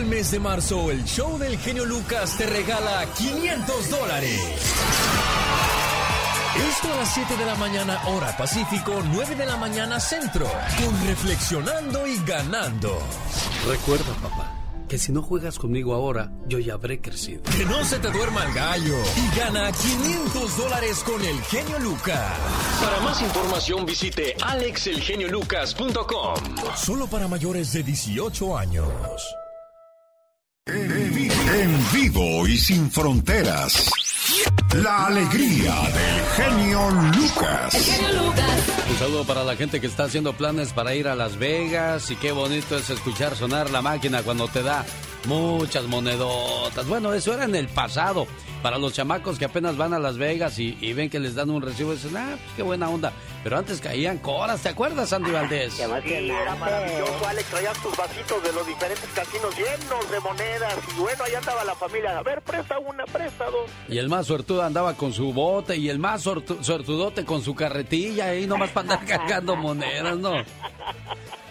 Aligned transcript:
el 0.00 0.06
mes 0.06 0.30
de 0.30 0.40
marzo, 0.40 0.90
el 0.90 1.04
show 1.04 1.38
del 1.38 1.58
genio 1.58 1.84
Lucas 1.84 2.36
te 2.38 2.46
regala 2.46 3.06
500 3.18 3.90
dólares. 3.90 4.40
Esto 6.70 6.92
a 6.92 6.96
las 6.96 7.14
7 7.14 7.36
de 7.36 7.44
la 7.44 7.54
mañana, 7.56 8.00
hora 8.08 8.34
Pacífico, 8.36 9.02
9 9.12 9.34
de 9.36 9.44
la 9.44 9.56
mañana 9.58 10.00
centro, 10.00 10.46
con 10.46 11.06
Reflexionando 11.06 12.06
y 12.06 12.18
Ganando. 12.24 12.98
Recuerda, 13.68 14.14
papá, 14.22 14.54
que 14.88 14.96
si 14.96 15.12
no 15.12 15.22
juegas 15.22 15.58
conmigo 15.58 15.92
ahora, 15.92 16.32
yo 16.46 16.58
ya 16.58 16.74
habré 16.74 17.02
crecido. 17.02 17.42
Que 17.42 17.66
no 17.66 17.84
se 17.84 17.98
te 17.98 18.10
duerma 18.10 18.44
el 18.44 18.54
gallo 18.54 18.96
y 19.16 19.36
gana 19.38 19.70
500 19.70 20.56
dólares 20.56 21.04
con 21.04 21.22
el 21.22 21.40
genio 21.42 21.78
Lucas. 21.78 22.38
Para 22.82 23.00
más 23.00 23.20
información 23.20 23.84
visite 23.84 24.34
alexelgeniolucas.com. 24.40 26.34
Solo 26.74 27.06
para 27.06 27.28
mayores 27.28 27.72
de 27.72 27.82
18 27.82 28.56
años. 28.56 28.88
En 31.52 31.92
vivo 31.92 32.46
y 32.46 32.56
sin 32.56 32.88
fronteras. 32.90 33.90
La 34.74 35.06
alegría 35.06 35.74
del 35.74 36.24
genio 36.36 36.90
Lucas. 37.16 37.74
Un 38.88 38.96
saludo 38.98 39.24
para 39.24 39.42
la 39.42 39.56
gente 39.56 39.80
que 39.80 39.88
está 39.88 40.04
haciendo 40.04 40.32
planes 40.34 40.72
para 40.72 40.94
ir 40.94 41.08
a 41.08 41.16
Las 41.16 41.36
Vegas 41.38 42.08
y 42.12 42.16
qué 42.16 42.30
bonito 42.30 42.76
es 42.76 42.88
escuchar 42.90 43.34
sonar 43.34 43.70
la 43.70 43.82
máquina 43.82 44.22
cuando 44.22 44.46
te 44.46 44.62
da 44.62 44.84
muchas 45.26 45.84
monedotas. 45.84 46.86
Bueno, 46.86 47.12
eso 47.12 47.34
era 47.34 47.44
en 47.44 47.54
el 47.54 47.68
pasado. 47.68 48.26
Para 48.62 48.76
los 48.76 48.92
chamacos 48.92 49.38
que 49.38 49.46
apenas 49.46 49.78
van 49.78 49.94
a 49.94 49.98
Las 49.98 50.18
Vegas 50.18 50.58
y, 50.58 50.92
ven 50.92 51.08
que 51.08 51.18
les 51.18 51.34
dan 51.34 51.48
un 51.48 51.62
recibo, 51.62 51.92
dicen, 51.92 52.14
ah, 52.16 52.36
pues 52.36 52.56
qué 52.56 52.62
buena 52.62 52.90
onda. 52.90 53.12
Pero 53.42 53.56
antes 53.56 53.80
caían 53.80 54.18
coras, 54.18 54.60
¿te 54.60 54.68
acuerdas, 54.68 55.14
Andy 55.14 55.30
Valdés? 55.30 55.72
Sí, 55.72 55.82
era 55.82 56.54
maravilloso, 56.56 57.26
Alex. 57.26 57.48
Traías 57.48 57.82
tus 57.82 57.96
vasitos 57.96 58.42
de 58.42 58.52
los 58.52 58.66
diferentes 58.66 59.08
casinos 59.14 59.56
llenos 59.56 60.10
de 60.10 60.20
monedas. 60.20 60.74
Y 60.94 61.00
bueno, 61.00 61.24
ahí 61.24 61.34
andaba 61.34 61.64
la 61.64 61.74
familia. 61.74 62.18
A 62.18 62.22
ver, 62.22 62.42
presta 62.42 62.78
una, 62.78 63.04
presta 63.06 63.46
dos. 63.46 63.70
Y 63.88 63.96
el 63.96 64.10
más 64.10 64.26
suertudo 64.26 64.62
andaba 64.62 64.94
con 64.94 65.14
su 65.14 65.32
bote 65.32 65.76
y 65.76 65.88
el 65.88 65.98
más 65.98 66.22
suertudote 66.22 67.24
con 67.24 67.42
su 67.42 67.54
carretilla 67.54 68.26
ahí 68.26 68.46
nomás 68.46 68.70
para 68.70 68.94
andar 68.94 69.06
cargando 69.18 69.56
monedas, 69.56 70.18
¿no? 70.18 70.34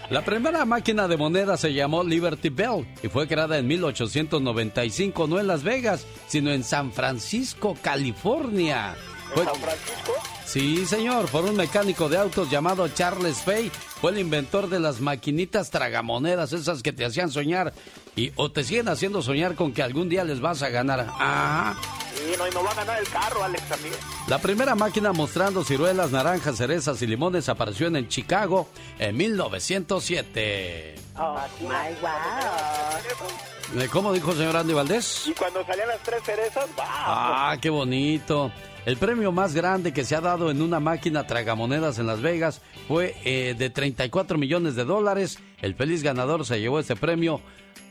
La 0.09 0.25
primera 0.25 0.65
máquina 0.65 1.07
de 1.07 1.17
moneda 1.17 1.55
se 1.55 1.71
llamó 1.71 2.03
Liberty 2.03 2.49
Bell 2.49 2.87
y 3.03 3.09
fue 3.09 3.27
creada 3.27 3.59
en 3.59 3.67
1895, 3.67 5.27
no 5.27 5.39
en 5.39 5.45
Las 5.45 5.63
Vegas, 5.63 6.07
sino 6.27 6.51
en 6.51 6.63
San 6.63 6.91
Francisco, 6.91 7.77
California. 7.79 8.95
¿En 9.35 9.45
San 9.45 9.55
Francisco? 9.55 10.13
Sí, 10.45 10.83
señor, 10.87 11.27
por 11.27 11.45
un 11.45 11.55
mecánico 11.55 12.09
de 12.09 12.17
autos 12.17 12.49
llamado 12.49 12.87
Charles 12.87 13.37
Fay. 13.37 13.69
Fue 14.01 14.09
el 14.09 14.17
inventor 14.17 14.67
de 14.67 14.79
las 14.79 14.99
maquinitas 14.99 15.69
tragamonedas, 15.69 16.53
esas 16.53 16.81
que 16.81 16.91
te 16.91 17.05
hacían 17.05 17.29
soñar 17.29 17.71
y 18.19 18.33
o 18.35 18.51
te 18.51 18.63
siguen 18.65 18.89
haciendo 18.89 19.21
soñar 19.21 19.55
con 19.55 19.71
que 19.71 19.81
algún 19.81 20.09
día 20.09 20.25
les 20.25 20.41
vas 20.41 20.61
a 20.61 20.69
ganar. 20.69 21.07
Ah. 21.09 21.73
Sí, 22.13 22.33
no, 22.37 22.47
y 22.47 22.51
no 22.51 22.63
va 22.63 22.71
a 22.71 22.75
ganar 22.75 22.99
el 22.99 23.07
carro, 23.07 23.43
Alex, 23.43 23.63
también. 23.69 23.93
La 24.27 24.39
primera 24.39 24.75
máquina 24.75 25.13
mostrando 25.13 25.63
ciruelas, 25.63 26.11
naranjas, 26.11 26.57
cerezas 26.57 27.01
y 27.01 27.07
limones 27.07 27.47
apareció 27.47 27.87
en 27.87 28.09
Chicago 28.09 28.67
en 28.97 29.15
1907. 29.15 30.95
Oh, 31.17 31.37
my 31.61 31.67
wow. 32.01 33.87
¿Cómo 33.91 34.11
dijo 34.11 34.31
el 34.31 34.37
señor 34.37 34.57
Andy 34.57 34.73
Valdés? 34.73 35.27
Y 35.27 35.33
cuando 35.33 35.65
salían 35.65 35.87
las 35.87 35.99
tres 35.99 36.21
cerezas, 36.23 36.65
¡wow! 36.75 36.85
Ah, 36.85 37.57
qué 37.61 37.69
bonito. 37.69 38.51
El 38.85 38.97
premio 38.97 39.31
más 39.31 39.53
grande 39.53 39.93
que 39.93 40.05
se 40.05 40.15
ha 40.15 40.21
dado 40.21 40.49
en 40.49 40.61
una 40.61 40.79
máquina 40.79 41.27
tragamonedas 41.27 41.99
en 41.99 42.07
Las 42.07 42.21
Vegas 42.21 42.61
fue 42.87 43.15
eh, 43.25 43.55
de 43.57 43.69
34 43.69 44.37
millones 44.37 44.75
de 44.75 44.85
dólares. 44.85 45.39
El 45.61 45.75
feliz 45.75 46.01
ganador 46.01 46.45
se 46.45 46.59
llevó 46.59 46.79
este 46.79 46.95
premio 46.95 47.41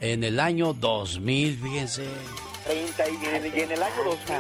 en 0.00 0.24
el 0.24 0.40
año 0.40 0.72
2000, 0.72 1.58
fíjense. 1.58 2.04
30 2.66 3.04
y 3.08 3.60
en, 3.60 3.72
el 3.72 3.82
año 3.82 4.04
2000. 4.04 4.36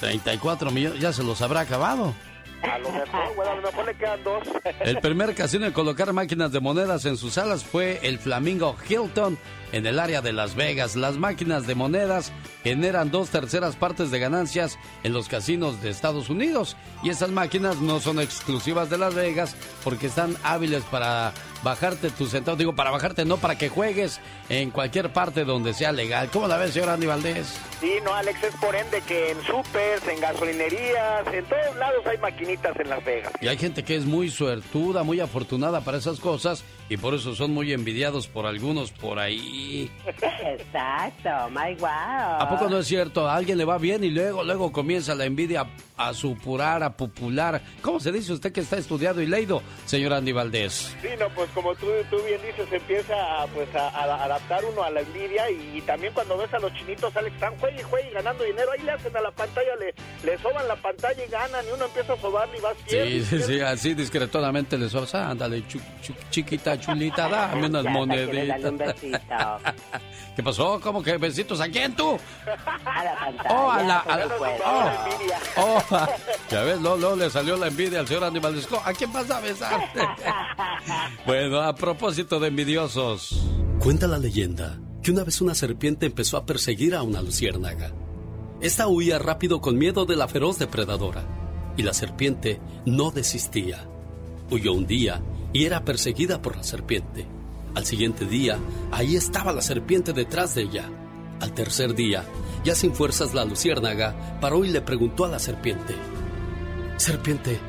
34 0.00 0.70
millones, 0.70 1.00
ya 1.00 1.12
se 1.12 1.22
los 1.22 1.40
habrá 1.42 1.60
acabado. 1.60 2.14
A 2.62 2.78
lo 2.78 2.90
mejor, 2.90 3.34
bueno, 3.36 3.52
a 3.52 3.54
lo 3.54 3.62
mejor 3.62 3.86
le 3.86 3.94
quedan 3.94 4.24
dos. 4.24 4.42
El 4.80 4.98
primer 4.98 5.34
casino 5.34 5.66
en 5.66 5.72
colocar 5.72 6.12
máquinas 6.12 6.50
de 6.52 6.60
monedas 6.60 7.04
en 7.04 7.16
sus 7.16 7.34
salas 7.34 7.64
fue 7.64 8.00
el 8.02 8.18
Flamingo 8.18 8.76
Hilton 8.88 9.38
en 9.72 9.86
el 9.86 9.98
área 9.98 10.22
de 10.22 10.32
Las 10.32 10.54
Vegas. 10.54 10.96
Las 10.96 11.16
máquinas 11.16 11.66
de 11.66 11.74
monedas 11.74 12.32
generan 12.64 13.10
dos 13.10 13.30
terceras 13.30 13.76
partes 13.76 14.10
de 14.10 14.18
ganancias 14.18 14.78
en 15.02 15.12
los 15.12 15.28
casinos 15.28 15.82
de 15.82 15.90
Estados 15.90 16.30
Unidos. 16.30 16.76
Y 17.02 17.10
esas 17.10 17.30
máquinas 17.30 17.80
no 17.80 18.00
son 18.00 18.20
exclusivas 18.20 18.90
de 18.90 18.98
Las 18.98 19.14
Vegas 19.14 19.56
porque 19.84 20.06
están 20.06 20.36
hábiles 20.42 20.82
para 20.84 21.32
bajarte 21.62 22.10
tus 22.10 22.30
centavos. 22.30 22.58
Digo, 22.58 22.74
para 22.74 22.90
bajarte, 22.90 23.24
no 23.24 23.36
para 23.36 23.56
que 23.56 23.68
juegues 23.68 24.20
en 24.48 24.70
cualquier 24.70 25.12
parte 25.12 25.44
donde 25.44 25.74
sea 25.74 25.92
legal. 25.92 26.30
¿Cómo 26.32 26.48
la 26.48 26.56
ves, 26.56 26.72
señor 26.72 26.90
Andy 26.90 27.06
Valdés? 27.06 27.58
Sí, 27.80 27.92
no, 28.04 28.14
Alex, 28.14 28.42
es 28.42 28.54
por 28.56 28.74
ende 28.74 29.00
que 29.02 29.30
en 29.30 29.42
supers, 29.44 30.06
en 30.08 30.20
gasolinerías, 30.20 31.26
en 31.32 31.44
todos 31.44 31.76
lados 31.76 32.06
hay 32.06 32.18
maquinitas 32.18 32.78
en 32.78 32.88
Las 32.88 33.04
Vegas. 33.04 33.32
Y 33.40 33.48
hay 33.48 33.58
gente 33.58 33.84
que 33.84 33.96
es 33.96 34.04
muy 34.04 34.30
suertuda, 34.30 35.02
muy 35.02 35.20
afortunada 35.20 35.80
para 35.82 35.98
esas 35.98 36.20
cosas 36.20 36.64
y 36.88 36.96
por 36.96 37.14
eso 37.14 37.34
son 37.34 37.52
muy 37.52 37.72
envidiados 37.72 38.26
por 38.26 38.46
algunos 38.46 38.90
por 38.90 39.18
ahí. 39.18 39.57
Exacto, 40.06 41.50
my 41.50 41.74
wow. 41.78 41.88
¿A 41.88 42.48
poco 42.48 42.68
no 42.68 42.78
es 42.78 42.86
cierto? 42.86 43.28
A 43.28 43.36
alguien 43.36 43.58
le 43.58 43.64
va 43.64 43.78
bien 43.78 44.04
y 44.04 44.10
luego, 44.10 44.44
luego 44.44 44.72
comienza 44.72 45.14
la 45.14 45.24
envidia 45.24 45.66
a 45.96 46.14
supurar, 46.14 46.82
a 46.82 46.96
popular. 46.96 47.60
¿Cómo 47.82 47.98
se 48.00 48.12
dice 48.12 48.32
usted 48.32 48.52
que 48.52 48.60
está 48.60 48.76
estudiado 48.76 49.20
y 49.20 49.26
leído, 49.26 49.62
señor 49.84 50.14
Andy 50.14 50.32
Valdés? 50.32 50.96
Sí, 51.02 51.08
no, 51.18 51.28
pues 51.30 51.50
como 51.50 51.74
tú, 51.74 51.86
tú 52.08 52.16
bien 52.24 52.40
dices, 52.42 52.72
empieza 52.72 53.42
a, 53.42 53.46
pues, 53.48 53.68
a, 53.74 53.88
adaptar 54.24 54.64
uno 54.64 54.82
a 54.82 54.90
la 54.90 55.00
envidia 55.00 55.50
y, 55.50 55.80
también 55.82 56.12
cuando 56.12 56.36
ves 56.36 56.52
a 56.54 56.58
los 56.58 56.72
chinitos, 56.74 57.14
Alex, 57.16 57.34
están 57.34 57.56
juegue 57.58 57.80
y 57.80 57.82
juegue 57.82 58.10
ganando 58.10 58.44
dinero, 58.44 58.70
ahí 58.72 58.84
le 58.84 58.92
hacen 58.92 59.16
a 59.16 59.20
la 59.20 59.30
pantalla, 59.32 59.74
le, 59.76 59.94
le 60.24 60.38
soban 60.38 60.68
la 60.68 60.76
pantalla 60.76 61.24
y 61.24 61.30
ganan 61.30 61.64
y 61.66 61.72
uno 61.72 61.84
empieza 61.86 62.12
a 62.12 62.20
sobar 62.20 62.48
y 62.56 62.60
va 62.60 62.70
Sí, 62.86 63.24
sí, 63.24 63.42
sí, 63.42 63.60
así 63.60 63.94
discretamente 63.94 64.78
le 64.78 64.88
sobas, 64.88 65.14
ándale, 65.14 65.64
chiquita, 66.30 66.78
chulita, 66.78 67.28
dame 67.28 67.66
unas 67.66 67.84
moneditas. 67.84 68.96
¿Qué 70.36 70.42
pasó? 70.42 70.80
¿Cómo 70.80 71.02
que 71.02 71.16
besitos? 71.16 71.60
¿A 71.60 71.68
quién 71.68 71.94
tú? 71.96 72.16
A 72.84 73.04
la 73.04 73.18
pantalla. 73.18 73.54
Oh, 73.54 73.70
a 73.70 73.82
la... 73.82 73.98
A 73.98 74.26
oh, 75.56 75.82
oh, 75.90 76.06
ya 76.50 76.62
ves, 76.62 76.80
no, 76.80 77.16
le 77.16 77.30
salió 77.30 77.56
la 77.56 77.68
envidia 77.68 78.00
al 78.00 78.06
señor 78.06 78.24
Andy 78.24 78.38
Valdesco. 78.38 78.80
¿A 78.84 78.92
quién 78.92 79.12
vas 79.12 79.30
a 79.30 79.40
besar? 79.40 79.80
bueno, 81.26 81.60
a 81.60 81.74
propósito 81.74 82.38
de 82.38 82.48
envidiosos. 82.48 83.44
Cuenta 83.80 84.06
la 84.06 84.18
leyenda 84.18 84.78
que 85.02 85.10
una 85.10 85.24
vez 85.24 85.40
una 85.40 85.54
serpiente 85.54 86.06
empezó 86.06 86.36
a 86.36 86.46
perseguir 86.46 86.94
a 86.94 87.02
una 87.02 87.22
luciérnaga. 87.22 87.92
Esta 88.60 88.88
huía 88.88 89.18
rápido 89.18 89.60
con 89.60 89.78
miedo 89.78 90.04
de 90.04 90.16
la 90.16 90.28
feroz 90.28 90.58
depredadora. 90.58 91.26
Y 91.76 91.82
la 91.82 91.94
serpiente 91.94 92.60
no 92.84 93.10
desistía. 93.10 93.88
Huyó 94.50 94.72
un 94.72 94.86
día 94.86 95.22
y 95.52 95.64
era 95.64 95.84
perseguida 95.84 96.42
por 96.42 96.56
la 96.56 96.64
serpiente. 96.64 97.26
Al 97.74 97.86
siguiente 97.86 98.24
día, 98.24 98.58
ahí 98.90 99.16
estaba 99.16 99.52
la 99.52 99.62
serpiente 99.62 100.12
detrás 100.12 100.54
de 100.54 100.62
ella. 100.62 100.88
Al 101.40 101.52
tercer 101.52 101.94
día, 101.94 102.24
ya 102.64 102.74
sin 102.74 102.94
fuerzas 102.94 103.34
la 103.34 103.44
luciérnaga 103.44 104.38
paró 104.40 104.64
y 104.64 104.68
le 104.68 104.80
preguntó 104.80 105.24
a 105.24 105.28
la 105.28 105.38
serpiente, 105.38 105.94
Serpiente, 106.98 107.60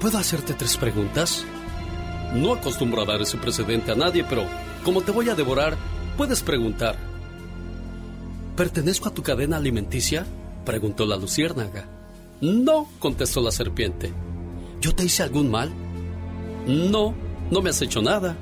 ¿puedo 0.00 0.16
hacerte 0.16 0.54
tres 0.54 0.76
preguntas? 0.76 1.44
No 2.34 2.54
acostumbro 2.54 3.02
a 3.02 3.04
dar 3.04 3.20
ese 3.20 3.36
precedente 3.36 3.90
a 3.90 3.96
nadie, 3.96 4.22
pero 4.22 4.44
como 4.84 5.00
te 5.00 5.10
voy 5.10 5.28
a 5.28 5.34
devorar, 5.34 5.76
puedes 6.16 6.40
preguntar. 6.42 6.96
¿Pertenezco 8.56 9.08
a 9.08 9.14
tu 9.14 9.24
cadena 9.24 9.56
alimenticia? 9.56 10.24
preguntó 10.64 11.04
la 11.04 11.16
luciérnaga. 11.16 11.88
No, 12.40 12.88
contestó 13.00 13.40
la 13.40 13.50
serpiente. 13.50 14.12
¿Yo 14.80 14.94
te 14.94 15.04
hice 15.04 15.24
algún 15.24 15.50
mal? 15.50 15.72
No, 16.64 17.12
no 17.50 17.60
me 17.60 17.70
has 17.70 17.82
hecho 17.82 18.00
nada. 18.00 18.36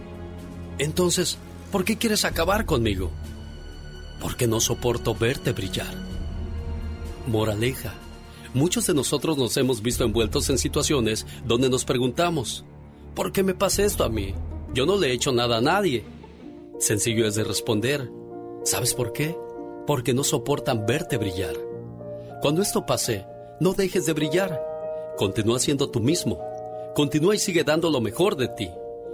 Entonces, 0.78 1.38
¿por 1.72 1.84
qué 1.84 1.96
quieres 1.98 2.24
acabar 2.24 2.64
conmigo? 2.64 3.10
Porque 4.20 4.46
no 4.46 4.60
soporto 4.60 5.14
verte 5.14 5.52
brillar. 5.52 5.94
Moraleja. 7.26 7.94
Muchos 8.54 8.86
de 8.86 8.94
nosotros 8.94 9.36
nos 9.36 9.56
hemos 9.56 9.82
visto 9.82 10.04
envueltos 10.04 10.48
en 10.48 10.58
situaciones 10.58 11.26
donde 11.44 11.69
nos 11.69 11.84
preguntamos, 11.84 12.64
¿por 13.14 13.32
qué 13.32 13.42
me 13.42 13.54
pasa 13.54 13.84
esto 13.84 14.04
a 14.04 14.08
mí? 14.08 14.34
Yo 14.72 14.86
no 14.86 14.96
le 14.96 15.08
he 15.08 15.12
hecho 15.12 15.32
nada 15.32 15.58
a 15.58 15.60
nadie. 15.60 16.04
Sencillo 16.78 17.26
es 17.26 17.34
de 17.34 17.44
responder, 17.44 18.10
¿sabes 18.64 18.94
por 18.94 19.12
qué? 19.12 19.36
Porque 19.86 20.14
no 20.14 20.24
soportan 20.24 20.86
verte 20.86 21.19
brillar. 21.19 21.56
Cuando 22.40 22.62
esto 22.62 22.86
pase, 22.86 23.26
no 23.60 23.74
dejes 23.74 24.06
de 24.06 24.12
brillar. 24.12 24.62
Continúa 25.16 25.58
siendo 25.58 25.90
tú 25.90 26.00
mismo. 26.00 26.38
Continúa 26.94 27.34
y 27.34 27.38
sigue 27.38 27.64
dando 27.64 27.90
lo 27.90 28.00
mejor 28.00 28.36
de 28.36 28.48
ti. 28.48 28.70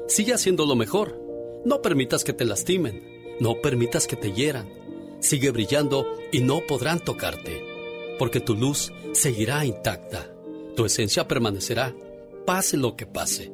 Sigue 0.07 0.35
haciendo 0.35 0.67
lo 0.67 0.77
mejor. 0.77 1.24
No 1.65 1.81
permitas 1.81 2.25
que 2.25 2.33
te 2.33 2.45
lastimen. 2.45 3.37
No 3.41 3.61
permitas 3.61 4.07
que 4.07 4.17
te 4.17 4.33
hieran. 4.33 4.69
Sigue 5.21 5.51
brillando 5.51 6.07
y 6.31 6.41
no 6.41 6.61
podrán 6.67 7.01
tocarte. 7.01 7.65
Porque 8.19 8.41
tu 8.41 8.55
luz 8.55 8.93
seguirá 9.13 9.65
intacta. 9.65 10.31
Tu 10.77 10.85
esencia 10.85 11.27
permanecerá. 11.27 11.95
Pase 12.47 12.77
lo 12.77 12.97
que 12.97 13.07
pase. 13.07 13.51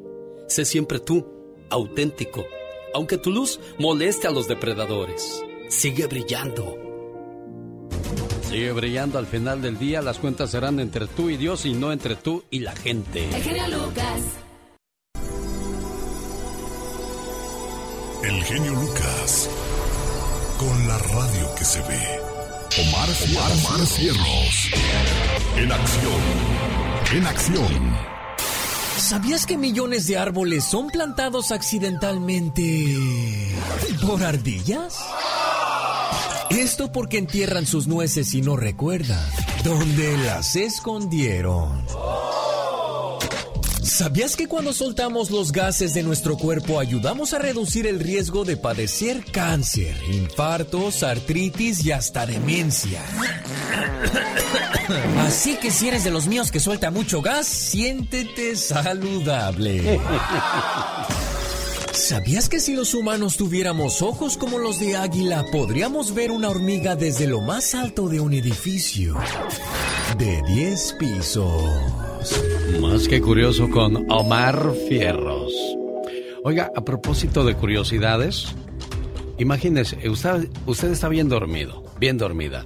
Sé 0.49 0.65
siempre 0.65 0.99
tú, 0.99 1.25
auténtico. 1.71 2.45
Aunque 2.93 3.19
tu 3.19 3.31
luz 3.31 3.61
moleste 3.79 4.27
a 4.27 4.33
los 4.33 4.49
depredadores. 4.49 5.45
sigue 5.69 6.07
brillando. 6.07 6.77
Sigue 8.43 8.73
brillando 8.73 9.19
al 9.19 9.27
final 9.27 9.63
del 9.63 9.79
día. 9.79 10.03
Las 10.03 10.19
cuentas 10.19 10.51
serán 10.51 10.81
entre 10.81 11.07
tú 11.07 11.31
y 11.31 11.37
Dios 11.37 11.65
y 11.65 11.73
no 11.75 11.93
entre 11.93 12.17
tú 12.17 12.43
y 12.51 12.59
la 12.59 12.75
gente. 12.75 13.25
El 13.29 13.43
genio 13.43 13.69
Lucas. 13.69 14.23
El 18.23 18.45
genio 18.45 18.75
Lucas. 18.75 19.49
Con 20.59 20.89
la 20.89 20.99
radio 20.99 21.55
que 21.57 21.65
se 21.65 21.81
ve. 21.81 22.21
Omar, 22.79 23.09
Omar, 23.29 23.53
Omar 23.53 23.87
Cierros. 23.87 24.71
En 25.57 25.73
acción. 25.73 26.21
En 27.15 27.27
acción. 27.27 27.97
¿Sabías 28.99 29.47
que 29.47 29.57
millones 29.57 30.07
de 30.07 30.19
árboles 30.19 30.65
son 30.65 30.89
plantados 30.89 31.51
accidentalmente 31.51 32.95
por 34.07 34.23
ardillas? 34.23 34.99
Esto 36.51 36.93
porque 36.93 37.17
entierran 37.17 37.65
sus 37.65 37.87
nueces 37.87 38.35
y 38.35 38.43
no 38.43 38.57
recuerdan 38.57 39.25
dónde 39.65 40.19
las 40.19 40.57
escondieron. 40.57 41.87
¿Sabías 43.91 44.37
que 44.37 44.47
cuando 44.47 44.73
soltamos 44.73 45.33
los 45.33 45.51
gases 45.51 45.95
de 45.95 46.05
nuestro 46.05 46.39
cuerpo 46.39 46.79
ayudamos 46.79 47.35
a 47.35 47.41
reducir 47.41 47.89
el 47.89 47.99
riesgo 47.99 48.45
de 48.45 48.57
padecer 48.57 49.25
cáncer, 49.33 49.97
infartos, 50.13 51.03
artritis 51.03 51.85
y 51.85 51.91
hasta 51.91 52.25
demencia? 52.25 53.03
Así 55.19 55.57
que 55.57 55.73
si 55.73 55.89
eres 55.89 56.05
de 56.05 56.13
los 56.13 56.29
míos 56.29 56.53
que 56.53 56.61
suelta 56.61 56.93
mucho 56.93 57.21
gas, 57.21 57.49
siéntete 57.49 58.55
saludable. 58.55 60.01
¿Sabías 61.93 62.49
que 62.49 62.61
si 62.61 62.75
los 62.75 62.95
humanos 62.95 63.37
tuviéramos 63.37 64.03
ojos 64.03 64.37
como 64.37 64.59
los 64.59 64.79
de 64.79 64.97
águila, 64.97 65.45
podríamos 65.51 66.15
ver 66.15 66.31
una 66.31 66.49
hormiga 66.49 66.95
desde 66.95 67.27
lo 67.27 67.41
más 67.41 67.75
alto 67.75 68.09
de 68.09 68.21
un 68.21 68.35
edificio 68.35 69.19
de 70.17 70.41
10 70.47 70.93
pisos? 70.93 72.10
Más 72.81 73.09
que 73.09 73.23
curioso 73.23 73.71
con 73.71 74.11
Omar 74.11 74.73
Fierros. 74.89 75.53
Oiga, 76.45 76.71
a 76.77 76.85
propósito 76.85 77.45
de 77.45 77.55
curiosidades, 77.55 78.55
imagínese, 79.39 80.07
usted, 80.09 80.51
usted 80.67 80.91
está 80.91 81.09
bien 81.09 81.31
dormido, 81.31 81.83
bien 81.99 82.19
dormida. 82.19 82.63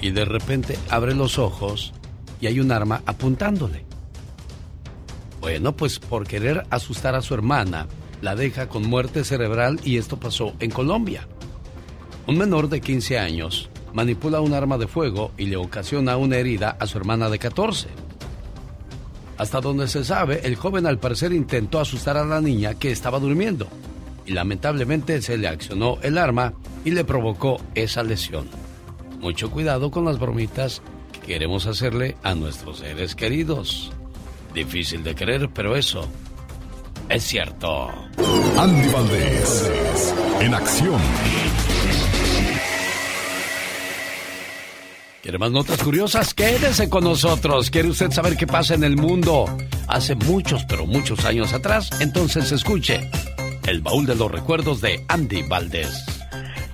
Y 0.00 0.10
de 0.10 0.24
repente 0.24 0.78
abre 0.88 1.14
los 1.14 1.38
ojos 1.38 1.92
y 2.40 2.46
hay 2.46 2.60
un 2.60 2.72
arma 2.72 3.02
apuntándole. 3.04 3.84
Bueno, 5.40 5.76
pues 5.76 5.98
por 5.98 6.26
querer 6.26 6.64
asustar 6.70 7.14
a 7.14 7.20
su 7.20 7.34
hermana, 7.34 7.88
la 8.22 8.34
deja 8.36 8.68
con 8.68 8.88
muerte 8.88 9.24
cerebral 9.24 9.80
y 9.84 9.98
esto 9.98 10.18
pasó 10.18 10.54
en 10.60 10.70
Colombia. 10.70 11.28
Un 12.26 12.38
menor 12.38 12.70
de 12.70 12.80
15 12.80 13.18
años 13.18 13.68
manipula 13.92 14.40
un 14.40 14.54
arma 14.54 14.78
de 14.78 14.86
fuego 14.86 15.32
y 15.36 15.46
le 15.46 15.56
ocasiona 15.56 16.16
una 16.16 16.36
herida 16.36 16.76
a 16.78 16.86
su 16.86 16.98
hermana 16.98 17.28
de 17.28 17.38
14. 17.38 17.88
Hasta 19.38 19.60
donde 19.60 19.88
se 19.88 20.04
sabe, 20.04 20.40
el 20.44 20.56
joven 20.56 20.86
al 20.86 20.98
parecer 20.98 21.32
intentó 21.32 21.80
asustar 21.80 22.16
a 22.16 22.24
la 22.24 22.40
niña 22.40 22.74
que 22.74 22.90
estaba 22.92 23.18
durmiendo 23.18 23.66
y 24.26 24.32
lamentablemente 24.32 25.20
se 25.20 25.36
le 25.36 25.48
accionó 25.48 25.98
el 26.02 26.18
arma 26.18 26.54
y 26.84 26.92
le 26.92 27.04
provocó 27.04 27.60
esa 27.74 28.02
lesión. 28.02 28.46
Mucho 29.20 29.50
cuidado 29.50 29.90
con 29.90 30.04
las 30.04 30.18
bromitas 30.18 30.82
que 31.12 31.20
queremos 31.20 31.66
hacerle 31.66 32.16
a 32.22 32.34
nuestros 32.34 32.78
seres 32.78 33.14
queridos. 33.14 33.92
Difícil 34.54 35.02
de 35.02 35.14
creer, 35.14 35.48
pero 35.52 35.76
eso 35.76 36.08
es 37.08 37.24
cierto. 37.24 37.90
Andy 38.58 38.88
Valdés. 38.88 39.72
En 40.40 40.54
acción. 40.54 41.00
¿Quiere 45.22 45.38
más 45.38 45.52
notas 45.52 45.80
curiosas? 45.80 46.34
Quédese 46.34 46.90
con 46.90 47.04
nosotros. 47.04 47.70
¿Quiere 47.70 47.88
usted 47.88 48.10
saber 48.10 48.36
qué 48.36 48.44
pasa 48.44 48.74
en 48.74 48.82
el 48.82 48.96
mundo 48.96 49.44
hace 49.86 50.16
muchos, 50.16 50.64
pero 50.64 50.84
muchos 50.84 51.24
años 51.24 51.52
atrás? 51.52 51.90
Entonces 52.00 52.50
escuche 52.50 53.08
el 53.68 53.82
baúl 53.82 54.04
de 54.04 54.16
los 54.16 54.32
recuerdos 54.32 54.80
de 54.80 55.04
Andy 55.06 55.44
Valdés. 55.44 56.04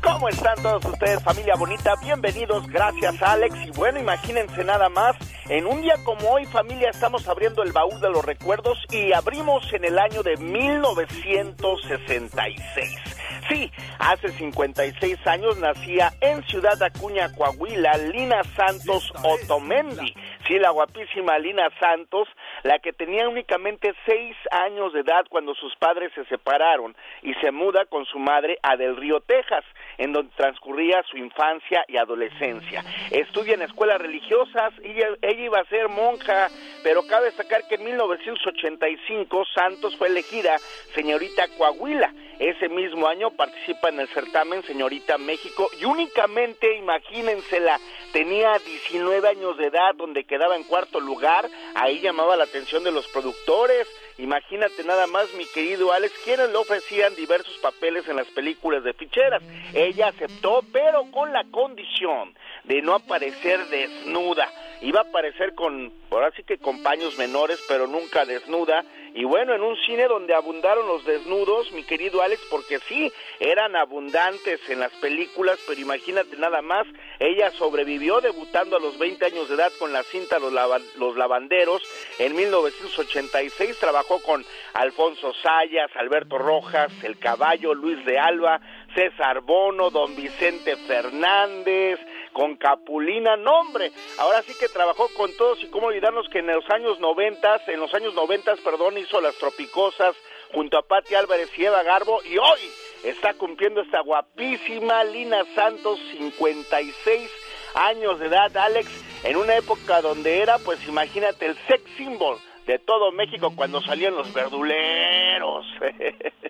¿Cómo 0.03 0.31
están 0.31 0.55
todos 0.63 0.83
ustedes, 0.83 1.23
familia 1.23 1.57
bonita? 1.57 1.93
Bienvenidos, 2.03 2.67
gracias 2.69 3.21
Alex. 3.21 3.55
Y 3.67 3.71
bueno, 3.73 4.01
imagínense 4.01 4.65
nada 4.65 4.89
más, 4.89 5.15
en 5.51 5.67
un 5.67 5.83
día 5.83 5.97
como 6.05 6.31
hoy, 6.31 6.47
familia, 6.47 6.89
estamos 6.89 7.29
abriendo 7.29 7.63
el 7.63 7.73
baúl 7.73 8.01
de 8.01 8.09
los 8.09 8.25
recuerdos 8.25 8.79
y 8.91 9.13
abrimos 9.13 9.71
en 9.75 9.85
el 9.85 9.99
año 9.99 10.23
de 10.23 10.39
1966. 10.39 13.19
Sí, 13.49 13.73
hace 13.99 14.29
56 14.29 15.27
años 15.27 15.59
nacía 15.59 16.13
en 16.21 16.43
Ciudad 16.45 16.83
Acuña, 16.83 17.33
Coahuila, 17.35 17.97
Lina 18.13 18.43
Santos 18.45 19.11
Otomendi. 19.25 20.13
Sí, 20.47 20.59
la 20.59 20.71
guapísima 20.71 21.39
Lina 21.39 21.71
Santos, 21.81 22.29
la 22.63 22.79
que 22.79 22.93
tenía 22.93 23.27
únicamente 23.27 23.95
6 24.05 24.37
años 24.51 24.93
de 24.93 25.01
edad 25.01 25.25
cuando 25.31 25.55
sus 25.55 25.75
padres 25.77 26.13
se 26.15 26.27
separaron 26.27 26.95
y 27.23 27.33
se 27.35 27.51
muda 27.51 27.87
con 27.87 28.05
su 28.05 28.19
madre 28.19 28.59
a 28.63 28.77
Del 28.77 28.97
Río, 28.97 29.21
Texas, 29.21 29.65
en 29.99 30.13
donde 30.13 30.33
transcurría 30.37 31.03
su 31.11 31.17
infancia 31.17 31.85
y 31.89 31.97
adolescencia. 31.97 32.85
Estudia 33.11 33.55
en 33.55 33.63
escuelas 33.63 34.01
religiosas 34.01 34.73
ella, 34.83 35.09
ella 35.23 35.45
iba 35.45 35.61
a 35.61 35.65
ser 35.67 35.89
monja, 35.89 36.49
pero 36.83 37.07
cabe 37.07 37.27
destacar 37.27 37.67
que 37.69 37.75
en 37.75 37.85
1985 37.85 39.45
Santos 39.55 39.97
fue 39.97 40.09
elegida 40.09 40.57
señorita 40.95 41.49
Coahuila. 41.57 42.13
Ese 42.39 42.69
mismo 42.69 43.09
año 43.09 43.33
participa 43.33 43.89
en 43.89 43.99
el 43.99 44.09
certamen 44.09 44.63
Señorita 44.63 45.19
México 45.19 45.69
y 45.81 45.85
únicamente, 45.85 46.77
imagínensela, 46.77 47.81
tenía 48.13 48.57
19 48.59 49.29
años 49.29 49.59
de 49.59 49.67
edad 49.67 49.95
donde 49.97 50.25
quedaba 50.25 50.55
en 50.55 50.63
cuarto 50.63 51.01
lugar, 51.01 51.49
ahí 51.75 51.99
llamaba 51.99 52.37
la 52.37 52.45
atención 52.45 52.85
de 52.85 52.93
los 52.93 53.09
productores. 53.09 53.89
Imagínate 54.19 54.83
nada 54.83 55.07
más, 55.07 55.33
mi 55.35 55.47
querido 55.47 55.93
Alex, 55.93 56.13
quienes 56.25 56.51
le 56.51 56.57
ofrecían 56.57 57.15
diversos 57.15 57.57
papeles 57.59 58.09
en 58.09 58.17
las 58.17 58.27
películas 58.29 58.83
de 58.83 58.93
ficheras. 58.93 59.43
Ella 59.73 60.09
aceptó, 60.09 60.65
pero 60.73 61.09
con 61.13 61.33
la 61.33 61.45
condición 61.53 62.35
de 62.65 62.83
no 62.83 62.95
aparecer 62.95 63.65
desnuda. 63.69 64.51
Iba 64.81 65.01
a 65.01 65.05
aparecer 65.05 65.55
con, 65.55 65.93
ahora 66.11 66.33
sí 66.37 66.43
que 66.43 66.59
con 66.59 66.83
paños 66.83 67.17
menores, 67.17 67.61
pero 67.69 67.87
nunca 67.87 68.25
desnuda. 68.25 68.85
Y 69.15 69.25
bueno, 69.25 69.55
en 69.55 69.63
un 69.63 69.77
cine 69.87 70.07
donde 70.07 70.35
abundaron 70.35 70.87
los 70.87 71.05
desnudos, 71.05 71.73
mi 71.73 71.83
querido 71.83 72.23
Alex, 72.23 72.41
porque 72.51 72.79
sí, 72.81 73.13
eran 73.41 73.77
abundantes 73.77 74.61
en 74.69 74.81
las 74.81 74.93
películas, 74.95 75.59
pero 75.67 75.81
imagínate 75.81 76.37
nada 76.37 76.63
más, 76.63 76.87
ella 77.19 77.51
sobrevivió 77.53 78.21
debutando 78.21 78.77
a 78.77 78.81
los 78.81 78.99
20 78.99 79.25
años 79.25 79.49
de 79.49 79.55
edad 79.55 79.73
con 79.79 79.93
la 79.93 80.03
cinta 80.05 80.39
Los, 80.39 80.53
Los 80.97 81.17
Lavanderos. 81.17 81.83
En 82.19 82.35
1986 82.37 83.79
trabajó 83.79 84.21
con 84.21 84.45
Alfonso 84.75 85.33
Sayas, 85.43 85.91
Alberto 85.97 86.39
Rojas, 86.39 86.93
El 87.03 87.19
Caballo, 87.19 87.75
Luis 87.75 88.05
de 88.05 88.19
Alba, 88.19 88.61
César 88.95 89.41
Bono, 89.41 89.91
Don 89.91 90.15
Vicente 90.17 90.77
Fernández, 90.77 91.99
con 92.31 92.57
Capulina, 92.57 93.37
no 93.37 93.61
hombre, 93.61 93.93
ahora 94.19 94.43
sí 94.43 94.53
que 94.59 94.69
trabajó 94.69 95.09
con 95.17 95.35
todos 95.37 95.63
y 95.63 95.69
cómo 95.69 95.89
olvidarnos 95.89 96.29
que 96.29 96.41
en 96.41 96.47
los 96.47 96.69
años 96.71 97.01
noventas, 97.01 97.67
en 97.69 97.81
los 97.81 97.93
años 97.95 98.15
noventas, 98.15 98.59
perdón, 98.61 98.99
hizo 98.99 99.21
Las 99.21 99.37
Tropicosas 99.37 100.17
junto 100.53 100.79
a 100.79 100.83
Patti 100.83 101.15
Álvarez 101.15 101.51
y 101.57 101.65
Eva 101.65 101.83
Garbo 101.83 102.23
y 102.25 102.39
hoy 102.39 102.61
está 103.05 103.35
cumpliendo 103.35 103.81
esta 103.81 104.01
guapísima 104.01 105.05
Lina 105.05 105.45
Santos, 105.55 106.01
56 106.13 107.31
años 107.75 108.19
de 108.19 108.27
edad, 108.27 108.57
Alex, 108.57 108.89
en 109.25 109.37
una 109.37 109.57
época 109.57 110.01
donde 110.01 110.41
era, 110.41 110.59
pues 110.59 110.79
imagínate, 110.89 111.47
el 111.47 111.57
sex 111.67 111.83
symbol 111.97 112.39
de 112.67 112.79
todo 112.79 113.13
México 113.13 113.53
cuando 113.55 113.81
salían 113.83 114.15
los 114.15 114.33
verduleros. 114.33 115.67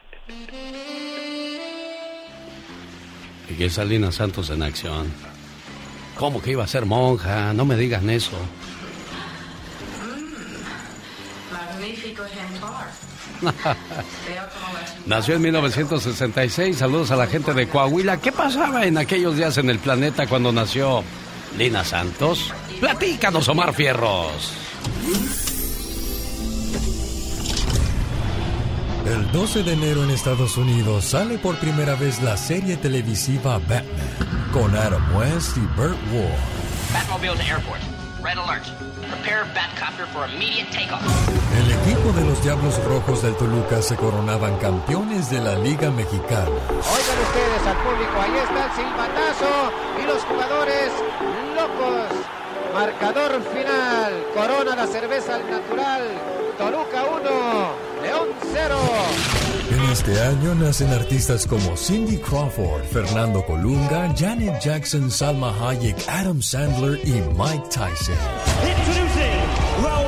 Y 3.59 3.65
esa 3.65 3.85
Lina 3.85 4.13
Santos 4.13 4.51
en 4.51 4.63
acción. 4.63 5.13
¿Cómo 6.19 6.43
que 6.43 6.51
iba 6.51 6.65
a 6.65 6.67
ser 6.67 6.85
monja? 6.85 7.53
No 7.55 7.65
me 7.65 7.77
digan 7.77 8.11
eso. 8.11 8.33
Magnífico 11.53 12.25
ejemplar. 12.25 12.89
Nació 15.07 15.37
en 15.37 15.43
1966. 15.43 16.77
Saludos 16.77 17.13
a 17.13 17.17
la 17.17 17.29
gente 17.29 17.55
de 17.55 17.69
Coahuila. 17.69 18.21
¿Qué 18.21 18.33
pasaba 18.33 18.85
en 18.85 18.99
aquellos 18.99 19.37
días 19.37 19.57
en 19.59 19.71
el 19.71 19.79
planeta 19.79 20.27
cuando 20.27 20.51
nació 20.53 21.05
Lina 21.57 21.85
Santos? 21.85 22.53
Platícanos, 22.81 23.49
Omar 23.49 23.73
Fierros. 23.73 24.53
El 29.09 29.33
12 29.33 29.63
de 29.63 29.73
enero 29.73 30.05
en 30.05 30.11
Estados 30.11 30.59
Unidos 30.59 31.07
sale 31.07 31.39
por 31.39 31.57
primera 31.57 31.95
vez 31.95 32.21
la 32.21 32.37
serie 32.37 32.77
televisiva 32.77 33.57
Batman 33.57 33.87
con 34.53 34.77
Adam 34.77 35.03
West 35.17 35.57
y 35.57 35.61
Burt 35.61 35.97
Ward. 36.13 36.37
Batmobile 36.93 37.35
to 37.37 37.43
airport. 37.43 37.81
Red 38.23 38.37
alert. 38.37 38.67
Prepare 39.09 39.45
Batcopter 39.55 40.07
for 40.13 40.29
immediate 40.29 40.71
takeoff. 40.71 41.01
El 41.57 41.71
equipo 41.71 42.13
de 42.13 42.27
los 42.27 42.43
Diablos 42.43 42.85
Rojos 42.85 43.23
del 43.23 43.35
Toluca 43.37 43.81
se 43.81 43.97
coronaban 43.97 44.59
campeones 44.59 45.31
de 45.31 45.41
la 45.41 45.55
Liga 45.55 45.91
Mexicana. 45.91 46.51
Oigan 46.69 47.19
ustedes 47.25 47.67
al 47.67 47.77
público, 47.79 48.21
ahí 48.21 48.37
está 48.37 48.67
el 48.67 48.73
silbatazo 48.77 49.73
y 50.03 50.07
los 50.07 50.23
jugadores 50.25 50.93
locos. 51.57 52.38
Marcador 52.73 53.43
final, 53.53 54.13
corona 54.35 54.77
la 54.77 54.87
cerveza 54.87 55.35
al 55.37 55.51
natural. 55.51 56.03
Toluca 56.59 57.05
1, 57.05 58.03
León 58.03 58.29
0. 58.53 58.77
En 59.71 59.85
este 59.91 60.21
año 60.21 60.55
nacen 60.55 60.93
artistas 60.93 61.47
como 61.47 61.77
Cindy 61.77 62.19
Crawford, 62.19 62.85
Fernando 62.85 63.45
Colunga, 63.45 64.13
Janet 64.17 64.61
Jackson, 64.61 65.11
Salma 65.11 65.55
Hayek, 65.61 65.97
Adam 66.09 66.43
Sandler 66.43 66.99
y 67.07 67.23
Mike 67.37 67.69
Tyson. 67.71 68.17
Introducing 68.65 69.39
the 69.83 70.08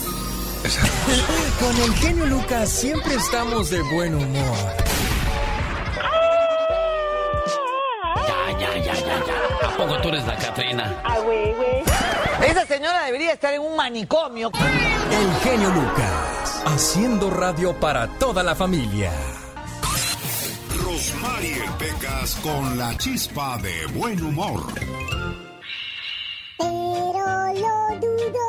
Con 1.59 1.75
el 1.81 1.93
genio 1.95 2.25
Lucas 2.27 2.69
siempre 2.69 3.15
estamos 3.15 3.69
de 3.71 3.81
buen 3.81 4.13
humor. 4.13 4.57
Ya, 8.15 8.59
ya, 8.59 8.77
ya, 8.77 8.93
ya, 8.93 9.25
ya. 9.25 9.67
¿A 9.67 9.77
poco 9.77 9.99
tú 10.01 10.09
eres 10.09 10.25
la 10.27 10.37
Catrina? 10.37 11.01
Ah, 11.03 11.17
güey, 11.19 11.53
güey. 11.53 11.83
Esa 12.47 12.65
señora 12.65 13.05
debería 13.05 13.33
estar 13.33 13.53
en 13.53 13.61
un 13.61 13.75
manicomio. 13.75 14.51
El 15.11 15.33
genio 15.41 15.69
Lucas, 15.69 16.61
haciendo 16.65 17.29
radio 17.31 17.73
para 17.79 18.07
toda 18.19 18.43
la 18.43 18.53
familia. 18.55 19.11
Rosmarie 20.83 21.63
Pecas 21.79 22.35
con 22.43 22.77
la 22.77 22.95
chispa 22.97 23.57
de 23.57 23.87
buen 23.97 24.21
humor. 24.23 24.61
Pero 26.91 27.23
lo 27.53 27.75
dudo, 28.01 28.47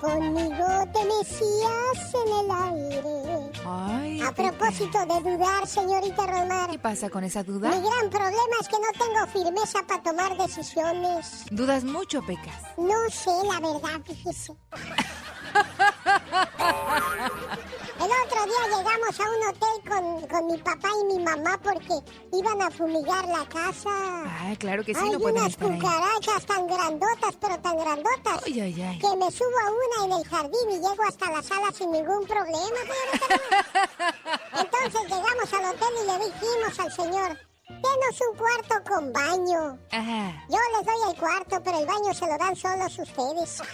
conmigo 0.00 0.68
te 0.92 1.02
mecías 1.04 2.14
en 2.14 2.28
el 2.40 2.48
aire. 2.62 3.18
Ay, 3.66 4.20
A 4.20 4.30
propósito 4.32 4.98
de 5.06 5.20
dudar, 5.30 5.66
señorita 5.66 6.24
Romar. 6.26 6.70
¿Qué 6.70 6.78
pasa 6.78 7.10
con 7.10 7.24
esa 7.24 7.42
duda? 7.42 7.70
Mi 7.70 7.80
gran 7.80 8.08
problema 8.08 8.56
es 8.60 8.68
que 8.68 8.76
no 8.78 8.92
tengo 9.04 9.26
firmeza 9.32 9.80
para 9.86 10.00
tomar 10.02 10.36
decisiones. 10.36 11.44
Dudas 11.50 11.82
mucho, 11.82 12.22
Pecas. 12.22 12.62
No 12.76 13.10
sé 13.10 13.32
la 13.50 13.58
verdad, 13.58 14.00
fíjese. 14.04 14.52
El 18.02 18.10
otro 18.26 18.44
día 18.46 18.62
llegamos 18.76 19.20
a 19.20 19.22
un 19.22 19.42
hotel 19.48 19.76
con, 19.88 20.26
con 20.28 20.46
mi 20.48 20.58
papá 20.58 20.88
y 21.02 21.04
mi 21.14 21.22
mamá 21.22 21.56
porque 21.62 21.94
iban 22.32 22.60
a 22.62 22.70
fumigar 22.70 23.24
la 23.28 23.44
casa. 23.48 23.90
Ah, 23.90 24.54
claro 24.58 24.82
que 24.84 24.92
sí, 24.94 25.00
Hay 25.04 25.10
no 25.10 25.20
pueden 25.20 25.36
unas 25.38 25.50
estar 25.52 25.70
ahí. 25.70 25.78
cucarachas 25.78 26.46
tan 26.46 26.66
grandotas, 26.66 27.36
pero 27.40 27.58
tan 27.60 27.78
grandotas, 27.78 28.40
Ay, 28.46 28.60
ay, 28.60 28.82
ay. 28.82 28.98
que 28.98 29.16
me 29.16 29.30
subo 29.30 29.56
a 29.66 29.70
una 29.70 30.04
en 30.06 30.12
el 30.20 30.28
jardín 30.28 30.70
y 30.70 30.74
llego 30.74 31.02
hasta 31.06 31.30
la 31.30 31.42
sala 31.42 31.70
sin 31.72 31.92
ningún 31.92 32.26
problema. 32.26 32.80
Entonces 34.58 35.02
llegamos 35.02 35.52
al 35.52 35.64
hotel 35.66 35.94
y 36.02 36.06
le 36.06 36.18
dijimos 36.24 36.78
al 36.80 36.92
señor, 36.92 37.38
denos 37.68 38.20
un 38.30 38.36
cuarto 38.36 38.74
con 38.90 39.12
baño. 39.12 39.78
Ajá. 39.92 40.44
Yo 40.48 40.58
les 40.76 40.86
doy 40.86 41.10
el 41.12 41.16
cuarto, 41.20 41.62
pero 41.62 41.78
el 41.78 41.86
baño 41.86 42.12
se 42.12 42.26
lo 42.26 42.36
dan 42.36 42.56
solos 42.56 42.98
ustedes. 42.98 43.62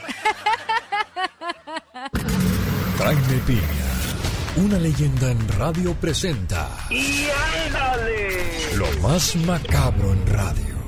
Jaime 2.99 3.39
Piña, 3.47 3.63
una 4.59 4.79
leyenda 4.79 5.31
en 5.31 5.49
radio 5.49 5.95
presenta 5.95 6.69
¡Y 6.91 7.27
ándale! 7.67 8.77
lo 8.77 8.87
más 9.01 9.37
macabro 9.37 10.13
en 10.13 10.27
radio. 10.27 10.79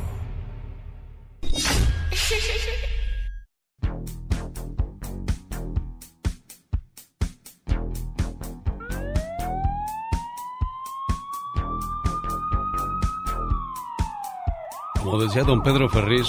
Como 15.02 15.22
decía 15.22 15.42
don 15.44 15.62
Pedro 15.62 15.88
Ferriz, 15.88 16.28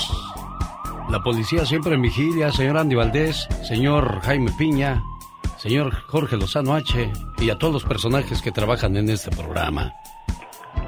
la 1.09 1.21
policía 1.21 1.65
siempre 1.65 1.93
en 1.95 2.01
vigilia, 2.01 2.51
señor 2.51 2.77
Andy 2.77 2.95
Valdés, 2.95 3.47
señor 3.67 4.21
Jaime 4.21 4.51
Piña, 4.57 5.03
señor 5.61 5.93
Jorge 6.07 6.37
Lozano 6.37 6.73
H 6.73 7.11
y 7.37 7.51
a 7.51 7.57
todos 7.57 7.73
los 7.73 7.83
personajes 7.83 8.41
que 8.41 8.51
trabajan 8.51 8.97
en 8.97 9.09
este 9.09 9.29
programa. 9.29 9.93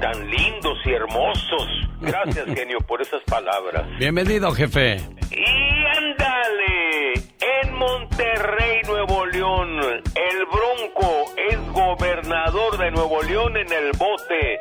Tan 0.00 0.28
lindos 0.28 0.78
y 0.84 0.90
hermosos. 0.90 1.68
Gracias, 2.00 2.44
genio, 2.56 2.78
por 2.80 3.00
esas 3.00 3.22
palabras. 3.22 3.86
Bienvenido, 3.98 4.50
jefe. 4.50 4.96
Y 5.30 5.96
ándale, 5.96 7.12
en 7.62 7.74
Monterrey, 7.74 8.80
Nuevo 8.86 9.26
León, 9.26 9.78
el 9.78 10.46
Bronco 10.46 11.24
es 11.36 11.72
gobernador 11.72 12.76
de 12.76 12.90
Nuevo 12.90 13.22
León 13.22 13.56
en 13.56 13.72
el 13.72 13.92
bote. 13.96 14.58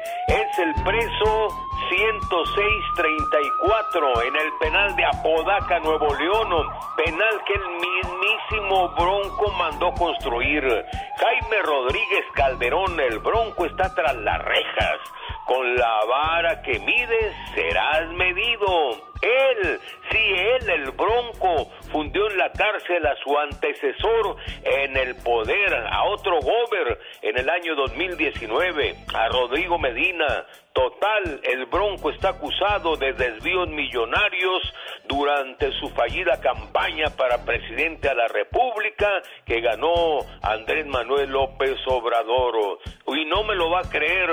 El 0.64 0.74
preso 0.76 1.50
106-34 1.90 4.28
en 4.28 4.36
el 4.38 4.54
penal 4.62 4.96
de 4.96 5.04
Apodaca, 5.04 5.80
Nuevo 5.80 6.16
León. 6.16 6.70
Penal 6.96 7.44
que 7.46 7.54
el 7.54 7.68
mismísimo 7.70 8.88
Bronco 8.96 9.52
mandó 9.58 9.92
construir. 9.92 10.64
Jaime 10.64 11.62
Rodríguez 11.64 12.24
Calderón, 12.34 12.98
el 12.98 13.20
Bronco 13.20 13.66
está 13.66 13.94
tras 13.94 14.16
las 14.16 14.42
rejas. 14.42 15.00
Con 15.44 15.76
la 15.76 16.06
vara 16.08 16.62
que 16.62 16.80
mides 16.80 17.36
serás 17.54 18.08
medido. 18.14 19.12
Él, 19.24 19.80
sí, 20.12 20.18
él, 20.18 20.70
el 20.70 20.92
Bronco, 20.92 21.72
fundió 21.92 22.30
en 22.30 22.38
la 22.38 22.52
cárcel 22.52 23.06
a 23.06 23.16
su 23.24 23.38
antecesor 23.38 24.36
en 24.64 24.98
el 24.98 25.16
poder, 25.16 25.74
a 25.74 26.04
otro 26.04 26.40
gober, 26.42 27.00
en 27.22 27.38
el 27.38 27.50
año 27.50 27.74
2019, 27.76 28.96
a 29.14 29.30
Rodrigo 29.30 29.80
Medina. 29.80 30.46
Total, 30.74 31.40
el 31.44 31.68
Bronco 31.68 32.10
está 32.10 32.30
acusado 32.30 32.98
de 32.98 33.14
desvíos 33.14 33.70
millonarios 33.70 34.74
durante 35.06 35.72
su 35.80 35.88
fallida 35.90 36.42
campaña 36.42 37.06
para 37.16 37.46
presidente 37.46 38.10
a 38.10 38.16
la 38.16 38.28
República 38.28 39.22
que 39.46 39.62
ganó 39.62 40.20
Andrés 40.42 40.86
Manuel 40.88 41.30
López 41.30 41.78
Obrador. 41.86 42.80
Y 43.08 43.26
no 43.26 43.44
me 43.44 43.56
lo 43.56 43.70
va 43.70 43.82
a 43.82 43.90
creer, 43.90 44.30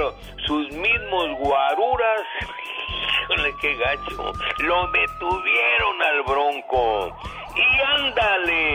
sus 0.46 0.72
mismos 0.72 1.38
guaruras 1.38 2.22
Qué 3.60 3.74
gacho. 3.74 4.32
Lo 4.58 4.86
detuvieron 4.90 6.02
al 6.02 6.22
Bronco. 6.22 7.14
Y 7.54 7.80
ándale, 7.80 8.74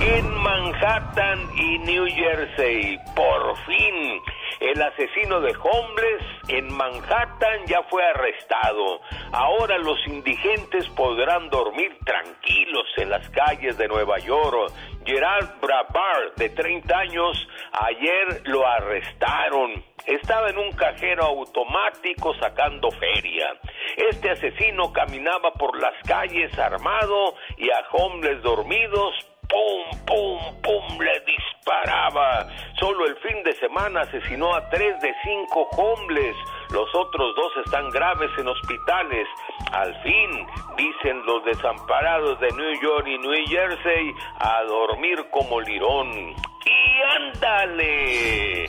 en 0.00 0.34
Manhattan 0.38 1.48
y 1.54 1.78
New 1.78 2.06
Jersey, 2.06 2.98
por 3.14 3.56
fin, 3.64 4.20
el 4.58 4.82
asesino 4.82 5.40
de 5.40 5.54
hombres 5.56 6.22
en 6.48 6.72
Manhattan 6.74 7.66
ya 7.66 7.82
fue 7.84 8.04
arrestado. 8.04 9.00
Ahora 9.30 9.78
los 9.78 10.04
indigentes 10.08 10.88
podrán 10.96 11.48
dormir 11.50 11.96
tranquilos 12.04 12.86
en 12.96 13.10
las 13.10 13.28
calles 13.30 13.78
de 13.78 13.86
Nueva 13.86 14.18
York. 14.18 14.72
Gerard 15.04 15.60
Brabard, 15.60 16.34
de 16.36 16.48
30 16.48 16.98
años, 16.98 17.48
ayer 17.72 18.42
lo 18.46 18.66
arrestaron. 18.66 19.93
Estaba 20.06 20.50
en 20.50 20.58
un 20.58 20.72
cajero 20.72 21.24
automático 21.24 22.34
sacando 22.34 22.90
feria. 22.90 23.58
Este 23.96 24.30
asesino 24.30 24.92
caminaba 24.92 25.52
por 25.54 25.80
las 25.80 25.94
calles 26.06 26.56
armado 26.58 27.34
y 27.56 27.70
a 27.70 27.84
hombres 27.92 28.42
dormidos 28.42 29.14
pum, 29.54 29.98
pum, 30.06 30.38
pum, 30.62 30.98
le 30.98 31.20
disparaba. 31.20 32.46
Solo 32.80 33.06
el 33.06 33.16
fin 33.16 33.42
de 33.44 33.52
semana 33.54 34.00
asesinó 34.00 34.54
a 34.54 34.68
tres 34.68 35.00
de 35.00 35.14
cinco 35.22 35.68
hombres. 35.76 36.34
Los 36.70 36.92
otros 36.94 37.34
dos 37.36 37.52
están 37.64 37.88
graves 37.90 38.30
en 38.36 38.48
hospitales. 38.48 39.28
Al 39.72 39.94
fin, 40.02 40.46
dicen 40.76 41.24
los 41.24 41.44
desamparados 41.44 42.40
de 42.40 42.48
New 42.50 42.80
York 42.82 43.06
y 43.06 43.18
New 43.18 43.46
Jersey, 43.46 44.14
a 44.40 44.62
dormir 44.64 45.24
como 45.30 45.60
lirón. 45.60 46.10
Y 46.10 47.02
ándale. 47.16 48.64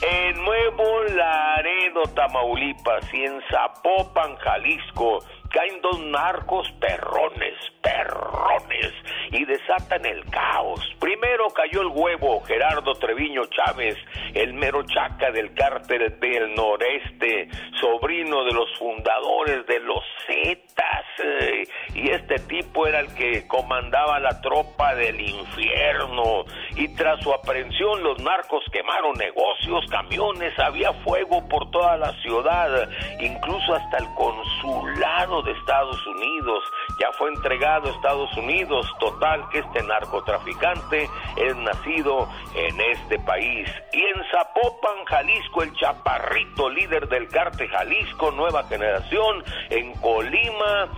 En 0.00 0.44
Nuevo 0.44 1.02
Laredo, 1.14 2.02
Tamaulipas 2.14 3.12
y 3.12 3.24
en 3.24 3.42
Zapopan, 3.50 4.36
Jalisco, 4.36 5.18
caen 5.58 5.80
dos 5.82 5.98
narcos 5.98 6.70
perrones, 6.78 7.54
perrones, 7.82 8.92
y 9.32 9.44
desatan 9.44 10.06
el 10.06 10.24
caos. 10.30 10.80
Primero 11.00 11.48
cayó 11.48 11.82
el 11.82 11.88
huevo 11.88 12.40
Gerardo 12.42 12.94
Treviño 12.94 13.42
Chávez, 13.46 13.96
el 14.34 14.54
mero 14.54 14.84
chaca 14.84 15.32
del 15.32 15.52
cártel 15.54 16.20
del 16.20 16.54
noreste, 16.54 17.48
sobrino 17.80 18.44
de 18.44 18.52
los 18.52 18.78
fundadores 18.78 19.66
de 19.66 19.80
los 19.80 20.04
Zetas, 20.26 21.06
eh, 21.24 21.64
y 21.94 22.10
este 22.10 22.38
tipo 22.40 22.86
era 22.86 23.00
el 23.00 23.12
que 23.14 23.48
comandaba 23.48 24.20
la 24.20 24.40
tropa 24.40 24.94
del 24.94 25.20
infierno, 25.20 26.44
y 26.76 26.94
tras 26.94 27.20
su 27.20 27.32
aprehensión 27.32 28.04
los 28.04 28.22
narcos 28.22 28.62
quemaron 28.70 29.14
negocios, 29.14 29.84
camiones, 29.90 30.56
había 30.60 30.92
fuego 31.04 31.46
por 31.48 31.68
toda 31.72 31.96
la 31.96 32.12
ciudad, 32.22 32.88
incluso 33.18 33.74
hasta 33.74 33.98
el 33.98 34.06
consulado 34.14 35.47
Estados 35.52 36.06
Unidos, 36.06 36.64
ya 36.98 37.12
fue 37.12 37.30
entregado 37.30 37.88
a 37.88 37.92
Estados 37.92 38.36
Unidos, 38.36 38.86
total 38.98 39.48
que 39.50 39.58
este 39.58 39.82
narcotraficante 39.82 41.08
es 41.36 41.56
nacido 41.56 42.28
en 42.54 42.80
este 42.80 43.18
país. 43.20 43.68
Y 43.92 44.02
en 44.02 44.22
Zapopan, 44.30 45.04
Jalisco, 45.06 45.62
el 45.62 45.72
chaparrito 45.74 46.70
líder 46.70 47.08
del 47.08 47.28
cártel 47.28 47.68
Jalisco, 47.68 48.30
nueva 48.32 48.64
generación, 48.64 49.44
en 49.70 49.92
Colima 50.00 50.88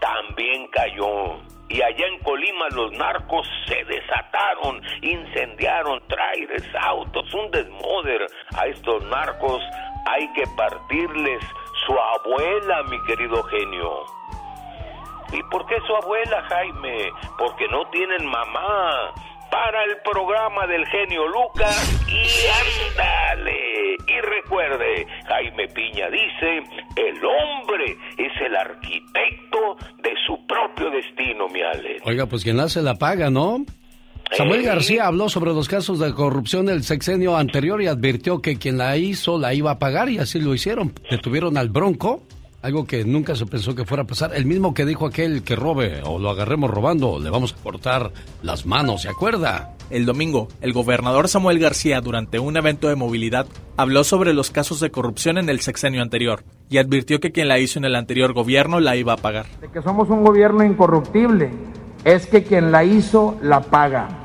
también 0.00 0.68
cayó. 0.68 1.40
Y 1.70 1.82
allá 1.82 2.06
en 2.06 2.18
Colima 2.20 2.66
los 2.70 2.92
narcos 2.92 3.46
se 3.66 3.84
desataron, 3.84 4.80
incendiaron 5.02 6.00
trailers, 6.08 6.66
autos, 6.80 7.32
un 7.34 7.50
desmoder. 7.50 8.26
A 8.56 8.66
estos 8.68 9.04
narcos 9.04 9.62
hay 10.06 10.32
que 10.32 10.44
partirles 10.56 11.44
su 11.86 11.92
abuela, 11.92 12.82
mi 12.84 13.00
querido 13.02 13.42
genio. 13.44 14.04
¿Y 15.32 15.42
por 15.50 15.66
qué 15.66 15.76
su 15.86 15.94
abuela, 15.94 16.42
Jaime? 16.48 17.12
Porque 17.38 17.66
no 17.68 17.88
tienen 17.90 18.26
mamá. 18.26 19.12
Para 19.50 19.82
el 19.84 19.96
programa 20.02 20.66
del 20.66 20.84
genio 20.88 21.26
Lucas 21.26 22.06
y 22.06 22.94
ándale. 22.94 23.96
Y 24.06 24.20
recuerde, 24.20 25.06
Jaime 25.26 25.68
Piña 25.68 26.10
dice, 26.10 26.62
el 26.96 27.24
hombre 27.24 27.96
es 28.18 28.32
el 28.42 28.54
arquitecto 28.54 29.76
de 30.02 30.14
su 30.26 30.46
propio 30.46 30.90
destino, 30.90 31.48
mi 31.48 31.62
Ale. 31.62 31.96
Oiga, 32.04 32.26
pues 32.26 32.44
quien 32.44 32.60
hace 32.60 32.82
la 32.82 32.96
paga, 32.96 33.30
¿no? 33.30 33.64
Samuel 34.36 34.62
García 34.62 35.06
habló 35.06 35.28
sobre 35.28 35.52
los 35.52 35.68
casos 35.68 35.98
de 35.98 36.12
corrupción 36.12 36.66
del 36.66 36.84
sexenio 36.84 37.36
anterior 37.36 37.82
y 37.82 37.86
advirtió 37.86 38.40
que 38.40 38.56
quien 38.56 38.78
la 38.78 38.96
hizo 38.96 39.38
la 39.38 39.54
iba 39.54 39.72
a 39.72 39.78
pagar 39.78 40.08
y 40.08 40.18
así 40.18 40.38
lo 40.38 40.54
hicieron. 40.54 40.92
Detuvieron 41.10 41.56
al 41.56 41.70
Bronco, 41.70 42.22
algo 42.62 42.84
que 42.84 43.04
nunca 43.04 43.34
se 43.34 43.46
pensó 43.46 43.74
que 43.74 43.84
fuera 43.84 44.04
a 44.04 44.06
pasar. 44.06 44.32
El 44.34 44.46
mismo 44.46 44.74
que 44.74 44.84
dijo 44.84 45.06
aquel 45.06 45.42
que 45.42 45.56
robe 45.56 46.02
o 46.04 46.18
lo 46.18 46.30
agarremos 46.30 46.70
robando, 46.70 47.18
le 47.18 47.30
vamos 47.30 47.54
a 47.58 47.62
cortar 47.62 48.12
las 48.42 48.66
manos, 48.66 49.02
¿se 49.02 49.08
acuerda? 49.08 49.74
El 49.90 50.04
domingo, 50.04 50.48
el 50.60 50.72
gobernador 50.72 51.28
Samuel 51.28 51.58
García, 51.58 52.00
durante 52.00 52.38
un 52.38 52.56
evento 52.56 52.88
de 52.88 52.96
movilidad, 52.96 53.46
habló 53.76 54.04
sobre 54.04 54.34
los 54.34 54.50
casos 54.50 54.80
de 54.80 54.90
corrupción 54.90 55.38
en 55.38 55.48
el 55.48 55.60
sexenio 55.60 56.02
anterior 56.02 56.44
y 56.68 56.78
advirtió 56.78 57.20
que 57.20 57.32
quien 57.32 57.48
la 57.48 57.58
hizo 57.58 57.78
en 57.78 57.86
el 57.86 57.96
anterior 57.96 58.34
gobierno 58.34 58.80
la 58.80 58.96
iba 58.96 59.14
a 59.14 59.16
pagar. 59.16 59.46
De 59.60 59.68
que 59.68 59.80
somos 59.80 60.10
un 60.10 60.22
gobierno 60.22 60.62
incorruptible 60.64 61.50
es 62.04 62.26
que 62.26 62.42
quien 62.42 62.70
la 62.70 62.84
hizo 62.84 63.36
la 63.42 63.60
paga. 63.60 64.17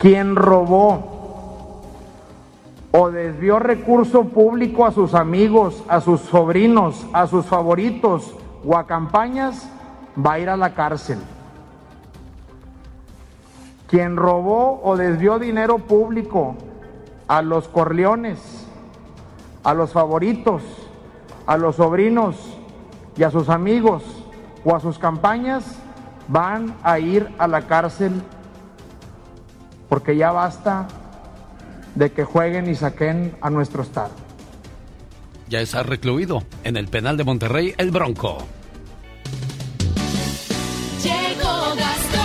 Quien 0.00 0.34
robó 0.34 1.82
o 2.90 3.10
desvió 3.10 3.58
recurso 3.58 4.24
público 4.24 4.86
a 4.86 4.92
sus 4.92 5.12
amigos, 5.12 5.84
a 5.88 6.00
sus 6.00 6.22
sobrinos, 6.22 7.04
a 7.12 7.26
sus 7.26 7.44
favoritos 7.44 8.34
o 8.64 8.78
a 8.78 8.86
campañas, 8.86 9.68
va 10.16 10.32
a 10.32 10.38
ir 10.38 10.48
a 10.48 10.56
la 10.56 10.72
cárcel. 10.72 11.18
Quien 13.88 14.16
robó 14.16 14.80
o 14.82 14.96
desvió 14.96 15.38
dinero 15.38 15.76
público 15.76 16.54
a 17.28 17.42
los 17.42 17.68
corleones, 17.68 18.66
a 19.64 19.74
los 19.74 19.92
favoritos, 19.92 20.62
a 21.46 21.58
los 21.58 21.76
sobrinos 21.76 22.36
y 23.18 23.22
a 23.22 23.30
sus 23.30 23.50
amigos 23.50 24.02
o 24.64 24.74
a 24.74 24.80
sus 24.80 24.98
campañas, 24.98 25.76
van 26.26 26.74
a 26.82 26.98
ir 26.98 27.28
a 27.36 27.46
la 27.46 27.66
cárcel 27.66 28.22
porque 29.90 30.16
ya 30.16 30.30
basta 30.30 30.86
de 31.96 32.12
que 32.12 32.24
jueguen 32.24 32.70
y 32.70 32.76
saquen 32.76 33.36
a 33.42 33.50
nuestro 33.50 33.82
Estado. 33.82 34.12
Ya 35.48 35.60
está 35.60 35.82
recluido 35.82 36.44
en 36.62 36.76
el 36.76 36.86
penal 36.86 37.16
de 37.16 37.24
Monterrey, 37.24 37.74
el 37.76 37.90
Bronco. 37.90 38.38
Llegó 41.02 41.74
Gastón 41.76 42.22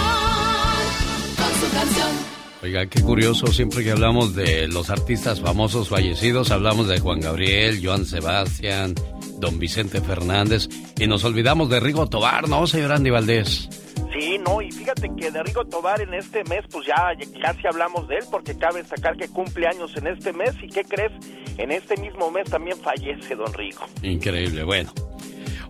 con 1.35 1.53
su 1.59 1.75
canción. 1.75 2.07
Oiga, 2.61 2.85
qué 2.85 3.01
curioso, 3.01 3.47
siempre 3.47 3.83
que 3.83 3.91
hablamos 3.91 4.35
de 4.35 4.67
los 4.67 4.91
artistas 4.91 5.41
famosos 5.41 5.89
fallecidos, 5.89 6.51
hablamos 6.51 6.87
de 6.87 6.99
Juan 6.99 7.19
Gabriel, 7.19 7.79
Joan 7.83 8.05
Sebastián, 8.05 8.93
don 9.39 9.57
Vicente 9.57 10.01
Fernández, 10.01 10.69
y 10.99 11.07
nos 11.07 11.23
olvidamos 11.23 11.69
de 11.69 11.79
Rigo 11.79 12.07
Tobar, 12.07 12.47
¿no, 12.47 12.67
señor 12.67 12.91
Andy 12.91 13.09
Valdés? 13.09 13.84
Sí, 14.13 14.37
no, 14.37 14.61
y 14.61 14.71
fíjate 14.71 15.09
que 15.17 15.29
de 15.29 15.43
Rigo 15.43 15.65
Tobar 15.65 16.01
en 16.01 16.13
este 16.13 16.43
mes, 16.45 16.63
pues 16.71 16.87
ya 16.87 17.13
casi 17.41 17.67
hablamos 17.67 18.07
de 18.07 18.15
él, 18.15 18.23
porque 18.31 18.57
cabe 18.57 18.81
destacar 18.81 19.17
que 19.17 19.27
cumple 19.27 19.67
años 19.67 19.95
en 19.97 20.07
este 20.07 20.31
mes, 20.31 20.55
y 20.61 20.67
¿qué 20.67 20.83
crees? 20.83 21.11
En 21.57 21.71
este 21.71 21.97
mismo 21.97 22.31
mes 22.31 22.49
también 22.49 22.77
fallece 22.77 23.35
don 23.35 23.53
Rigo. 23.53 23.85
Increíble, 24.01 24.63
bueno. 24.63 24.91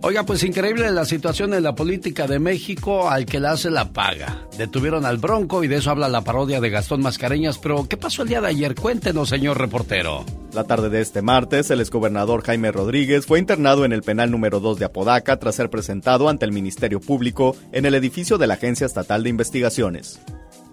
Oiga, 0.06 0.22
pues 0.22 0.44
increíble 0.44 0.88
la 0.92 1.04
situación 1.04 1.52
en 1.52 1.64
la 1.64 1.74
política 1.74 2.28
de 2.28 2.38
México, 2.38 3.10
al 3.10 3.26
que 3.26 3.40
la 3.40 3.50
hace 3.50 3.72
la 3.72 3.92
paga. 3.92 4.46
Detuvieron 4.56 5.04
al 5.04 5.16
Bronco 5.16 5.64
y 5.64 5.66
de 5.66 5.78
eso 5.78 5.90
habla 5.90 6.08
la 6.08 6.20
parodia 6.20 6.60
de 6.60 6.70
Gastón 6.70 7.00
Mascareñas, 7.02 7.58
pero 7.58 7.88
¿qué 7.88 7.96
pasó 7.96 8.22
el 8.22 8.28
día 8.28 8.40
de 8.40 8.46
ayer? 8.46 8.76
Cuéntenos, 8.76 9.30
señor 9.30 9.58
reportero. 9.58 10.24
La 10.52 10.62
tarde 10.62 10.90
de 10.90 11.00
este 11.00 11.22
martes, 11.22 11.72
el 11.72 11.80
exgobernador 11.80 12.44
Jaime 12.44 12.70
Rodríguez 12.70 13.26
fue 13.26 13.40
internado 13.40 13.84
en 13.84 13.92
el 13.92 14.02
penal 14.02 14.30
número 14.30 14.60
2 14.60 14.78
de 14.78 14.84
Apodaca 14.84 15.40
tras 15.40 15.56
ser 15.56 15.70
presentado 15.70 16.28
ante 16.28 16.44
el 16.44 16.52
Ministerio 16.52 17.00
Público 17.00 17.56
en 17.72 17.84
el 17.84 17.96
edificio 17.96 18.38
de 18.38 18.46
la 18.46 18.54
Agencia 18.54 18.86
Estatal 18.86 19.24
de 19.24 19.30
Investigaciones. 19.30 20.20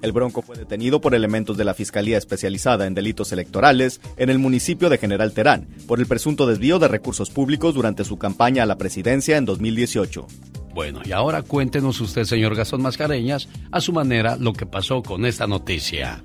El 0.04 0.12
Bronco 0.12 0.42
fue 0.42 0.58
detenido 0.58 1.00
por 1.00 1.16
elementos 1.16 1.56
de 1.56 1.64
la 1.64 1.74
Fiscalía 1.74 2.18
Especializada 2.18 2.88
en 2.88 2.94
Delitos 2.94 3.32
Electorales 3.32 4.02
en 4.18 4.30
el 4.30 4.38
municipio 4.38 4.90
de 4.90 4.98
General 4.98 5.32
Terán 5.32 5.70
por 5.88 6.02
el 6.02 6.08
presunto 6.08 6.46
desvío 6.46 6.78
de 6.78 6.90
recursos 6.90 7.30
públicos 7.30 7.74
durante 7.74 8.04
su 8.04 8.18
campaña 8.18 8.64
a 8.64 8.66
la 8.66 8.78
presidencia 8.78 9.38
en 9.38 9.46
2018. 9.46 10.28
Bueno, 10.74 11.00
y 11.06 11.14
ahora 11.14 11.42
cuéntenos 11.42 12.02
usted, 12.02 12.26
señor 12.26 12.54
Gastón 12.54 12.82
Mascareñas, 12.82 13.48
a 13.72 13.80
su 13.80 13.94
manera 13.94 14.36
lo 14.36 14.52
que 14.52 14.66
pasó 14.66 15.02
con 15.04 15.26
esta 15.26 15.48
noticia. 15.48 16.22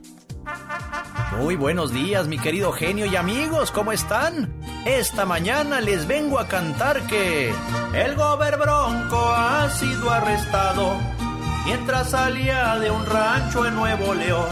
Muy 1.39 1.55
buenos 1.55 1.93
días, 1.93 2.27
mi 2.27 2.39
querido 2.39 2.73
genio 2.73 3.07
y 3.07 3.15
amigos, 3.15 3.71
¿cómo 3.71 3.93
están? 3.93 4.53
Esta 4.87 5.25
mañana 5.25 5.81
les 5.81 6.09
vengo 6.09 6.41
a 6.41 6.49
cantar 6.49 7.07
que 7.07 7.53
el 7.95 8.17
gober 8.17 8.59
Bronco 8.59 9.31
ha 9.37 9.71
sido 9.71 10.11
arrestado 10.11 11.28
mientras 11.69 12.11
salía 12.11 12.77
de 12.77 12.91
un 12.91 13.05
rancho 13.05 13.67
en 13.67 13.75
Nuevo 13.75 14.15
León. 14.15 14.49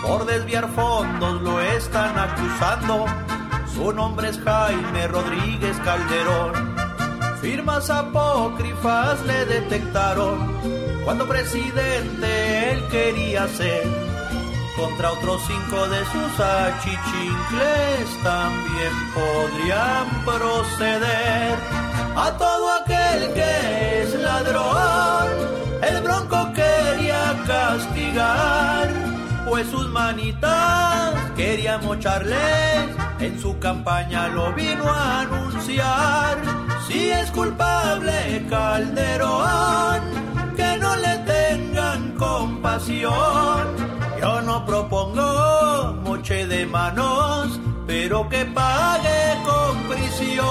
Por 0.00 0.26
desviar 0.26 0.68
fondos 0.68 1.42
lo 1.42 1.60
están 1.60 2.16
acusando, 2.16 3.04
su 3.74 3.92
nombre 3.92 4.28
es 4.28 4.38
Jaime 4.38 5.08
Rodríguez 5.08 5.76
Calderón. 5.78 6.52
Firmas 7.40 7.90
apócrifas 7.90 9.20
le 9.26 9.44
detectaron 9.44 10.54
cuando 11.04 11.26
presidente 11.26 12.70
él 12.74 12.86
quería 12.92 13.48
ser. 13.48 13.88
Contra 14.76 15.10
otros 15.10 15.42
cinco 15.48 15.88
de 15.88 15.98
sus 16.12 16.32
achichincles 16.38 18.22
también 18.22 18.94
podrían 19.12 20.24
proceder. 20.24 21.58
A 22.16 22.30
todo 22.38 22.72
aquel 22.82 23.32
que 23.34 24.02
es 24.02 24.14
ladrón, 24.14 25.39
el 25.82 26.02
bronco 26.02 26.52
quería 26.52 27.36
castigar, 27.46 28.88
pues 29.48 29.66
sus 29.68 29.88
manitas 29.88 31.14
quería 31.36 31.78
mocharles, 31.78 32.86
en 33.18 33.40
su 33.40 33.58
campaña 33.58 34.28
lo 34.28 34.52
vino 34.52 34.84
a 34.88 35.20
anunciar. 35.20 36.38
Si 36.86 37.10
es 37.10 37.30
culpable 37.30 38.44
Calderón, 38.48 40.00
que 40.56 40.76
no 40.78 40.96
le 40.96 41.18
tengan 41.18 42.12
compasión. 42.16 43.90
Yo 44.20 44.42
no 44.42 44.66
propongo 44.66 45.94
moche 46.04 46.46
de 46.46 46.66
manos, 46.66 47.58
pero 47.86 48.28
que 48.28 48.44
pague 48.44 49.38
con 49.44 49.78
prisión. 49.88 50.44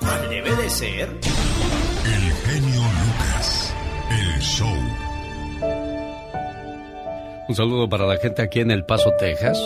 ¿Cuál 0.00 0.28
debe 0.30 0.56
de 0.56 0.70
ser? 0.70 1.20
El 2.04 2.32
genio 2.44 2.71
Un 7.48 7.54
saludo 7.54 7.88
para 7.88 8.06
la 8.06 8.16
gente 8.16 8.42
aquí 8.42 8.60
en 8.60 8.70
El 8.70 8.84
Paso, 8.84 9.12
Texas, 9.18 9.58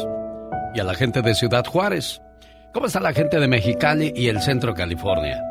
y 0.75 0.81
a 0.81 0.85
la 0.85 0.95
gente 0.95 1.23
de 1.23 1.35
Ciudad 1.35 1.65
Juárez. 1.65 2.21
¿Cómo 2.73 2.87
está 2.87 3.01
la 3.01 3.13
gente 3.13 3.39
de 3.39 3.49
Mexicali 3.49 4.13
y 4.15 4.29
el 4.29 4.41
centro 4.41 4.75
California? 4.75 5.43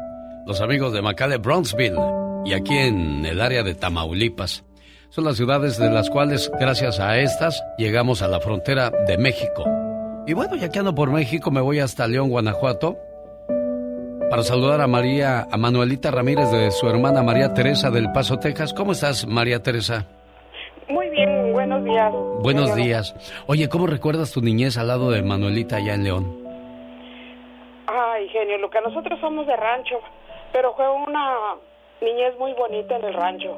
Los 0.46 0.62
amigos 0.62 0.94
de 0.94 1.02
McAllen, 1.02 1.42
Brownsville 1.42 1.98
y 2.46 2.54
aquí 2.54 2.78
en 2.78 3.26
el 3.26 3.42
área 3.42 3.64
de 3.64 3.74
Tamaulipas. 3.74 4.64
Son 5.10 5.24
las 5.24 5.38
ciudades 5.38 5.78
de 5.78 5.90
las 5.90 6.10
cuales, 6.10 6.52
gracias 6.60 7.00
a 7.00 7.18
estas, 7.20 7.64
llegamos 7.78 8.22
a 8.22 8.28
la 8.28 8.40
frontera 8.40 8.92
de 9.08 9.18
México. 9.18 9.64
Y 10.28 10.34
bueno, 10.34 10.56
ya 10.56 10.70
que 10.70 10.80
ando 10.80 10.94
por 10.94 11.12
México, 11.12 11.52
me 11.52 11.62
voy 11.62 11.80
hasta 11.80 12.08
León, 12.08 12.30
Guanajuato, 12.30 12.98
para 14.30 14.44
saludar 14.44 14.82
a 14.82 14.88
María, 14.88 15.48
a 15.52 15.58
Manuelita 15.58 16.12
Ramírez 16.12 16.50
de 16.52 16.72
su 16.72 16.88
hermana 16.90 17.24
María 17.24 17.54
Teresa 17.54 17.90
del 17.92 18.12
Paso, 18.12 18.38
Texas. 18.40 18.74
¿Cómo 18.74 18.92
estás, 18.92 19.26
María 19.28 19.62
Teresa? 19.62 20.06
Muy 20.88 21.10
bien, 21.10 21.54
buenos 21.54 21.84
días. 21.84 22.12
Buenos 22.42 22.76
días. 22.76 23.16
Oye, 23.48 23.70
¿cómo 23.70 23.88
recuerdas 23.88 24.32
tu 24.32 24.42
niñez 24.42 24.78
al 24.78 24.88
lado 24.88 25.10
de 25.12 25.22
Manuelita 25.22 25.78
allá 25.78 25.94
en 25.94 26.04
León? 26.04 26.38
Ay, 27.88 28.28
genio, 28.30 28.58
Luca, 28.58 28.82
nosotros 28.82 29.20
somos 29.20 29.48
de 29.48 29.56
rancho, 29.56 30.00
pero 30.52 30.74
fue 30.76 30.90
una 30.92 31.56
niñez 32.02 32.38
muy 32.38 32.54
bonita 32.54 32.96
en 32.98 33.06
el 33.06 33.14
rancho. 33.14 33.58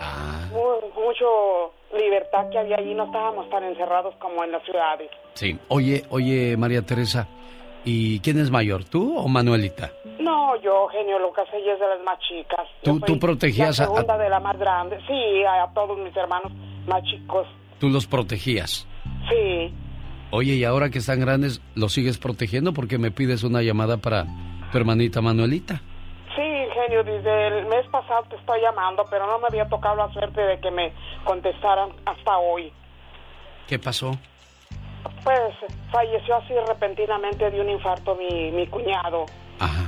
Ah. 0.00 0.46
Mu- 0.52 1.04
mucho 1.04 1.72
libertad 1.96 2.48
que 2.50 2.58
había 2.58 2.76
allí, 2.76 2.94
no 2.94 3.04
estábamos 3.04 3.48
tan 3.50 3.64
encerrados 3.64 4.14
como 4.16 4.42
en 4.44 4.52
las 4.52 4.62
ciudades. 4.64 5.10
Sí. 5.34 5.58
Oye, 5.68 6.04
oye, 6.10 6.56
María 6.56 6.82
Teresa, 6.82 7.26
¿y 7.84 8.20
quién 8.20 8.38
es 8.38 8.50
mayor, 8.50 8.84
tú 8.84 9.16
o 9.18 9.28
Manuelita? 9.28 9.90
No, 10.20 10.60
yo, 10.62 10.88
genio 10.88 11.18
Lucas, 11.18 11.46
ella 11.52 11.74
es 11.74 11.80
de 11.80 11.86
las 11.88 12.00
más 12.04 12.18
chicas. 12.20 12.66
Tú- 12.82 13.00
tú 13.00 13.18
protegías 13.18 13.78
la 13.78 13.84
a- 13.84 13.86
segunda 13.88 14.18
de 14.18 14.28
la 14.28 14.40
más 14.40 14.58
grande. 14.58 14.98
Sí, 15.06 15.44
a, 15.44 15.64
a 15.64 15.72
todos 15.74 15.96
mis 15.98 16.14
hermanos 16.16 16.52
más 16.86 17.02
chicos. 17.04 17.46
Tú 17.78 17.88
los 17.88 18.06
protegías. 18.06 18.86
Sí. 19.28 19.72
Oye, 20.30 20.54
y 20.54 20.64
ahora 20.64 20.90
que 20.90 20.98
están 20.98 21.20
grandes, 21.20 21.62
¿los 21.74 21.92
sigues 21.92 22.18
protegiendo? 22.18 22.72
Porque 22.74 22.98
me 22.98 23.10
pides 23.10 23.44
una 23.44 23.62
llamada 23.62 23.96
para 23.96 24.26
tu 24.70 24.76
hermanita 24.78 25.22
Manuelita. 25.22 25.80
Sí, 26.36 26.42
genio, 26.74 27.02
desde 27.02 27.46
el 27.48 27.66
mes 27.66 27.86
pasado 27.90 28.24
te 28.28 28.36
estoy 28.36 28.60
llamando, 28.60 29.04
pero 29.10 29.26
no 29.26 29.38
me 29.38 29.46
había 29.48 29.66
tocado 29.68 29.96
la 29.96 30.12
suerte 30.12 30.40
de 30.42 30.60
que 30.60 30.70
me 30.70 30.92
contestaran 31.24 31.90
hasta 32.04 32.36
hoy. 32.38 32.70
¿Qué 33.66 33.78
pasó? 33.78 34.18
Pues 35.28 35.72
falleció 35.92 36.36
así 36.36 36.54
repentinamente 36.66 37.50
de 37.50 37.60
un 37.60 37.68
infarto 37.68 38.16
mi, 38.16 38.50
mi 38.50 38.66
cuñado. 38.66 39.26
Ajá. 39.58 39.84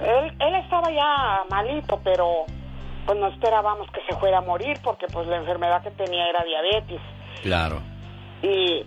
Él, 0.00 0.34
él 0.40 0.54
estaba 0.64 0.90
ya 0.90 1.44
malito, 1.50 2.00
pero 2.02 2.46
pues 3.04 3.18
no 3.18 3.28
esperábamos 3.28 3.86
que 3.90 4.00
se 4.08 4.18
fuera 4.18 4.38
a 4.38 4.40
morir 4.40 4.78
porque 4.82 5.08
pues 5.12 5.26
la 5.26 5.36
enfermedad 5.36 5.82
que 5.82 5.90
tenía 5.90 6.26
era 6.26 6.42
diabetes. 6.42 7.02
Claro. 7.42 7.82
Y 8.40 8.86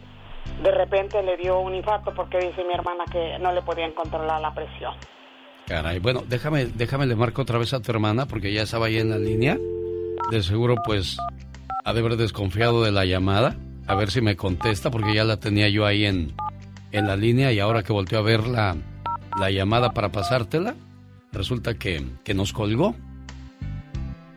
de 0.64 0.72
repente 0.72 1.22
le 1.22 1.38
dio 1.38 1.60
un 1.60 1.76
infarto 1.76 2.16
porque 2.16 2.40
dice 2.40 2.64
mi 2.64 2.74
hermana 2.74 3.04
que 3.12 3.38
no 3.38 3.52
le 3.52 3.62
podían 3.62 3.92
controlar 3.92 4.42
la 4.42 4.56
presión. 4.56 4.96
Caray, 5.68 6.00
bueno, 6.00 6.24
déjame, 6.26 6.66
déjame 6.66 7.06
le 7.06 7.16
marco 7.16 7.44
otra 7.44 7.60
vez 7.60 7.76
a 7.76 7.80
tu 7.80 7.92
hermana 7.92 8.26
porque 8.26 8.52
ya 8.52 8.64
estaba 8.64 8.88
ahí 8.88 8.98
en 8.98 9.12
la 9.12 9.20
línea. 9.20 9.56
De 10.32 10.42
seguro, 10.42 10.74
pues, 10.84 11.16
ha 11.86 11.94
de 11.94 12.00
haber 12.00 12.18
desconfiado 12.18 12.84
de 12.84 12.92
la 12.92 13.06
llamada. 13.06 13.56
A 13.88 13.96
ver 13.96 14.12
si 14.12 14.22
me 14.22 14.36
contesta 14.36 14.92
porque 14.92 15.16
ya 15.16 15.24
la 15.24 15.38
tenía 15.38 15.70
yo 15.70 15.86
ahí 15.86 16.06
en, 16.06 16.34
en 16.92 17.08
la 17.08 17.16
línea 17.16 17.52
y 17.54 17.60
ahora 17.60 17.84
que 17.84 17.94
volteó 17.94 18.20
a 18.20 18.22
ver 18.22 18.46
la, 18.46 18.76
la 19.40 19.50
llamada 19.50 19.92
para 19.94 20.12
pasártela, 20.12 20.76
resulta 21.32 21.76
que, 21.76 22.06
que 22.24 22.34
nos 22.34 22.54
colgó. 22.54 22.96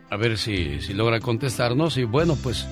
A 0.09 0.17
ver 0.17 0.37
si, 0.37 0.81
si 0.81 0.93
logra 0.93 1.19
contestarnos 1.19 1.97
y 1.97 2.03
bueno, 2.03 2.37
pues 2.41 2.67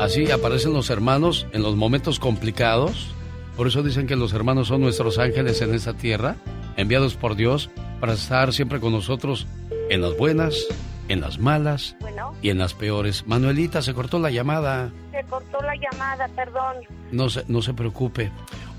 así 0.00 0.30
aparecen 0.30 0.72
los 0.72 0.90
hermanos 0.90 1.46
en 1.52 1.62
los 1.62 1.76
momentos 1.76 2.18
complicados. 2.18 3.08
Por 3.56 3.66
eso 3.66 3.82
dicen 3.82 4.06
que 4.06 4.16
los 4.16 4.32
hermanos 4.32 4.68
son 4.68 4.80
nuestros 4.80 5.18
ángeles 5.18 5.60
en 5.62 5.74
esta 5.74 5.94
tierra, 5.94 6.36
enviados 6.76 7.14
por 7.14 7.34
Dios 7.36 7.70
para 8.00 8.12
estar 8.12 8.52
siempre 8.52 8.80
con 8.80 8.92
nosotros 8.92 9.46
en 9.90 10.00
las 10.00 10.16
buenas, 10.16 10.66
en 11.08 11.20
las 11.20 11.38
malas 11.38 11.96
Bueno, 12.00 12.34
y 12.42 12.50
en 12.50 12.58
las 12.58 12.74
peores. 12.74 13.26
Manuelita, 13.26 13.82
se 13.82 13.94
cortó 13.94 14.18
la 14.18 14.30
llamada. 14.30 14.90
se 15.10 15.22
cortó 15.24 15.58
la 15.62 15.74
llamada, 15.76 16.28
perdón. 16.28 16.76
No 17.12 17.28
se, 17.28 17.44
no 17.48 17.62
se 17.62 17.74
preocupe. 17.74 18.30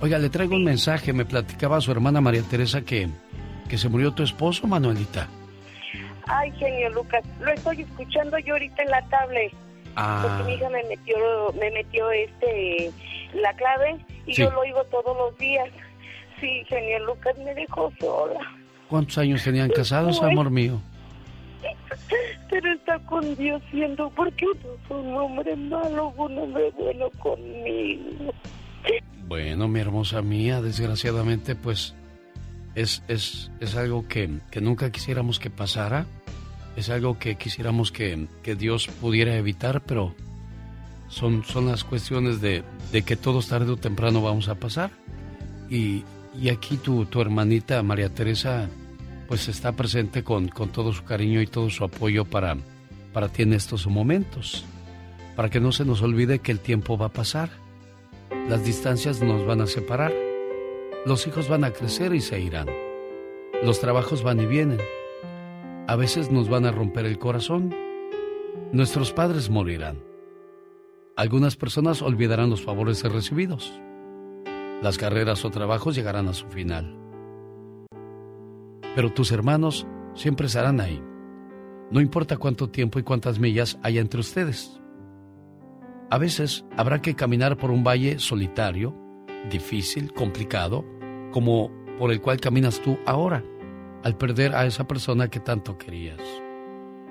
Oiga, 0.01 0.17
le 0.19 0.29
traigo 0.29 0.55
un 0.55 0.63
mensaje. 0.63 1.11
Me 1.13 1.25
platicaba 1.25 1.81
su 1.81 1.91
hermana 1.91 2.21
María 2.21 2.43
Teresa 2.43 2.81
que, 2.81 3.09
que 3.67 3.77
se 3.77 3.89
murió 3.89 4.11
tu 4.13 4.23
esposo, 4.23 4.67
Manuelita. 4.67 5.27
Ay, 6.27 6.51
genio 6.59 6.89
Lucas, 6.91 7.23
lo 7.41 7.51
estoy 7.51 7.81
escuchando 7.81 8.37
yo 8.39 8.53
ahorita 8.53 8.83
en 8.83 8.89
la 8.91 9.01
tablet. 9.09 9.51
Ah, 9.95 10.21
Porque 10.23 10.43
mi 10.43 10.53
hija 10.57 10.69
me 10.69 10.83
metió, 10.83 11.15
me 11.59 11.71
metió 11.71 12.11
este, 12.11 12.91
la 13.33 13.51
clave 13.53 13.97
y 14.27 14.35
Sí. 14.35 14.43
yo 14.43 14.51
lo 14.51 14.59
oigo 14.61 14.83
todos 14.85 15.17
los 15.17 15.35
días. 15.39 15.67
Sí, 16.39 16.63
genio 16.69 16.99
Lucas 17.05 17.35
me 17.43 17.53
dejó 17.55 17.91
sola. 17.99 18.39
¿cuántos 18.87 19.17
años 19.19 19.43
tenían 19.43 19.69
casados, 19.69 20.19
Ay. 20.23 20.31
amor 20.31 20.49
mío? 20.49 20.79
Pero 22.49 22.73
está 22.73 22.99
con 22.99 23.35
Dios 23.35 23.61
siendo 23.71 24.09
porque 24.11 24.45
no 24.45 24.73
es 24.73 24.91
un 24.91 25.15
hombre 25.15 25.55
malo, 25.55 26.13
un 26.17 26.37
hombre 26.37 26.71
bueno 26.77 27.09
conmigo. 27.19 28.33
Bueno, 29.27 29.67
mi 29.67 29.79
hermosa 29.79 30.21
mía, 30.21 30.61
desgraciadamente, 30.61 31.55
pues 31.55 31.95
es, 32.75 33.03
es, 33.07 33.51
es 33.59 33.75
algo 33.75 34.07
que, 34.07 34.39
que 34.49 34.61
nunca 34.61 34.91
quisiéramos 34.91 35.39
que 35.39 35.49
pasara. 35.49 36.05
Es 36.75 36.89
algo 36.89 37.19
que 37.19 37.35
quisiéramos 37.35 37.91
que, 37.91 38.27
que 38.41 38.55
Dios 38.55 38.87
pudiera 38.87 39.35
evitar, 39.35 39.81
pero 39.81 40.15
son, 41.09 41.43
son 41.43 41.67
las 41.67 41.83
cuestiones 41.83 42.41
de, 42.41 42.63
de 42.91 43.01
que 43.03 43.15
todos 43.15 43.47
tarde 43.49 43.71
o 43.71 43.77
temprano 43.77 44.21
vamos 44.21 44.47
a 44.47 44.55
pasar. 44.55 44.91
Y, 45.69 46.03
y 46.39 46.49
aquí 46.49 46.77
tu, 46.77 47.05
tu 47.05 47.21
hermanita 47.21 47.83
María 47.83 48.09
Teresa, 48.09 48.69
pues 49.29 49.47
está 49.47 49.73
presente 49.73 50.23
con, 50.23 50.47
con 50.47 50.69
todo 50.69 50.91
su 50.91 51.03
cariño 51.03 51.39
y 51.39 51.45
todo 51.45 51.69
su 51.69 51.83
apoyo 51.83 52.25
para, 52.25 52.57
para 53.13 53.29
ti 53.29 53.43
en 53.43 53.53
estos 53.53 53.85
momentos. 53.85 54.65
Para 55.35 55.51
que 55.51 55.59
no 55.59 55.71
se 55.71 55.85
nos 55.85 56.01
olvide 56.01 56.39
que 56.39 56.51
el 56.51 56.59
tiempo 56.59 56.97
va 56.97 57.05
a 57.05 57.13
pasar. 57.13 57.51
Las 58.49 58.65
distancias 58.65 59.21
nos 59.21 59.45
van 59.45 59.61
a 59.61 59.67
separar. 59.67 60.11
Los 61.05 61.27
hijos 61.27 61.47
van 61.47 61.63
a 61.63 61.69
crecer 61.69 62.15
y 62.15 62.21
se 62.21 62.41
irán. 62.41 62.67
Los 63.63 63.79
trabajos 63.79 64.23
van 64.23 64.41
y 64.41 64.47
vienen. 64.47 64.81
A 65.87 65.95
veces 65.95 66.31
nos 66.31 66.49
van 66.49 66.65
a 66.65 66.71
romper 66.71 67.05
el 67.05 67.19
corazón. 67.19 67.75
Nuestros 68.71 69.13
padres 69.13 69.51
morirán. 69.51 69.99
Algunas 71.15 71.55
personas 71.55 72.01
olvidarán 72.01 72.49
los 72.49 72.63
favores 72.63 73.03
recibidos. 73.03 73.79
Las 74.81 74.97
carreras 74.97 75.45
o 75.45 75.51
trabajos 75.51 75.93
llegarán 75.93 76.27
a 76.29 76.33
su 76.33 76.47
final. 76.47 76.98
Pero 78.99 79.13
tus 79.13 79.31
hermanos 79.31 79.87
siempre 80.13 80.47
estarán 80.47 80.81
ahí. 80.81 81.01
No 81.89 82.01
importa 82.01 82.35
cuánto 82.35 82.69
tiempo 82.69 82.99
y 82.99 83.03
cuántas 83.03 83.39
millas 83.39 83.79
haya 83.81 84.01
entre 84.01 84.19
ustedes. 84.19 84.77
A 86.09 86.17
veces 86.17 86.65
habrá 86.75 87.01
que 87.01 87.15
caminar 87.15 87.55
por 87.55 87.71
un 87.71 87.81
valle 87.81 88.19
solitario, 88.19 88.93
difícil, 89.49 90.11
complicado, 90.11 90.83
como 91.31 91.71
por 91.97 92.11
el 92.11 92.19
cual 92.19 92.41
caminas 92.41 92.81
tú 92.81 92.99
ahora, 93.05 93.41
al 94.03 94.17
perder 94.17 94.53
a 94.53 94.65
esa 94.65 94.85
persona 94.85 95.29
que 95.29 95.39
tanto 95.39 95.77
querías. 95.77 96.19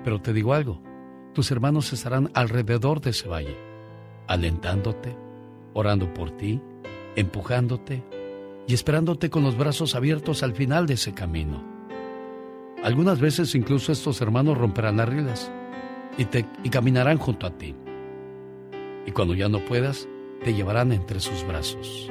Pero 0.03 0.21
te 0.21 0.31
digo 0.31 0.53
algo, 0.53 0.83
tus 1.33 1.49
hermanos 1.49 1.91
estarán 1.91 2.29
alrededor 2.35 3.01
de 3.01 3.09
ese 3.09 3.27
valle, 3.27 3.57
alentándote, 4.27 5.17
orando 5.73 6.13
por 6.13 6.29
ti, 6.37 6.61
empujándote 7.15 8.03
y 8.67 8.75
esperándote 8.75 9.31
con 9.31 9.41
los 9.41 9.57
brazos 9.57 9.95
abiertos 9.95 10.43
al 10.43 10.53
final 10.53 10.85
de 10.85 10.93
ese 10.93 11.15
camino. 11.15 11.78
Algunas 12.83 13.19
veces 13.19 13.55
incluso 13.55 13.91
estos 13.91 14.21
hermanos 14.21 14.57
romperán 14.57 14.97
las 14.97 15.09
reglas 15.09 15.51
y, 16.17 16.25
te, 16.25 16.45
y 16.63 16.69
caminarán 16.69 17.17
junto 17.17 17.45
a 17.45 17.51
ti. 17.51 17.75
Y 19.05 19.11
cuando 19.11 19.33
ya 19.33 19.49
no 19.49 19.59
puedas, 19.65 20.07
te 20.43 20.53
llevarán 20.53 20.93
entre 20.93 21.19
sus 21.19 21.45
brazos. 21.45 22.09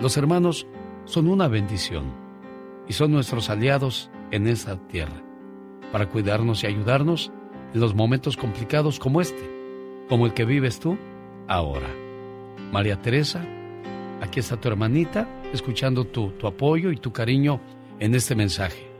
Los 0.00 0.16
hermanos 0.16 0.66
son 1.04 1.28
una 1.28 1.48
bendición 1.48 2.12
y 2.86 2.92
son 2.92 3.12
nuestros 3.12 3.48
aliados 3.48 4.10
en 4.30 4.46
esta 4.46 4.76
tierra 4.88 5.22
para 5.90 6.08
cuidarnos 6.08 6.64
y 6.64 6.66
ayudarnos 6.66 7.32
en 7.72 7.80
los 7.80 7.94
momentos 7.94 8.36
complicados 8.36 8.98
como 8.98 9.20
este, 9.20 9.50
como 10.08 10.26
el 10.26 10.34
que 10.34 10.44
vives 10.44 10.80
tú 10.80 10.98
ahora. 11.48 11.88
María 12.72 13.00
Teresa, 13.00 13.44
aquí 14.20 14.40
está 14.40 14.58
tu 14.58 14.68
hermanita, 14.68 15.28
escuchando 15.52 16.04
tu, 16.04 16.30
tu 16.32 16.46
apoyo 16.46 16.90
y 16.90 16.96
tu 16.96 17.12
cariño 17.12 17.60
en 18.00 18.14
este 18.14 18.34
mensaje. 18.34 18.91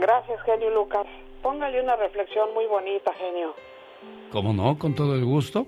Gracias, 0.00 0.40
genio 0.42 0.70
Lucas. 0.70 1.06
Póngale 1.42 1.80
una 1.82 1.96
reflexión 1.96 2.52
muy 2.54 2.66
bonita, 2.66 3.12
genio. 3.14 3.54
¿Cómo 4.32 4.52
no? 4.52 4.78
Con 4.78 4.94
todo 4.94 5.14
el 5.14 5.24
gusto. 5.24 5.66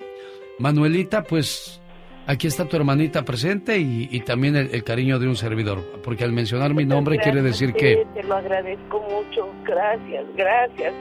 Manuelita, 0.59 1.23
pues 1.23 1.81
aquí 2.27 2.47
está 2.47 2.67
tu 2.67 2.77
hermanita 2.77 3.25
presente 3.25 3.79
y, 3.79 4.09
y 4.11 4.21
también 4.21 4.57
el, 4.57 4.75
el 4.75 4.85
cariño 4.85 5.19
de 5.19 5.29
un 5.29 5.37
servidor, 5.37 5.79
porque 6.03 6.25
al 6.25 6.33
mencionar 6.33 6.73
mi 6.75 6.85
nombre 6.85 7.19
quiere 7.19 7.43
decir 7.43 7.75
que... 7.75 8.07
Te 8.15 8.23
lo 8.23 8.37
agradezco 8.37 9.01
mucho. 9.01 9.49
Gracias, 9.65 10.25
gracias. 10.37 10.95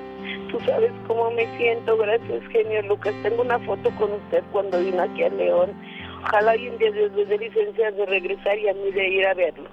Tú 0.51 0.59
sabes 0.65 0.91
cómo 1.07 1.31
me 1.31 1.45
siento. 1.57 1.97
Gracias, 1.97 2.43
genio 2.51 2.81
Lucas. 2.83 3.13
Tengo 3.23 3.41
una 3.41 3.59
foto 3.59 3.89
con 3.91 4.11
usted 4.11 4.43
cuando 4.51 4.79
vino 4.79 5.01
aquí 5.01 5.23
a 5.23 5.29
León. 5.29 5.71
Ojalá 6.23 6.51
hoy 6.51 6.67
en 6.67 6.77
día 6.77 6.91
Dios 6.91 7.11
le 7.13 7.25
dé 7.25 7.37
licencia 7.37 7.91
de 7.91 8.05
regresar 8.05 8.57
y 8.59 8.67
a 8.67 8.73
mí 8.73 8.91
de 8.91 9.07
ir 9.07 9.25
a 9.25 9.33
verlo. 9.33 9.69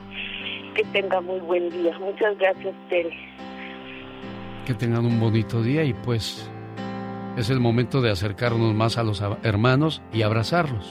Que 0.75 0.85
tenga 0.92 1.21
muy 1.21 1.40
buen 1.40 1.71
día. 1.71 1.99
Muchas 1.99 2.38
gracias, 2.38 2.75
Tere. 2.88 3.11
Que 4.69 4.75
tengan 4.75 5.07
un 5.07 5.19
bonito 5.19 5.63
día 5.63 5.83
y 5.85 5.95
pues 5.95 6.47
es 7.39 7.49
el 7.49 7.59
momento 7.59 8.03
de 8.03 8.11
acercarnos 8.11 8.75
más 8.75 8.99
a 8.99 9.03
los 9.03 9.23
hermanos 9.43 10.03
y 10.13 10.21
abrazarlos. 10.21 10.85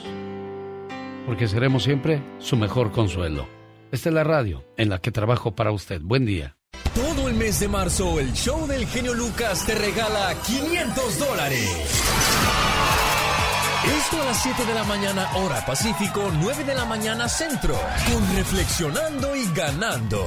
Porque 1.27 1.47
seremos 1.47 1.83
siempre 1.83 2.23
su 2.39 2.57
mejor 2.57 2.91
consuelo. 2.91 3.47
Esta 3.91 4.09
es 4.09 4.15
la 4.15 4.23
radio 4.23 4.65
en 4.77 4.89
la 4.89 4.97
que 4.97 5.11
trabajo 5.11 5.53
para 5.53 5.71
usted. 5.71 6.01
Buen 6.01 6.25
día. 6.25 6.57
Todo 6.95 7.29
el 7.29 7.35
mes 7.35 7.59
de 7.59 7.67
marzo, 7.67 8.19
el 8.19 8.33
show 8.33 8.65
del 8.65 8.87
genio 8.87 9.13
Lucas 9.13 9.63
te 9.67 9.75
regala 9.75 10.33
500 10.43 11.19
dólares. 11.19 11.69
Esto 13.95 14.21
a 14.23 14.25
las 14.25 14.41
7 14.41 14.65
de 14.65 14.73
la 14.73 14.85
mañana, 14.85 15.29
hora 15.35 15.63
Pacífico, 15.67 16.31
9 16.41 16.63
de 16.63 16.73
la 16.73 16.85
mañana, 16.85 17.29
centro. 17.29 17.75
Con 18.11 18.35
Reflexionando 18.35 19.35
y 19.35 19.45
Ganando. 19.53 20.25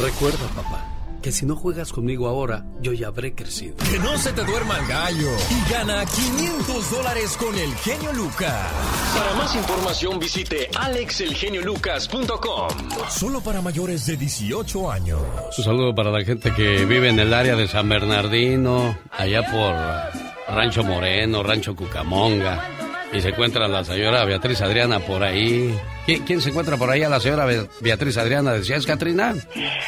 Recuerda, 0.00 0.48
papá 0.56 0.92
que 1.22 1.32
si 1.32 1.46
no 1.46 1.54
juegas 1.56 1.92
conmigo 1.92 2.26
ahora, 2.26 2.66
yo 2.80 2.92
ya 2.92 3.06
habré 3.06 3.34
crecido. 3.34 3.76
Que 3.76 3.98
no 4.00 4.18
se 4.18 4.32
te 4.32 4.44
duerma 4.44 4.78
el 4.78 4.86
gallo 4.86 5.30
y 5.50 5.70
gana 5.70 6.04
500 6.04 6.90
dólares 6.90 7.36
con 7.38 7.56
el 7.56 7.72
genio 7.76 8.12
Lucas. 8.12 8.70
Para 9.16 9.32
más 9.34 9.54
información 9.54 10.18
visite 10.18 10.68
alexelgeniolucas.com. 10.76 12.68
Solo 13.08 13.40
para 13.40 13.62
mayores 13.62 14.04
de 14.06 14.16
18 14.16 14.90
años. 14.90 15.20
Un 15.56 15.64
saludo 15.64 15.94
para 15.94 16.10
la 16.10 16.24
gente 16.24 16.52
que 16.52 16.84
vive 16.84 17.08
en 17.08 17.20
el 17.20 17.32
área 17.32 17.54
de 17.54 17.68
San 17.68 17.88
Bernardino, 17.88 18.98
allá 19.12 19.42
por 19.50 19.74
Rancho 20.54 20.82
Moreno, 20.82 21.44
Rancho 21.44 21.76
Cucamonga. 21.76 22.68
Y 23.12 23.20
se 23.20 23.28
encuentra 23.28 23.68
la 23.68 23.84
señora 23.84 24.24
Beatriz 24.24 24.60
Adriana 24.60 24.98
por 24.98 25.22
ahí. 25.22 25.72
¿Quién, 26.04 26.40
se 26.40 26.48
encuentra 26.48 26.76
por 26.76 26.90
ahí 26.90 27.02
a 27.04 27.08
la 27.08 27.20
señora 27.20 27.46
Beatriz 27.80 28.16
Adriana? 28.18 28.52
¿Decías, 28.52 28.84
Katrina? 28.86 29.34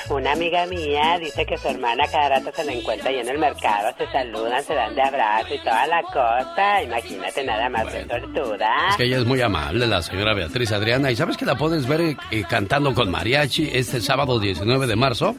Una 0.08 0.32
amiga 0.32 0.64
mía 0.66 1.18
dice 1.18 1.44
que 1.44 1.58
su 1.58 1.68
hermana 1.68 2.04
cada 2.06 2.38
rato 2.38 2.52
se 2.54 2.64
la 2.64 2.72
encuentra 2.72 3.10
ahí 3.10 3.18
en 3.18 3.28
el 3.28 3.38
mercado, 3.38 3.92
se 3.98 4.06
saludan, 4.12 4.62
se 4.62 4.74
dan 4.74 4.94
de 4.94 5.02
abrazo 5.02 5.54
y 5.54 5.58
toda 5.58 5.86
la 5.88 6.02
cosa. 6.02 6.82
Imagínate 6.82 7.42
nada 7.42 7.68
más 7.68 7.92
de 7.92 8.04
tortura. 8.04 8.88
Es 8.90 8.96
que 8.96 9.04
ella 9.04 9.18
es 9.18 9.24
muy 9.24 9.40
amable, 9.40 9.86
la 9.86 10.02
señora 10.02 10.34
Beatriz 10.34 10.70
Adriana. 10.70 11.10
¿Y 11.10 11.16
sabes 11.16 11.36
que 11.36 11.46
la 11.46 11.56
puedes 11.56 11.88
ver 11.88 12.00
eh, 12.00 12.44
cantando 12.48 12.94
con 12.94 13.10
mariachi 13.10 13.70
este 13.72 14.00
sábado 14.00 14.38
19 14.38 14.86
de 14.86 14.96
marzo? 14.96 15.34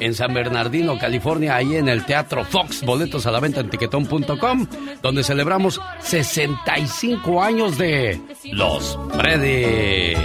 En 0.00 0.14
San 0.14 0.34
Bernardino, 0.34 0.98
California, 0.98 1.56
ahí 1.56 1.76
en 1.76 1.88
el 1.88 2.04
Teatro 2.04 2.44
Fox. 2.44 2.82
Boletos 2.82 3.26
a 3.26 3.30
la 3.30 3.40
venta 3.40 3.60
en 3.60 3.70
tiquetón.com, 3.70 4.66
donde 5.02 5.24
celebramos 5.24 5.80
65 6.00 7.42
años 7.42 7.78
de 7.78 8.20
Los 8.52 8.98
Fredes. 9.12 10.18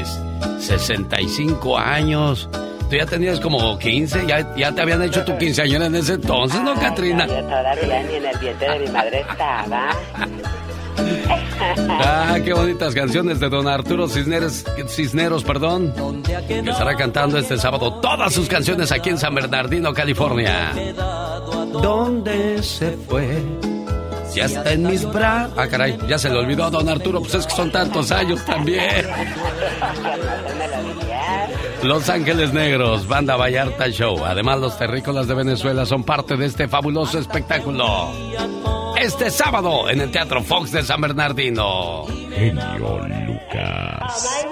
65 0.59 1.77
años. 1.77 2.49
Tú 2.89 2.97
ya 2.97 3.05
tenías 3.05 3.39
como 3.39 3.77
15, 3.79 4.25
ya, 4.27 4.55
ya 4.55 4.71
te 4.71 4.81
habían 4.81 5.01
hecho 5.01 5.23
tu 5.25 5.37
quinceañera 5.37 5.87
en 5.87 5.95
ese 5.95 6.13
entonces, 6.13 6.61
¿no, 6.61 6.75
Katrina? 6.75 7.25
Yo 7.25 7.41
todavía 7.43 8.03
ni 8.03 8.15
en 8.15 8.25
el 8.25 8.37
vientre 8.37 8.69
de 8.69 8.79
mi 8.79 8.87
madre 8.91 9.21
estaba. 9.21 9.89
Ah, 12.05 12.37
qué 12.43 12.53
bonitas 12.53 12.93
canciones 12.93 13.39
de 13.39 13.49
don 13.49 13.67
Arturo 13.67 14.07
Cisneros, 14.07 14.63
Cisneros, 14.87 15.43
perdón. 15.43 15.93
Que 16.47 16.59
estará 16.59 16.95
cantando 16.95 17.37
este 17.37 17.57
sábado 17.57 17.99
todas 18.01 18.33
sus 18.33 18.47
canciones 18.47 18.91
aquí 18.91 19.09
en 19.09 19.17
San 19.17 19.33
Bernardino, 19.33 19.93
California. 19.93 20.71
¿Dónde 21.71 22.61
se 22.61 22.91
fue? 23.07 23.41
Ya 24.33 24.45
está 24.45 24.71
en 24.71 24.83
mis 24.83 25.05
brazos. 25.11 25.53
Ah, 25.57 25.67
caray, 25.67 25.97
ya 26.07 26.17
se 26.17 26.29
le 26.29 26.39
olvidó 26.39 26.65
a 26.65 26.69
don 26.69 26.89
Arturo, 26.89 27.21
pues 27.21 27.35
es 27.35 27.45
que 27.45 27.55
son 27.55 27.71
tantos 27.71 28.11
años 28.11 28.43
también. 28.45 29.05
Los 31.83 32.09
Ángeles 32.09 32.53
Negros, 32.53 33.07
Banda 33.07 33.35
Vallarta 33.35 33.89
Show. 33.89 34.23
Además, 34.23 34.59
los 34.59 34.77
terrícolas 34.77 35.27
de 35.27 35.33
Venezuela 35.33 35.85
son 35.85 36.05
parte 36.05 36.37
de 36.37 36.45
este 36.45 36.69
fabuloso 36.69 37.19
espectáculo 37.19 38.09
este 38.97 39.29
sábado 39.29 39.89
en 39.89 40.01
el 40.01 40.11
Teatro 40.11 40.41
Fox 40.41 40.71
de 40.71 40.83
San 40.83 41.01
Bernardino. 41.01 42.05
Genio 42.33 42.99
Lucas. 43.27 44.43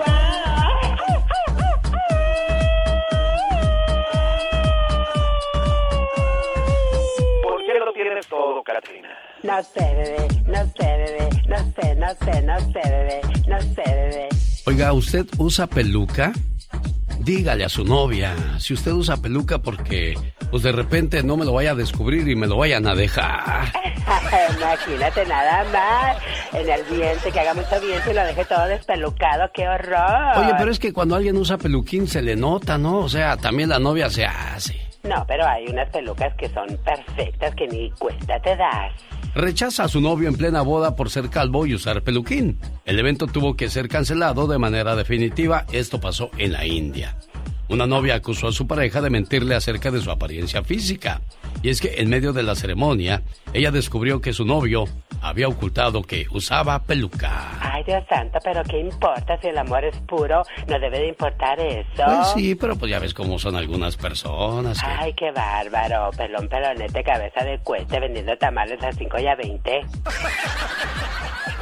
¿Por 7.44 7.66
qué 7.66 7.80
lo 7.86 7.94
tienes 7.94 8.28
todo, 8.28 8.64
Katrina? 8.64 9.10
No 9.44 9.64
sé, 9.64 9.80
bebé, 9.80 10.28
no 10.46 10.66
sé, 10.66 10.86
bebé, 10.86 11.30
no 11.48 11.58
sé, 11.58 11.96
no 11.96 12.08
sé, 12.10 12.42
no 12.44 12.60
sé, 12.60 12.90
bebé, 12.90 13.22
no 13.48 13.62
sé, 13.62 13.84
bebé. 13.86 14.30
Oiga, 14.68 14.94
¿usted 14.94 15.26
usa 15.38 15.66
peluca? 15.68 16.32
Dígale 17.24 17.64
a 17.64 17.70
su 17.70 17.84
novia 17.84 18.36
si 18.60 18.74
usted 18.74 18.92
usa 18.92 19.18
peluca 19.18 19.60
porque 19.60 20.18
pues 20.50 20.64
de 20.64 20.72
repente 20.72 21.24
no 21.24 21.38
me 21.38 21.46
lo 21.46 21.54
vaya 21.54 21.72
a 21.72 21.76
descubrir 21.76 22.28
y 22.28 22.36
me 22.36 22.48
lo 22.48 22.58
vayan 22.58 22.88
a 22.88 22.96
dejar. 22.96 23.72
Imagínate 24.58 25.26
nada 25.26 25.64
más 25.72 26.18
en 26.54 26.70
el 26.70 26.84
vientre, 26.84 27.32
que 27.32 27.40
haga 27.40 27.54
mucho 27.54 27.80
viento 27.82 28.12
y 28.12 28.14
lo 28.14 28.24
deje 28.24 28.46
todo 28.46 28.66
despelucado, 28.68 29.50
qué 29.54 29.68
horror. 29.68 30.38
Oye, 30.38 30.54
pero 30.58 30.72
es 30.72 30.80
que 30.80 30.92
cuando 30.92 31.16
alguien 31.16 31.38
usa 31.38 31.58
peluquín 31.58 32.08
se 32.08 32.22
le 32.22 32.36
nota, 32.36 32.78
¿no? 32.78 33.00
O 33.00 33.10
sea, 33.10 33.38
también 33.38 33.70
la 33.70 33.80
novia 33.80 34.10
se 34.10 34.26
hace. 34.26 34.91
No, 35.04 35.26
pero 35.28 35.48
hay 35.48 35.68
unas 35.68 35.90
pelucas 35.90 36.34
que 36.36 36.50
son 36.50 36.68
perfectas 36.84 37.56
que 37.56 37.68
ni 37.68 37.90
cuenta 37.92 38.40
te 38.40 38.56
das 38.56 38.94
rechaza 39.34 39.86
a 39.86 39.88
su 39.88 40.02
novio 40.02 40.28
en 40.28 40.36
plena 40.36 40.62
boda 40.62 40.96
por 40.96 41.10
ser 41.10 41.30
calvo 41.30 41.66
y 41.66 41.74
usar 41.74 42.04
peluquín. 42.04 42.60
El 42.86 43.00
evento 43.00 43.28
tuvo 43.28 43.56
que 43.56 43.70
ser 43.70 43.88
cancelado 43.88 44.48
de 44.48 44.58
manera 44.58 44.96
definitiva. 44.96 45.66
Esto 45.72 46.00
pasó 46.00 46.30
en 46.38 46.54
la 46.54 46.66
India. 46.66 47.18
Una 47.72 47.88
novia 47.88 48.16
acusó 48.16 48.50
a 48.50 48.52
su 48.52 48.68
pareja 48.68 49.00
de 49.00 49.10
mentirle 49.10 49.56
acerca 49.56 49.92
de 49.92 50.02
su 50.02 50.12
apariencia 50.12 50.62
física. 50.62 51.22
Y 51.64 51.70
es 51.70 51.80
que 51.80 52.02
en 52.02 52.10
medio 52.10 52.34
de 52.34 52.44
la 52.44 52.54
ceremonia, 52.54 53.22
ella 53.54 53.72
descubrió 53.72 54.20
que 54.20 54.34
su 54.34 54.44
novio 54.44 54.84
había 55.22 55.48
ocultado 55.48 56.04
que 56.04 56.26
usaba 56.32 56.84
peluca. 56.84 57.58
Ay, 57.62 57.82
Dios 57.86 58.04
santo, 58.10 58.40
pero 58.44 58.62
¿qué 58.66 58.78
importa 58.78 59.40
si 59.40 59.48
el 59.48 59.58
amor 59.58 59.86
es 59.86 59.96
puro? 60.00 60.44
No 60.68 60.80
debe 60.80 61.00
de 61.00 61.08
importar 61.08 61.62
eso. 61.62 62.04
Pues 62.06 62.28
sí, 62.36 62.56
pero 62.56 62.76
pues 62.76 62.92
ya 62.92 63.00
ves 63.00 63.14
cómo 63.14 63.40
son 63.40 63.56
algunas 63.56 63.96
personas. 63.96 64.78
Ay, 64.84 65.14
qué 65.14 65.32
bárbaro. 65.32 66.12
Pelón, 66.12 66.50
pelonete, 66.50 67.02
cabeza 67.04 67.46
de 67.46 67.58
cuete, 67.60 68.02
vendiendo 68.02 68.36
tamales 68.38 68.84
a 68.84 68.92
5 68.92 69.18
y 69.18 69.28
a 69.28 69.36
20. 69.36 69.82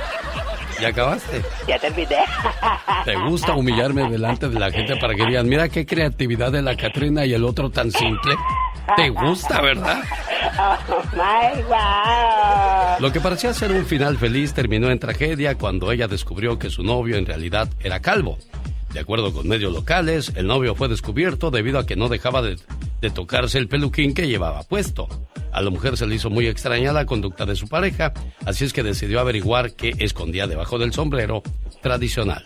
¿Ya 0.81 0.89
acabaste? 0.89 1.41
Ya 1.67 1.77
terminé. 1.77 2.17
¿Te 3.05 3.15
gusta 3.15 3.53
humillarme 3.55 4.09
delante 4.09 4.47
de 4.47 4.59
la 4.59 4.71
gente 4.71 4.95
para 4.97 5.13
que 5.15 5.25
digan, 5.25 5.47
mira 5.47 5.69
qué 5.69 5.85
creatividad 5.85 6.51
de 6.51 6.61
la 6.61 6.75
Catrina 6.75 7.25
y 7.25 7.33
el 7.33 7.43
otro 7.43 7.69
tan 7.69 7.91
simple? 7.91 8.35
¿Te 8.95 9.09
gusta, 9.09 9.61
verdad? 9.61 10.01
Oh, 10.57 11.01
my 11.13 11.61
God. 11.63 12.99
Lo 13.01 13.11
que 13.11 13.19
parecía 13.19 13.53
ser 13.53 13.71
un 13.71 13.85
final 13.85 14.17
feliz 14.17 14.53
terminó 14.53 14.89
en 14.89 14.99
tragedia 14.99 15.55
cuando 15.55 15.91
ella 15.91 16.07
descubrió 16.07 16.57
que 16.57 16.69
su 16.69 16.83
novio 16.83 17.17
en 17.17 17.25
realidad 17.25 17.69
era 17.81 17.99
calvo. 17.99 18.37
De 18.93 18.99
acuerdo 18.99 19.32
con 19.32 19.47
medios 19.47 19.71
locales, 19.71 20.34
el 20.36 20.47
novio 20.47 20.73
fue 20.73 20.88
descubierto 20.88 21.52
debido 21.52 21.78
a 21.78 21.86
que 21.86 21.95
no 21.95 22.10
dejaba 22.10 22.41
de, 22.41 22.58
tocarse 23.13 23.58
el 23.60 23.67
peluquín 23.67 24.13
que 24.13 24.28
llevaba 24.28 24.63
puesto. 24.63 25.08
A 25.52 25.62
la 25.62 25.69
mujer 25.69 25.95
se 25.95 26.08
le 26.08 26.15
hizo 26.15 26.30
muy 26.30 26.47
extraña 26.47 26.91
la 26.91 27.06
conducta 27.06 27.45
de 27.45 27.56
su 27.56 27.67
pareja, 27.67 28.13
así 28.45 28.65
es 28.65 28.73
que 28.73 28.84
decidió 28.84 29.19
averiguar 29.19 29.73
qué 29.73 29.93
escondía 29.99 30.47
debajo 30.47 30.80
del 30.80 30.93
sombrero 30.93 31.43
tradicional. 31.82 32.43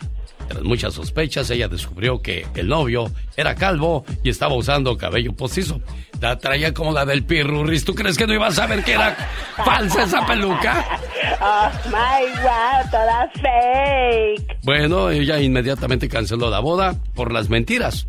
Tras 0.47 0.63
muchas 0.63 0.93
sospechas, 0.93 1.49
ella 1.49 1.69
descubrió 1.69 2.21
que 2.21 2.45
el 2.56 2.67
novio 2.67 3.10
era 3.38 3.56
calvo 3.56 4.06
y 4.23 4.29
estaba 4.29 4.53
usando 4.53 4.97
cabello 4.97 5.34
postizo. 5.34 5.82
La 6.19 6.38
traía 6.38 6.73
como 6.73 6.91
la 6.91 7.06
del 7.06 7.23
Pirurris. 7.23 7.86
¿Tú 7.86 7.95
crees 7.95 8.17
que 8.17 8.27
no 8.27 8.34
iba 8.34 8.47
a 8.47 8.51
saber 8.51 8.84
que 8.84 8.93
era 8.93 9.15
falsa 9.63 10.03
esa 10.03 10.25
peluca? 10.25 10.99
Oh 11.41 11.69
my 11.86 12.25
God, 12.41 12.91
toda 12.91 13.29
fake. 13.41 14.57
Bueno, 14.63 15.09
ella 15.09 15.39
inmediatamente 15.39 16.09
canceló 16.09 16.49
la 16.49 16.59
boda 16.59 16.95
por 17.15 17.31
las 17.31 17.49
mentiras. 17.49 18.07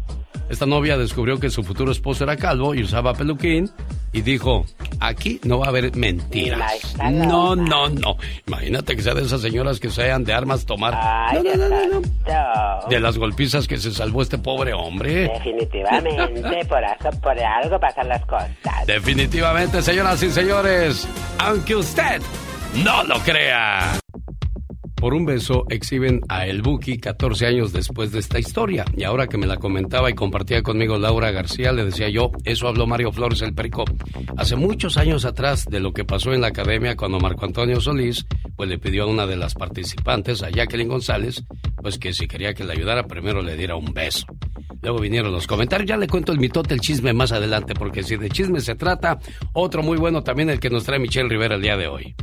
Esta 0.49 0.67
novia 0.67 0.99
descubrió 0.99 1.41
que 1.41 1.49
su 1.49 1.63
futuro 1.65 1.91
esposo 1.91 2.25
era 2.25 2.37
calvo 2.37 2.75
y 2.75 2.83
usaba 2.83 3.15
peluquín 3.15 3.71
y 4.13 4.21
dijo, 4.21 4.67
aquí 5.01 5.41
no 5.43 5.59
va 5.59 5.67
a 5.67 5.69
haber 5.71 5.97
mentiras. 5.97 6.95
No, 7.11 7.57
no, 7.57 7.89
no. 7.89 8.17
Imagínate 8.47 8.95
que 8.95 9.03
sea 9.03 9.15
de 9.15 9.23
esas 9.23 9.41
señoras 9.41 9.81
que 9.81 9.91
sean 9.91 10.23
de 10.23 10.35
armas 10.35 10.67
tomar. 10.67 10.95
Ay, 10.97 11.43
no, 11.43 11.57
no, 11.57 12.01
no, 12.01 12.89
De 12.89 13.01
las 13.01 13.17
golpizas 13.17 13.67
que 13.67 13.79
se 13.79 13.91
salvó 13.91 14.21
este 14.21 14.37
pobre 14.37 14.75
hombre. 14.75 15.29
Definitivamente, 15.29 16.65
por, 16.69 16.85
eso, 16.85 17.21
por 17.21 17.41
algo 17.41 17.81
pasan 17.81 18.09
las 18.09 18.25
cosas. 18.27 18.51
Definitivamente, 18.87 19.81
señoras 19.81 20.23
y 20.23 20.31
señores, 20.31 21.09
aunque 21.39 21.75
usted 21.75 22.21
no 22.83 23.05
lo 23.05 23.19
crea. 23.21 23.99
por 24.95 25.13
un 25.13 25.27
beso 25.27 25.67
exhiben 25.69 26.23
a 26.31 26.47
El 26.47 26.63
Buki 26.63 26.97
14 26.97 27.47
años 27.47 27.73
después 27.75 28.11
de 28.11 28.21
esta 28.21 28.39
historia. 28.39 28.87
Y 28.97 29.05
ahora 29.05 29.27
que 29.27 29.37
me 29.37 29.47
la 29.47 29.59
comentaba 29.59 30.09
y 30.09 30.15
compartía 30.15 30.63
conmigo 30.63 30.97
Laura 30.97 31.31
García, 31.31 31.73
le 31.73 31.85
decía 31.85 32.09
yo, 32.09 32.31
eso 32.45 32.69
habló 32.69 32.87
Mario 32.87 33.13
Flores 33.13 33.43
el 33.43 33.55
Perico. 33.55 33.85
Hace 34.39 34.57
muchos 34.57 34.97
años 34.97 35.27
atrás 35.27 35.67
de 35.67 35.81
lo 35.81 35.93
que 35.93 36.07
pasó 36.07 36.33
en 36.33 36.41
la 36.41 36.47
academia 36.47 36.97
cuando 36.97 37.21
Marco 37.21 37.45
Antonio 37.45 37.83
Solís, 37.83 38.25
pues 38.57 38.69
le 38.69 38.79
pidió 38.79 39.05
a 39.05 39.07
una 39.07 39.27
de 39.27 39.37
las 39.37 39.55
participantes, 39.55 40.43
a 40.43 40.49
Jacqueline 40.49 40.89
González, 40.89 41.45
pues 41.83 41.99
que 41.99 42.15
si 42.15 42.27
quería 42.27 42.55
que 42.55 42.65
le 42.65 42.73
ayudara, 42.73 43.03
primero 43.07 43.43
le 43.43 43.59
diera 43.59 43.77
un 43.77 43.93
beso. 43.93 44.27
Luego 44.81 45.01
vinieron 45.01 45.33
los 45.33 45.47
comentarios. 45.47 45.89
Ya 45.89 45.99
le 45.99 46.09
cuento 46.09 46.33
el 46.33 46.39
mitote, 46.39 46.73
el 46.73 46.81
chisme 46.81 47.13
más 47.13 47.31
adelante, 47.31 47.75
porque 47.75 48.03
si 48.03 48.17
de 48.17 48.31
chisme 48.31 48.61
se 48.61 48.75
trata, 48.75 49.19
otro 49.53 49.83
muy 49.83 49.99
bueno 49.99 50.23
también 50.23 50.49
el 50.49 50.61
que 50.61 50.71
nos 50.71 50.85
trae 50.85 50.99
Michelle 50.99 51.29
Rivera 51.29 51.57
el 51.57 51.63
día 51.63 51.77
de 51.77 51.89
hoy. 51.89 52.15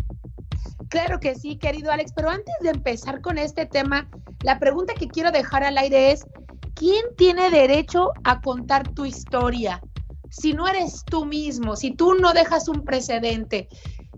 Claro 0.92 1.22
que 1.22 1.36
sí, 1.36 1.56
querido 1.56 1.90
Alex, 1.90 2.12
pero 2.14 2.30
antes 2.30 2.54
de 2.60 2.70
empezar 2.70 3.22
con 3.22 3.38
este 3.38 3.66
tema, 3.66 4.10
la 4.44 4.60
pregunta 4.60 4.94
que 4.94 5.08
quiero 5.08 5.32
dejar 5.32 5.64
al 5.64 5.78
aire 5.78 6.12
es, 6.12 6.28
¿quién 6.76 7.02
tiene 7.16 7.50
derecho 7.50 8.12
a 8.26 8.42
contar 8.42 8.90
tu 8.94 9.06
historia? 9.06 9.82
Si 10.30 10.52
no 10.52 10.68
eres 10.68 11.06
tú 11.10 11.26
mismo, 11.26 11.78
si 11.78 11.92
tú 11.92 12.16
no 12.16 12.34
dejas 12.34 12.68
un 12.68 12.84
precedente. 12.84 13.70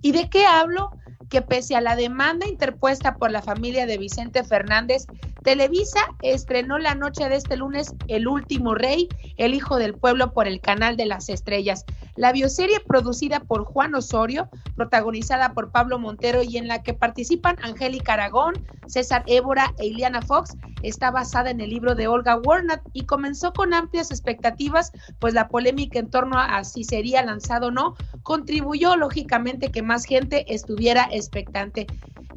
¿Y 0.02 0.14
de 0.14 0.32
qué 0.32 0.48
hablo? 0.48 0.90
Que 1.34 1.42
pese 1.42 1.76
a 1.76 1.82
la 1.82 1.96
demanda 1.96 2.48
interpuesta 2.48 3.16
por 3.16 3.32
la 3.32 3.42
familia 3.42 3.88
de 3.88 3.98
Vicente 3.98 4.44
Fernández, 4.44 5.08
Televisa 5.44 6.00
estrenó 6.22 6.78
la 6.78 6.94
noche 6.94 7.28
de 7.28 7.38
este 7.38 7.58
lunes 7.58 7.96
El 8.08 8.28
último 8.28 8.76
rey, 8.76 9.10
el 9.38 9.56
hijo 9.56 9.78
del 9.78 9.96
pueblo 9.96 10.32
por 10.32 10.48
el 10.48 10.62
canal 10.62 10.96
de 10.96 11.08
las 11.08 11.30
estrellas. 11.30 11.86
La 12.16 12.32
bioserie 12.32 12.80
producida 12.80 13.40
por 13.40 13.66
Juan 13.66 13.96
Osorio, 13.96 14.48
protagonizada 14.76 15.54
por 15.54 15.72
Pablo 15.72 15.98
Montero 15.98 16.44
y 16.44 16.58
en 16.58 16.68
la 16.68 16.84
que 16.84 16.94
participan 16.94 17.58
Angélica 17.64 18.14
Aragón, 18.14 18.54
César 18.86 19.24
Évora 19.26 19.74
e 19.80 19.88
Iliana 19.88 20.22
Fox, 20.22 20.56
está 20.84 21.10
basada 21.10 21.50
en 21.50 21.60
el 21.60 21.72
libro 21.72 21.96
de 21.96 22.08
Olga 22.08 22.38
Warnat 22.38 22.82
y 22.94 23.06
comenzó 23.06 23.52
con 23.54 23.74
amplias 23.74 24.12
expectativas, 24.12 24.92
pues 25.20 25.34
la 25.34 25.48
polémica 25.48 25.98
en 25.98 26.10
torno 26.12 26.38
a 26.38 26.64
si 26.64 26.84
sería 26.84 27.26
lanzado 27.26 27.68
o 27.68 27.72
no 27.72 27.96
contribuyó 28.22 28.96
lógicamente 28.96 29.72
que 29.72 29.82
más 29.82 30.06
gente 30.06 30.54
estuviera 30.54 31.04
expectante. 31.24 31.88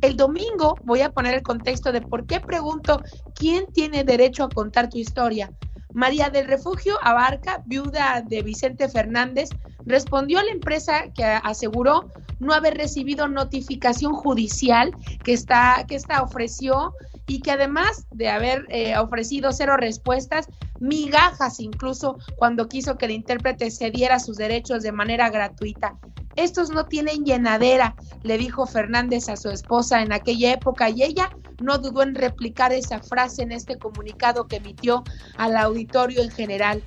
El 0.01 0.17
domingo 0.17 0.77
voy 0.85 1.03
a 1.03 1.11
poner 1.11 1.35
el 1.35 1.43
contexto 1.43 1.93
de 1.93 2.01
por 2.01 2.27
qué 2.27 2.41
pregunto 2.41 3.03
quién 3.35 3.67
tiene 3.73 4.05
derecho 4.05 4.45
a 4.45 4.49
contar 4.49 4.89
tu 4.89 4.99
historia. 4.99 5.51
María 5.93 6.29
del 6.29 6.47
Refugio 6.47 6.99
Abarca, 7.03 7.63
viuda 7.65 8.23
de 8.27 8.43
Vicente 8.43 8.89
Fernández, 8.89 9.49
respondió 9.87 10.39
a 10.39 10.45
la 10.45 10.51
empresa 10.51 11.05
que 11.15 11.25
aseguró 11.25 12.13
no 12.39 12.53
haber 12.53 12.77
recibido 12.77 13.29
notificación 13.29 14.13
judicial 14.13 14.91
que 15.25 15.33
esta, 15.33 15.85
que 15.89 15.95
esta 15.95 16.23
ofreció 16.23 16.93
y 17.27 17.41
que 17.41 17.53
además 17.53 18.07
de 18.11 18.29
haber 18.29 18.67
eh, 18.69 18.97
ofrecido 18.99 19.53
cero 19.53 19.77
respuestas, 19.77 20.47
migajas 20.81 21.61
incluso 21.61 22.19
cuando 22.37 22.69
quiso 22.69 22.97
que 22.97 23.07
el 23.07 23.13
intérprete 23.13 23.71
cediera 23.71 24.19
sus 24.19 24.37
derechos 24.37 24.83
de 24.83 24.93
manera 24.93 25.31
gratuita. 25.31 25.99
Estos 26.37 26.71
no 26.71 26.85
tienen 26.85 27.25
llenadera, 27.25 27.97
le 28.23 28.37
dijo 28.37 28.67
Fernández 28.67 29.29
a 29.31 29.37
su 29.37 29.49
esposa 29.49 30.03
en 30.03 30.13
aquella 30.13 30.53
época 30.53 30.91
y 30.91 31.03
ella 31.03 31.31
no 31.63 31.79
dudó 31.79 32.03
en 32.03 32.15
replicar 32.15 32.73
esa 32.73 33.01
frase 33.01 33.43
en 33.43 33.53
este 33.53 33.79
comunicado 33.79 34.47
que 34.47 34.57
emitió 34.57 35.03
al 35.39 35.57
auditorio 35.57 36.23
en 36.23 36.31
general. 36.31 36.83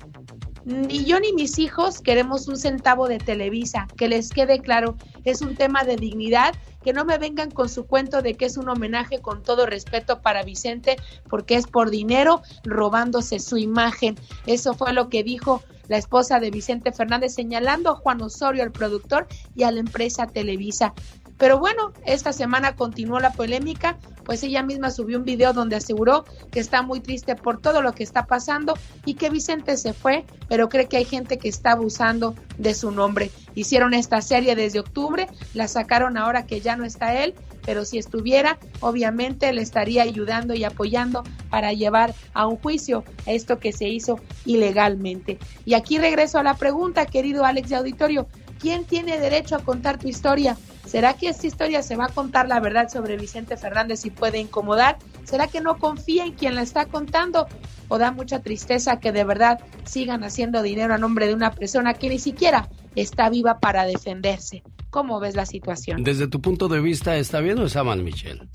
Ni 0.64 1.04
yo 1.04 1.18
ni 1.20 1.32
mis 1.32 1.58
hijos 1.58 2.00
queremos 2.00 2.46
un 2.46 2.56
centavo 2.56 3.08
de 3.08 3.18
Televisa, 3.18 3.88
que 3.96 4.08
les 4.08 4.30
quede 4.30 4.60
claro, 4.60 4.96
es 5.24 5.40
un 5.40 5.56
tema 5.56 5.84
de 5.84 5.96
dignidad, 5.96 6.54
que 6.82 6.92
no 6.92 7.04
me 7.04 7.18
vengan 7.18 7.50
con 7.50 7.68
su 7.68 7.86
cuento 7.86 8.22
de 8.22 8.34
que 8.34 8.46
es 8.46 8.56
un 8.56 8.68
homenaje 8.68 9.20
con 9.20 9.42
todo 9.42 9.66
respeto 9.66 10.20
para 10.20 10.42
Vicente, 10.42 10.96
porque 11.28 11.56
es 11.56 11.66
por 11.66 11.90
dinero 11.90 12.42
robándose 12.64 13.38
su 13.38 13.56
imagen. 13.56 14.16
Eso 14.46 14.74
fue 14.74 14.92
lo 14.92 15.08
que 15.08 15.22
dijo 15.22 15.62
la 15.88 15.98
esposa 15.98 16.38
de 16.38 16.50
Vicente 16.50 16.92
Fernández, 16.92 17.34
señalando 17.34 17.90
a 17.90 17.96
Juan 17.96 18.22
Osorio, 18.22 18.62
el 18.62 18.70
productor, 18.70 19.26
y 19.56 19.64
a 19.64 19.72
la 19.72 19.80
empresa 19.80 20.26
Televisa. 20.26 20.94
Pero 21.40 21.58
bueno, 21.58 21.94
esta 22.04 22.34
semana 22.34 22.76
continuó 22.76 23.18
la 23.18 23.32
polémica, 23.32 23.96
pues 24.24 24.42
ella 24.42 24.62
misma 24.62 24.90
subió 24.90 25.16
un 25.16 25.24
video 25.24 25.54
donde 25.54 25.74
aseguró 25.74 26.26
que 26.52 26.60
está 26.60 26.82
muy 26.82 27.00
triste 27.00 27.34
por 27.34 27.62
todo 27.62 27.80
lo 27.80 27.94
que 27.94 28.02
está 28.02 28.26
pasando 28.26 28.74
y 29.06 29.14
que 29.14 29.30
Vicente 29.30 29.78
se 29.78 29.94
fue, 29.94 30.26
pero 30.50 30.68
cree 30.68 30.86
que 30.86 30.98
hay 30.98 31.06
gente 31.06 31.38
que 31.38 31.48
está 31.48 31.72
abusando 31.72 32.34
de 32.58 32.74
su 32.74 32.90
nombre. 32.90 33.30
Hicieron 33.54 33.94
esta 33.94 34.20
serie 34.20 34.54
desde 34.54 34.80
octubre, 34.80 35.28
la 35.54 35.66
sacaron 35.66 36.18
ahora 36.18 36.44
que 36.44 36.60
ya 36.60 36.76
no 36.76 36.84
está 36.84 37.14
él, 37.24 37.34
pero 37.64 37.86
si 37.86 37.96
estuviera, 37.96 38.58
obviamente 38.80 39.50
le 39.54 39.62
estaría 39.62 40.02
ayudando 40.02 40.52
y 40.52 40.64
apoyando 40.64 41.24
para 41.48 41.72
llevar 41.72 42.14
a 42.34 42.46
un 42.46 42.56
juicio 42.58 43.02
esto 43.24 43.58
que 43.58 43.72
se 43.72 43.88
hizo 43.88 44.20
ilegalmente. 44.44 45.38
Y 45.64 45.72
aquí 45.72 45.96
regreso 45.96 46.38
a 46.38 46.42
la 46.42 46.54
pregunta, 46.54 47.06
querido 47.06 47.46
Alex 47.46 47.70
de 47.70 47.76
Auditorio, 47.76 48.28
¿quién 48.60 48.84
tiene 48.84 49.18
derecho 49.18 49.56
a 49.56 49.64
contar 49.64 49.98
tu 49.98 50.08
historia? 50.08 50.56
¿Será 50.86 51.14
que 51.14 51.28
esta 51.28 51.46
historia 51.46 51.82
se 51.82 51.96
va 51.96 52.06
a 52.06 52.12
contar 52.12 52.48
la 52.48 52.60
verdad 52.60 52.88
sobre 52.88 53.16
Vicente 53.16 53.56
Fernández 53.56 54.04
y 54.04 54.10
puede 54.10 54.38
incomodar? 54.38 54.98
¿Será 55.24 55.46
que 55.46 55.60
no 55.60 55.78
confía 55.78 56.24
en 56.24 56.32
quien 56.32 56.54
la 56.54 56.62
está 56.62 56.86
contando? 56.86 57.46
¿O 57.88 57.98
da 57.98 58.12
mucha 58.12 58.40
tristeza 58.40 59.00
que 59.00 59.12
de 59.12 59.24
verdad 59.24 59.60
sigan 59.84 60.24
haciendo 60.24 60.62
dinero 60.62 60.94
a 60.94 60.98
nombre 60.98 61.26
de 61.26 61.34
una 61.34 61.52
persona 61.52 61.94
que 61.94 62.08
ni 62.08 62.18
siquiera 62.18 62.68
está 62.94 63.30
viva 63.30 63.58
para 63.58 63.84
defenderse? 63.84 64.62
¿Cómo 64.90 65.20
ves 65.20 65.36
la 65.36 65.46
situación? 65.46 66.02
Desde 66.02 66.26
tu 66.26 66.40
punto 66.40 66.68
de 66.68 66.80
vista, 66.80 67.16
¿está 67.16 67.40
bien 67.40 67.58
o 67.60 67.64
está 67.64 67.84
mal, 67.84 68.02
Michelle? 68.02 68.48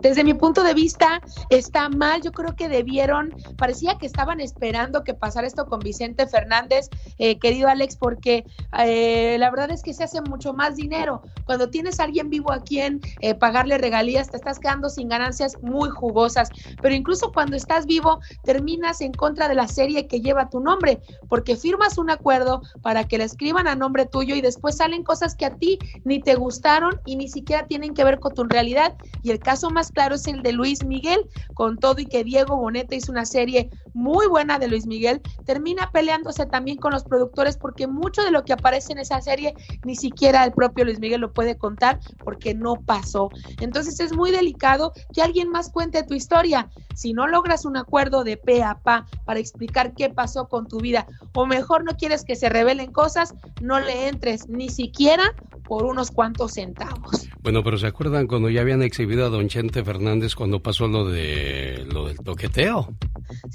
Desde 0.00 0.24
mi 0.24 0.32
punto 0.32 0.62
de 0.62 0.72
vista, 0.72 1.20
está 1.50 1.88
mal. 1.90 2.22
Yo 2.22 2.32
creo 2.32 2.56
que 2.56 2.68
debieron, 2.68 3.34
parecía 3.58 3.98
que 3.98 4.06
estaban 4.06 4.40
esperando 4.40 5.04
que 5.04 5.12
pasara 5.12 5.46
esto 5.46 5.66
con 5.66 5.80
Vicente 5.80 6.26
Fernández, 6.26 6.88
eh, 7.18 7.38
querido 7.38 7.68
Alex, 7.68 7.96
porque 7.96 8.44
eh, 8.78 9.36
la 9.38 9.50
verdad 9.50 9.70
es 9.70 9.82
que 9.82 9.92
se 9.92 10.04
hace 10.04 10.22
mucho 10.22 10.54
más 10.54 10.76
dinero. 10.76 11.22
Cuando 11.44 11.68
tienes 11.68 12.00
a 12.00 12.04
alguien 12.04 12.30
vivo 12.30 12.52
a 12.52 12.62
quien 12.62 13.00
eh, 13.20 13.34
pagarle 13.34 13.76
regalías, 13.76 14.30
te 14.30 14.38
estás 14.38 14.58
quedando 14.58 14.88
sin 14.88 15.08
ganancias 15.08 15.58
muy 15.62 15.90
jugosas. 15.90 16.48
Pero 16.80 16.94
incluso 16.94 17.32
cuando 17.32 17.54
estás 17.54 17.84
vivo, 17.84 18.20
terminas 18.44 19.02
en 19.02 19.12
contra 19.12 19.46
de 19.46 19.54
la 19.54 19.68
serie 19.68 20.06
que 20.08 20.20
lleva 20.22 20.48
tu 20.48 20.60
nombre, 20.60 21.00
porque 21.28 21.54
firmas 21.54 21.98
un 21.98 22.10
acuerdo 22.10 22.62
para 22.80 23.04
que 23.04 23.18
la 23.18 23.24
escriban 23.24 23.68
a 23.68 23.74
nombre 23.74 24.06
tuyo 24.06 24.34
y 24.34 24.40
después 24.40 24.78
salen 24.78 25.04
cosas 25.04 25.36
que 25.36 25.44
a 25.44 25.54
ti 25.56 25.78
ni 26.04 26.22
te 26.22 26.34
gustaron 26.34 27.00
y 27.04 27.16
ni 27.16 27.28
siquiera 27.28 27.66
tienen 27.66 27.94
que 27.94 28.04
ver 28.04 28.18
con 28.18 28.34
tu 28.34 28.44
realidad. 28.44 28.94
Y 29.22 29.30
el 29.30 29.40
caso 29.40 29.70
más 29.70 29.90
claro 29.90 30.16
es 30.16 30.26
el 30.26 30.42
de 30.42 30.52
Luis 30.52 30.84
Miguel, 30.84 31.20
con 31.54 31.78
todo 31.78 32.00
y 32.00 32.06
que 32.06 32.24
Diego 32.24 32.56
Boneta 32.56 32.94
hizo 32.94 33.12
una 33.12 33.26
serie 33.26 33.70
muy 33.94 34.26
buena 34.26 34.58
de 34.58 34.68
Luis 34.68 34.86
Miguel, 34.86 35.20
termina 35.44 35.90
peleándose 35.92 36.46
también 36.46 36.78
con 36.78 36.92
los 36.92 37.04
productores 37.04 37.56
porque 37.56 37.86
mucho 37.86 38.22
de 38.22 38.30
lo 38.30 38.44
que 38.44 38.52
aparece 38.52 38.92
en 38.92 38.98
esa 38.98 39.20
serie 39.20 39.54
ni 39.84 39.96
siquiera 39.96 40.44
el 40.44 40.52
propio 40.52 40.84
Luis 40.84 40.98
Miguel 40.98 41.20
lo 41.20 41.32
puede 41.32 41.56
contar 41.56 42.00
porque 42.24 42.54
no 42.54 42.76
pasó. 42.76 43.30
Entonces 43.60 44.00
es 44.00 44.12
muy 44.12 44.30
delicado 44.30 44.92
que 45.12 45.22
alguien 45.22 45.50
más 45.50 45.70
cuente 45.70 46.02
tu 46.04 46.14
historia. 46.14 46.70
Si 46.94 47.12
no 47.12 47.26
logras 47.26 47.64
un 47.64 47.76
acuerdo 47.76 48.24
de 48.24 48.36
pe 48.36 48.62
a 48.62 48.78
pa 48.78 49.06
para 49.24 49.40
explicar 49.40 49.94
qué 49.94 50.10
pasó 50.10 50.48
con 50.48 50.68
tu 50.68 50.80
vida 50.80 51.06
o 51.34 51.46
mejor 51.46 51.84
no 51.84 51.96
quieres 51.96 52.24
que 52.24 52.36
se 52.36 52.48
revelen 52.48 52.92
cosas, 52.92 53.34
no 53.60 53.80
le 53.80 54.08
entres 54.08 54.48
ni 54.48 54.70
siquiera 54.70 55.24
por 55.72 55.86
unos 55.86 56.10
cuantos 56.10 56.52
centavos. 56.52 57.30
Bueno, 57.42 57.64
pero 57.64 57.78
¿se 57.78 57.86
acuerdan 57.86 58.26
cuando 58.26 58.50
ya 58.50 58.60
habían 58.60 58.82
exhibido 58.82 59.24
a 59.24 59.30
Don 59.30 59.48
Chente 59.48 59.82
Fernández 59.82 60.34
cuando 60.34 60.62
pasó 60.62 60.86
lo 60.86 61.06
de 61.06 61.86
lo 61.90 62.08
del 62.08 62.18
toqueteo? 62.18 62.94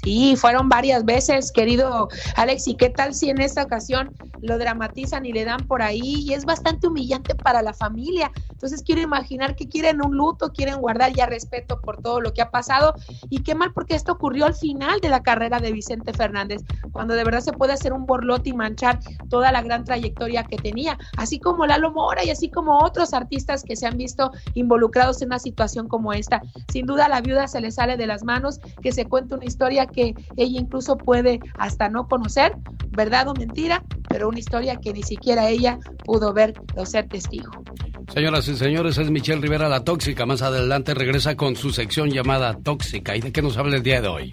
Sí, 0.02 0.34
fueron 0.36 0.68
varias 0.68 1.04
veces, 1.04 1.52
querido 1.52 2.08
Alex, 2.34 2.66
¿y 2.66 2.74
qué 2.74 2.90
tal 2.90 3.14
si 3.14 3.30
en 3.30 3.40
esta 3.40 3.62
ocasión 3.62 4.10
lo 4.40 4.58
dramatizan 4.58 5.26
y 5.26 5.32
le 5.32 5.44
dan 5.44 5.66
por 5.68 5.80
ahí? 5.80 6.24
Y 6.26 6.34
es 6.34 6.44
bastante 6.44 6.88
humillante 6.88 7.36
para 7.36 7.62
la 7.62 7.72
familia. 7.72 8.32
Entonces 8.50 8.82
quiero 8.82 9.00
imaginar 9.00 9.54
que 9.54 9.68
quieren 9.68 10.04
un 10.04 10.16
luto, 10.16 10.52
quieren 10.52 10.80
guardar 10.80 11.12
ya 11.14 11.26
respeto 11.26 11.80
por 11.80 12.02
todo 12.02 12.20
lo 12.20 12.34
que 12.34 12.42
ha 12.42 12.50
pasado 12.50 12.94
y 13.30 13.44
qué 13.44 13.54
mal 13.54 13.72
porque 13.72 13.94
esto 13.94 14.12
ocurrió 14.12 14.46
al 14.46 14.54
final 14.54 15.00
de 15.00 15.08
la 15.08 15.22
carrera 15.22 15.60
de 15.60 15.70
Vicente 15.70 16.12
Fernández, 16.12 16.62
cuando 16.90 17.14
de 17.14 17.22
verdad 17.22 17.40
se 17.40 17.52
puede 17.52 17.74
hacer 17.74 17.92
un 17.92 18.06
borlote 18.06 18.50
y 18.50 18.54
manchar 18.54 18.98
toda 19.30 19.52
la 19.52 19.62
gran 19.62 19.84
trayectoria 19.84 20.42
que 20.42 20.56
tenía, 20.56 20.98
así 21.16 21.38
como 21.38 21.64
Lalo 21.64 21.92
Mora 22.08 22.24
y 22.24 22.30
así 22.30 22.48
como 22.48 22.78
otros 22.78 23.12
artistas 23.12 23.62
que 23.62 23.76
se 23.76 23.86
han 23.86 23.98
visto 23.98 24.30
involucrados 24.54 25.20
en 25.20 25.28
una 25.28 25.38
situación 25.38 25.88
como 25.88 26.14
esta. 26.14 26.40
Sin 26.72 26.86
duda 26.86 27.04
a 27.04 27.08
la 27.10 27.20
viuda 27.20 27.46
se 27.48 27.60
le 27.60 27.70
sale 27.70 27.98
de 27.98 28.06
las 28.06 28.24
manos 28.24 28.60
que 28.82 28.92
se 28.92 29.04
cuente 29.04 29.34
una 29.34 29.44
historia 29.44 29.84
que 29.84 30.14
ella 30.38 30.58
incluso 30.58 30.96
puede 30.96 31.38
hasta 31.58 31.90
no 31.90 32.08
conocer, 32.08 32.56
verdad 32.92 33.28
o 33.28 33.34
mentira, 33.34 33.84
pero 34.08 34.30
una 34.30 34.38
historia 34.38 34.76
que 34.76 34.94
ni 34.94 35.02
siquiera 35.02 35.50
ella 35.50 35.78
pudo 36.06 36.32
ver 36.32 36.54
o 36.76 36.86
ser 36.86 37.08
testigo. 37.08 37.50
Señoras 38.14 38.48
y 38.48 38.56
señores, 38.56 38.96
es 38.96 39.10
Michelle 39.10 39.42
Rivera 39.42 39.68
la 39.68 39.84
tóxica. 39.84 40.24
Más 40.24 40.40
adelante 40.40 40.94
regresa 40.94 41.36
con 41.36 41.56
su 41.56 41.72
sección 41.72 42.08
llamada 42.08 42.54
Tóxica. 42.54 43.16
¿Y 43.16 43.20
de 43.20 43.32
qué 43.32 43.42
nos 43.42 43.58
habla 43.58 43.76
el 43.76 43.82
día 43.82 44.00
de 44.00 44.08
hoy? 44.08 44.30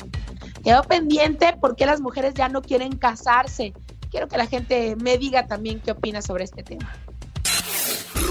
Quedo 0.64 0.82
pendiente 0.84 1.58
porque 1.60 1.86
las 1.86 2.00
mujeres 2.00 2.36
ya 2.36 2.48
no 2.48 2.62
quieren 2.62 2.96
casarse. 2.96 3.74
Quiero 4.12 4.30
que 4.30 4.38
la 4.38 4.48
gente 4.48 4.96
me 4.96 5.18
diga 5.18 5.46
también 5.46 5.82
qué 5.82 5.92
opina 5.92 6.22
sobre 6.22 6.46
este 6.46 6.64
tema 6.64 6.90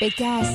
Pecas, 0.00 0.46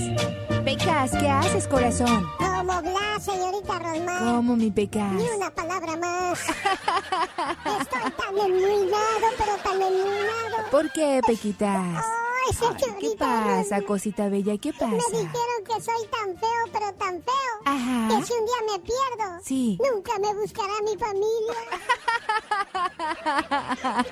Pecas, 0.64 1.12
¿qué 1.20 1.30
haces, 1.30 1.68
corazón? 1.68 2.26
Como 2.38 2.82
Blas, 2.82 3.24
señorita 3.26 3.78
Rosmar. 3.80 4.20
¿Cómo, 4.24 4.56
mi 4.56 4.72
Pecas? 4.72 5.12
Ni 5.14 5.28
una 5.30 5.50
palabra 5.50 5.98
más. 5.98 6.40
Estoy 6.40 8.12
tan 8.12 8.38
enmuinado, 8.38 9.28
pero 9.38 9.56
tan 9.64 9.82
enmuinado. 9.82 10.70
¿Por 10.72 10.90
qué, 10.94 11.20
Pequitas? 11.28 11.78
Ay, 12.06 12.78
¿Qué 13.00 13.16
pasa, 13.18 13.82
cosita 13.82 14.28
bella? 14.30 14.58
¿Qué 14.58 14.72
Me 14.74 14.78
pasa? 14.80 14.96
dijeron 15.12 15.64
que 15.66 15.82
soy 15.82 16.08
tan 16.12 16.38
feo, 16.38 16.64
pero 16.74 16.94
tan 16.94 17.22
feo. 17.24 17.54
Ajá. 17.66 18.08
Que 18.10 18.26
si 18.26 18.34
un 18.34 18.46
día 18.46 18.56
me 18.72 18.80
pierdo, 18.80 19.40
Sí. 19.44 19.78
nunca 19.94 20.20
me 20.20 20.34
buscará 20.36 20.74
mi 20.84 20.98
familia. 20.98 21.60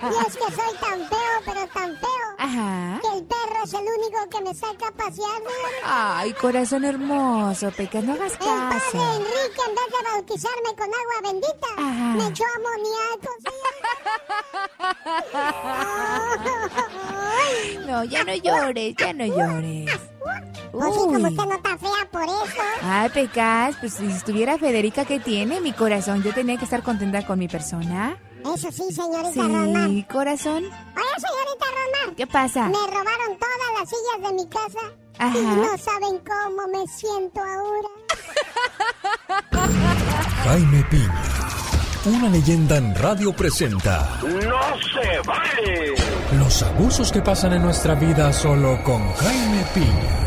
y 0.01 0.27
es 0.27 0.37
que 0.37 0.55
soy 0.55 0.77
tan 0.79 1.07
feo, 1.09 1.41
pero 1.45 1.67
tan 1.73 1.97
feo. 1.97 2.27
Ajá. 2.37 2.99
Que 3.01 3.17
el 3.17 3.25
perro 3.25 3.63
es 3.65 3.73
el 3.73 3.81
único 3.81 4.29
que 4.29 4.41
me 4.41 4.55
saca 4.55 4.87
a 4.87 4.91
pasear. 4.91 5.20
Ay, 5.83 6.33
corazón 6.33 6.85
hermoso, 6.85 7.71
Pecas, 7.71 8.03
no 8.03 8.13
hagas 8.13 8.33
El 8.33 8.37
padre 8.39 8.77
caso. 8.79 9.15
Enrique, 9.15 9.61
en 9.67 9.75
vez 9.75 9.85
de 9.91 10.11
bautizarme 10.11 10.69
con 10.77 10.87
agua 10.87 11.21
bendita, 11.23 11.67
Ajá. 11.77 12.15
me 12.15 12.27
echó 12.27 12.43
amoníaco. 12.55 13.29
¿sí? 13.43 13.51
No, 17.87 18.03
ya 18.05 18.23
no 18.23 18.33
llores, 18.35 18.95
ya 18.97 19.11
no 19.13 19.25
llores. 19.25 19.91
Pues 20.71 20.93
sí, 20.93 20.99
como 21.01 21.27
usted 21.27 21.43
no 21.45 21.53
está 21.55 21.77
fea 21.77 22.07
por 22.11 22.23
eso. 22.23 22.61
Ay, 22.83 23.09
Pecas, 23.09 23.75
pues 23.81 23.93
si 23.95 24.05
estuviera 24.05 24.57
Federica, 24.57 25.03
¿qué 25.03 25.19
tiene? 25.19 25.59
Mi 25.59 25.73
corazón, 25.73 26.23
yo 26.23 26.33
tenía 26.33 26.57
que 26.57 26.63
estar 26.63 26.81
contenta 26.83 27.25
con 27.25 27.37
mi 27.39 27.47
persona. 27.49 28.17
Eso 28.41 28.71
sí, 28.71 28.93
señorita 28.93 29.41
Rosmar. 29.43 29.89
Sí, 29.89 30.05
corazón. 30.09 30.63
Oye, 30.63 31.15
señorita 31.17 31.65
Rosmar. 31.65 32.15
¿Qué 32.15 32.27
pasa? 32.27 32.67
Me 32.67 32.77
robaron 32.87 33.37
todas 33.37 33.79
las 33.79 33.89
sillas 33.89 34.29
de 34.29 34.33
mi 34.33 34.47
casa. 34.47 34.79
Ajá. 35.19 35.37
Y 35.37 35.41
no 35.41 35.77
saben 35.77 36.19
cómo 36.25 36.67
me 36.71 36.87
siento 36.87 37.39
ahora. 37.41 37.89
Jaime 40.43 40.83
Piña, 40.89 41.23
una 42.05 42.29
leyenda 42.29 42.77
en 42.77 42.95
radio 42.95 43.31
presenta 43.33 44.19
¡No 44.23 44.31
se 44.81 45.19
vale! 45.27 45.93
los 46.37 46.63
abusos 46.63 47.11
que 47.11 47.21
pasan 47.21 47.53
en 47.53 47.61
nuestra 47.61 47.93
vida 47.95 48.33
solo 48.33 48.81
con 48.83 49.13
Jaime 49.13 49.63
Piña. 49.73 50.17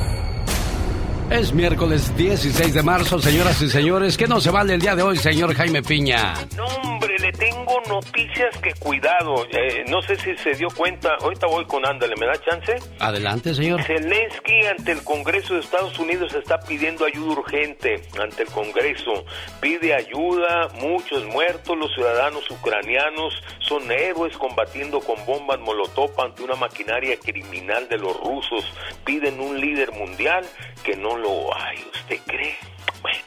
Es 1.30 1.53
miércoles 1.53 2.14
16 2.16 2.74
de 2.74 2.82
marzo, 2.82 3.18
señoras 3.18 3.61
y 3.62 3.68
señores. 3.70 4.16
¿Qué 4.16 4.28
no 4.28 4.41
se 4.41 4.51
vale 4.51 4.74
el 4.74 4.80
día 4.80 4.95
de 4.95 5.03
hoy, 5.03 5.16
señor 5.16 5.55
Jaime 5.55 5.82
Piña? 5.82 6.35
No, 6.57 6.66
hombre, 6.66 7.03
le 7.24 7.32
tengo 7.32 7.80
noticias 7.88 8.54
que 8.58 8.74
cuidado. 8.74 9.46
Eh, 9.50 9.82
no 9.88 10.02
sé 10.02 10.14
si 10.16 10.36
se 10.36 10.52
dio 10.52 10.68
cuenta. 10.68 11.16
Ahorita 11.22 11.46
voy 11.46 11.64
con 11.64 11.86
Ándale, 11.86 12.14
¿me 12.20 12.26
da 12.26 12.34
chance? 12.44 12.76
Adelante, 12.98 13.54
señor. 13.54 13.82
Zelensky 13.82 14.66
ante 14.66 14.92
el 14.92 15.02
Congreso 15.02 15.54
de 15.54 15.60
Estados 15.60 15.98
Unidos 15.98 16.34
está 16.34 16.60
pidiendo 16.60 17.06
ayuda 17.06 17.32
urgente 17.40 18.02
ante 18.20 18.42
el 18.42 18.50
Congreso. 18.50 19.24
Pide 19.58 19.94
ayuda, 19.94 20.68
muchos 20.74 21.24
muertos, 21.24 21.78
los 21.78 21.94
ciudadanos 21.94 22.50
ucranianos 22.50 23.42
son 23.60 23.90
héroes 23.90 24.36
combatiendo 24.36 25.00
con 25.00 25.24
bombas 25.24 25.58
molotov 25.60 26.20
ante 26.20 26.42
una 26.42 26.56
maquinaria 26.56 27.16
criminal 27.16 27.88
de 27.88 27.96
los 27.96 28.20
rusos. 28.20 28.70
Piden 29.06 29.40
un 29.40 29.58
líder 29.58 29.92
mundial 29.92 30.44
que 30.82 30.94
no 30.94 31.16
lo 31.16 31.56
hay, 31.56 31.78
¿usted 31.94 32.18
cree? 32.26 32.58
Bueno, 33.00 33.18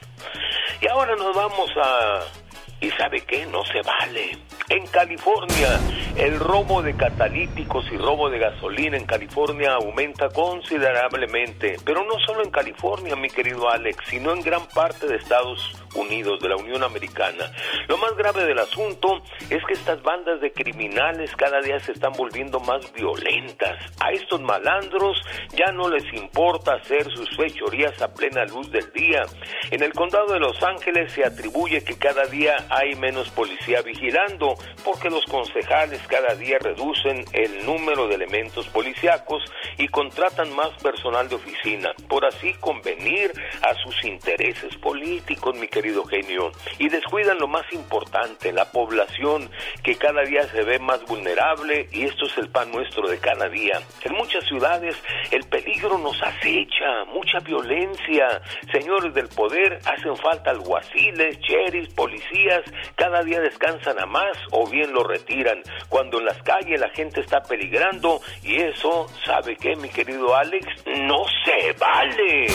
y 0.81 0.87
ahora 0.87 1.15
nos 1.15 1.35
vamos 1.35 1.71
a... 1.81 2.46
¿Y 2.79 2.91
sabe 2.91 3.21
qué? 3.21 3.45
No 3.47 3.63
se 3.65 3.81
vale. 3.81 4.37
En 4.69 4.85
California, 4.87 5.79
el 6.15 6.39
robo 6.39 6.83
de 6.83 6.95
catalíticos 6.95 7.85
y 7.91 7.97
robo 7.97 8.29
de 8.29 8.37
gasolina 8.37 8.97
en 8.97 9.05
California 9.05 9.73
aumenta 9.73 10.29
considerablemente. 10.29 11.77
Pero 11.83 12.03
no 12.03 12.19
solo 12.25 12.43
en 12.43 12.51
California, 12.51 13.15
mi 13.15 13.29
querido 13.29 13.67
Alex, 13.69 13.97
sino 14.07 14.31
en 14.31 14.41
gran 14.41 14.67
parte 14.67 15.07
de 15.07 15.15
Estados 15.15 15.75
Unidos, 15.97 16.39
de 16.39 16.49
la 16.49 16.55
Unión 16.55 16.83
Americana. 16.83 17.51
Lo 17.87 17.97
más 17.97 18.15
grave 18.15 18.45
del 18.45 18.59
asunto 18.59 19.21
es 19.49 19.63
que 19.65 19.73
estas 19.73 20.01
bandas 20.03 20.39
de 20.41 20.51
criminales 20.51 21.35
cada 21.35 21.59
día 21.61 21.79
se 21.79 21.91
están 21.91 22.13
volviendo 22.13 22.59
más 22.59 22.91
violentas. 22.93 23.77
A 23.99 24.11
estos 24.11 24.41
malandros 24.41 25.21
ya 25.55 25.71
no 25.71 25.89
les 25.89 26.05
importa 26.13 26.73
hacer 26.75 27.09
sus 27.11 27.29
fechorías 27.35 28.01
a 28.01 28.13
plena 28.13 28.45
luz 28.45 28.69
del 28.71 28.91
día. 28.93 29.23
En 29.71 29.83
el 29.83 29.93
condado 29.93 30.33
de 30.33 30.39
Los 30.39 30.61
Ángeles 30.63 31.11
se 31.11 31.25
atribuye 31.25 31.83
que 31.83 31.97
cada 31.97 32.25
día 32.25 32.55
hay 32.69 32.95
menos 32.95 33.29
policía 33.29 33.81
vigilando 33.81 34.55
porque 34.83 35.09
los 35.09 35.25
concejales 35.25 36.01
cada 36.07 36.35
día 36.35 36.57
reducen 36.59 37.25
el 37.33 37.65
número 37.65 38.07
de 38.07 38.15
elementos 38.15 38.67
policíacos 38.67 39.43
y 39.77 39.87
contratan 39.87 40.55
más 40.55 40.69
personal 40.81 41.27
de 41.29 41.35
oficina 41.35 41.93
por 42.07 42.25
así 42.25 42.53
convenir 42.59 43.31
a 43.61 43.73
sus 43.75 44.03
intereses 44.03 44.75
políticos, 44.77 45.55
mi 45.57 45.67
querido 45.67 45.86
genio, 46.05 46.51
y 46.77 46.89
descuidan 46.89 47.37
lo 47.39 47.47
más 47.47 47.65
importante, 47.71 48.51
la 48.51 48.71
población 48.71 49.49
que 49.83 49.95
cada 49.95 50.23
día 50.23 50.43
se 50.49 50.63
ve 50.63 50.79
más 50.79 51.03
vulnerable 51.05 51.87
y 51.91 52.03
esto 52.03 52.25
es 52.25 52.37
el 52.37 52.49
pan 52.49 52.71
nuestro 52.71 53.07
de 53.07 53.17
cada 53.19 53.47
día. 53.49 53.81
En 54.03 54.13
muchas 54.13 54.45
ciudades 54.45 54.95
el 55.31 55.43
peligro 55.43 55.97
nos 55.97 56.21
acecha, 56.21 57.05
mucha 57.11 57.39
violencia. 57.39 58.41
Señores 58.71 59.13
del 59.13 59.27
poder, 59.29 59.79
hacen 59.85 60.15
falta 60.17 60.51
alguaciles, 60.51 61.39
sheriffs, 61.39 61.93
policías, 61.93 62.63
cada 62.95 63.23
día 63.23 63.39
descansan 63.39 63.99
a 63.99 64.05
más 64.05 64.37
o 64.51 64.67
bien 64.67 64.91
lo 64.93 65.03
retiran. 65.03 65.61
Cuando 65.89 66.19
en 66.19 66.25
las 66.25 66.41
calles 66.43 66.79
la 66.79 66.89
gente 66.89 67.21
está 67.21 67.41
peligrando 67.41 68.19
y 68.43 68.55
eso, 68.61 69.07
¿sabe 69.25 69.55
qué, 69.55 69.75
mi 69.75 69.89
querido 69.89 70.35
Alex? 70.35 70.67
No 70.85 71.23
se 71.45 71.73
vale. 71.73 72.47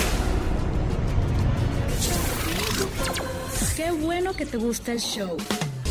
Qué 3.76 3.90
bueno 3.90 4.34
que 4.34 4.44
te 4.44 4.58
gusta 4.58 4.92
el 4.92 5.00
show. 5.00 5.36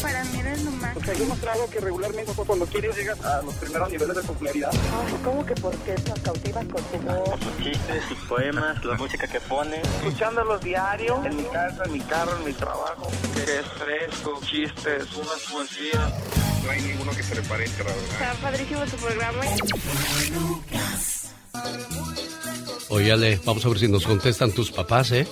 Para 0.02 0.24
mí 0.26 0.40
eres 0.40 0.64
lo 0.64 0.72
más. 0.72 0.96
O 0.98 1.04
sea, 1.04 1.14
yo 1.16 1.26
que 1.72 1.80
regularmente 1.80 2.32
cuando 2.34 2.66
quieres 2.68 2.96
llegas 2.96 3.20
a 3.24 3.42
los 3.42 3.56
primeros 3.56 3.90
niveles 3.90 4.16
de 4.16 4.24
popularidad. 4.24 4.70
Ay, 4.72 5.16
¿cómo 5.24 5.46
que 5.46 5.56
por 5.56 5.76
qué 5.78 5.96
nos 6.08 6.20
cautivas 6.20 6.66
con 6.66 6.84
tu 6.84 6.98
voz? 7.08 7.40
Sus 7.40 7.58
chistes, 7.64 8.04
sus 8.08 8.18
poemas, 8.28 8.86
la 8.86 8.96
música 8.98 9.28
que 9.28 9.40
pone. 9.42 9.82
Escuchándolos 9.82 10.62
diario, 10.62 11.24
en 11.26 11.38
mi 11.38 11.44
casa, 11.46 11.84
en 11.86 11.92
mi 11.94 12.00
carro, 12.02 12.38
en 12.38 12.46
mi 12.46 12.54
trabajo. 12.54 13.08
Que 13.34 13.42
es 13.42 13.66
fresco, 13.66 14.40
chistes, 14.44 15.16
unas 15.16 15.42
poesías. 15.52 16.14
No 16.64 16.70
hay 16.70 16.82
ninguno 16.82 17.12
que 17.12 17.24
se 17.24 17.36
le 17.36 17.42
parezca, 17.42 17.84
la 17.84 17.90
verdad. 17.90 18.12
Está 18.12 18.34
padrísimo 18.42 18.86
tu 18.86 18.98
programa. 18.98 19.42
Óyale, 22.90 23.40
vamos 23.44 23.66
a 23.66 23.70
ver 23.70 23.80
si 23.80 23.88
nos 23.88 24.06
contestan 24.06 24.52
tus 24.52 24.72
papás, 24.72 25.12
¿eh? 25.12 25.28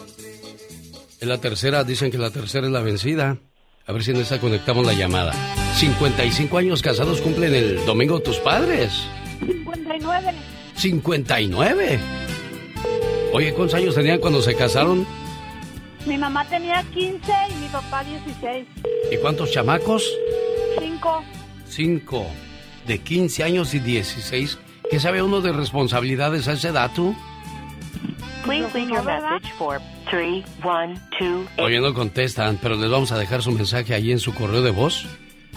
En 1.21 1.27
la 1.27 1.37
tercera, 1.37 1.83
dicen 1.83 2.11
que 2.11 2.17
la 2.17 2.31
tercera 2.31 2.65
es 2.65 2.71
la 2.71 2.79
vencida. 2.79 3.37
A 3.85 3.91
ver 3.91 4.03
si 4.03 4.11
en 4.11 4.17
esa 4.17 4.39
conectamos 4.39 4.85
la 4.85 4.93
llamada. 4.93 5.33
55 5.75 6.57
años 6.57 6.81
casados 6.81 7.19
cumplen 7.19 7.53
el 7.53 7.85
domingo 7.85 8.21
tus 8.21 8.37
padres. 8.37 9.05
59. 9.39 10.33
59. 10.75 11.99
Oye, 13.33 13.53
¿cuántos 13.53 13.75
años 13.75 13.95
tenían 13.95 14.19
cuando 14.19 14.41
se 14.41 14.55
casaron? 14.55 15.05
Mi 16.05 16.17
mamá 16.17 16.45
tenía 16.45 16.83
15 16.93 17.31
y 17.49 17.55
mi 17.55 17.67
papá 17.67 18.03
16. 18.05 18.65
¿Y 19.11 19.17
cuántos 19.17 19.51
chamacos? 19.51 20.09
5. 20.79 21.23
Cinco. 21.67 22.25
De 22.87 22.99
15 22.99 23.43
años 23.43 23.73
y 23.73 23.79
16. 23.79 24.57
¿Qué 24.89 24.99
sabe 25.01 25.21
uno 25.21 25.41
de 25.41 25.51
responsabilidades 25.51 26.47
a 26.47 26.53
esa 26.53 26.69
edad, 26.69 26.91
tú? 26.95 27.13
Please 28.45 28.73
leave 28.73 28.89
your 28.89 29.03
message 29.03 29.51
for 29.57 29.81
312. 30.09 31.61
Oye, 31.61 31.79
no 31.79 31.93
contestan, 31.93 32.57
pero 32.61 32.75
les 32.75 32.89
vamos 32.89 33.11
a 33.11 33.17
dejar 33.17 33.41
su 33.41 33.51
mensaje 33.51 33.93
ahí 33.93 34.11
en 34.11 34.19
su 34.19 34.33
correo 34.33 34.61
de 34.61 34.71
voz 34.71 35.05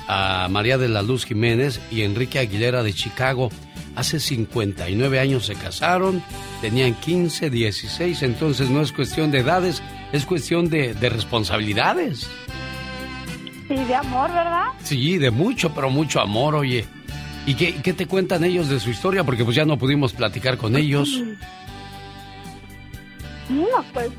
a 0.09 0.49
María 0.51 0.79
de 0.79 0.89
la 0.89 1.03
Luz 1.03 1.25
Jiménez 1.25 1.81
y 1.91 2.03
Enrique 2.03 2.39
Aguilera 2.39 2.83
de 2.83 2.93
Chicago. 2.93 3.51
Hace 3.95 4.21
59 4.21 5.21
años 5.21 5.47
se 5.47 5.55
casaron, 5.55 6.23
tenían 6.61 6.95
15, 6.95 7.51
16, 7.51 8.23
entonces 8.23 8.71
no 8.71 8.81
es 8.81 8.91
cuestión 8.91 9.31
de 9.31 9.41
edades, 9.41 9.83
es 10.13 10.25
cuestión 10.25 10.71
de, 10.71 10.95
de 10.95 11.09
responsabilidades. 11.11 12.29
Y 13.69 13.85
de 13.85 13.95
amor, 13.95 14.31
¿verdad? 14.31 14.65
Sí, 14.83 15.19
de 15.19 15.31
mucho, 15.31 15.75
pero 15.75 15.91
mucho 15.91 16.21
amor, 16.21 16.55
oye. 16.55 16.87
¿Y 17.45 17.55
qué, 17.55 17.75
qué 17.83 17.93
te 17.93 18.07
cuentan 18.07 18.45
ellos 18.45 18.69
de 18.69 18.81
su 18.81 18.91
historia? 18.91 19.25
Porque 19.25 19.45
pues 19.45 19.57
ya 19.57 19.65
no 19.65 19.77
pudimos 19.77 20.13
platicar 20.13 20.57
con 20.57 20.77
ellos. 20.77 21.21
No, 23.49 23.85
pues 23.93 24.11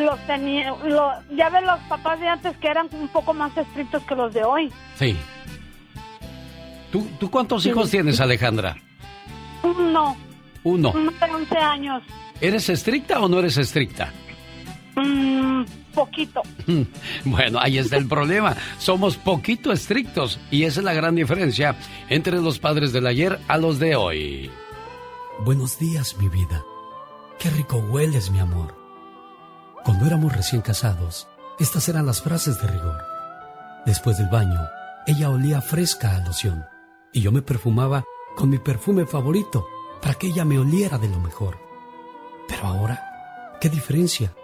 los 0.00 0.18
tenía, 0.26 0.70
lo, 0.84 1.10
ya 1.34 1.48
ves 1.50 1.62
los 1.64 1.78
papás 1.88 2.18
de 2.20 2.28
antes 2.28 2.56
que 2.58 2.68
eran 2.68 2.88
un 2.92 3.08
poco 3.08 3.32
más 3.34 3.56
estrictos 3.56 4.02
que 4.04 4.14
los 4.14 4.32
de 4.34 4.44
hoy. 4.44 4.72
Sí. 4.96 5.16
¿Tú, 6.92 7.06
tú 7.18 7.30
cuántos 7.30 7.64
hijos 7.66 7.90
tienes, 7.90 8.20
Alejandra? 8.20 8.76
No, 9.62 10.16
Uno. 10.64 10.92
uno 10.92 11.10
de 11.12 11.32
11 11.32 11.56
años. 11.58 12.02
¿Eres 12.40 12.68
estricta 12.68 13.20
o 13.20 13.28
no 13.28 13.38
eres 13.38 13.56
estricta? 13.58 14.12
Mm, 14.96 15.64
poquito. 15.94 16.42
Bueno, 17.24 17.58
ahí 17.60 17.78
está 17.78 17.96
el 17.96 18.08
problema. 18.08 18.56
Somos 18.78 19.16
poquito 19.16 19.70
estrictos 19.72 20.40
y 20.50 20.64
esa 20.64 20.80
es 20.80 20.84
la 20.84 20.94
gran 20.94 21.14
diferencia 21.14 21.76
entre 22.08 22.40
los 22.40 22.58
padres 22.58 22.92
del 22.92 23.06
ayer 23.06 23.38
a 23.46 23.56
los 23.58 23.78
de 23.78 23.94
hoy. 23.96 24.50
Buenos 25.44 25.78
días, 25.78 26.16
mi 26.18 26.28
vida. 26.28 26.62
Qué 27.38 27.50
rico 27.50 27.76
hueles, 27.78 28.30
mi 28.30 28.38
amor. 28.40 28.74
Cuando 29.84 30.06
éramos 30.06 30.34
recién 30.34 30.60
casados, 30.60 31.26
estas 31.58 31.88
eran 31.88 32.06
las 32.06 32.20
frases 32.20 32.60
de 32.60 32.68
rigor. 32.68 32.98
Después 33.86 34.18
del 34.18 34.28
baño, 34.28 34.60
ella 35.06 35.30
olía 35.30 35.62
fresca 35.62 36.14
a 36.14 36.20
loción 36.20 36.66
y 37.12 37.22
yo 37.22 37.32
me 37.32 37.40
perfumaba 37.40 38.04
con 38.36 38.50
mi 38.50 38.58
perfume 38.58 39.06
favorito 39.06 39.66
para 40.02 40.14
que 40.14 40.28
ella 40.28 40.44
me 40.44 40.58
oliera 40.58 40.98
de 40.98 41.08
lo 41.08 41.18
mejor. 41.18 41.58
Pero 42.46 42.66
ahora, 42.66 43.56
¿qué 43.60 43.70
diferencia? 43.70 44.34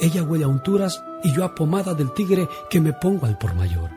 Ella 0.00 0.22
huele 0.22 0.44
a 0.44 0.48
unturas 0.48 1.02
y 1.22 1.32
yo 1.32 1.44
a 1.44 1.54
pomada 1.54 1.94
del 1.94 2.12
tigre 2.12 2.46
que 2.68 2.80
me 2.80 2.92
pongo 2.92 3.26
al 3.26 3.38
por 3.38 3.54
mayor. 3.54 3.90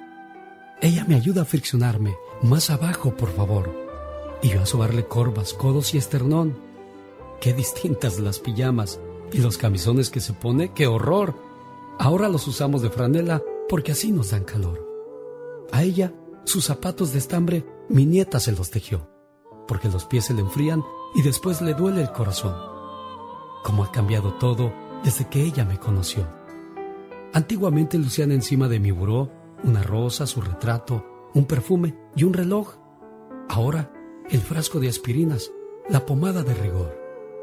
Ella 0.82 1.06
me 1.06 1.16
ayuda 1.16 1.42
a 1.42 1.46
friccionarme. 1.46 2.16
Más 2.44 2.70
abajo, 2.70 3.16
por 3.16 3.34
favor. 3.34 3.76
Y 4.42 4.50
yo 4.50 4.62
a 4.62 4.66
sobarle 4.66 5.08
corvas, 5.08 5.54
codos 5.54 5.94
y 5.94 5.98
esternón. 5.98 6.58
Qué 7.42 7.54
distintas 7.54 8.20
las 8.20 8.40
pijamas 8.40 9.00
y 9.32 9.40
los 9.40 9.58
camisones 9.58 10.10
que 10.10 10.20
se 10.20 10.34
pone, 10.34 10.74
qué 10.74 10.88
horror. 10.88 11.36
Ahora 12.00 12.30
los 12.30 12.48
usamos 12.48 12.82
de 12.82 12.90
franela 12.90 13.42
porque 13.70 13.92
así 13.92 14.12
nos 14.12 14.32
dan 14.32 14.44
calor. 14.44 14.86
A 15.72 15.84
ella, 15.84 16.14
sus 16.46 16.66
zapatos 16.66 17.12
de 17.12 17.20
estambre, 17.20 17.66
mi 17.90 18.06
nieta 18.06 18.40
se 18.40 18.52
los 18.52 18.72
tejió, 18.72 19.10
porque 19.68 19.90
los 19.90 20.06
pies 20.06 20.26
se 20.26 20.34
le 20.34 20.42
enfrían 20.42 20.84
y 21.16 21.22
después 21.22 21.62
le 21.62 21.74
duele 21.74 22.02
el 22.02 22.12
corazón. 22.12 22.56
Cómo 23.64 23.84
ha 23.84 23.92
cambiado 23.92 24.34
todo 24.36 24.72
desde 25.04 25.28
que 25.28 25.44
ella 25.44 25.66
me 25.66 25.78
conoció. 25.78 26.28
Antiguamente 27.34 27.98
lucían 27.98 28.32
encima 28.32 28.68
de 28.68 28.80
mi 28.80 28.92
buró 28.92 29.32
una 29.64 29.84
rosa, 29.84 30.28
su 30.28 30.42
retrato, 30.42 31.30
un 31.34 31.46
perfume 31.46 31.96
y 32.16 32.24
un 32.24 32.34
reloj. 32.34 32.76
Ahora, 33.50 33.92
el 34.30 34.40
frasco 34.42 34.80
de 34.80 34.90
aspirinas, 34.90 35.52
la 35.90 36.06
pomada 36.06 36.44
de 36.44 36.54
rigor, 36.54 37.07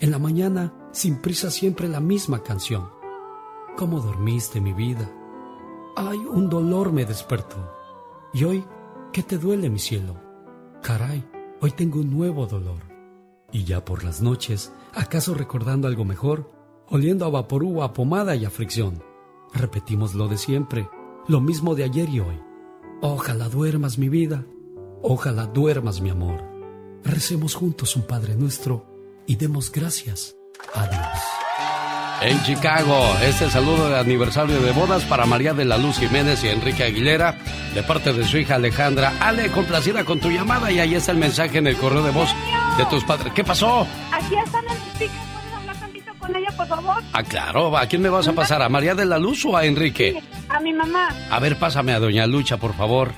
En 0.00 0.12
la 0.12 0.20
mañana, 0.20 0.72
sin 0.92 1.16
prisa, 1.16 1.50
siempre 1.50 1.88
la 1.88 1.98
misma 1.98 2.44
canción. 2.44 2.88
¿Cómo 3.76 4.00
dormiste, 4.00 4.60
mi 4.60 4.72
vida? 4.72 5.10
Ay, 5.96 6.18
un 6.18 6.48
dolor 6.48 6.92
me 6.92 7.04
despertó. 7.04 7.56
Y 8.32 8.44
hoy, 8.44 8.64
¿qué 9.12 9.24
te 9.24 9.38
duele, 9.38 9.68
mi 9.68 9.80
cielo? 9.80 10.14
Caray, 10.82 11.28
hoy 11.60 11.72
tengo 11.72 11.98
un 11.98 12.16
nuevo 12.16 12.46
dolor. 12.46 12.78
Y 13.50 13.64
ya 13.64 13.84
por 13.84 14.04
las 14.04 14.22
noches, 14.22 14.72
¿acaso 14.94 15.34
recordando 15.34 15.88
algo 15.88 16.04
mejor? 16.04 16.52
Oliendo 16.88 17.24
a 17.24 17.30
vaporú, 17.30 17.82
a 17.82 17.92
pomada 17.92 18.36
y 18.36 18.44
a 18.44 18.50
fricción. 18.50 19.02
Repetimos 19.52 20.14
lo 20.14 20.28
de 20.28 20.38
siempre, 20.38 20.88
lo 21.26 21.40
mismo 21.40 21.74
de 21.74 21.82
ayer 21.82 22.08
y 22.08 22.20
hoy. 22.20 22.40
Ojalá 23.02 23.48
duermas, 23.48 23.98
mi 23.98 24.08
vida. 24.08 24.46
Ojalá 25.02 25.46
duermas, 25.46 26.00
mi 26.00 26.10
amor. 26.10 26.40
Recemos 27.02 27.56
juntos 27.56 27.96
un 27.96 28.02
Padre 28.06 28.36
nuestro 28.36 28.87
y 29.28 29.36
demos 29.36 29.70
gracias 29.70 30.34
a 30.74 30.86
Dios. 30.88 31.06
En 32.20 32.42
Chicago, 32.42 33.14
este 33.22 33.48
saludo 33.48 33.90
de 33.90 33.98
aniversario 34.00 34.58
de 34.60 34.72
bodas 34.72 35.04
para 35.04 35.26
María 35.26 35.52
de 35.54 35.66
la 35.66 35.76
Luz 35.76 35.98
Jiménez 35.98 36.42
y 36.42 36.48
Enrique 36.48 36.82
Aguilera, 36.82 37.36
de 37.74 37.82
parte 37.84 38.12
de 38.12 38.24
su 38.24 38.38
hija 38.38 38.56
Alejandra. 38.56 39.12
Ale, 39.20 39.50
complacida 39.50 40.02
con 40.04 40.18
tu 40.18 40.30
llamada 40.30 40.72
y 40.72 40.80
ahí 40.80 40.94
está 40.94 41.12
el 41.12 41.18
mensaje 41.18 41.58
en 41.58 41.66
el 41.68 41.76
correo 41.76 42.02
de 42.02 42.10
voz 42.10 42.34
de 42.76 42.86
tus 42.86 43.04
padres. 43.04 43.32
¿Qué 43.34 43.44
pasó? 43.44 43.86
Aquí 44.10 44.34
están 44.44 44.64
en 44.64 44.70
el 44.70 44.76
speaker. 44.78 45.10
¿Puedes 45.32 45.52
hablar 45.54 45.76
tantito 45.76 46.14
con 46.18 46.34
ella, 46.34 46.48
por 46.56 46.66
favor? 46.66 47.02
Ah, 47.12 47.22
claro, 47.22 47.76
¿a 47.76 47.86
quién 47.86 48.02
me 48.02 48.08
vas 48.08 48.26
a 48.26 48.32
pasar? 48.32 48.62
¿A 48.62 48.68
María 48.70 48.94
de 48.94 49.04
la 49.04 49.18
Luz 49.18 49.44
o 49.44 49.56
a 49.56 49.64
Enrique? 49.66 50.20
A 50.48 50.58
mi 50.58 50.72
mamá. 50.72 51.10
A 51.30 51.38
ver, 51.38 51.56
pásame 51.58 51.92
a 51.92 52.00
Doña 52.00 52.26
Lucha, 52.26 52.56
por 52.56 52.74
favor. 52.74 53.12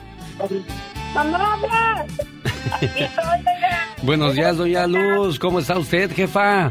Mamá, 1.14 1.54
habla. 1.54 2.04
Aquí 2.74 2.86
estoy. 2.86 3.89
Buenos 4.02 4.34
días, 4.34 4.56
Doña 4.56 4.86
Luz. 4.86 5.38
¿Cómo 5.38 5.58
está 5.58 5.78
usted, 5.78 6.10
jefa? 6.14 6.70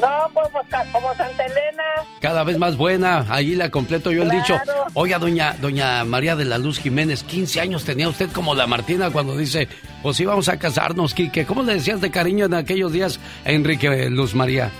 No, 0.00 0.08
pues, 0.34 0.48
pues, 0.52 0.64
como 0.92 1.08
Santa 1.14 1.44
Elena. 1.44 1.82
Cada 2.20 2.44
vez 2.44 2.58
más 2.58 2.76
buena. 2.76 3.26
Allí 3.30 3.54
la 3.54 3.70
completo 3.70 4.10
yo 4.12 4.22
el 4.22 4.30
dicho. 4.30 4.58
Oiga, 4.94 5.18
doña, 5.18 5.54
doña 5.60 6.04
María 6.04 6.36
de 6.36 6.44
la 6.44 6.58
Luz 6.58 6.78
Jiménez, 6.80 7.22
15 7.22 7.60
años 7.60 7.84
tenía 7.84 8.08
usted 8.08 8.30
como 8.30 8.54
la 8.54 8.66
Martina 8.66 9.10
cuando 9.10 9.36
dice, 9.36 9.68
pues 10.02 10.18
íbamos 10.20 10.48
a 10.48 10.58
casarnos, 10.58 11.14
Quique. 11.14 11.44
¿Cómo 11.46 11.62
le 11.62 11.74
decías 11.74 12.00
de 12.00 12.10
cariño 12.10 12.46
en 12.46 12.54
aquellos 12.54 12.92
días 12.92 13.20
a 13.44 13.52
Enrique 13.52 14.08
Luz 14.10 14.34
María? 14.34 14.70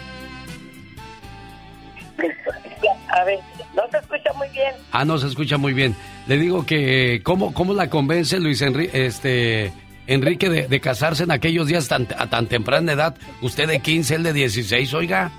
A 3.09 3.25
ver, 3.25 3.39
no 3.75 3.83
se 3.91 3.99
escucha 3.99 4.33
muy 4.35 4.49
bien. 4.51 4.75
Ah, 4.93 5.05
no 5.05 5.19
se 5.19 5.27
escucha 5.29 5.57
muy 5.57 5.73
bien. 5.73 5.95
Le 6.27 6.37
digo 6.37 6.67
que, 6.67 7.21
¿cómo, 7.23 7.55
cómo 7.55 7.73
la 7.73 7.89
convence 7.89 8.39
Luis 8.39 8.61
Enri- 8.63 8.91
este, 8.93 9.73
Enrique 10.07 10.49
de, 10.49 10.69
de 10.69 10.81
casarse 10.81 11.25
en 11.25 11.31
aquellos 11.31 11.67
días 11.67 11.89
tan, 11.89 12.07
a 12.17 12.29
tan 12.29 12.47
temprana 12.47 12.93
edad? 12.93 13.17
Usted 13.43 13.67
de 13.69 13.81
15, 13.81 14.15
él 14.17 14.23
de 14.23 14.33
16, 14.33 14.95
oiga. 14.95 15.31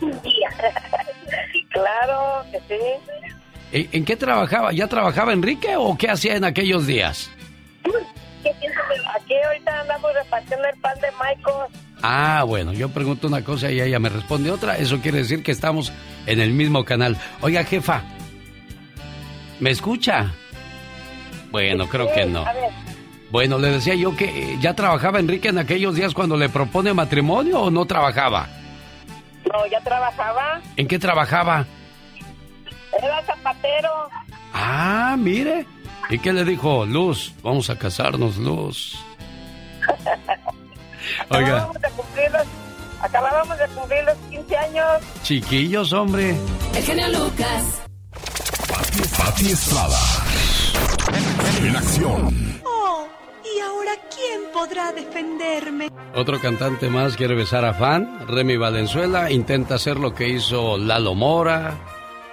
claro 1.70 2.44
que 2.50 2.58
sí. 2.68 2.82
¿En, 3.72 3.88
en 3.92 4.04
qué 4.04 4.16
trabajaba? 4.16 4.72
¿Ya 4.72 4.86
trabajaba 4.86 5.32
Enrique 5.32 5.74
o 5.76 5.96
qué 5.96 6.10
hacía 6.10 6.36
en 6.36 6.44
aquellos 6.44 6.86
días? 6.86 7.30
Aquí 8.44 9.34
ahorita 9.46 9.80
andamos 9.80 10.12
repartiendo 10.14 10.68
el 10.68 10.78
pan 10.80 10.94
de 11.00 11.08
Michael. 11.12 11.72
Ah, 12.02 12.44
bueno, 12.46 12.72
yo 12.72 12.90
pregunto 12.90 13.26
una 13.28 13.42
cosa 13.42 13.70
y 13.70 13.80
ella 13.80 13.98
me 13.98 14.10
responde 14.10 14.50
otra. 14.50 14.76
Eso 14.76 15.00
quiere 15.00 15.18
decir 15.18 15.42
que 15.42 15.52
estamos 15.52 15.92
en 16.26 16.40
el 16.40 16.50
mismo 16.52 16.84
canal. 16.84 17.16
Oiga, 17.40 17.64
jefa, 17.64 18.02
¿me 19.60 19.70
escucha? 19.70 20.32
Bueno, 21.50 21.88
creo 21.88 22.12
que 22.12 22.26
no. 22.26 22.44
A 22.44 22.52
ver, 22.52 22.70
Bueno, 23.34 23.58
le 23.58 23.68
decía 23.68 23.96
yo 23.96 24.14
que 24.14 24.26
eh, 24.52 24.58
ya 24.60 24.74
trabajaba 24.74 25.18
Enrique 25.18 25.48
en 25.48 25.58
aquellos 25.58 25.96
días 25.96 26.14
cuando 26.14 26.36
le 26.36 26.48
propone 26.48 26.94
matrimonio 26.94 27.62
o 27.62 27.68
no 27.68 27.84
trabajaba. 27.84 28.46
no, 29.52 29.66
ya 29.66 29.80
trabajaba. 29.80 30.60
¿En 30.76 30.86
qué 30.86 31.00
trabajaba? 31.00 31.66
Era 32.96 33.20
zapatero. 33.24 33.90
Ah, 34.52 35.16
mire. 35.18 35.66
¿Y 36.10 36.20
qué 36.20 36.32
le 36.32 36.44
dijo? 36.44 36.86
Luz, 36.86 37.34
vamos 37.42 37.70
a 37.70 37.76
casarnos, 37.76 38.36
Luz. 38.36 38.96
Oiga, 41.30 41.56
Acabábamos 41.56 41.82
de 41.82 41.88
cumplir 41.90 42.30
los, 42.30 42.46
acabábamos 43.00 43.58
de 43.58 43.66
cumplir 43.66 44.04
los 44.04 44.16
15 44.30 44.56
años. 44.58 44.86
chiquillos, 45.24 45.92
hombre. 45.92 46.36
El 46.76 46.84
genio 46.84 47.08
Lucas. 47.08 47.82
Pati 49.18 49.50
Estrada. 49.50 49.98
En 51.64 51.76
acción. 51.76 52.60
Oh, 52.64 53.06
¿y 53.54 53.60
ahora 53.60 53.92
quién 54.14 54.52
podrá 54.52 54.92
defenderme? 54.92 55.90
Otro 56.14 56.40
cantante 56.40 56.88
más 56.88 57.16
quiere 57.16 57.34
besar 57.34 57.64
a 57.64 57.74
fan. 57.74 58.26
Remy 58.26 58.56
Valenzuela 58.56 59.30
intenta 59.30 59.76
hacer 59.76 59.98
lo 59.98 60.14
que 60.14 60.28
hizo 60.28 60.78
Lalo 60.78 61.14
Mora, 61.14 61.78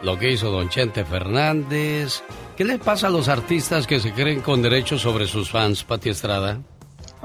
lo 0.02 0.18
que 0.18 0.32
hizo 0.32 0.52
Don 0.52 0.70
Chente 0.70 1.06
Fernández. 1.06 2.24
¿Qué 2.56 2.64
le 2.64 2.80
pasa 2.80 3.08
a 3.08 3.10
los 3.10 3.28
artistas 3.28 3.88
que 3.88 4.00
se 4.00 4.14
creen 4.14 4.42
con 4.42 4.62
derechos 4.62 5.02
sobre 5.02 5.28
sus 5.28 5.50
fans, 5.50 5.84
Pati 5.84 6.10
Estrada? 6.10 6.62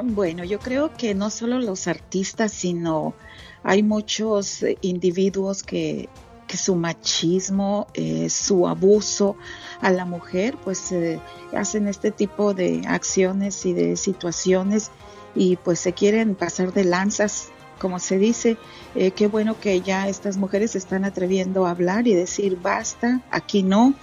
Bueno, 0.02 0.44
yo 0.44 0.58
creo 0.58 0.94
que 0.96 1.14
no 1.14 1.30
solo 1.30 1.58
los 1.58 1.88
artistas, 1.88 2.52
sino 2.52 3.14
hay 3.62 3.82
muchos 3.82 4.62
eh, 4.62 4.76
individuos 4.82 5.62
que, 5.62 6.08
que 6.46 6.56
su 6.56 6.76
machismo, 6.76 7.86
eh, 7.94 8.30
su 8.30 8.66
abuso 8.66 9.36
a 9.80 9.90
la 9.90 10.04
mujer, 10.04 10.56
pues 10.62 10.92
eh, 10.92 11.20
hacen 11.56 11.88
este 11.88 12.10
tipo 12.10 12.54
de 12.54 12.82
acciones 12.86 13.66
y 13.66 13.72
de 13.72 13.96
situaciones 13.96 14.90
y 15.34 15.56
pues 15.56 15.80
se 15.80 15.92
quieren 15.92 16.34
pasar 16.34 16.72
de 16.72 16.84
lanzas, 16.84 17.48
como 17.78 17.98
se 17.98 18.18
dice. 18.18 18.56
Eh, 18.94 19.10
qué 19.10 19.26
bueno 19.26 19.58
que 19.60 19.80
ya 19.80 20.08
estas 20.08 20.36
mujeres 20.36 20.72
se 20.72 20.78
están 20.78 21.04
atreviendo 21.04 21.66
a 21.66 21.70
hablar 21.70 22.06
y 22.06 22.14
decir 22.14 22.58
basta, 22.60 23.20
aquí 23.30 23.62
no, 23.62 23.94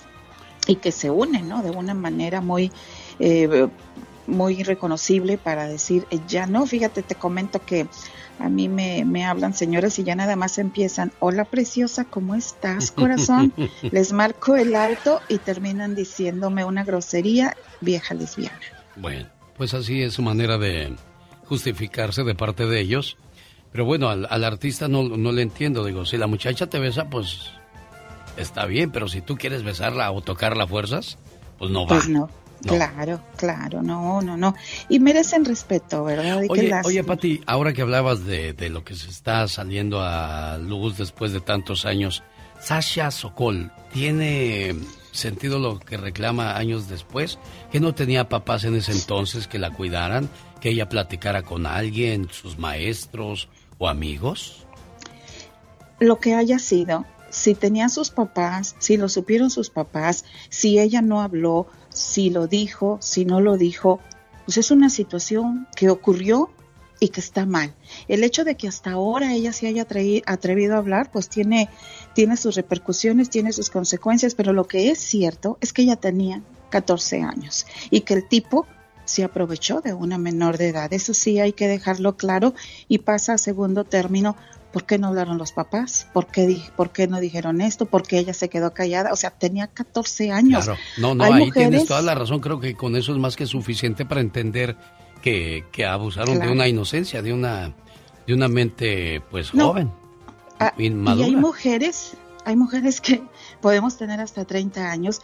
y 0.68 0.76
que 0.76 0.91
se 0.91 1.10
unen, 1.10 1.50
¿no? 1.50 1.64
De 1.64 1.72
una 1.72 1.94
manera 1.94 2.41
muy 2.41 2.72
eh, 3.20 3.68
muy 4.28 4.64
reconocible 4.64 5.38
para 5.38 5.68
decir, 5.68 6.08
ya 6.28 6.46
no, 6.46 6.66
fíjate, 6.66 7.04
te 7.04 7.16
comento 7.16 7.60
que 7.64 7.88
a 8.39 8.49
mí 8.49 8.67
me, 8.67 9.05
me 9.05 9.25
hablan 9.25 9.53
señores 9.53 9.97
y 9.99 10.03
ya 10.03 10.15
nada 10.15 10.36
más 10.36 10.57
empiezan, 10.57 11.11
hola 11.19 11.45
preciosa, 11.45 12.05
¿cómo 12.05 12.36
estás, 12.36 12.91
corazón? 12.91 13.53
Les 13.91 14.11
marco 14.11 14.55
el 14.55 14.75
alto 14.75 15.21
y 15.29 15.38
terminan 15.38 15.95
diciéndome 15.95 16.65
una 16.65 16.84
grosería, 16.84 17.55
vieja 17.81 18.13
lesbiana. 18.13 18.59
Bueno, 18.95 19.27
pues 19.57 19.73
así 19.73 20.01
es 20.01 20.13
su 20.13 20.21
manera 20.21 20.57
de 20.57 20.95
justificarse 21.45 22.23
de 22.23 22.36
parte 22.36 22.65
de 22.65 22.79
ellos. 22.79 23.17
Pero 23.71 23.86
bueno, 23.86 24.09
al, 24.09 24.27
al 24.29 24.43
artista 24.43 24.88
no, 24.88 25.03
no 25.03 25.31
le 25.31 25.41
entiendo. 25.41 25.84
Digo, 25.84 26.05
si 26.05 26.17
la 26.17 26.27
muchacha 26.27 26.67
te 26.67 26.79
besa, 26.79 27.09
pues 27.09 27.51
está 28.38 28.65
bien, 28.65 28.91
pero 28.91 29.07
si 29.07 29.21
tú 29.21 29.36
quieres 29.36 29.63
besarla 29.63 30.11
o 30.11 30.21
tocarla 30.21 30.65
a 30.65 30.67
fuerzas, 30.67 31.17
pues 31.57 31.71
no 31.71 31.81
va. 31.81 31.95
Pues 31.95 32.09
no. 32.09 32.29
Claro, 32.68 33.22
claro, 33.36 33.82
no, 33.82 34.22
no, 34.22 34.38
no. 34.38 34.55
Y 34.89 34.99
merecen 34.99 35.45
respeto, 35.45 36.03
¿verdad? 36.03 36.41
Oye, 36.84 37.03
Pati, 37.03 37.41
ahora 37.45 37.74
que 37.74 37.82
hablabas 37.82 38.26
de, 38.26 38.53
de 38.53 38.70
lo 38.70 38.84
que 38.84 38.95
se 38.95 39.09
está 39.09 39.47
saliendo 39.47 40.01
a 40.01 40.57
luz 40.57 40.97
después 40.97 41.34
de 41.34 41.41
tantos 41.41 41.86
años, 41.86 42.24
Sasha 42.59 43.11
Sokol, 43.11 43.72
¿tiene 43.91 44.76
sentido 45.11 45.59
lo 45.59 45.80
que 45.80 45.97
reclama 45.97 46.57
años 46.57 46.88
después? 46.88 47.38
¿Que 47.72 47.80
no 47.80 47.93
tenía 47.93 48.30
papás 48.30 48.64
en 48.64 48.76
ese 48.76 48.93
entonces 48.93 49.47
que 49.47 49.59
la 49.59 49.72
cuidaran? 49.72 50.30
¿Que 50.61 50.70
ella 50.70 50.89
platicara 50.89 51.43
con 51.43 51.66
alguien, 51.66 52.30
sus 52.32 52.57
maestros 52.57 53.49
o 53.78 53.89
amigos? 53.89 54.64
lo 56.03 56.20
que 56.20 56.36
haya 56.36 56.59
sido, 56.59 57.05
si 57.30 57.55
tenía 57.55 57.89
sus 57.89 58.11
papás, 58.11 58.76
si 58.80 58.97
lo 58.97 59.09
supieron 59.09 59.49
sus 59.49 59.70
papás, 59.70 60.26
si 60.49 60.80
ella 60.80 61.01
no 61.01 61.22
habló, 61.22 61.68
si 61.94 62.30
lo 62.30 62.48
dijo, 62.48 62.98
si 63.02 63.26
no 63.26 63.39
lo 63.41 63.58
dijo, 63.58 64.00
pues 64.46 64.58
es 64.58 64.72
una 64.72 64.89
situación 64.89 65.68
que 65.76 65.89
ocurrió 65.89 66.50
y 67.00 67.10
que 67.10 67.20
está 67.20 67.46
mal. 67.46 67.74
El 68.08 68.24
hecho 68.24 68.44
de 68.44 68.56
que 68.56 68.68
hasta 68.68 68.91
ahora 68.91 69.34
ella 69.34 69.52
se 69.54 69.68
haya 69.68 69.88
atrevi- 69.88 70.24
atrevido 70.26 70.76
a 70.76 70.78
hablar, 70.78 71.12
pues 71.12 71.30
tiene, 71.30 71.70
tiene 72.14 72.38
sus 72.38 72.56
repercusiones, 72.56 73.30
tiene 73.30 73.52
sus 73.52 73.70
consecuencias, 73.70 74.36
pero 74.36 74.54
lo 74.54 74.66
que 74.68 74.89
es 74.89 75.00
cierto 75.00 75.58
es 75.62 75.74
que 75.74 75.82
ella 75.84 75.96
tenía 75.96 76.41
14 76.70 77.22
años 77.22 77.66
y 77.89 78.02
que 78.02 78.14
el 78.14 78.28
tipo 78.28 78.66
se 79.06 79.24
aprovechó 79.24 79.82
de 79.82 79.94
una 79.94 80.18
menor 80.18 80.58
de 80.58 80.70
edad. 80.70 80.94
Eso 80.94 81.14
sí 81.14 81.39
hay 81.39 81.54
que 81.54 81.68
dejarlo 81.68 82.16
claro 82.16 82.54
y 82.88 83.00
pasa 83.00 83.34
a 83.34 83.38
segundo 83.38 83.84
término. 83.84 84.36
¿Por 84.74 84.86
qué 84.86 84.97
no 84.97 85.07
hablaron 85.07 85.38
los 85.38 85.51
papás? 85.53 86.07
¿Por 86.13 86.26
qué, 86.28 86.47
di- 86.47 86.63
¿Por 86.76 86.89
qué 86.91 87.07
no 87.07 87.19
dijeron 87.19 87.61
esto? 87.61 87.86
¿Por 87.86 88.03
qué 88.03 88.17
ella 88.17 88.34
se 88.34 88.49
quedó 88.49 88.74
callada? 88.74 89.13
O 89.13 89.15
sea, 89.15 89.30
tenía 89.30 89.67
14 89.67 90.32
años. 90.32 90.65
Claro. 90.65 90.80
No, 90.97 91.13
no, 91.15 91.24
ahí 91.24 91.45
mujeres- 91.45 91.53
tienes 91.69 91.86
toda 91.86 92.01
la 92.01 92.15
razón. 92.15 92.39
Creo 92.39 92.59
que 92.59 92.74
con 92.76 92.95
eso 92.95 93.11
es 93.13 93.19
más 93.19 93.36
que 93.36 93.45
suficiente 93.45 94.03
para 94.05 94.19
entender 94.21 94.76
que, 95.21 95.63
que 95.71 95.86
abusaron 95.86 96.36
Claro. 96.36 96.49
de 96.49 96.55
una 96.55 96.67
inocencia, 96.67 97.21
de 97.21 97.32
una, 97.32 97.74
de 98.28 98.34
una 98.34 98.47
mente, 98.47 99.21
pues, 99.32 99.53
No. 99.53 99.67
joven, 99.69 99.91
Ah, 100.59 100.74
y 100.78 100.86
hay 100.88 101.36
mujeres, 101.36 102.13
hay 102.45 102.55
mujeres 102.55 102.99
que 103.01 103.21
podemos 103.61 103.97
tener 103.97 104.19
hasta 104.21 104.43
30 104.45 104.89
años 104.91 105.21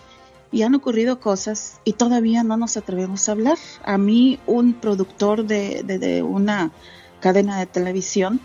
y 0.51 0.63
han 0.63 0.73
ocurrido 0.75 1.19
cosas 1.19 1.79
y 1.85 1.93
todavía 1.93 2.43
no 2.43 2.55
nos 2.57 2.77
atrevemos 2.77 3.27
a 3.29 3.33
hablar. 3.33 3.57
A 3.83 3.97
mí 3.97 4.39
un 4.47 4.73
productor 4.73 5.45
de, 5.45 5.83
de- 5.83 5.97
de 5.99 6.23
una 6.23 6.71
cadena 7.19 7.57
de 7.59 7.65
televisión 7.67 8.39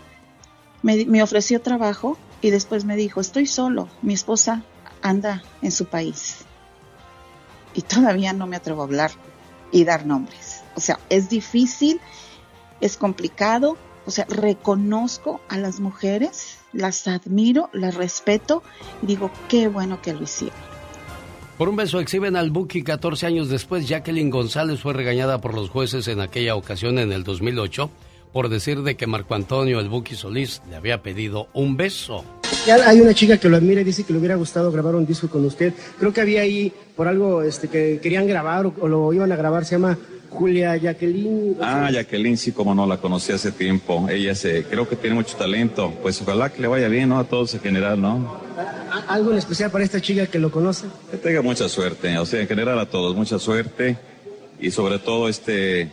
me, 0.85 1.23
ofreció 1.23 1.61
trabajo 1.61 2.15
y 2.41 2.51
después 2.51 2.85
me 2.85 2.95
dijo, 2.95 3.19
estoy 3.19 3.47
solo, 3.47 3.89
mi 4.03 4.13
esposa 4.13 4.63
anda 5.01 5.43
en 5.63 5.71
su 5.71 5.85
país. 5.85 6.45
Y 7.73 7.81
todavía 7.81 8.33
no 8.33 8.45
me 8.45 8.55
atrevo 8.55 8.81
a 8.81 8.85
hablar 8.85 9.11
y 9.71 9.83
dar 9.83 10.05
nombres. 10.05 10.61
O 10.75 10.79
sea, 10.79 10.99
es 11.09 11.27
difícil, 11.27 11.99
es 12.81 12.97
complicado. 12.97 13.77
O 14.05 14.11
sea, 14.11 14.25
reconozco 14.29 15.41
a 15.49 15.57
las 15.57 15.79
mujeres, 15.79 16.59
las 16.71 17.07
admiro, 17.07 17.71
las 17.73 17.95
respeto 17.95 18.61
y 19.01 19.07
digo, 19.07 19.31
qué 19.49 19.67
bueno 19.67 20.03
que 20.03 20.13
lo 20.13 20.21
hicieron. 20.21 20.57
Por 21.57 21.69
un 21.69 21.75
beso 21.75 21.99
exhiben 21.99 22.35
al 22.35 22.51
Buki 22.51 22.83
14 22.83 23.25
años 23.25 23.49
después. 23.49 23.87
Jacqueline 23.87 24.29
González 24.29 24.81
fue 24.81 24.93
regañada 24.93 25.41
por 25.41 25.55
los 25.55 25.71
jueces 25.71 26.07
en 26.07 26.21
aquella 26.21 26.55
ocasión 26.55 26.99
en 26.99 27.11
el 27.11 27.23
2008 27.23 27.89
por 28.35 28.49
decir 28.49 28.83
de 28.83 28.97
que 28.97 29.07
Marco 29.07 29.33
Antonio 29.33 29.79
el 29.79 29.87
Buki 29.87 30.13
Solís 30.13 30.61
le 30.69 30.75
había 30.75 31.01
pedido 31.01 31.47
un 31.53 31.77
beso. 31.77 32.25
Ya 32.67 32.75
hay 32.85 32.99
una 32.99 33.13
chica 33.13 33.37
que 33.37 33.47
lo 33.47 33.55
admira 33.55 33.79
y 33.79 33.85
dice 33.85 34.03
que 34.03 34.11
le 34.11 34.19
hubiera 34.19 34.35
gustado 34.35 34.73
grabar 34.73 34.93
un 34.95 35.05
disco 35.05 35.29
con 35.29 35.45
usted. 35.45 35.71
Creo 35.97 36.11
que 36.11 36.19
había 36.19 36.41
ahí 36.41 36.69
por 36.97 37.07
algo 37.07 37.43
este, 37.43 37.69
que 37.69 37.97
querían 38.03 38.27
grabar 38.27 38.65
o, 38.65 38.73
o 38.81 38.89
lo 38.89 39.13
iban 39.13 39.31
a 39.31 39.37
grabar. 39.37 39.63
Se 39.63 39.75
llama 39.75 39.97
Julia 40.29 40.75
Jacqueline. 40.75 41.55
Ah, 41.61 41.89
Jacqueline, 41.89 42.35
sí, 42.35 42.51
como 42.51 42.75
no, 42.75 42.85
la 42.85 42.97
conocí 42.97 43.31
hace 43.31 43.53
tiempo. 43.53 44.05
Ella 44.09 44.35
se, 44.35 44.65
creo 44.65 44.85
que 44.89 44.97
tiene 44.97 45.15
mucho 45.15 45.37
talento. 45.37 45.93
Pues 46.01 46.21
ojalá 46.21 46.51
que 46.51 46.61
le 46.61 46.67
vaya 46.67 46.89
bien, 46.89 47.07
¿no? 47.07 47.19
A 47.19 47.23
todos 47.23 47.53
en 47.53 47.61
general, 47.61 48.01
¿no? 48.01 48.41
Algo 49.07 49.31
en 49.31 49.37
especial 49.37 49.71
para 49.71 49.85
esta 49.85 50.01
chica 50.01 50.27
que 50.27 50.39
lo 50.39 50.51
conoce. 50.51 50.87
Que 51.09 51.15
tenga 51.15 51.41
mucha 51.41 51.69
suerte, 51.69 52.17
o 52.17 52.25
sea, 52.25 52.41
en 52.41 52.49
general 52.49 52.79
a 52.79 52.85
todos, 52.85 53.15
mucha 53.15 53.39
suerte. 53.39 53.95
Y 54.59 54.71
sobre 54.71 54.99
todo, 54.99 55.29
este, 55.29 55.89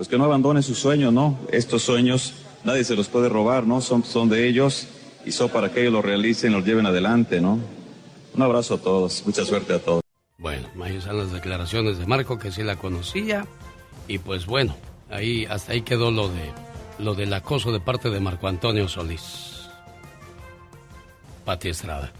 pues 0.00 0.08
que 0.08 0.16
no 0.16 0.24
abandone 0.24 0.62
sus 0.62 0.78
sueños, 0.78 1.12
¿no? 1.12 1.38
Estos 1.52 1.82
sueños 1.82 2.32
nadie 2.64 2.84
se 2.84 2.96
los 2.96 3.08
puede 3.08 3.28
robar, 3.28 3.66
¿no? 3.66 3.82
Son, 3.82 4.02
son 4.02 4.30
de 4.30 4.48
ellos 4.48 4.86
y 5.26 5.32
son 5.32 5.50
para 5.50 5.70
que 5.70 5.82
ellos 5.82 5.92
los 5.92 6.02
realicen, 6.02 6.54
los 6.54 6.64
lleven 6.64 6.86
adelante, 6.86 7.38
¿no? 7.42 7.58
Un 8.34 8.40
abrazo 8.42 8.76
a 8.76 8.78
todos, 8.78 9.22
mucha 9.26 9.44
suerte 9.44 9.74
a 9.74 9.78
todos. 9.78 10.00
Bueno, 10.38 10.66
ahí 10.82 10.96
están 10.96 11.18
las 11.18 11.32
declaraciones 11.32 11.98
de 11.98 12.06
Marco 12.06 12.38
que 12.38 12.50
sí 12.50 12.62
la 12.62 12.76
conocía 12.76 13.44
y 14.08 14.16
pues 14.16 14.46
bueno, 14.46 14.74
ahí 15.10 15.44
hasta 15.44 15.72
ahí 15.72 15.82
quedó 15.82 16.10
lo 16.10 16.28
de 16.28 16.50
lo 16.98 17.14
del 17.14 17.34
acoso 17.34 17.70
de 17.70 17.80
parte 17.80 18.08
de 18.08 18.20
Marco 18.20 18.48
Antonio 18.48 18.88
Solís. 18.88 19.68
Pati 21.44 21.68
Estrada. 21.68 22.10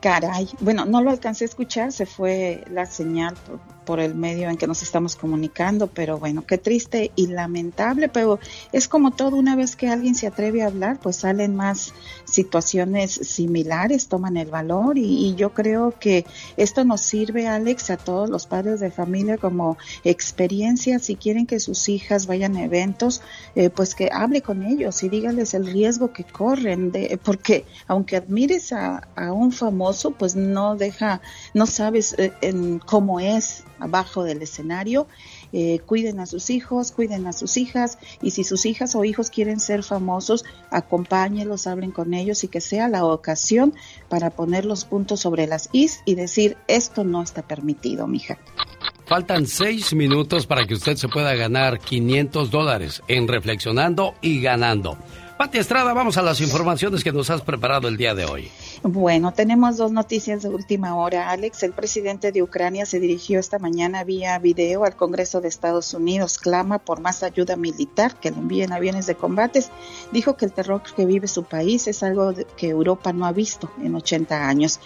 Caray, 0.00 0.48
bueno, 0.60 0.86
no 0.86 1.02
lo 1.02 1.10
alcancé 1.10 1.44
a 1.44 1.48
escuchar, 1.48 1.92
se 1.92 2.06
fue 2.06 2.64
la 2.70 2.86
señal 2.86 3.34
por, 3.46 3.73
por 3.84 4.00
el 4.00 4.14
medio 4.14 4.48
en 4.48 4.56
que 4.56 4.66
nos 4.66 4.82
estamos 4.82 5.16
comunicando, 5.16 5.86
pero 5.86 6.18
bueno, 6.18 6.44
qué 6.46 6.58
triste 6.58 7.10
y 7.16 7.28
lamentable, 7.28 8.08
pero 8.08 8.38
es 8.72 8.88
como 8.88 9.12
todo, 9.12 9.36
una 9.36 9.56
vez 9.56 9.76
que 9.76 9.88
alguien 9.88 10.14
se 10.14 10.26
atreve 10.26 10.62
a 10.62 10.66
hablar, 10.66 10.98
pues 11.00 11.16
salen 11.16 11.56
más 11.56 11.92
situaciones 12.24 13.12
similares, 13.12 14.08
toman 14.08 14.36
el 14.36 14.50
valor 14.50 14.98
y, 14.98 15.28
y 15.28 15.34
yo 15.34 15.52
creo 15.52 15.94
que 15.98 16.24
esto 16.56 16.84
nos 16.84 17.00
sirve, 17.00 17.46
Alex, 17.46 17.90
a 17.90 17.96
todos 17.96 18.30
los 18.30 18.46
padres 18.46 18.80
de 18.80 18.90
familia 18.90 19.38
como 19.38 19.76
experiencia, 20.04 20.98
si 20.98 21.16
quieren 21.16 21.46
que 21.46 21.60
sus 21.60 21.88
hijas 21.88 22.26
vayan 22.26 22.56
a 22.56 22.64
eventos, 22.64 23.22
eh, 23.54 23.70
pues 23.70 23.94
que 23.94 24.10
hable 24.12 24.42
con 24.42 24.62
ellos 24.62 25.02
y 25.02 25.08
dígales 25.08 25.54
el 25.54 25.66
riesgo 25.66 26.12
que 26.12 26.24
corren, 26.24 26.92
de, 26.92 27.18
porque 27.22 27.64
aunque 27.86 28.16
admires 28.16 28.72
a, 28.72 29.08
a 29.16 29.32
un 29.32 29.52
famoso, 29.52 30.12
pues 30.12 30.36
no 30.36 30.76
deja, 30.76 31.20
no 31.52 31.66
sabes 31.66 32.14
eh, 32.18 32.32
en 32.40 32.78
cómo 32.78 33.20
es 33.20 33.64
abajo 33.78 34.24
del 34.24 34.42
escenario. 34.42 35.06
Eh, 35.52 35.80
cuiden 35.86 36.20
a 36.20 36.26
sus 36.26 36.50
hijos, 36.50 36.92
cuiden 36.92 37.26
a 37.26 37.32
sus 37.32 37.56
hijas 37.56 37.98
y 38.22 38.32
si 38.32 38.44
sus 38.44 38.66
hijas 38.66 38.94
o 38.94 39.04
hijos 39.04 39.30
quieren 39.30 39.60
ser 39.60 39.82
famosos, 39.82 40.44
acompáñelos, 40.70 41.66
hablen 41.66 41.90
con 41.90 42.14
ellos 42.14 42.44
y 42.44 42.48
que 42.48 42.60
sea 42.60 42.88
la 42.88 43.04
ocasión 43.04 43.74
para 44.08 44.30
poner 44.30 44.64
los 44.64 44.84
puntos 44.84 45.20
sobre 45.20 45.46
las 45.46 45.68
is 45.72 46.00
y 46.04 46.14
decir 46.14 46.56
esto 46.68 47.04
no 47.04 47.22
está 47.22 47.42
permitido, 47.42 48.06
mija. 48.06 48.38
Faltan 49.06 49.46
seis 49.46 49.92
minutos 49.92 50.46
para 50.46 50.66
que 50.66 50.74
usted 50.74 50.96
se 50.96 51.08
pueda 51.08 51.34
ganar 51.34 51.78
500 51.78 52.50
dólares 52.50 53.02
en 53.06 53.28
Reflexionando 53.28 54.14
y 54.22 54.40
Ganando. 54.40 54.96
Pati 55.36 55.58
Estrada, 55.58 55.92
vamos 55.92 56.16
a 56.16 56.22
las 56.22 56.40
informaciones 56.40 57.04
que 57.04 57.12
nos 57.12 57.28
has 57.28 57.42
preparado 57.42 57.88
el 57.88 57.96
día 57.96 58.14
de 58.14 58.24
hoy. 58.24 58.50
Bueno, 58.86 59.32
tenemos 59.32 59.78
dos 59.78 59.92
noticias 59.92 60.42
de 60.42 60.50
última 60.50 60.94
hora. 60.94 61.30
Alex, 61.30 61.62
el 61.62 61.72
presidente 61.72 62.32
de 62.32 62.42
Ucrania 62.42 62.84
se 62.84 63.00
dirigió 63.00 63.40
esta 63.40 63.58
mañana 63.58 64.04
vía 64.04 64.38
video 64.38 64.84
al 64.84 64.94
Congreso 64.94 65.40
de 65.40 65.48
Estados 65.48 65.94
Unidos. 65.94 66.36
Clama 66.36 66.78
por 66.78 67.00
más 67.00 67.22
ayuda 67.22 67.56
militar, 67.56 68.20
que 68.20 68.30
le 68.30 68.36
envíen 68.36 68.74
aviones 68.74 69.06
de 69.06 69.14
combates. 69.14 69.70
Dijo 70.12 70.36
que 70.36 70.44
el 70.44 70.52
terror 70.52 70.82
que 70.94 71.06
vive 71.06 71.28
su 71.28 71.44
país 71.44 71.88
es 71.88 72.02
algo 72.02 72.34
que 72.58 72.68
Europa 72.68 73.14
no 73.14 73.24
ha 73.24 73.32
visto 73.32 73.70
en 73.82 73.94
80 73.94 74.46
años. 74.46 74.80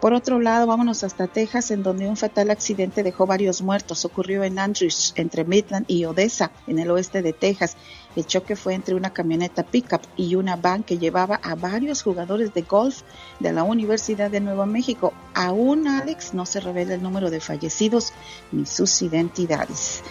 Por 0.00 0.14
otro 0.14 0.40
lado, 0.40 0.66
vámonos 0.66 1.04
hasta 1.04 1.28
Texas, 1.28 1.70
en 1.70 1.84
donde 1.84 2.08
un 2.08 2.16
fatal 2.16 2.50
accidente 2.50 3.04
dejó 3.04 3.24
varios 3.24 3.62
muertos. 3.62 4.04
Ocurrió 4.04 4.42
en 4.42 4.58
Andrews, 4.58 5.14
entre 5.14 5.44
Midland 5.44 5.84
y 5.86 6.06
Odessa, 6.06 6.50
en 6.66 6.80
el 6.80 6.90
oeste 6.90 7.22
de 7.22 7.32
Texas. 7.32 7.76
El 8.16 8.26
choque 8.26 8.56
fue 8.56 8.74
entre 8.74 8.94
una 8.94 9.12
camioneta 9.12 9.62
pickup 9.62 10.02
y 10.16 10.36
una 10.36 10.56
van 10.56 10.82
que 10.82 10.98
llevaba 10.98 11.40
a 11.42 11.54
varios 11.54 12.02
jugadores 12.02 12.54
de 12.54 12.62
golf 12.62 13.02
de 13.40 13.52
la 13.52 13.64
Universidad 13.64 14.30
de 14.30 14.40
Nuevo 14.40 14.66
México. 14.66 15.12
Aún, 15.34 15.88
Alex, 15.88 16.34
no 16.34 16.46
se 16.46 16.60
revela 16.60 16.94
el 16.94 17.02
número 17.02 17.30
de 17.30 17.40
fallecidos 17.40 18.12
ni 18.52 18.66
sus 18.66 19.02
identidades. 19.02 20.02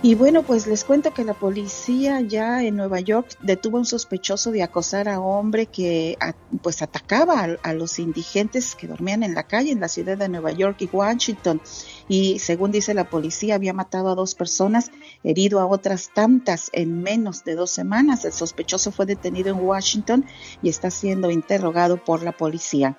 Y 0.00 0.14
bueno, 0.14 0.44
pues 0.44 0.68
les 0.68 0.84
cuento 0.84 1.12
que 1.12 1.24
la 1.24 1.34
policía 1.34 2.20
ya 2.20 2.62
en 2.62 2.76
Nueva 2.76 3.00
York 3.00 3.36
detuvo 3.42 3.78
a 3.78 3.80
un 3.80 3.84
sospechoso 3.84 4.52
de 4.52 4.62
acosar 4.62 5.08
a 5.08 5.18
hombre 5.18 5.66
que 5.66 6.16
pues 6.62 6.82
atacaba 6.82 7.40
a, 7.40 7.56
a, 7.68 7.72
los 7.74 7.98
indigentes 7.98 8.76
que 8.76 8.86
dormían 8.86 9.24
en 9.24 9.34
la 9.34 9.42
calle 9.42 9.72
en 9.72 9.80
la 9.80 9.88
ciudad 9.88 10.16
de 10.16 10.28
Nueva 10.28 10.52
York 10.52 10.76
y 10.82 10.88
Washington. 10.92 11.60
Y 12.06 12.38
según 12.38 12.70
dice 12.70 12.94
la 12.94 13.10
policía, 13.10 13.56
había 13.56 13.72
matado 13.72 14.08
a 14.10 14.14
dos 14.14 14.36
personas, 14.36 14.92
herido 15.24 15.58
a 15.58 15.66
otras 15.66 16.10
tantas 16.14 16.70
en 16.72 17.02
menos 17.02 17.42
de 17.42 17.56
dos 17.56 17.72
semanas. 17.72 18.24
El 18.24 18.32
sospechoso 18.32 18.92
fue 18.92 19.04
detenido 19.04 19.50
en 19.50 19.58
Washington 19.58 20.24
y 20.62 20.68
está 20.68 20.92
siendo 20.92 21.28
interrogado 21.28 22.04
por 22.04 22.22
la 22.22 22.30
policía. 22.30 22.96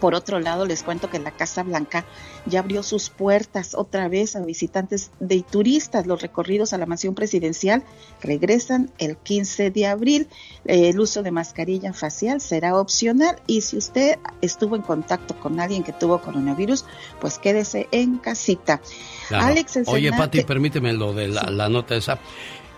Por 0.00 0.14
otro 0.14 0.40
lado, 0.40 0.66
les 0.66 0.82
cuento 0.82 1.10
que 1.10 1.18
la 1.18 1.30
Casa 1.30 1.62
Blanca 1.62 2.04
ya 2.44 2.60
abrió 2.60 2.82
sus 2.82 3.08
puertas 3.08 3.74
otra 3.74 4.08
vez 4.08 4.36
a 4.36 4.40
visitantes 4.40 5.10
de 5.20 5.42
turistas. 5.42 6.06
Los 6.06 6.22
recorridos 6.22 6.72
a 6.72 6.78
la 6.78 6.86
mansión 6.86 7.14
presidencial 7.14 7.82
regresan 8.22 8.90
el 8.98 9.16
15 9.16 9.70
de 9.70 9.86
abril. 9.86 10.28
El 10.64 11.00
uso 11.00 11.22
de 11.22 11.30
mascarilla 11.30 11.92
facial 11.92 12.40
será 12.40 12.78
opcional 12.78 13.36
y 13.46 13.62
si 13.62 13.76
usted 13.76 14.18
estuvo 14.40 14.76
en 14.76 14.82
contacto 14.82 15.38
con 15.38 15.60
alguien 15.60 15.82
que 15.82 15.92
tuvo 15.92 16.20
coronavirus, 16.20 16.84
pues 17.20 17.38
quédese 17.38 17.88
en 17.90 18.18
casita. 18.18 18.80
Alex, 19.30 19.80
Oye, 19.86 20.12
Pati, 20.12 20.44
permíteme 20.44 20.92
lo 20.92 21.12
de 21.12 21.28
la, 21.28 21.68
nota 21.68 21.96
esa. 21.96 22.18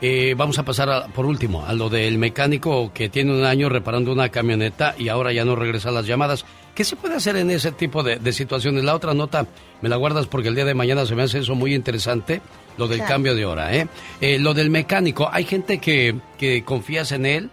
Eh, 0.00 0.34
vamos 0.36 0.58
a 0.58 0.64
pasar 0.64 1.12
por 1.12 1.26
último 1.26 1.66
a 1.66 1.72
lo 1.72 1.88
del 1.88 2.18
mecánico 2.18 2.92
que 2.94 3.08
tiene 3.08 3.32
un 3.32 3.44
año 3.44 3.68
reparando 3.68 4.12
una 4.12 4.28
camioneta 4.28 4.94
y 4.96 5.08
ahora 5.08 5.32
ya 5.32 5.44
no 5.44 5.56
regresa 5.56 5.90
las 5.90 6.06
llamadas. 6.06 6.44
¿Qué 6.78 6.84
se 6.84 6.94
puede 6.94 7.16
hacer 7.16 7.34
en 7.34 7.50
ese 7.50 7.72
tipo 7.72 8.04
de, 8.04 8.32
situaciones? 8.32 8.84
La 8.84 8.94
otra 8.94 9.12
nota 9.12 9.48
me 9.82 9.88
la 9.88 9.96
guardas 9.96 10.28
porque 10.28 10.46
el 10.46 10.54
día 10.54 10.64
de 10.64 10.74
mañana 10.74 11.04
se 11.06 11.16
me 11.16 11.24
hace 11.24 11.40
eso 11.40 11.56
muy 11.56 11.74
interesante, 11.74 12.40
lo 12.76 12.86
del 12.86 13.02
cambio 13.02 13.34
de 13.34 13.44
hora. 13.44 13.74
¿eh? 13.74 13.88
¿eh? 14.20 14.38
lo 14.38 14.54
del 14.54 14.70
mecánico, 14.70 15.28
hay 15.32 15.42
gente 15.42 15.78
que, 15.78 16.14
que 16.38 16.62
confías 16.62 17.10
en 17.10 17.26
él 17.26 17.50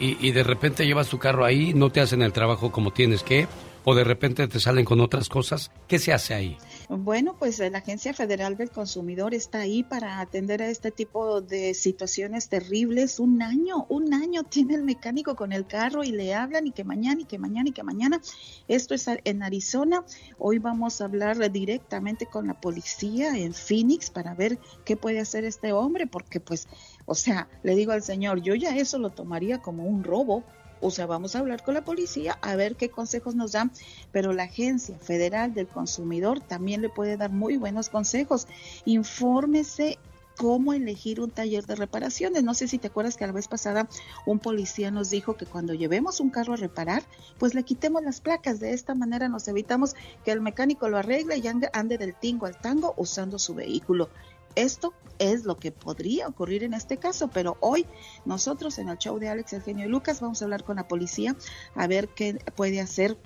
y, 0.00 0.16
y 0.26 0.32
de 0.32 0.42
repente 0.42 0.86
llevas 0.86 1.06
tu 1.06 1.20
carro 1.20 1.44
ahí, 1.44 1.72
no 1.72 1.90
te 1.90 2.00
hacen 2.00 2.20
el 2.20 2.32
trabajo 2.32 2.72
como 2.72 2.92
tienes 2.92 3.22
que, 3.22 3.46
o 3.84 3.94
de 3.94 4.02
repente 4.02 4.48
te 4.48 4.58
salen 4.58 4.84
con 4.84 5.00
otras 5.00 5.28
cosas. 5.28 5.70
¿Qué 5.86 6.00
se 6.00 6.12
hace 6.12 6.34
ahí? 6.34 6.56
Bueno, 6.90 7.34
pues 7.38 7.58
la 7.60 7.78
Agencia 7.78 8.12
Federal 8.12 8.58
del 8.58 8.70
Consumidor 8.70 9.32
está 9.32 9.60
ahí 9.60 9.82
para 9.82 10.20
atender 10.20 10.60
a 10.60 10.68
este 10.68 10.90
tipo 10.90 11.40
de 11.40 11.72
situaciones 11.72 12.50
terribles. 12.50 13.18
Un 13.20 13.40
año, 13.40 13.86
un 13.88 14.12
año 14.12 14.44
tiene 14.44 14.74
el 14.74 14.82
mecánico 14.82 15.34
con 15.34 15.52
el 15.52 15.66
carro 15.66 16.04
y 16.04 16.12
le 16.12 16.34
hablan 16.34 16.66
y 16.66 16.72
que 16.72 16.84
mañana 16.84 17.22
y 17.22 17.24
que 17.24 17.38
mañana 17.38 17.70
y 17.70 17.72
que 17.72 17.82
mañana. 17.82 18.20
Esto 18.68 18.94
es 18.94 19.08
en 19.08 19.42
Arizona. 19.42 20.04
Hoy 20.38 20.58
vamos 20.58 21.00
a 21.00 21.06
hablar 21.06 21.50
directamente 21.50 22.26
con 22.26 22.48
la 22.48 22.60
policía 22.60 23.38
en 23.38 23.54
Phoenix 23.54 24.10
para 24.10 24.34
ver 24.34 24.58
qué 24.84 24.98
puede 24.98 25.20
hacer 25.20 25.46
este 25.46 25.72
hombre, 25.72 26.06
porque 26.06 26.38
pues, 26.38 26.68
o 27.06 27.14
sea, 27.14 27.48
le 27.62 27.76
digo 27.76 27.92
al 27.92 28.02
señor, 28.02 28.42
yo 28.42 28.54
ya 28.54 28.76
eso 28.76 28.98
lo 28.98 29.08
tomaría 29.08 29.62
como 29.62 29.84
un 29.84 30.04
robo 30.04 30.44
o 30.84 30.90
sea, 30.90 31.06
vamos 31.06 31.34
a 31.34 31.38
hablar 31.38 31.62
con 31.64 31.72
la 31.72 31.82
policía 31.82 32.38
a 32.42 32.56
ver 32.56 32.76
qué 32.76 32.90
consejos 32.90 33.34
nos 33.34 33.52
dan, 33.52 33.72
pero 34.12 34.34
la 34.34 34.42
Agencia 34.42 34.98
Federal 34.98 35.54
del 35.54 35.66
Consumidor 35.66 36.40
también 36.40 36.82
le 36.82 36.90
puede 36.90 37.16
dar 37.16 37.30
muy 37.30 37.56
buenos 37.56 37.88
consejos. 37.88 38.46
Infórmese 38.84 39.98
cómo 40.36 40.74
elegir 40.74 41.22
un 41.22 41.30
taller 41.30 41.64
de 41.64 41.76
reparaciones. 41.76 42.44
No 42.44 42.52
sé 42.52 42.68
si 42.68 42.76
te 42.76 42.88
acuerdas 42.88 43.16
que 43.16 43.26
la 43.26 43.32
vez 43.32 43.48
pasada 43.48 43.88
un 44.26 44.40
policía 44.40 44.90
nos 44.90 45.08
dijo 45.08 45.38
que 45.38 45.46
cuando 45.46 45.72
llevemos 45.72 46.20
un 46.20 46.28
carro 46.28 46.52
a 46.52 46.56
reparar, 46.56 47.02
pues 47.38 47.54
le 47.54 47.62
quitemos 47.62 48.02
las 48.02 48.20
placas. 48.20 48.60
De 48.60 48.74
esta 48.74 48.94
manera 48.94 49.30
nos 49.30 49.48
evitamos 49.48 49.94
que 50.22 50.32
el 50.32 50.42
mecánico 50.42 50.90
lo 50.90 50.98
arregle 50.98 51.38
y 51.38 51.46
ande 51.46 51.96
del 51.96 52.14
tingo 52.14 52.44
al 52.44 52.60
tango 52.60 52.92
usando 52.98 53.38
su 53.38 53.54
vehículo. 53.54 54.10
Esto 54.56 54.94
es 55.18 55.44
lo 55.44 55.56
que 55.56 55.70
podría 55.72 56.28
ocurrir 56.28 56.64
en 56.64 56.74
este 56.74 56.96
caso, 56.96 57.28
pero 57.28 57.56
hoy 57.60 57.86
nosotros 58.24 58.78
en 58.78 58.88
el 58.88 58.98
show 58.98 59.18
de 59.18 59.28
Alex, 59.28 59.52
Eugenio 59.52 59.86
y 59.86 59.88
Lucas 59.88 60.20
vamos 60.20 60.42
a 60.42 60.44
hablar 60.44 60.64
con 60.64 60.76
la 60.76 60.88
policía 60.88 61.36
a 61.74 61.86
ver 61.86 62.08
qué 62.08 62.34
puede 62.54 62.80
hacer 62.80 63.16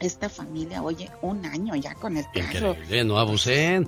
esta 0.00 0.28
familia, 0.28 0.82
oye, 0.82 1.08
un 1.22 1.44
año 1.46 1.74
ya 1.76 1.94
con 1.94 2.16
el. 2.16 2.24
Increíble, 2.34 3.04
no 3.04 3.18
abusen. 3.18 3.86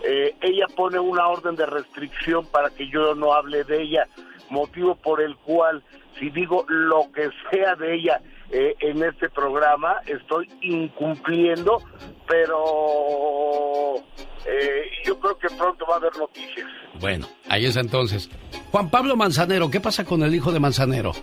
eh, 0.04 0.36
ella 0.42 0.66
pone 0.76 1.00
una 1.00 1.28
orden 1.28 1.56
de 1.56 1.66
restricción 1.66 2.46
para 2.46 2.70
que 2.70 2.88
yo 2.90 3.16
no 3.16 3.34
hable 3.34 3.64
de 3.64 3.82
ella, 3.82 4.08
motivo 4.50 4.96
por 4.96 5.22
el 5.22 5.36
cual 5.38 5.84
si 6.20 6.30
digo 6.30 6.66
lo 6.68 7.12
que 7.12 7.30
sea 7.52 7.76
de 7.76 7.96
ella 7.96 8.22
eh, 8.52 8.76
en 8.80 9.04
este 9.04 9.30
programa, 9.30 9.96
estoy 10.06 10.48
incumpliendo, 10.62 11.82
pero 12.28 13.96
eh, 14.46 14.86
yo 15.06 15.20
creo 15.20 15.38
que 15.38 15.48
pronto 15.50 15.86
va 15.90 15.96
a 15.96 15.98
haber 15.98 16.16
noticias. 16.18 16.68
Bueno, 17.00 17.28
ahí 17.50 17.66
es 17.66 17.76
entonces. 17.76 18.30
Juan 18.72 18.90
Pablo 18.90 19.16
Manzanero, 19.16 19.72
¿qué 19.72 19.80
pasa 19.80 20.06
con 20.06 20.22
el 20.24 20.36
hijo 20.36 20.52
de 20.52 20.60
Manzanero? 20.60 21.14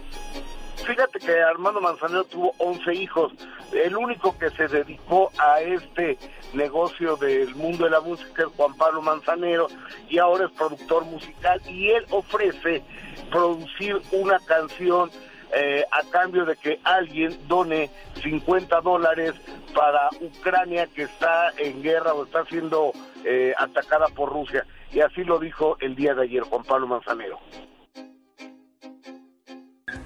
Fíjate 0.87 1.19
que 1.19 1.41
Armando 1.41 1.81
Manzanero 1.81 2.25
tuvo 2.25 2.53
11 2.59 2.95
hijos. 2.95 3.33
El 3.73 3.97
único 3.97 4.37
que 4.39 4.51
se 4.51 4.67
dedicó 4.69 5.31
a 5.39 5.61
este 5.61 6.19
negocio 6.53 7.17
del 7.17 7.55
mundo 7.55 7.85
de 7.85 7.91
la 7.91 8.01
música 8.01 8.43
es 8.43 8.49
Juan 8.57 8.75
Pablo 8.77 9.03
Manzanero 9.03 9.69
y 10.09 10.19
ahora 10.19 10.47
es 10.47 10.51
productor 10.53 11.05
musical 11.05 11.61
y 11.69 11.91
él 11.91 12.05
ofrece 12.11 12.83
producir 13.31 14.01
una 14.13 14.39
canción 14.41 15.11
eh, 15.53 15.85
a 15.91 16.03
cambio 16.11 16.45
de 16.45 16.57
que 16.57 16.81
alguien 16.85 17.37
done 17.49 17.91
50 18.23 18.81
dólares 18.81 19.35
para 19.75 20.09
Ucrania 20.21 20.87
que 20.87 21.03
está 21.03 21.53
en 21.57 21.83
guerra 21.83 22.15
o 22.15 22.25
está 22.25 22.45
siendo 22.47 22.93
eh, 23.25 23.53
atacada 23.59 24.07
por 24.09 24.33
Rusia. 24.33 24.65
Y 24.93 25.01
así 25.01 25.25
lo 25.25 25.39
dijo 25.39 25.77
el 25.81 25.95
día 25.95 26.15
de 26.15 26.23
ayer 26.23 26.43
Juan 26.43 26.65
Pablo 26.65 26.87
Manzanero. 26.87 27.39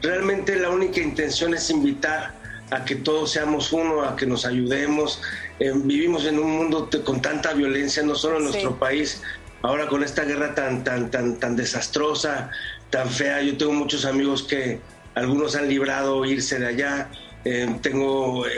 Realmente 0.05 0.55
la 0.57 0.69
única 0.69 1.01
intención 1.01 1.55
es 1.55 1.71
invitar 1.71 2.35
a 2.71 2.85
que 2.85 2.95
todos 2.97 3.33
seamos 3.33 3.73
uno, 3.73 4.03
a 4.03 4.17
que 4.17 4.27
nos 4.27 4.45
ayudemos. 4.45 5.23
Eh, 5.59 5.73
vivimos 5.75 6.27
en 6.27 6.39
un 6.39 6.51
mundo 6.51 6.91
con 7.07 7.23
tanta 7.23 7.55
violencia, 7.55 8.03
no 8.03 8.15
solo 8.15 8.37
en 8.37 8.45
nuestro 8.45 8.79
país, 8.79 9.23
ahora 9.63 9.89
con 9.89 10.05
esta 10.05 10.25
guerra 10.25 10.55
tan, 10.55 10.85
tan, 10.85 11.11
tan, 11.11 11.41
tan 11.41 11.57
desastrosa, 11.57 12.51
tan 12.91 13.09
fea. 13.09 13.41
Yo 13.41 13.57
tengo 13.57 13.73
muchos 13.73 14.05
amigos 14.05 14.43
que 14.43 14.79
algunos 15.15 15.57
han 15.57 15.71
librado 15.71 16.23
irse 16.27 16.59
de 16.59 16.67
allá. 16.67 17.09
Eh, 17.47 17.75
tengo 17.81 18.47
eh, 18.47 18.53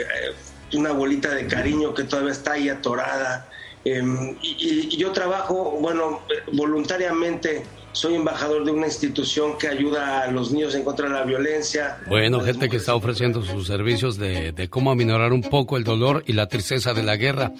una 0.73 0.91
bolita 0.91 1.33
de 1.33 1.47
cariño 1.47 1.93
que 1.93 2.03
todavía 2.03 2.33
está 2.33 2.53
ahí 2.53 2.67
atorada. 2.67 3.47
Y, 3.85 4.97
yo 4.97 5.13
trabajo, 5.13 5.77
bueno, 5.79 6.23
voluntariamente 6.51 7.63
soy 7.91 8.15
embajador 8.15 8.63
de 8.63 8.71
una 8.71 8.87
institución 8.87 9.57
que 9.57 9.67
ayuda 9.67 10.23
a 10.23 10.31
los 10.31 10.51
niños 10.51 10.75
en 10.75 10.83
contra 10.83 11.07
de 11.07 11.13
la 11.13 11.23
violencia. 11.23 11.97
Bueno, 12.07 12.41
gente 12.41 12.69
que 12.69 12.77
está 12.77 12.95
ofreciendo 12.95 13.43
sus 13.43 13.67
servicios 13.67 14.17
de, 14.17 14.67
cómo 14.69 14.91
aminorar 14.91 15.33
un 15.33 15.41
poco 15.41 15.77
el 15.77 15.83
dolor 15.83 16.23
y 16.27 16.33
la 16.33 16.47
tristeza 16.47 16.93
de 16.93 17.03
la 17.03 17.15
guerra. 17.15 17.51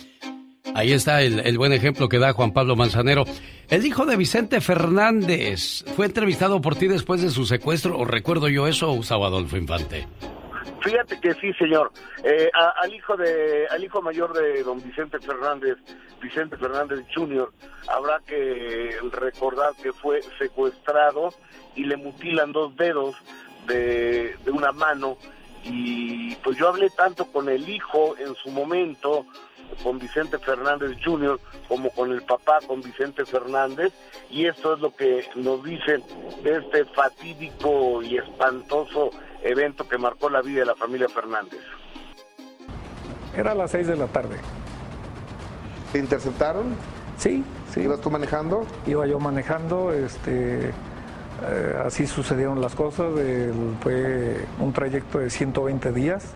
Ahí 0.75 0.91
está 0.91 1.21
el, 1.21 1.39
el, 1.39 1.57
buen 1.57 1.73
ejemplo 1.73 2.09
que 2.09 2.19
da 2.19 2.34
Juan 2.34 2.51
Pablo 2.51 2.75
Manzanero. 2.75 3.25
El 3.69 3.86
hijo 3.86 4.05
de 4.05 4.15
Vicente 4.15 4.61
Fernández 4.61 5.84
fue 5.95 6.05
entrevistado 6.05 6.61
por 6.61 6.75
ti 6.75 6.88
después 6.88 7.21
de 7.21 7.32
su 7.32 7.45
secuestro, 7.45 7.97
o 7.97 8.05
recuerdo 8.05 8.47
yo 8.47 8.67
eso, 8.67 8.91
Gustavo 8.91 9.25
Adolfo 9.25 9.57
Infante. 9.57 10.05
Fíjate 10.88 11.19
que 11.19 11.33
sí, 11.33 11.51
señor. 11.55 11.91
Eh, 12.23 12.49
al 12.53 12.93
hijo 12.93 13.17
de, 13.17 13.67
al 13.69 13.83
hijo 13.83 14.01
mayor 14.01 14.31
de 14.31 14.63
don 14.63 14.81
Vicente 14.81 15.19
Fernández, 15.19 15.77
Vicente 16.21 16.55
Fernández 16.55 17.05
Jr., 17.13 17.51
habrá 17.89 18.21
que 18.25 18.97
recordar 19.11 19.73
que 19.83 19.91
fue 19.91 20.21
secuestrado 20.39 21.33
y 21.75 21.83
le 21.83 21.97
mutilan 21.97 22.53
dos 22.53 22.73
dedos 22.77 23.17
de, 23.65 24.38
de 24.45 24.51
una 24.51 24.71
mano. 24.71 25.17
Y 25.65 26.35
pues 26.35 26.57
yo 26.57 26.69
hablé 26.69 26.89
tanto 26.91 27.25
con 27.33 27.49
el 27.49 27.67
hijo 27.67 28.15
en 28.17 28.33
su 28.35 28.49
momento, 28.49 29.25
con 29.83 29.99
Vicente 29.99 30.39
Fernández 30.39 30.97
Jr., 31.03 31.38
como 31.67 31.89
con 31.89 32.13
el 32.13 32.21
papá, 32.21 32.59
con 32.65 32.81
Vicente 32.81 33.25
Fernández, 33.25 33.91
y 34.29 34.45
esto 34.45 34.75
es 34.75 34.79
lo 34.79 34.95
que 34.95 35.27
nos 35.35 35.61
dicen 35.65 36.01
de 36.43 36.59
este 36.59 36.85
fatídico 36.85 38.01
y 38.01 38.17
espantoso 38.17 39.11
evento 39.43 39.88
que 39.88 39.97
marcó 39.97 40.29
la 40.29 40.41
vida 40.41 40.61
de 40.61 40.65
la 40.65 40.75
familia 40.75 41.07
Fernández. 41.09 41.59
Era 43.35 43.51
a 43.51 43.55
las 43.55 43.71
6 43.71 43.88
de 43.88 43.95
la 43.95 44.07
tarde. 44.07 44.38
¿Te 45.91 45.99
interceptaron? 45.99 46.75
Sí, 47.17 47.43
sí. 47.73 47.81
¿Ibas 47.81 48.01
tú 48.01 48.09
manejando? 48.09 48.65
Iba 48.85 49.05
yo 49.05 49.19
manejando, 49.19 49.93
este, 49.93 50.69
eh, 50.69 51.81
así 51.85 52.07
sucedieron 52.07 52.61
las 52.61 52.75
cosas. 52.75 53.17
El, 53.17 53.75
fue 53.81 54.45
un 54.59 54.73
trayecto 54.73 55.19
de 55.19 55.29
120 55.29 55.91
días. 55.91 56.33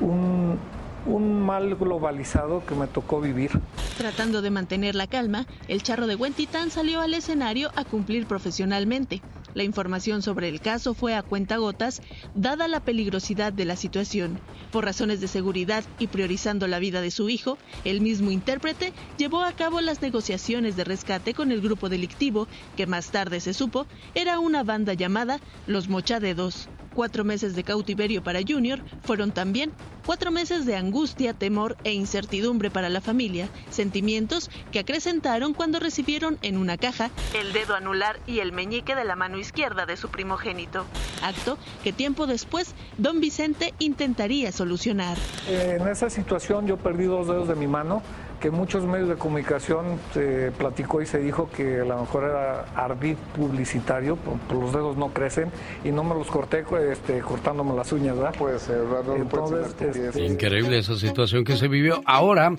Un, 0.00 0.58
un 1.06 1.42
mal 1.44 1.76
globalizado 1.76 2.64
que 2.66 2.74
me 2.74 2.86
tocó 2.86 3.20
vivir. 3.20 3.52
Tratando 3.98 4.42
de 4.42 4.50
mantener 4.50 4.94
la 4.94 5.06
calma, 5.06 5.46
el 5.68 5.82
charro 5.82 6.06
de 6.06 6.16
Huentitán 6.16 6.70
salió 6.70 7.00
al 7.00 7.14
escenario 7.14 7.70
a 7.76 7.84
cumplir 7.84 8.26
profesionalmente. 8.26 9.22
La 9.54 9.62
información 9.62 10.20
sobre 10.20 10.48
el 10.48 10.60
caso 10.60 10.94
fue 10.94 11.14
a 11.14 11.22
cuentagotas, 11.22 12.02
dada 12.34 12.66
la 12.66 12.80
peligrosidad 12.80 13.52
de 13.52 13.64
la 13.64 13.76
situación. 13.76 14.40
Por 14.72 14.84
razones 14.84 15.20
de 15.20 15.28
seguridad 15.28 15.84
y 16.00 16.08
priorizando 16.08 16.66
la 16.66 16.80
vida 16.80 17.00
de 17.00 17.12
su 17.12 17.28
hijo, 17.28 17.56
el 17.84 18.00
mismo 18.00 18.32
intérprete 18.32 18.92
llevó 19.16 19.44
a 19.44 19.52
cabo 19.52 19.80
las 19.80 20.02
negociaciones 20.02 20.74
de 20.74 20.82
rescate 20.82 21.34
con 21.34 21.52
el 21.52 21.60
grupo 21.60 21.88
delictivo, 21.88 22.48
que 22.76 22.86
más 22.86 23.10
tarde 23.10 23.38
se 23.38 23.54
supo 23.54 23.86
era 24.14 24.40
una 24.40 24.64
banda 24.64 24.94
llamada 24.94 25.40
Los 25.68 25.88
Mochadedos. 25.88 26.68
Cuatro 26.94 27.24
meses 27.24 27.56
de 27.56 27.64
cautiverio 27.64 28.22
para 28.22 28.40
Junior 28.46 28.80
fueron 29.02 29.32
también 29.32 29.72
cuatro 30.06 30.30
meses 30.30 30.64
de 30.64 30.76
angustia, 30.76 31.34
temor 31.34 31.76
e 31.82 31.92
incertidumbre 31.92 32.70
para 32.70 32.88
la 32.88 33.00
familia, 33.00 33.48
sentimientos 33.70 34.50
que 34.70 34.78
acrecentaron 34.78 35.54
cuando 35.54 35.80
recibieron 35.80 36.38
en 36.42 36.56
una 36.56 36.76
caja 36.76 37.10
el 37.34 37.52
dedo 37.52 37.74
anular 37.74 38.20
y 38.26 38.38
el 38.38 38.52
meñique 38.52 38.94
de 38.94 39.04
la 39.04 39.16
mano 39.16 39.38
izquierda 39.38 39.86
de 39.86 39.96
su 39.96 40.08
primogénito, 40.08 40.84
acto 41.22 41.58
que 41.82 41.92
tiempo 41.92 42.26
después 42.26 42.74
don 42.96 43.20
Vicente 43.20 43.74
intentaría 43.78 44.52
solucionar. 44.52 45.18
En 45.48 45.88
esa 45.88 46.10
situación 46.10 46.66
yo 46.66 46.76
perdí 46.76 47.04
dos 47.06 47.26
dedos 47.26 47.48
de 47.48 47.56
mi 47.56 47.66
mano 47.66 48.02
que 48.44 48.50
muchos 48.50 48.84
medios 48.84 49.08
de 49.08 49.14
comunicación 49.14 49.98
se 50.12 50.52
platicó 50.58 51.00
y 51.00 51.06
se 51.06 51.18
dijo 51.18 51.48
que 51.56 51.80
a 51.80 51.84
lo 51.86 52.00
mejor 52.00 52.24
era 52.24 52.66
ardid 52.76 53.16
publicitario, 53.34 54.18
los 54.52 54.70
dedos 54.70 54.98
no 54.98 55.14
crecen 55.14 55.50
y 55.82 55.90
no 55.90 56.04
me 56.04 56.14
los 56.14 56.26
corté 56.26 56.62
este, 56.92 57.20
cortándome 57.20 57.74
las 57.74 57.90
uñas, 57.92 58.18
¿verdad? 58.18 58.34
Puede 58.38 58.58
ser, 58.58 58.82
¿verdad? 58.82 59.16
Entonces, 59.16 59.74
este... 59.80 60.26
Increíble 60.26 60.76
esa 60.76 60.94
situación 60.96 61.42
que 61.42 61.56
se 61.56 61.68
vivió. 61.68 62.02
Ahora, 62.04 62.54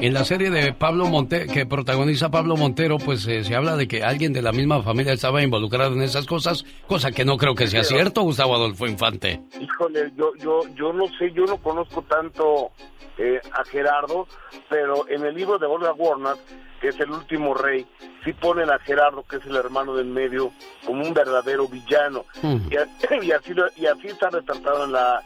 en 0.00 0.14
la 0.14 0.24
serie 0.24 0.50
de 0.50 0.72
Pablo 0.72 1.06
Montero, 1.06 1.52
que 1.52 1.66
protagoniza 1.66 2.30
Pablo 2.30 2.56
Montero, 2.56 2.98
pues 2.98 3.26
eh, 3.26 3.44
se 3.44 3.54
habla 3.54 3.76
de 3.76 3.88
que 3.88 4.02
alguien 4.02 4.32
de 4.32 4.42
la 4.42 4.52
misma 4.52 4.82
familia 4.82 5.12
estaba 5.12 5.42
involucrado 5.42 5.94
en 5.94 6.02
esas 6.02 6.26
cosas, 6.26 6.64
cosa 6.86 7.10
que 7.10 7.24
no 7.24 7.36
creo 7.36 7.54
que 7.54 7.66
sea 7.66 7.82
cierto, 7.82 8.22
Gustavo 8.22 8.54
Adolfo 8.54 8.86
Infante. 8.86 9.40
Híjole, 9.60 10.12
yo, 10.16 10.34
yo, 10.36 10.60
yo 10.74 10.92
no 10.92 11.06
sé, 11.18 11.32
yo 11.32 11.44
no 11.44 11.56
conozco 11.58 12.02
tanto 12.02 12.70
eh, 13.18 13.40
a 13.52 13.64
Gerardo, 13.64 14.28
pero 14.68 15.08
en 15.08 15.24
el 15.24 15.34
libro 15.34 15.58
de 15.58 15.66
Olga 15.66 15.92
Warner, 15.92 16.36
que 16.80 16.88
es 16.88 17.00
el 17.00 17.10
último 17.10 17.54
rey, 17.54 17.84
sí 18.24 18.32
ponen 18.32 18.70
a 18.70 18.78
Gerardo, 18.78 19.24
que 19.24 19.36
es 19.36 19.46
el 19.46 19.56
hermano 19.56 19.96
del 19.96 20.06
medio, 20.06 20.52
como 20.86 21.02
un 21.02 21.12
verdadero 21.12 21.66
villano. 21.66 22.24
Y, 22.42 22.74
y, 23.26 23.32
así, 23.32 23.52
y 23.76 23.86
así 23.86 24.06
está 24.06 24.30
retratado 24.30 24.84
en 24.84 24.92
la, 24.92 25.22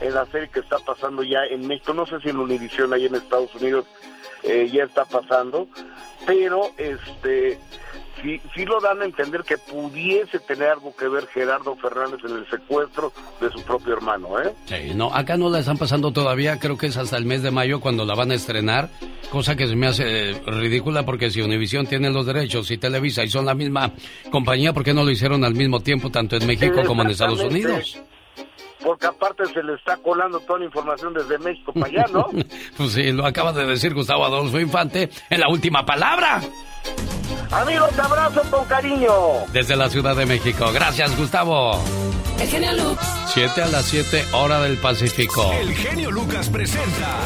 en 0.00 0.14
la 0.14 0.26
serie 0.26 0.48
que 0.48 0.60
está 0.60 0.78
pasando 0.80 1.22
ya 1.22 1.44
en 1.44 1.66
México, 1.66 1.94
no 1.94 2.06
sé 2.06 2.18
si 2.20 2.30
en 2.30 2.38
Univision 2.38 2.92
ahí 2.92 3.06
en 3.06 3.14
Estados 3.14 3.54
Unidos 3.54 3.86
eh, 4.42 4.68
ya 4.72 4.84
está 4.84 5.04
pasando, 5.04 5.68
pero 6.26 6.70
este 6.76 7.58
sí, 8.22 8.40
sí 8.54 8.64
lo 8.64 8.80
dan 8.80 9.02
a 9.02 9.04
entender 9.04 9.42
que 9.42 9.58
pudiese 9.58 10.38
tener 10.40 10.68
algo 10.68 10.94
que 10.96 11.08
ver 11.08 11.26
Gerardo 11.28 11.76
Fernández 11.76 12.20
en 12.24 12.36
el 12.36 12.48
secuestro 12.48 13.12
de 13.40 13.50
su 13.50 13.62
propio 13.62 13.94
hermano, 13.94 14.40
¿eh? 14.40 14.52
Sí, 14.66 14.94
no, 14.94 15.14
acá 15.14 15.36
no 15.36 15.48
la 15.48 15.60
están 15.60 15.78
pasando 15.78 16.12
todavía, 16.12 16.58
creo 16.58 16.76
que 16.76 16.86
es 16.86 16.96
hasta 16.96 17.16
el 17.16 17.24
mes 17.24 17.42
de 17.42 17.50
mayo 17.50 17.80
cuando 17.80 18.04
la 18.04 18.14
van 18.14 18.30
a 18.30 18.34
estrenar, 18.34 18.90
cosa 19.30 19.56
que 19.56 19.66
se 19.66 19.76
me 19.76 19.86
hace 19.86 20.32
ridícula 20.46 21.04
porque 21.04 21.30
si 21.30 21.40
Univision 21.40 21.86
tiene 21.86 22.10
los 22.10 22.26
derechos 22.26 22.70
y 22.70 22.78
Televisa 22.78 23.24
y 23.24 23.28
son 23.28 23.46
la 23.46 23.54
misma 23.54 23.92
compañía, 24.30 24.72
¿por 24.72 24.84
qué 24.84 24.94
no 24.94 25.04
lo 25.04 25.10
hicieron 25.10 25.44
al 25.44 25.54
mismo 25.54 25.80
tiempo 25.80 26.10
tanto 26.10 26.36
en 26.36 26.46
México 26.46 26.82
como 26.86 27.02
en 27.02 27.10
Estados 27.10 27.40
Unidos? 27.40 28.00
Porque 28.82 29.06
aparte 29.06 29.46
se 29.46 29.62
le 29.62 29.74
está 29.74 29.96
colando 29.98 30.40
toda 30.40 30.60
la 30.60 30.64
información 30.66 31.14
desde 31.14 31.38
México 31.38 31.72
para 31.72 31.86
allá, 31.86 32.06
¿no? 32.12 32.28
pues 32.76 32.92
sí, 32.92 33.12
lo 33.12 33.26
acaba 33.26 33.52
de 33.52 33.66
decir 33.66 33.94
Gustavo 33.94 34.24
Adolfo 34.24 34.58
Infante 34.60 35.10
en 35.30 35.40
la 35.40 35.48
última 35.48 35.84
palabra. 35.84 36.40
Amigos, 37.50 37.90
te 37.90 38.00
abrazo 38.00 38.42
con 38.50 38.64
cariño. 38.66 39.12
Desde 39.52 39.76
la 39.76 39.88
Ciudad 39.88 40.16
de 40.16 40.26
México. 40.26 40.70
Gracias, 40.72 41.16
Gustavo. 41.16 41.80
El 42.40 42.48
genio 42.48 42.72
Lucas. 42.72 43.30
7 43.32 43.62
a 43.62 43.66
las 43.68 43.84
7, 43.86 44.24
hora 44.32 44.60
del 44.60 44.76
Pacífico. 44.78 45.52
El 45.52 45.72
genio 45.74 46.10
Lucas 46.10 46.48
presenta 46.50 47.16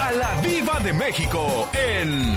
a 0.00 0.12
la 0.12 0.40
Viva 0.42 0.78
de 0.80 0.92
México 0.92 1.68
en 1.72 2.36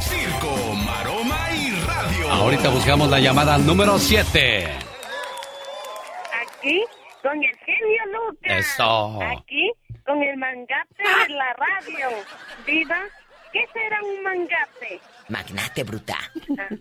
Circo, 0.00 0.74
Maroma 0.84 1.50
y 1.52 1.70
Radio. 1.86 2.30
Ahorita 2.30 2.70
buscamos 2.70 3.10
la 3.10 3.18
llamada 3.20 3.58
número 3.58 3.98
7. 3.98 4.78
Aquí 6.42 6.84
con 7.22 7.42
el 7.42 7.56
genio 7.58 8.02
Lucas. 8.06 8.52
Eso. 8.58 9.18
Aquí 9.22 9.70
con 10.04 10.22
el 10.22 10.36
mangate 10.36 11.02
de 11.02 11.34
la 11.34 11.52
radio. 11.54 12.08
Viva, 12.66 13.00
¿qué 13.52 13.64
será 13.72 13.98
un 14.02 14.22
mangate? 14.22 15.00
Magnate 15.28 15.84
bruta. 15.84 16.18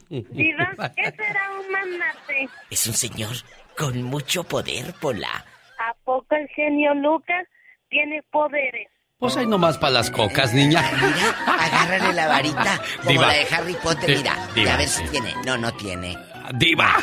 Viva, 0.10 0.72
¿qué 0.96 1.12
será 1.12 1.52
un 1.60 1.72
magnate? 1.72 2.50
Es 2.70 2.88
un 2.88 2.94
señor 2.94 3.36
con 3.78 4.02
mucho 4.04 4.44
poder, 4.44 4.94
Pola. 5.00 5.46
¿A 5.80 5.94
poco 6.04 6.36
el 6.36 6.48
genio 6.50 6.94
Lucas 6.96 7.46
tiene 7.90 8.22
poderes? 8.32 8.88
Pues 9.20 9.36
ahí 9.36 9.46
nomás 9.46 9.78
para 9.78 9.92
las 9.92 10.10
cocas, 10.12 10.54
niña. 10.54 10.82
Mira, 10.94 11.54
agárrale 11.62 12.14
la 12.14 12.28
varita, 12.28 12.82
como 13.00 13.10
Diva. 13.10 13.28
la 13.28 13.34
de 13.34 13.48
Harry 13.52 13.74
Potter, 13.74 14.18
mira. 14.18 14.36
Diva, 14.56 14.74
a 14.74 14.78
ver 14.78 14.88
si 14.88 15.04
sí. 15.04 15.10
tiene. 15.12 15.34
No, 15.46 15.58
no 15.58 15.72
tiene. 15.74 16.18
Diva. 16.56 16.96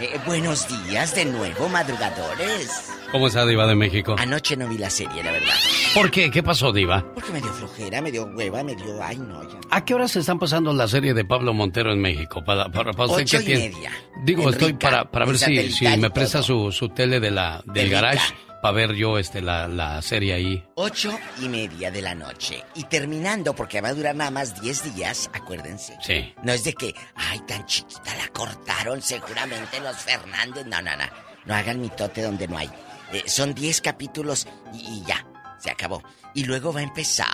Eh, 0.00 0.18
buenos 0.24 0.66
días 0.88 1.14
de 1.14 1.26
nuevo, 1.26 1.68
madrugadores. 1.68 2.90
¿Cómo 3.12 3.26
está 3.26 3.44
Diva 3.44 3.66
de 3.66 3.74
México? 3.74 4.14
Anoche 4.18 4.56
no 4.56 4.68
vi 4.68 4.78
la 4.78 4.88
serie, 4.88 5.22
la 5.22 5.32
verdad. 5.32 5.52
¿Por 5.94 6.10
qué? 6.10 6.30
¿Qué 6.30 6.42
pasó, 6.42 6.72
Diva? 6.72 7.04
Porque 7.14 7.32
me 7.32 7.40
dio 7.40 7.52
flojera, 7.52 8.00
me 8.00 8.10
dio 8.12 8.24
hueva, 8.24 8.62
me 8.62 8.74
dio... 8.76 9.02
Ay, 9.02 9.16
no, 9.18 9.42
ya. 9.42 9.58
¿A 9.70 9.84
qué 9.84 9.94
horas 9.94 10.12
se 10.12 10.20
están 10.20 10.38
pasando 10.38 10.72
la 10.72 10.86
serie 10.88 11.12
de 11.12 11.24
Pablo 11.24 11.52
Montero 11.52 11.92
en 11.92 12.00
México? 12.00 12.42
Para, 12.44 12.68
para, 12.70 12.92
para 12.92 13.08
usted 13.10 13.22
Ocho 13.24 13.38
que 13.38 13.42
y 13.42 13.46
tiene- 13.46 13.68
media. 13.70 13.92
Digo, 14.24 14.48
estoy 14.50 14.72
para, 14.74 15.10
para 15.10 15.26
ver 15.26 15.38
si, 15.38 15.70
si 15.72 15.86
me 15.98 16.10
presta 16.10 16.42
su, 16.42 16.70
su 16.72 16.88
tele 16.90 17.18
de 17.20 17.30
la, 17.32 17.62
del 17.66 17.86
Rica. 17.86 18.00
garage 18.00 18.34
para 18.60 18.74
ver 18.74 18.94
yo 18.94 19.18
este 19.18 19.40
la, 19.40 19.66
la 19.68 20.00
serie 20.02 20.34
ahí. 20.34 20.64
Ocho 20.74 21.18
y 21.40 21.48
media 21.48 21.90
de 21.90 22.02
la 22.02 22.14
noche. 22.14 22.62
Y 22.74 22.84
terminando, 22.84 23.54
porque 23.54 23.80
va 23.80 23.88
a 23.88 23.94
durar 23.94 24.14
nada 24.14 24.30
más 24.30 24.60
diez 24.60 24.94
días, 24.94 25.30
acuérdense. 25.32 25.96
Sí. 26.02 26.34
No 26.42 26.52
es 26.52 26.64
de 26.64 26.74
que, 26.74 26.94
ay, 27.14 27.40
tan 27.46 27.64
chiquita 27.66 28.14
la 28.16 28.28
cortaron 28.28 29.00
seguramente 29.02 29.80
los 29.80 29.96
Fernández. 29.96 30.66
No, 30.66 30.82
no, 30.82 30.96
no. 30.96 31.04
No 31.46 31.54
hagan 31.54 31.80
mitote 31.80 32.22
donde 32.22 32.46
no 32.48 32.58
hay. 32.58 32.70
Eh, 33.12 33.22
son 33.26 33.54
10 33.54 33.80
capítulos 33.80 34.46
y, 34.74 34.78
y 34.78 35.04
ya, 35.06 35.26
se 35.58 35.70
acabó. 35.70 36.02
Y 36.34 36.44
luego 36.44 36.72
va 36.72 36.80
a 36.80 36.84
empezar, 36.84 37.26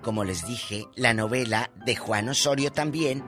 como 0.00 0.24
les 0.24 0.46
dije, 0.46 0.86
la 0.94 1.12
novela 1.12 1.70
de 1.84 1.96
Juan 1.96 2.28
Osorio 2.28 2.72
también. 2.72 3.22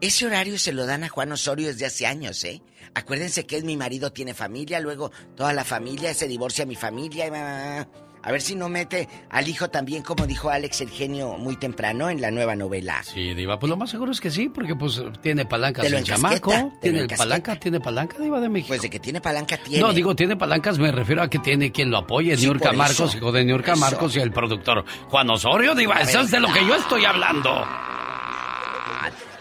Ese 0.00 0.26
horario 0.26 0.58
se 0.58 0.72
lo 0.72 0.86
dan 0.86 1.02
a 1.02 1.08
Juan 1.08 1.32
Osorio 1.32 1.66
desde 1.68 1.86
hace 1.86 2.06
años, 2.06 2.44
¿eh? 2.44 2.62
Acuérdense 2.94 3.46
que 3.46 3.56
es 3.56 3.64
mi 3.64 3.76
marido, 3.76 4.12
tiene 4.12 4.32
familia, 4.32 4.78
luego 4.80 5.10
toda 5.36 5.52
la 5.52 5.64
familia, 5.64 6.14
se 6.14 6.28
divorcia 6.28 6.64
mi 6.66 6.76
familia. 6.76 7.86
A 8.22 8.32
ver 8.32 8.40
si 8.40 8.54
no 8.54 8.68
mete 8.68 9.08
al 9.30 9.48
hijo 9.48 9.70
también, 9.70 10.02
como 10.02 10.26
dijo 10.26 10.50
Alex 10.50 10.80
el 10.80 10.90
genio 10.90 11.36
muy 11.38 11.56
temprano 11.56 12.10
en 12.10 12.20
la 12.20 12.30
nueva 12.30 12.54
novela. 12.56 13.02
Sí, 13.02 13.34
Diva, 13.34 13.58
pues 13.58 13.70
lo 13.70 13.76
más 13.76 13.90
seguro 13.90 14.12
es 14.12 14.20
que 14.20 14.30
sí, 14.30 14.48
porque 14.48 14.74
pues 14.74 15.00
tiene 15.20 15.46
palancas 15.46 15.84
el 15.86 16.02
chamaco. 16.04 16.52
Tiene 16.80 17.06
palanca, 17.08 17.56
tiene 17.58 17.80
palanca, 17.80 18.18
Diva 18.18 18.40
de 18.40 18.48
México. 18.48 18.68
Pues 18.68 18.82
de 18.82 18.90
que 18.90 19.00
tiene 19.00 19.20
palanca 19.20 19.56
tiene. 19.56 19.80
No, 19.80 19.92
digo, 19.92 20.14
tiene 20.14 20.36
palancas, 20.36 20.78
me 20.78 20.92
refiero 20.92 21.22
a 21.22 21.30
que 21.30 21.38
tiene 21.38 21.72
quien 21.72 21.90
lo 21.90 21.98
apoye, 21.98 22.36
Sí, 22.36 22.44
Niurka 22.44 22.72
Marcos, 22.72 23.14
hijo 23.14 23.32
de 23.32 23.44
Niurka. 23.44 23.76
Marcos 23.76 24.14
y 24.16 24.20
el 24.20 24.32
productor 24.32 24.84
Juan 25.08 25.30
Osorio, 25.30 25.74
Diva, 25.74 26.00
eso 26.00 26.20
es 26.20 26.30
de 26.30 26.40
lo 26.40 26.52
que 26.52 26.66
yo 26.66 26.74
estoy 26.76 27.04
hablando. 27.04 27.64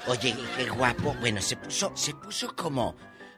Oye, 0.07 0.35
qué 0.55 0.69
guapo. 0.69 1.15
Bueno, 1.19 1.41
se 1.41 1.57
puso, 1.57 1.91
se 1.95 2.13
puso 2.13 2.55
como, 2.55 2.95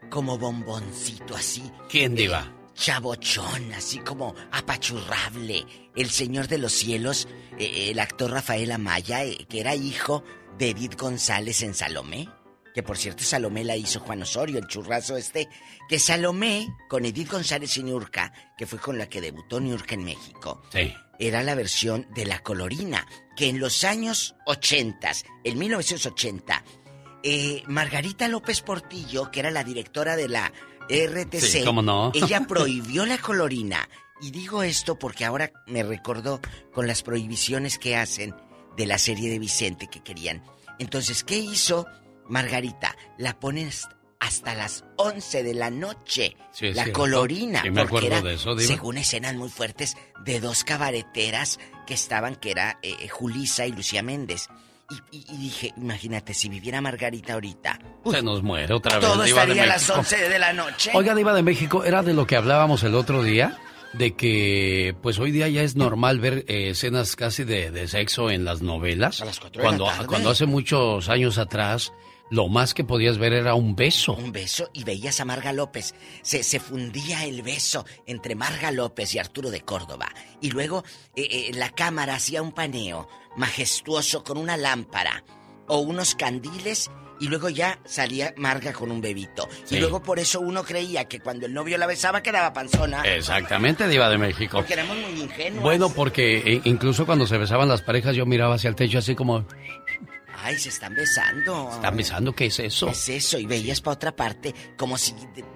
como 0.09 0.38
bomboncito 0.38 1.36
así. 1.36 1.63
¿Quién, 1.89 2.15
Diva? 2.15 2.51
Chabochón, 2.76 3.74
así 3.74 3.97
como 3.99 4.36
apachurrable. 4.51 5.65
El 5.95 6.09
señor 6.09 6.47
de 6.47 6.57
los 6.59 6.72
cielos, 6.74 7.28
eh, 7.57 7.89
el 7.91 7.99
actor 7.99 8.32
Rafael 8.32 8.72
Amaya, 8.72 9.24
eh, 9.24 9.45
que 9.49 9.59
era 9.59 9.76
hijo 9.76 10.24
de 10.57 10.70
Edith 10.70 10.99
González 10.99 11.61
en 11.63 11.74
Salomé. 11.74 12.30
Que 12.74 12.84
por 12.84 12.97
cierto, 12.97 13.24
Salomé 13.24 13.63
la 13.63 13.76
hizo 13.76 13.99
Juan 13.99 14.22
Osorio, 14.22 14.59
el 14.59 14.67
churrazo 14.67 15.17
este. 15.17 15.49
Que 15.89 15.97
Salomé, 15.99 16.67
con 16.88 17.03
Edith 17.03 17.32
González 17.32 17.76
y 17.78 17.84
Niurka, 17.84 18.32
que 18.57 18.67
fue 18.67 18.80
con 18.80 18.97
la 18.97 19.09
que 19.09 19.22
debutó 19.22 19.59
Niurka 19.59 19.95
en 19.95 20.03
México, 20.03 20.61
Sí. 20.72 20.93
era 21.17 21.41
la 21.43 21.55
versión 21.55 22.07
de 22.13 22.26
La 22.28 22.39
Colorina, 22.43 23.05
que 23.40 23.48
en 23.48 23.62
los 23.62 23.86
años 23.86 24.36
80, 24.48 25.12
en 25.46 25.58
1980, 25.58 26.62
eh, 27.24 27.64
Margarita 27.68 28.28
López 28.28 28.60
Portillo, 28.60 29.32
que 29.32 29.40
era 29.40 29.50
la 29.50 29.64
directora 29.64 30.18
de 30.18 30.28
la 30.28 30.52
RTC, 30.90 31.40
Sí, 31.40 31.64
¿cómo 31.64 31.82
no? 31.82 32.12
ella 32.16 32.42
prohibió 32.46 33.06
la 33.06 33.18
colorina. 33.18 33.88
Y 34.22 34.32
digo 34.32 34.62
esto 34.62 35.00
porque 35.00 35.24
ahora 35.24 35.54
me 35.68 35.84
recordó 35.84 36.42
con 36.74 36.86
las 36.86 37.02
prohibiciones 37.02 37.80
que 37.80 37.96
hacen 37.96 38.36
de 38.76 38.86
la 38.86 38.98
serie 38.98 39.30
de 39.30 39.40
Vicente 39.40 39.88
que 39.88 40.04
querían. 40.04 40.44
Entonces, 40.78 41.24
¿qué 41.24 41.38
hizo 41.38 41.86
Margarita? 42.28 42.98
La 43.18 43.40
pones 43.40 43.88
hasta 44.20 44.53
las 44.55 44.84
11 44.97 45.43
de 45.43 45.53
la 45.53 45.70
noche. 45.70 46.36
Sí, 46.51 46.74
la 46.74 46.84
cierto. 46.84 46.99
colorina. 47.01 47.61
Sí, 47.61 47.72
me 47.72 47.82
porque 47.86 47.97
acuerdo 48.07 48.07
era, 48.17 48.22
de 48.22 48.34
eso, 48.36 48.57
según 48.59 48.97
escenas 48.97 49.36
muy 49.36 49.49
fuertes, 49.49 49.95
de 50.26 50.39
dos 50.39 50.63
cabareteras 50.63 51.59
que 51.88 51.93
estaban, 51.93 52.36
que 52.36 52.51
era 52.51 52.80
eh, 52.82 53.07
Julisa 53.09 53.65
y 53.65 53.72
Lucía 53.72 54.03
Méndez. 54.03 54.47
Y, 55.11 55.17
y- 55.17 55.26
y 55.34 55.38
dije, 55.38 55.74
imagínate, 55.78 56.34
si 56.34 56.49
viviera 56.49 56.82
Margarita 56.82 57.34
ahorita, 57.34 57.80
Se 58.11 58.22
nos 58.24 58.41
muere 58.43 58.74
otra 58.74 58.97
vez. 58.97 59.07
todo 59.07 59.24
Diva 59.24 59.45
de 59.45 59.51
estaría 59.53 59.63
a 59.63 59.65
las 59.67 59.82
México. 59.84 59.99
11 59.99 60.30
de 60.30 60.39
la 60.39 60.53
noche. 60.53 60.91
Oiga, 60.95 61.13
Diva 61.15 61.34
de 61.34 61.43
México, 61.43 61.84
era 61.84 62.01
de 62.03 62.13
lo 62.13 62.26
que 62.28 62.36
hablábamos 62.36 62.84
el 62.84 62.95
otro 62.95 63.22
día, 63.24 63.57
de 63.93 64.15
que 64.15 64.95
pues 65.01 65.20
hoy 65.20 65.32
día 65.32 65.47
ya 65.47 65.61
es 65.61 65.76
normal 65.76 66.20
ver 66.20 66.43
eh, 66.47 66.72
escenas 66.72 67.15
casi 67.15 67.43
de, 67.43 67.70
de 67.72 67.88
sexo 67.88 68.32
en 68.32 68.45
las 68.45 68.61
novelas. 68.63 69.22
A 69.22 69.26
las 69.26 69.39
cuatro 69.39 69.61
de 69.61 69.63
la 69.63 69.70
cuando, 69.78 69.86
tarde. 69.86 70.07
cuando 70.07 70.30
hace 70.32 70.45
muchos 70.47 71.07
años 71.07 71.38
atrás, 71.38 71.93
lo 72.30 72.47
más 72.47 72.73
que 72.73 72.84
podías 72.84 73.17
ver 73.17 73.34
era 73.34 73.55
un 73.55 73.75
beso. 73.75 74.13
Un 74.13 74.32
beso 74.32 74.69
y 74.73 74.84
veías 74.84 75.19
a 75.19 75.25
Marga 75.25 75.53
López. 75.53 75.95
Se, 76.21 76.43
se 76.43 76.59
fundía 76.59 77.25
el 77.25 77.41
beso 77.41 77.86
entre 78.05 78.36
Marga 78.36 78.71
López 78.71 79.13
y 79.15 79.19
Arturo 79.19 79.49
de 79.49 79.61
Córdoba. 79.61 80.09
Y 80.41 80.51
luego 80.51 80.84
eh, 81.15 81.27
eh, 81.30 81.51
la 81.55 81.69
cámara 81.71 82.15
hacía 82.15 82.41
un 82.41 82.51
paneo 82.51 83.07
majestuoso 83.36 84.23
con 84.23 84.38
una 84.38 84.57
lámpara 84.57 85.23
o 85.67 85.80
unos 85.80 86.15
candiles 86.15 86.89
y 87.19 87.27
luego 87.27 87.49
ya 87.49 87.80
salía 87.86 88.34
Marga 88.38 88.73
con 88.73 88.91
un 88.91 89.01
bebito. 89.01 89.47
Sí. 89.65 89.75
Y 89.75 89.80
luego 89.80 90.01
por 90.01 90.19
eso 90.19 90.39
uno 90.39 90.63
creía 90.63 91.05
que 91.05 91.19
cuando 91.19 91.45
el 91.45 91.53
novio 91.53 91.77
la 91.77 91.86
besaba 91.86 92.21
quedaba 92.21 92.53
panzona. 92.53 93.03
Exactamente, 93.03 93.88
Diva 93.88 94.09
de 94.09 94.17
México. 94.17 94.57
Porque 94.57 94.73
éramos 94.73 94.97
muy 94.97 95.21
ingenuos. 95.21 95.61
Bueno, 95.61 95.89
porque 95.89 96.38
eh, 96.38 96.61
incluso 96.63 97.05
cuando 97.05 97.27
se 97.27 97.38
besaban 97.38 97.67
las 97.67 97.82
parejas 97.82 98.15
yo 98.15 98.25
miraba 98.25 98.55
hacia 98.55 98.69
el 98.69 98.75
techo 98.75 98.99
así 98.99 99.15
como, 99.15 99.45
Ay, 100.42 100.58
se 100.58 100.70
están 100.70 100.94
besando. 100.96 101.70
¿están 101.74 101.96
besando? 101.98 102.34
¿Qué 102.34 102.46
es 102.48 102.60
eso? 102.60 102.86
¿Qué 102.88 102.92
es 102.94 103.10
eso? 103.10 103.38
Y 103.40 103.46
veías 103.46 103.82
para 103.82 103.94
otra 103.96 104.16
parte, 104.16 104.54
como 104.78 104.98
si 104.98 105.14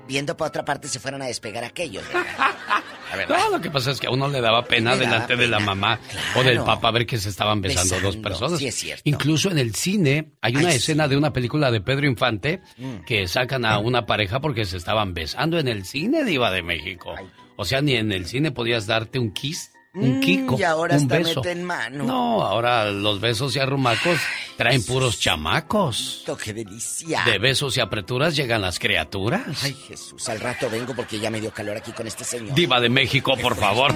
viendo 0.08 0.36
para 0.36 0.50
otra 0.50 0.66
parte 0.66 0.88
se 0.88 1.00
fueran 1.00 1.22
a 1.22 1.26
despegar 1.26 1.64
aquellos. 1.64 2.04
¿verdad? 2.08 2.24
La 3.12 3.18
verdad. 3.18 3.38
No, 3.38 3.58
lo 3.58 3.62
que 3.62 3.70
pasa 3.70 3.92
es 3.92 4.00
que 4.00 4.08
a 4.08 4.10
uno 4.10 4.28
le 4.28 4.42
daba 4.42 4.66
pena 4.66 4.96
Le 4.96 5.04
daba 5.06 5.12
delante 5.12 5.36
de 5.36 5.48
la 5.48 5.60
mamá 5.60 6.00
claro. 6.00 6.40
o 6.40 6.44
del 6.44 6.60
papá 6.62 6.90
ver 6.92 7.06
que 7.06 7.18
se 7.20 7.30
estaban 7.30 7.62
besando, 7.62 8.00
dos 8.00 8.18
personas. 8.18 8.58
sí 8.60 8.68
es 8.68 8.76
cierto. 8.76 9.04
Incluso 9.06 9.52
en 9.52 9.60
el 9.60 9.76
cine 9.76 10.32
hay 10.42 10.56
una 10.56 10.70
Ay, 10.70 10.78
escena 10.78 11.08
de 11.08 11.16
una 11.18 11.32
película 11.32 11.70
de 11.72 11.80
Pedro 11.82 12.08
Infante 12.08 12.62
Mm. 12.78 13.04
que 13.06 13.28
sacan 13.28 13.66
a 13.66 13.78
una 13.78 14.06
pareja 14.08 14.40
porque 14.40 14.66
se 14.66 14.78
estaban 14.78 15.14
besando 15.14 15.60
en 15.60 15.68
el 15.68 15.86
cine 15.86 16.24
Diva 16.24 16.50
de 16.52 16.64
México. 16.64 17.14
O 17.56 17.66
sea, 17.66 17.82
ni 17.82 17.96
en 17.96 18.12
el 18.12 18.26
cine 18.26 18.52
podías 18.52 18.88
darte 18.88 19.20
un 19.20 19.32
kiss, 19.32 19.72
un 19.96 20.18
Mm, 20.18 20.20
kiko, 20.22 20.56
y 20.60 20.64
ahora 20.64 20.96
un 20.96 21.02
hasta 21.04 21.18
beso. 21.20 21.42
meten 21.42 21.64
mano. 21.64 22.04
No, 22.04 22.42
ahora 22.44 22.90
los 22.90 23.20
besos 23.22 23.56
y 23.56 23.60
arrumacos 23.60 24.18
traen 24.58 24.84
puros 24.84 25.20
chamacos. 25.20 26.24
¡Qué 26.44 26.54
delicia! 26.54 27.24
De 27.26 27.38
besos 27.38 27.78
y 27.78 27.80
apreturas 27.80 28.36
llegan 28.36 28.62
las 28.62 28.80
criaturas. 28.80 29.64
Ay, 29.64 29.74
Jesús, 29.88 30.28
al 30.30 30.40
rato 30.40 30.68
vengo 30.70 30.96
porque 30.96 31.20
ya 31.20 31.30
me 31.30 31.40
dio 31.40 31.52
calor 31.52 31.78
aquí 31.78 31.92
con 31.92 32.08
este 32.08 32.24
señor. 32.24 32.56
Diva 32.56 32.80
de 32.80 32.90
México, 32.90 33.36
por 33.42 33.56
favor. 33.56 33.94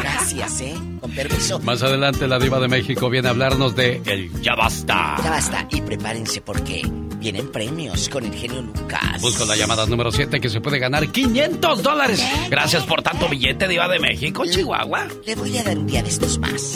Gracias, 0.00 0.60
¿eh? 0.60 0.74
Con 1.00 1.10
permiso. 1.10 1.58
Más 1.60 1.82
adelante 1.82 2.28
la 2.28 2.38
diva 2.38 2.60
de 2.60 2.68
México 2.68 3.10
viene 3.10 3.28
a 3.28 3.32
hablarnos 3.32 3.74
de 3.74 4.00
el 4.06 4.40
Ya 4.42 4.54
Basta. 4.54 5.16
Ya 5.24 5.30
basta. 5.30 5.66
Y 5.70 5.80
prepárense 5.80 6.40
porque 6.40 6.82
vienen 7.22 7.52
premios 7.52 8.08
con 8.08 8.24
el 8.24 8.34
genio 8.34 8.62
Lucas. 8.62 9.20
Busco 9.20 9.44
la 9.44 9.54
llamada 9.54 9.86
número 9.86 10.10
7 10.10 10.40
que 10.40 10.50
se 10.50 10.60
puede 10.60 10.80
ganar 10.80 11.08
500 11.08 11.82
dólares. 11.82 12.20
Gracias 12.50 12.84
por 12.84 13.00
tanto 13.02 13.28
billete, 13.28 13.68
diva 13.68 13.86
de 13.86 14.00
México, 14.00 14.44
Chihuahua. 14.44 15.06
Le 15.24 15.36
voy 15.36 15.56
a 15.56 15.62
dar 15.62 15.78
un 15.78 15.86
día 15.86 16.02
de 16.02 16.08
estos 16.08 16.38
más. 16.38 16.74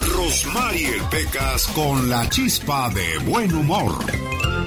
Rosmarie 0.00 1.02
Pecas 1.10 1.66
con 1.68 2.08
la 2.08 2.28
chispa 2.30 2.90
de 2.90 3.18
buen 3.28 3.52
humor. 3.52 3.92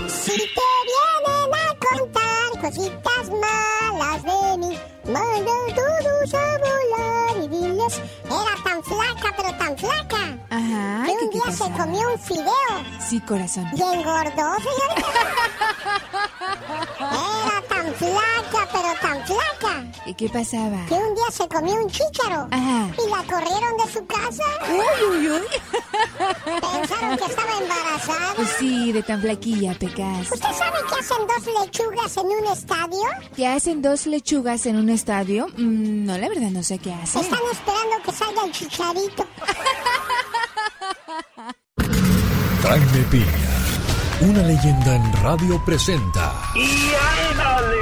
Si 0.07 0.31
te 0.31 0.69
vienen 0.89 1.53
a 1.53 1.75
contar 1.79 2.61
cositas 2.61 3.29
malas 3.39 4.23
de 4.23 4.57
mí, 4.57 4.77
manda 5.05 5.51
todos 5.75 6.33
a 6.33 6.57
volar 6.57 7.18
era 7.97 8.63
tan 8.63 8.83
flaca, 8.83 9.33
pero 9.35 9.53
tan 9.57 9.77
flaca, 9.77 10.37
Ajá. 10.49 11.03
que 11.05 11.11
¿qué- 11.17 11.23
un 11.25 11.29
día 11.31 11.51
se 11.51 11.71
comió 11.71 12.11
un 12.13 12.19
fideo 12.19 12.53
Sí, 13.07 13.19
corazón. 13.21 13.67
y 13.75 13.81
engordó, 13.81 14.55
señorita. 14.57 15.19
¿Y 20.09 20.13
qué 20.15 20.27
pasaba? 20.27 20.83
que 20.87 20.95
un 20.95 21.13
día 21.13 21.25
se 21.31 21.47
comió 21.47 21.75
un 21.75 21.87
chícharo 21.87 22.47
Ajá. 22.49 22.89
y 22.97 23.09
la 23.11 23.23
corrieron 23.31 23.77
de 23.77 23.93
su 23.93 24.03
casa. 24.07 24.43
Uy, 24.67 25.17
uy, 25.17 25.29
uy. 25.29 25.41
Pensaron 26.61 27.15
que 27.17 27.25
estaba 27.25 27.57
embarazada. 27.61 28.33
Pues 28.35 28.49
sí, 28.57 28.91
de 28.91 29.03
tan 29.03 29.21
flaquilla, 29.21 29.75
Pecas. 29.77 30.31
¿Usted 30.31 30.49
sabe 30.57 30.79
que 30.89 30.95
hacen 30.99 31.27
dos 31.27 31.45
lechugas 31.61 32.17
en 32.17 32.25
un 32.25 32.45
estadio? 32.47 33.03
¿Qué 33.35 33.47
hacen 33.47 33.81
dos 33.83 34.07
lechugas 34.07 34.65
en 34.65 34.77
un 34.77 34.89
estadio? 34.89 35.45
Mm, 35.57 36.05
no, 36.05 36.17
la 36.17 36.27
verdad 36.27 36.49
no 36.49 36.63
sé 36.63 36.79
qué 36.79 36.91
hacen. 36.91 37.21
Están 37.21 37.39
esperando 37.51 38.01
que 38.03 38.11
salga 38.11 38.45
el 38.45 38.51
chicharito. 38.51 39.27
Jaime 42.63 43.03
Piña, 43.11 43.25
una 44.21 44.43
leyenda 44.43 44.95
en 44.95 45.13
radio 45.23 45.63
presenta 45.65 46.33
¡Y 46.55 46.91
ándale! 47.31 47.77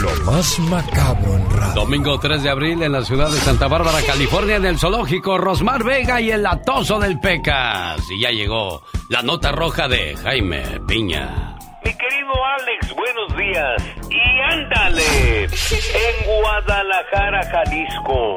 lo 0.00 0.10
más 0.30 0.58
macabro 0.60 1.34
en 1.34 1.50
radio. 1.50 1.74
Domingo 1.74 2.18
3 2.18 2.42
de 2.42 2.50
abril 2.50 2.82
en 2.82 2.92
la 2.92 3.02
ciudad 3.04 3.30
de 3.30 3.38
Santa 3.38 3.66
Bárbara, 3.68 3.98
California, 4.06 4.56
en 4.56 4.64
el 4.66 4.78
zoológico 4.78 5.38
Rosmar 5.38 5.82
Vega 5.82 6.20
y 6.20 6.30
el 6.30 6.46
atoso 6.46 6.98
del 7.00 7.18
Pecas. 7.18 8.08
Y 8.10 8.20
ya 8.20 8.30
llegó 8.30 8.82
la 9.08 9.22
nota 9.22 9.50
roja 9.52 9.88
de 9.88 10.16
Jaime 10.16 10.80
Piña. 10.86 11.56
Mi 11.84 11.92
querido 11.94 12.32
Alex, 12.60 12.94
buenos 12.94 13.36
días. 13.36 13.82
Y 14.10 14.52
ándale. 14.52 15.44
En 15.44 16.26
Guadalajara, 16.26 17.40
Jalisco, 17.50 18.36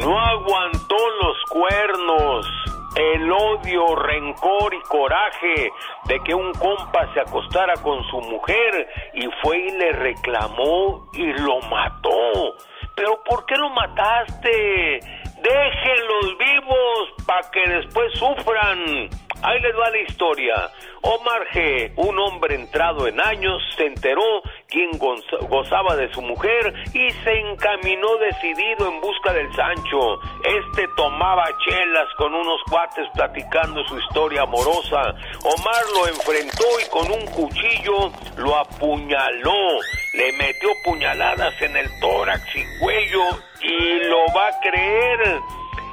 no 0.00 0.18
aguantó 0.18 0.96
los 1.22 1.36
cuernos. 1.50 2.46
El 2.94 3.32
odio, 3.32 3.96
rencor 3.96 4.74
y 4.74 4.80
coraje 4.82 5.72
de 6.04 6.20
que 6.20 6.34
un 6.34 6.52
compa 6.52 7.10
se 7.14 7.20
acostara 7.20 7.74
con 7.82 8.02
su 8.04 8.20
mujer 8.20 8.88
y 9.14 9.26
fue 9.42 9.58
y 9.58 9.70
le 9.70 9.92
reclamó 9.92 11.08
y 11.14 11.32
lo 11.32 11.60
mató. 11.70 12.54
Pero 12.94 13.22
¿por 13.24 13.46
qué 13.46 13.56
lo 13.56 13.70
mataste? 13.70 15.00
Déjenlos 15.42 16.38
vivos 16.38 17.26
para 17.26 17.50
que 17.50 17.66
después 17.66 18.12
sufran. 18.18 19.08
Ahí 19.42 19.60
les 19.60 19.74
va 19.76 19.90
la 19.90 19.98
historia. 19.98 20.54
Omar 21.02 21.46
G., 21.52 21.92
un 21.96 22.18
hombre 22.20 22.54
entrado 22.54 23.08
en 23.08 23.20
años, 23.20 23.60
se 23.76 23.86
enteró 23.86 24.22
goza- 24.98 25.46
gozaba 25.48 25.96
de 25.96 26.12
su 26.12 26.22
mujer 26.22 26.72
y 26.94 27.10
se 27.10 27.40
encaminó 27.40 28.16
decidido 28.18 28.88
en 28.88 29.00
busca 29.00 29.32
del 29.32 29.52
Sancho. 29.54 30.20
Este 30.44 30.86
tomaba 30.96 31.44
chelas 31.66 32.06
con 32.16 32.32
unos 32.34 32.60
cuates 32.70 33.06
platicando 33.14 33.82
su 33.84 33.98
historia 33.98 34.42
amorosa. 34.42 35.00
Omar 35.44 35.82
lo 35.94 36.06
enfrentó 36.08 36.64
y 36.84 36.88
con 36.90 37.10
un 37.10 37.26
cuchillo 37.26 38.12
lo 38.36 38.56
apuñaló. 38.56 39.52
le 40.14 40.30
metió 40.34 40.68
puñaladas 40.84 41.54
en 41.62 41.74
el 41.76 41.86
tórax 42.00 42.42
y 42.54 42.62
cuello 42.80 43.22
y 43.62 43.98
lo 44.08 44.18
va 44.36 44.48
a 44.48 44.60
creer. 44.60 45.40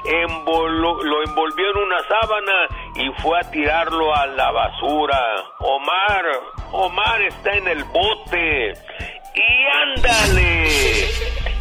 Lo 0.10 1.24
envolvió 1.24 1.70
en 1.72 1.78
una 1.78 2.00
sábana 2.08 2.68
y 2.96 3.22
fue 3.22 3.40
a 3.40 3.52
tirarlo 3.52 4.14
a 4.16 4.26
la 4.28 4.52
basura. 4.52 5.20
Omar, 5.60 6.26
Omar 6.72 7.22
está 7.22 7.54
en 7.54 7.68
el 7.68 7.84
bote. 7.86 8.74
Y 9.36 9.96
ándale. 9.96 10.68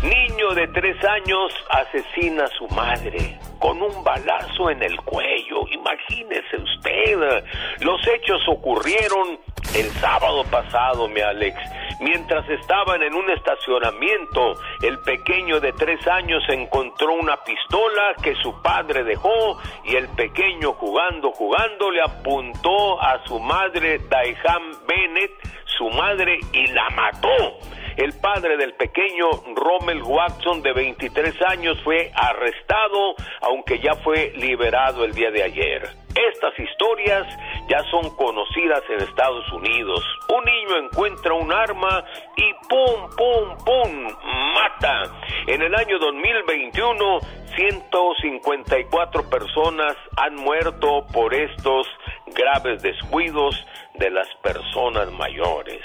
Niño 0.03 0.55
de 0.55 0.69
tres 0.69 0.97
años 1.05 1.53
asesina 1.71 2.45
a 2.45 2.49
su 2.49 2.69
madre 2.69 3.39
con 3.59 3.83
un 3.83 4.03
balazo 4.03 4.71
en 4.71 4.83
el 4.83 4.97
cuello. 5.03 5.67
Imagínese 5.71 6.57
usted. 6.57 7.45
Los 7.81 8.01
hechos 8.07 8.41
ocurrieron 8.49 9.39
el 9.75 9.91
sábado 10.01 10.45
pasado, 10.45 11.09
mi 11.09 11.21
Alex. 11.21 11.57
Mientras 12.01 12.49
estaban 12.49 13.03
en 13.03 13.15
un 13.15 13.29
estacionamiento, 13.31 14.55
el 14.83 14.99
pequeño 15.01 15.59
de 15.61 15.73
tres 15.73 16.07
años 16.07 16.43
encontró 16.49 17.13
una 17.15 17.37
pistola 17.39 18.15
que 18.23 18.35
su 18.37 18.63
padre 18.63 19.03
dejó 19.03 19.59
y 19.85 19.97
el 19.97 20.09
pequeño 20.11 20.75
jugando, 20.75 21.33
jugando 21.33 21.91
le 21.91 22.03
apuntó 22.03 23.03
a 23.03 23.25
su 23.27 23.41
madre 23.41 23.99
Daihan 24.09 24.87
Bennett, 24.87 25.33
su 25.65 25.91
madre, 25.91 26.39
y 26.53 26.67
la 26.69 26.89
mató. 26.91 27.59
El 27.99 28.13
padre 28.13 28.57
del 28.57 28.75
pequeño 28.75 29.29
Rommel 29.57 30.05
Watson, 30.05 30.63
de 30.63 30.73
23 30.73 31.35
años, 31.51 31.81
fue 31.83 32.13
arrestado, 32.15 33.17
aunque 33.41 33.81
ya 33.81 33.97
fue 33.97 34.33
liberado 34.37 35.05
el 35.05 35.13
día 35.13 35.33
de 35.33 35.43
ayer. 35.43 35.83
Estas 36.15 36.57
historias 36.57 37.27
ya 37.69 37.83
son 37.91 38.15
conocidas 38.15 38.85
en 38.89 39.01
Estados 39.01 39.53
Unidos. 39.53 40.05
Un 40.29 40.45
niño 40.45 40.77
encuentra 40.87 41.35
un 41.35 41.53
arma 41.53 42.05
y 42.37 42.53
¡pum, 42.69 43.11
pum, 43.17 43.65
pum! 43.65 44.15
mata. 44.55 45.03
En 45.49 45.61
el 45.61 45.75
año 45.75 45.99
2021, 45.99 47.19
154 47.57 49.29
personas 49.29 49.97
han 50.17 50.37
muerto 50.37 51.05
por 51.13 51.35
estos 51.35 51.89
graves 52.27 52.81
descuidos 52.81 53.67
de 53.95 54.11
las 54.11 54.29
personas 54.37 55.11
mayores. 55.11 55.83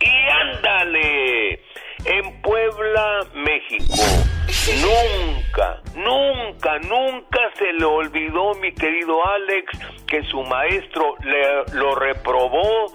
Y 0.00 0.28
ándale, 0.28 1.60
en 2.04 2.42
Puebla, 2.42 3.20
México, 3.34 3.94
nunca, 4.80 5.80
nunca, 5.94 6.78
nunca 6.80 7.38
se 7.58 7.72
le 7.72 7.84
olvidó, 7.84 8.54
mi 8.54 8.72
querido 8.72 9.24
Alex, 9.26 9.78
que 10.06 10.22
su 10.24 10.42
maestro 10.42 11.14
le, 11.22 11.74
lo 11.74 11.94
reprobó 11.94 12.86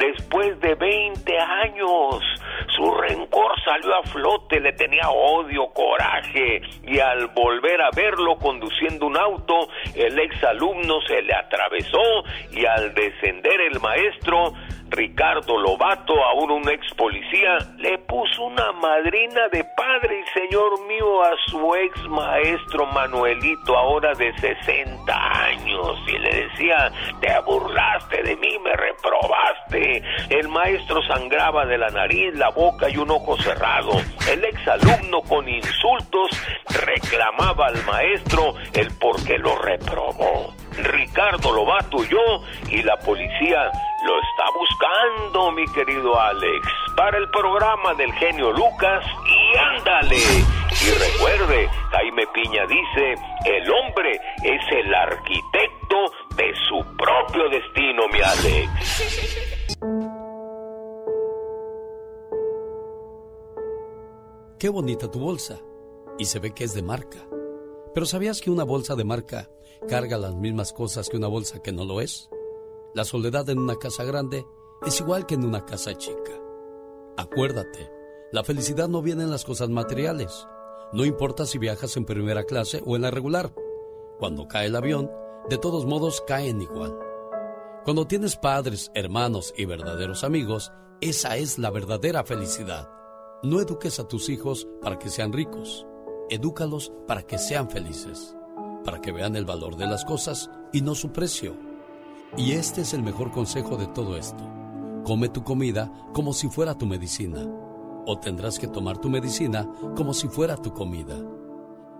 después 0.00 0.58
de 0.60 0.74
20 0.74 1.38
años. 1.38 2.22
Su 2.76 2.90
rencor 2.94 3.52
salió 3.64 3.94
a 3.96 4.02
flote, 4.04 4.60
le 4.60 4.72
tenía 4.72 5.08
odio, 5.10 5.68
coraje, 5.72 6.62
y 6.84 6.98
al 6.98 7.28
volver 7.28 7.80
a 7.82 7.90
verlo 7.94 8.36
conduciendo 8.38 9.06
un 9.06 9.16
auto, 9.16 9.68
el 9.94 10.18
ex 10.18 10.42
alumno 10.44 11.00
se 11.06 11.22
le 11.22 11.34
atravesó 11.34 12.24
y 12.52 12.64
al 12.64 12.94
descender 12.94 13.60
el 13.60 13.80
maestro 13.80 14.52
Ricardo 14.90 15.56
Lobato, 15.56 16.14
aún 16.24 16.50
un 16.50 16.68
ex 16.68 16.92
policía, 16.94 17.58
le 17.78 17.96
puso 17.98 18.42
una 18.42 18.72
madrina 18.72 19.48
de 19.52 19.64
padre 19.76 20.20
y 20.20 20.40
señor 20.40 20.84
mío 20.86 21.22
a 21.22 21.30
su 21.46 21.74
ex 21.76 22.08
maestro 22.08 22.86
Manuelito, 22.86 23.76
ahora 23.76 24.12
de 24.14 24.36
60 24.38 25.44
años, 25.44 25.96
y 26.08 26.18
le 26.18 26.46
decía, 26.46 26.92
te 27.20 27.28
burlaste 27.46 28.22
de 28.22 28.36
mí, 28.36 28.58
me 28.58 28.72
reprobaste. 28.72 30.02
El 30.28 30.48
maestro 30.48 31.00
sangraba 31.04 31.64
de 31.66 31.78
la 31.78 31.90
nariz, 31.90 32.34
la 32.34 32.50
boca 32.50 32.90
y 32.90 32.96
un 32.96 33.10
ojo 33.10 33.36
cerrado. 33.38 33.92
El 34.28 34.44
ex 34.44 34.66
alumno 34.66 35.22
con 35.22 35.48
insultos 35.48 36.30
reclamaba 36.84 37.68
al 37.68 37.84
maestro 37.84 38.54
el 38.74 38.88
por 38.98 39.24
qué 39.24 39.38
lo 39.38 39.56
reprobó. 39.56 40.59
Ricardo 40.76 41.52
Lobato 41.52 42.04
yo 42.04 42.42
y 42.68 42.82
la 42.82 42.96
policía 42.98 43.70
lo 44.06 44.18
está 44.20 44.44
buscando, 44.54 45.52
mi 45.52 45.66
querido 45.72 46.18
Alex, 46.18 46.66
para 46.96 47.18
el 47.18 47.28
programa 47.30 47.94
del 47.94 48.12
genio 48.14 48.52
Lucas 48.52 49.04
y 49.26 49.58
ándale. 49.58 50.16
Y 50.16 50.90
recuerde, 50.92 51.68
Jaime 51.90 52.26
Piña 52.32 52.64
dice, 52.66 53.14
el 53.44 53.70
hombre 53.70 54.20
es 54.42 54.62
el 54.72 54.94
arquitecto 54.94 56.12
de 56.36 56.54
su 56.68 56.84
propio 56.96 57.48
destino, 57.50 58.08
mi 58.08 58.20
Alex. 58.20 59.70
Qué 64.58 64.68
bonita 64.68 65.10
tu 65.10 65.18
bolsa. 65.18 65.58
Y 66.18 66.26
se 66.26 66.38
ve 66.38 66.52
que 66.52 66.64
es 66.64 66.74
de 66.74 66.82
marca. 66.82 67.18
Pero 67.94 68.06
¿sabías 68.06 68.40
que 68.40 68.50
una 68.50 68.64
bolsa 68.64 68.94
de 68.94 69.04
marca 69.04 69.50
carga 69.88 70.18
las 70.18 70.34
mismas 70.34 70.72
cosas 70.72 71.08
que 71.08 71.16
una 71.16 71.28
bolsa 71.28 71.60
que 71.62 71.72
no 71.72 71.84
lo 71.84 72.00
es? 72.00 72.28
La 72.94 73.04
soledad 73.04 73.48
en 73.50 73.58
una 73.58 73.76
casa 73.76 74.04
grande 74.04 74.44
es 74.86 75.00
igual 75.00 75.26
que 75.26 75.34
en 75.34 75.44
una 75.44 75.64
casa 75.64 75.94
chica. 75.94 76.32
Acuérdate, 77.16 77.90
la 78.32 78.44
felicidad 78.44 78.88
no 78.88 79.02
viene 79.02 79.24
en 79.24 79.30
las 79.30 79.44
cosas 79.44 79.68
materiales. 79.68 80.46
No 80.92 81.04
importa 81.04 81.46
si 81.46 81.58
viajas 81.58 81.96
en 81.96 82.04
primera 82.04 82.44
clase 82.44 82.82
o 82.84 82.96
en 82.96 83.02
la 83.02 83.10
regular. 83.10 83.52
Cuando 84.18 84.48
cae 84.48 84.66
el 84.66 84.76
avión, 84.76 85.10
de 85.48 85.58
todos 85.58 85.86
modos 85.86 86.22
caen 86.26 86.62
igual. 86.62 86.96
Cuando 87.84 88.06
tienes 88.06 88.36
padres, 88.36 88.90
hermanos 88.94 89.54
y 89.56 89.64
verdaderos 89.64 90.22
amigos, 90.22 90.72
esa 91.00 91.36
es 91.36 91.58
la 91.58 91.70
verdadera 91.70 92.24
felicidad. 92.24 92.88
No 93.42 93.60
eduques 93.60 93.98
a 93.98 94.06
tus 94.06 94.28
hijos 94.28 94.68
para 94.82 94.98
que 94.98 95.08
sean 95.08 95.32
ricos. 95.32 95.86
Edúcalos 96.30 96.92
para 97.06 97.22
que 97.22 97.36
sean 97.36 97.68
felices 97.68 98.34
para 98.84 99.00
que 99.00 99.12
vean 99.12 99.36
el 99.36 99.44
valor 99.44 99.76
de 99.76 99.86
las 99.86 100.04
cosas 100.04 100.50
y 100.72 100.82
no 100.82 100.94
su 100.94 101.12
precio. 101.12 101.56
Y 102.36 102.52
este 102.52 102.82
es 102.82 102.94
el 102.94 103.02
mejor 103.02 103.30
consejo 103.30 103.76
de 103.76 103.86
todo 103.86 104.16
esto. 104.16 104.44
Come 105.04 105.28
tu 105.28 105.42
comida 105.42 105.90
como 106.12 106.32
si 106.32 106.48
fuera 106.48 106.76
tu 106.76 106.86
medicina, 106.86 107.42
o 108.06 108.18
tendrás 108.18 108.58
que 108.58 108.68
tomar 108.68 108.98
tu 108.98 109.08
medicina 109.08 109.68
como 109.96 110.14
si 110.14 110.28
fuera 110.28 110.56
tu 110.56 110.72
comida. 110.72 111.16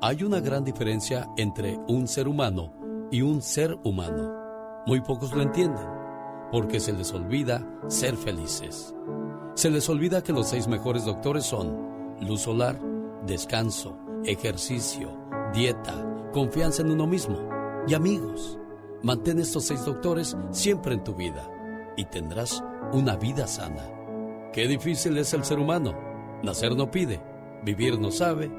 Hay 0.02 0.22
una 0.22 0.40
gran 0.40 0.64
diferencia 0.64 1.28
entre 1.36 1.78
un 1.88 2.06
ser 2.08 2.28
humano 2.28 2.72
y 3.10 3.22
un 3.22 3.42
ser 3.42 3.78
humano. 3.84 4.34
Muy 4.86 5.00
pocos 5.00 5.34
lo 5.34 5.42
entienden, 5.42 5.86
porque 6.52 6.80
se 6.80 6.92
les 6.92 7.12
olvida 7.12 7.66
ser 7.88 8.16
felices. 8.16 8.94
Se 9.54 9.70
les 9.70 9.88
olvida 9.88 10.22
que 10.22 10.32
los 10.32 10.48
seis 10.48 10.68
mejores 10.68 11.04
doctores 11.04 11.44
son 11.44 12.16
luz 12.20 12.42
solar, 12.42 12.80
descanso, 13.26 13.98
ejercicio, 14.24 15.16
dieta, 15.52 15.94
confianza 16.32 16.82
en 16.82 16.90
uno 16.90 17.06
mismo 17.06 17.48
y 17.86 17.94
amigos. 17.94 18.58
Mantén 19.02 19.38
estos 19.38 19.64
seis 19.64 19.84
doctores 19.84 20.36
siempre 20.50 20.94
en 20.94 21.04
tu 21.04 21.14
vida 21.14 21.48
y 21.96 22.04
tendrás 22.04 22.62
una 22.92 23.16
vida 23.16 23.46
sana. 23.46 23.88
Qué 24.52 24.66
difícil 24.66 25.16
es 25.18 25.32
el 25.32 25.44
ser 25.44 25.58
humano. 25.58 25.94
Nacer 26.42 26.76
no 26.76 26.90
pide, 26.90 27.22
vivir 27.62 27.98
no 27.98 28.10
sabe 28.10 28.50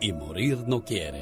y 0.00 0.12
morir 0.12 0.64
no 0.66 0.84
quiere. 0.84 1.20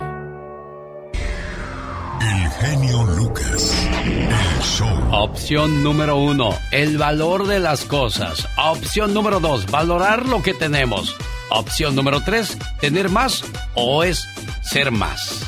El 2.21 2.51
genio 2.51 3.05
Lucas. 3.17 3.89
El 4.05 4.63
show. 4.63 4.89
Opción 5.13 5.83
número 5.83 6.17
uno, 6.17 6.51
el 6.73 6.99
valor 6.99 7.47
de 7.47 7.61
las 7.61 7.85
cosas. 7.85 8.47
Opción 8.57 9.15
número 9.15 9.41
dos, 9.41 9.71
valorar 9.71 10.27
lo 10.27 10.43
que 10.43 10.53
tenemos. 10.53 11.17
Opción 11.51 11.95
número 11.95 12.21
tres, 12.23 12.59
tener 12.81 13.09
más 13.09 13.45
o 13.75 14.05
es 14.05 14.29
ser 14.63 14.91
más. 14.91 15.47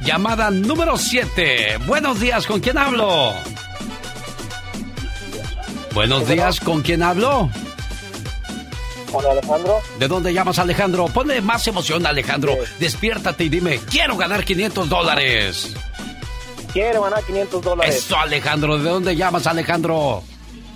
Llamada 0.00 0.50
número 0.50 0.98
7. 0.98 1.78
Buenos 1.86 2.20
días, 2.20 2.46
¿con 2.46 2.60
quién 2.60 2.76
hablo? 2.76 3.32
Buenos 5.94 6.28
días, 6.28 6.60
¿con 6.60 6.82
quién 6.82 7.02
hablo? 7.02 7.48
Hola, 9.12 9.30
Alejandro. 9.30 9.78
¿De 9.98 10.08
dónde 10.08 10.34
llamas, 10.34 10.58
Alejandro? 10.58 11.06
Ponle 11.06 11.40
más 11.40 11.66
emoción, 11.66 12.04
Alejandro. 12.06 12.54
Despiértate 12.78 13.44
y 13.44 13.48
dime, 13.48 13.78
quiero 13.90 14.16
ganar 14.16 14.44
500 14.44 14.88
dólares. 14.88 15.74
Quiero 16.72 17.02
ganar 17.02 17.22
500 17.24 17.62
dólares. 17.62 17.94
Eso, 17.94 18.18
Alejandro. 18.18 18.76
¿De 18.78 18.90
dónde 18.90 19.16
llamas, 19.16 19.46
Alejandro? 19.46 20.24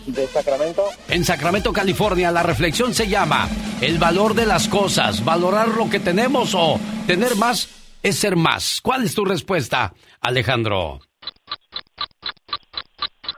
De 0.09 0.27
Sacramento. 0.27 0.85
En 1.09 1.25
Sacramento, 1.25 1.73
California, 1.73 2.31
la 2.31 2.43
reflexión 2.43 2.95
se 2.95 3.09
llama 3.09 3.49
el 3.81 3.99
valor 3.99 4.35
de 4.35 4.47
las 4.47 4.67
cosas, 4.69 5.25
valorar 5.25 5.69
lo 5.69 5.89
que 5.91 6.01
tenemos 6.01 6.55
o 6.55 6.81
tener 7.07 7.37
más 7.37 7.69
es 8.03 8.17
ser 8.17 8.37
más. 8.37 8.81
¿Cuál 8.81 9.05
es 9.05 9.15
tu 9.15 9.25
respuesta, 9.25 9.93
Alejandro? 10.21 11.01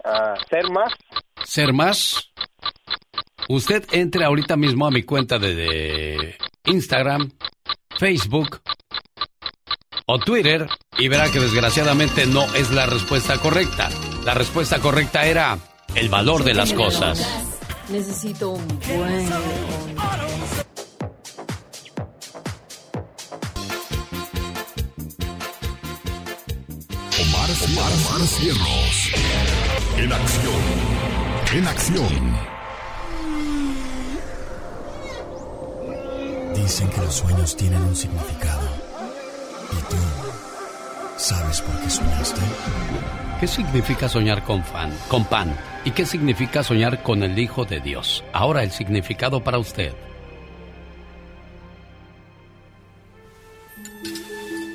Ah, 0.04 0.34
ser 0.48 0.70
más. 0.70 0.92
¿Ser 1.44 1.72
más? 1.72 2.30
Usted 3.48 3.84
entre 3.90 4.24
ahorita 4.24 4.56
mismo 4.56 4.86
a 4.86 4.90
mi 4.90 5.02
cuenta 5.02 5.38
de, 5.38 6.36
Instagram, 6.64 7.32
Facebook 7.98 8.60
o 10.06 10.18
Twitter 10.18 10.68
y 10.98 11.08
verá 11.08 11.30
que 11.30 11.40
desgraciadamente 11.40 12.26
no 12.26 12.44
es 12.54 12.70
la 12.70 12.86
respuesta 12.86 13.38
correcta. 13.38 13.90
La 14.24 14.34
respuesta 14.34 14.78
correcta 14.78 15.26
era 15.26 15.58
el 15.94 16.08
valor 16.08 16.44
de 16.44 16.54
las 16.54 16.72
cosas. 16.72 17.26
Necesito 17.88 18.50
un 18.50 18.68
buen... 18.68 19.28
Omar, 27.20 27.50
Omar, 27.64 27.92
Omar 27.92 28.26
Cierros. 28.26 29.12
En 29.96 30.12
acción. 30.12 30.62
En 31.52 31.66
acción. 31.66 32.50
Dicen 36.54 36.88
que 36.90 37.00
los 37.00 37.14
sueños 37.14 37.56
tienen 37.56 37.82
un 37.82 37.96
significado. 37.96 38.68
¿Y 39.72 39.76
tú 39.90 39.96
sabes 41.16 41.60
por 41.60 41.78
qué 41.80 41.90
soñaste? 41.90 42.40
¿Qué 43.40 43.46
significa 43.46 44.08
soñar 44.08 44.44
con, 44.44 44.62
fan, 44.62 44.96
con 45.08 45.24
pan? 45.24 45.56
¿Y 45.84 45.92
qué 45.92 46.04
significa 46.04 46.62
soñar 46.62 47.02
con 47.02 47.22
el 47.22 47.38
Hijo 47.38 47.64
de 47.64 47.80
Dios? 47.80 48.22
Ahora 48.32 48.62
el 48.62 48.70
significado 48.70 49.42
para 49.42 49.58
usted. 49.58 49.94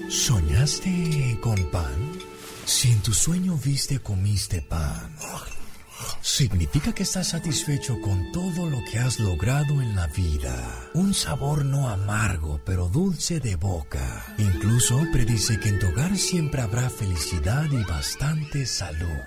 ¿Soñaste 0.09 1.37
con 1.41 1.69
pan? 1.69 2.11
Si 2.65 2.91
en 2.91 3.01
tu 3.01 3.13
sueño 3.13 3.59
viste 3.63 3.99
comiste 3.99 4.63
pan, 4.63 5.15
significa 6.21 6.91
que 6.93 7.03
estás 7.03 7.27
satisfecho 7.29 8.01
con 8.01 8.31
todo 8.31 8.67
lo 8.67 8.79
que 8.91 8.97
has 8.97 9.19
logrado 9.19 9.79
en 9.81 9.95
la 9.95 10.07
vida. 10.07 10.89
Un 10.95 11.13
sabor 11.13 11.63
no 11.63 11.87
amargo, 11.87 12.59
pero 12.65 12.89
dulce 12.89 13.39
de 13.39 13.55
boca. 13.55 14.25
Incluso 14.39 14.99
predice 15.13 15.59
que 15.59 15.69
en 15.69 15.77
tu 15.79 15.87
hogar 15.89 16.17
siempre 16.17 16.61
habrá 16.61 16.89
felicidad 16.89 17.65
y 17.71 17.83
bastante 17.83 18.65
salud. 18.65 19.21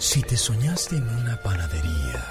Si 0.00 0.22
te 0.22 0.34
soñaste 0.34 0.96
en 0.96 1.06
una 1.06 1.36
panadería, 1.42 2.24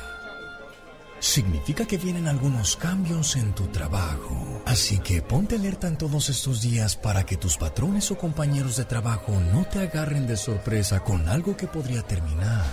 significa 1.19 1.85
que 1.85 1.99
vienen 1.99 2.27
algunos 2.27 2.75
cambios 2.75 3.35
en 3.35 3.53
tu 3.53 3.67
trabajo. 3.67 4.63
Así 4.65 4.97
que 4.97 5.21
ponte 5.21 5.55
alerta 5.55 5.87
en 5.87 5.95
todos 5.95 6.29
estos 6.29 6.63
días 6.63 6.95
para 6.95 7.27
que 7.27 7.37
tus 7.37 7.57
patrones 7.57 8.09
o 8.09 8.17
compañeros 8.17 8.75
de 8.75 8.85
trabajo 8.85 9.39
no 9.53 9.65
te 9.65 9.81
agarren 9.81 10.25
de 10.25 10.35
sorpresa 10.35 11.01
con 11.01 11.29
algo 11.29 11.55
que 11.55 11.67
podría 11.67 12.01
terminar 12.01 12.65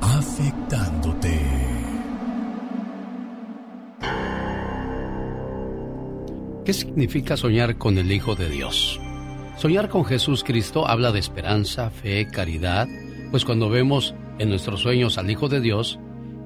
afectándote. 0.00 1.40
¿Qué 6.64 6.72
significa 6.72 7.36
soñar 7.36 7.76
con 7.76 7.98
el 7.98 8.12
Hijo 8.12 8.36
de 8.36 8.48
Dios? 8.48 9.00
Soñar 9.60 9.90
con 9.90 10.06
Jesús 10.06 10.42
Cristo 10.42 10.88
habla 10.88 11.12
de 11.12 11.18
esperanza, 11.18 11.90
fe, 11.90 12.26
caridad, 12.28 12.88
pues 13.30 13.44
cuando 13.44 13.68
vemos 13.68 14.14
en 14.38 14.48
nuestros 14.48 14.80
sueños 14.80 15.18
al 15.18 15.30
Hijo 15.30 15.48
de 15.48 15.60
Dios, 15.60 15.98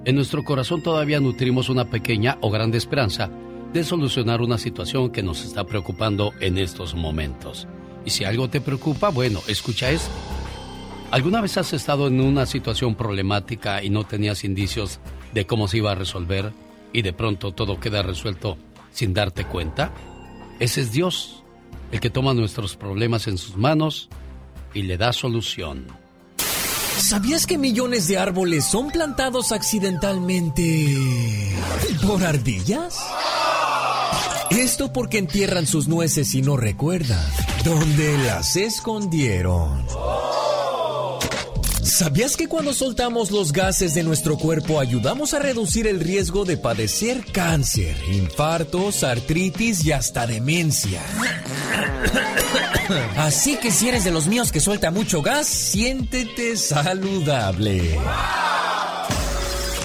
en 0.05 0.17
nuestro 0.17 0.45
corazón 0.45 0.83
todavía 0.83 1.21
nutrimos 1.21 1.69
una 1.69 1.89
pequeña 1.89 2.37
o 2.43 2.51
grande 2.51 2.77
esperanza 2.77 3.31
de 3.73 3.85
solucionar 3.85 4.43
una 4.43 4.59
situación 4.59 5.11
que 5.11 5.23
nos 5.23 5.45
está 5.45 5.65
preocupando 5.65 6.33
en 6.41 6.59
estos 6.59 6.95
momentos. 6.95 7.67
Y 8.05 8.11
si 8.11 8.25
algo 8.25 8.49
te 8.49 8.61
preocupa, 8.61 9.09
bueno, 9.09 9.41
escucha 9.49 9.91
esto. 9.91 10.13
¿Alguna 11.11 11.41
vez 11.41 11.57
has 11.57 11.73
estado 11.73 12.07
en 12.09 12.21
una 12.21 12.45
situación 12.45 12.97
problemática 12.97 13.83
y 13.83 13.89
no 13.89 14.05
tenías 14.05 14.45
indicios 14.45 15.01
de 15.33 15.47
cómo 15.47 15.69
se 15.69 15.79
iba 15.79 15.93
a 15.93 15.97
resolver 15.97 16.53
y 16.93 17.03
de 17.03 17.13
pronto 17.13 17.53
todo 17.53 17.81
queda 17.81 18.03
resuelto 18.03 18.59
sin 18.91 19.15
darte 19.15 19.45
cuenta? 19.45 19.93
Ese 20.61 20.83
es 20.83 20.93
Dios, 20.93 21.43
el 21.93 22.01
que 22.01 22.11
toma 22.11 22.35
nuestros 22.35 22.77
problemas 22.77 23.27
en 23.27 23.39
sus 23.39 23.57
manos 23.57 24.09
y 24.75 24.83
le 24.83 24.99
da 24.99 25.13
solución. 25.13 26.04
¿Sabías 26.99 27.47
que 27.47 27.59
millones 27.59 28.09
de 28.09 28.19
árboles 28.19 28.65
son 28.65 28.91
plantados 28.91 29.53
accidentalmente 29.53 30.89
por 32.07 32.25
ardillas? 32.25 32.99
Esto 34.51 34.93
porque 34.93 35.19
entierran 35.19 35.67
sus 35.67 35.89
nueces 35.89 36.35
y 36.35 36.43
no 36.43 36.57
recuerdan 36.57 37.25
dónde 37.65 38.17
las 38.19 38.57
escondieron. 38.57 39.85
¿Sabías 41.85 42.37
que 42.39 42.49
cuando 42.49 42.73
soltamos 42.73 43.31
los 43.31 43.53
gases 43.53 43.93
de 43.93 44.03
nuestro 44.03 44.39
cuerpo 44.39 44.81
ayudamos 44.81 45.35
a 45.35 45.39
reducir 45.39 45.87
el 45.87 46.01
riesgo 46.01 46.47
de 46.47 46.57
padecer 46.57 47.23
cáncer, 47.31 47.95
infartos, 48.11 49.05
artritis 49.05 49.85
y 49.85 49.93
hasta 49.93 50.27
demencia? 50.27 51.03
Así 53.19 53.57
que 53.57 53.71
si 53.71 53.91
eres 53.91 54.03
de 54.05 54.13
los 54.13 54.27
míos 54.27 54.51
que 54.51 54.61
suelta 54.61 54.91
mucho 54.91 55.21
gas, 55.21 55.47
siéntete 55.47 56.57
saludable. 56.57 57.99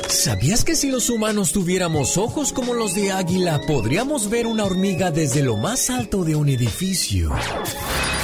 ¿Sabías 0.09 0.65
que 0.65 0.73
si 0.73 0.89
los 0.89 1.11
humanos 1.11 1.51
tuviéramos 1.51 2.17
ojos 2.17 2.51
como 2.51 2.73
los 2.73 2.95
de 2.95 3.11
águila, 3.11 3.61
podríamos 3.67 4.27
ver 4.27 4.47
una 4.47 4.65
hormiga 4.65 5.11
desde 5.11 5.43
lo 5.43 5.55
más 5.55 5.91
alto 5.91 6.23
de 6.23 6.35
un 6.35 6.49
edificio? 6.49 7.31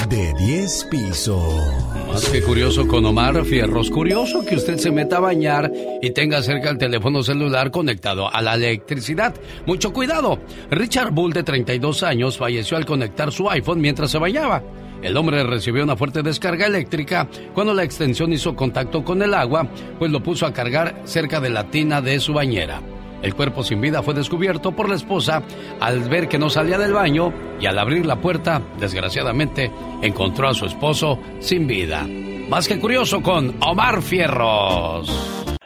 De 0.10 0.34
10 0.34 0.88
pisos. 0.90 1.64
Más 2.08 2.28
que 2.28 2.42
curioso 2.42 2.88
con 2.88 3.06
Omar 3.06 3.46
Fierros. 3.46 3.92
Curioso 3.92 4.44
que 4.44 4.56
usted 4.56 4.78
se 4.78 4.90
meta 4.90 5.18
a 5.18 5.20
bañar 5.22 5.72
y 6.02 6.10
tenga 6.10 6.42
cerca 6.42 6.72
el 6.72 6.80
teléfono 6.80 7.22
celular 7.22 7.70
conectado 7.70 8.34
a 8.34 8.42
la 8.42 8.56
electricidad. 8.56 9.36
Mucho 9.68 9.94
cuidado. 9.94 10.40
Richard 10.72 11.12
Bull, 11.12 11.34
de 11.34 11.44
32 11.44 12.02
años, 12.02 12.38
falleció 12.38 12.78
al 12.78 12.86
conectar 12.88 13.32
su 13.32 13.48
iPhone 13.48 13.80
mientras 13.80 14.10
se 14.10 14.18
bañaba. 14.18 14.64
El 15.06 15.18
hombre 15.18 15.44
recibió 15.44 15.84
una 15.84 15.96
fuerte 15.96 16.24
descarga 16.24 16.66
eléctrica 16.66 17.28
cuando 17.54 17.76
la 17.76 17.84
extensión 17.84 18.34
hizo 18.34 18.56
contacto 18.56 19.06
con 19.06 19.22
el 19.22 19.36
agua, 19.36 19.68
pues 20.00 20.10
lo 20.10 20.24
puso 20.24 20.48
a 20.48 20.52
cargar 20.52 21.04
cerca 21.04 21.40
de 21.40 21.52
la 21.52 21.66
tina 21.70 22.02
de 22.02 22.20
su 22.20 22.34
bañera. 22.34 22.82
El 23.22 23.36
cuerpo 23.36 23.64
sin 23.64 23.82
vida 23.82 24.02
fue 24.02 24.16
descubierto 24.16 24.72
por 24.72 24.90
la 24.90 24.96
esposa 24.96 25.44
al 25.80 26.10
ver 26.10 26.28
que 26.28 26.40
no 26.40 26.50
salía 26.50 26.80
del 26.80 26.94
baño 26.94 27.32
y 27.62 27.68
al 27.68 27.78
abrir 27.78 28.04
la 28.04 28.20
puerta, 28.20 28.64
desgraciadamente, 28.80 29.72
encontró 30.02 30.48
a 30.48 30.56
su 30.56 30.66
esposo 30.66 31.20
sin 31.40 31.68
vida. 31.68 32.08
Más 32.50 32.68
que 32.68 32.80
curioso 32.80 33.22
con 33.22 33.58
Omar 33.62 34.02
Fierros. 34.02 35.08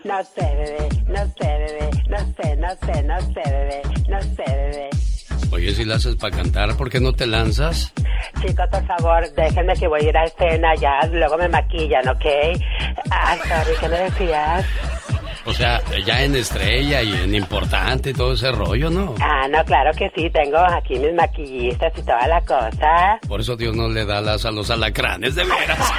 No 0.03 0.21
sé, 0.21 0.41
bebé, 0.41 0.89
no 1.07 1.25
sé, 1.39 1.47
bebé, 1.47 1.89
no 2.09 2.17
sé, 2.17 2.57
no 2.57 2.69
sé, 2.71 3.03
no 3.03 3.19
no. 4.09 5.18
Oye, 5.51 5.73
si 5.73 5.83
la 5.83 5.95
haces 5.95 6.15
para 6.15 6.35
cantar, 6.35 6.75
¿por 6.77 6.89
qué 6.89 6.99
no 6.99 7.13
te 7.13 7.25
lanzas? 7.25 7.91
Chicos, 8.41 8.67
por 8.69 8.85
favor, 8.85 9.33
déjenme 9.35 9.73
que 9.73 9.87
voy 9.87 10.01
a 10.01 10.09
ir 10.09 10.17
a 10.17 10.25
escena 10.25 10.75
ya, 10.75 10.99
luego 11.11 11.37
me 11.37 11.49
maquillan, 11.49 12.07
¿ok? 12.07 12.25
Ah, 13.09 13.35
sorry, 13.37 13.77
¿qué 13.79 13.89
me 13.89 13.97
decías? 13.97 14.65
O 15.49 15.53
sea, 15.53 15.81
ya 16.05 16.23
en 16.23 16.35
estrella 16.35 17.01
y 17.01 17.11
en 17.11 17.33
importante 17.33 18.11
y 18.11 18.13
todo 18.13 18.33
ese 18.33 18.51
rollo, 18.51 18.91
¿no? 18.91 19.15
Ah, 19.19 19.47
no, 19.49 19.63
claro 19.65 19.91
que 19.97 20.11
sí, 20.15 20.29
tengo 20.29 20.59
aquí 20.59 20.99
mis 20.99 21.13
maquillistas 21.13 21.91
y 21.97 22.01
toda 22.03 22.27
la 22.27 22.39
cosa. 22.41 23.19
Por 23.27 23.41
eso 23.41 23.57
Dios 23.57 23.75
no 23.75 23.89
le 23.89 24.05
da 24.05 24.21
las 24.21 24.45
a 24.45 24.51
los 24.51 24.69
alacranes, 24.69 25.33
de 25.33 25.43
veras. 25.43 25.79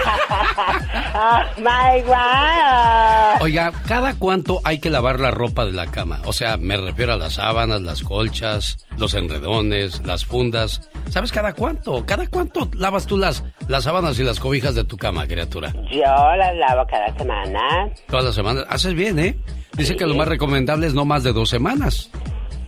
oh, 1.15 1.41
my 1.59 2.03
wow. 2.03 3.43
Oiga, 3.43 3.73
¿cada 3.89 4.15
cuánto 4.15 4.61
hay 4.63 4.79
que 4.79 4.89
lavar 4.89 5.19
la 5.19 5.33
ropa 5.33 5.67
de 5.67 5.73
la 5.73 5.87
cama? 5.89 6.21
O 6.27 6.33
sea, 6.33 6.57
me 6.57 6.77
refiero 6.77 7.15
a 7.15 7.17
las 7.17 7.35
sábanas, 7.35 7.83
las 7.83 8.03
colchas, 8.03 8.87
los 8.99 9.15
enredones, 9.15 10.07
las 10.07 10.25
fundas. 10.25 10.89
¿Sabes 11.09 11.33
cada 11.33 11.55
cuánto? 11.55 12.07
¿Cada 12.07 12.29
cuánto 12.29 12.71
lavas 12.75 13.07
tú 13.07 13.19
las, 13.19 13.43
las 13.67 13.85
sábanas 13.85 14.19
y 14.21 14.23
las 14.23 14.39
cobijas 14.39 14.77
de 14.77 14.85
tu 14.85 14.97
cama, 14.97 15.27
criatura? 15.27 15.73
Yo 15.91 16.37
las 16.37 16.55
lavo 16.55 16.87
cada 16.89 17.13
semana. 17.19 17.91
Todas 18.09 18.27
las 18.27 18.35
semanas. 18.35 18.65
Haces 18.69 18.95
bien, 18.95 19.19
¿eh? 19.19 19.37
Dice 19.77 19.97
que 19.97 20.07
lo 20.07 20.15
más 20.15 20.29
recomendable 20.29 20.87
es 20.87 20.95
no 20.95 21.05
más 21.05 21.23
de 21.23 21.33
dos 21.33 21.49
semanas. 21.49 22.11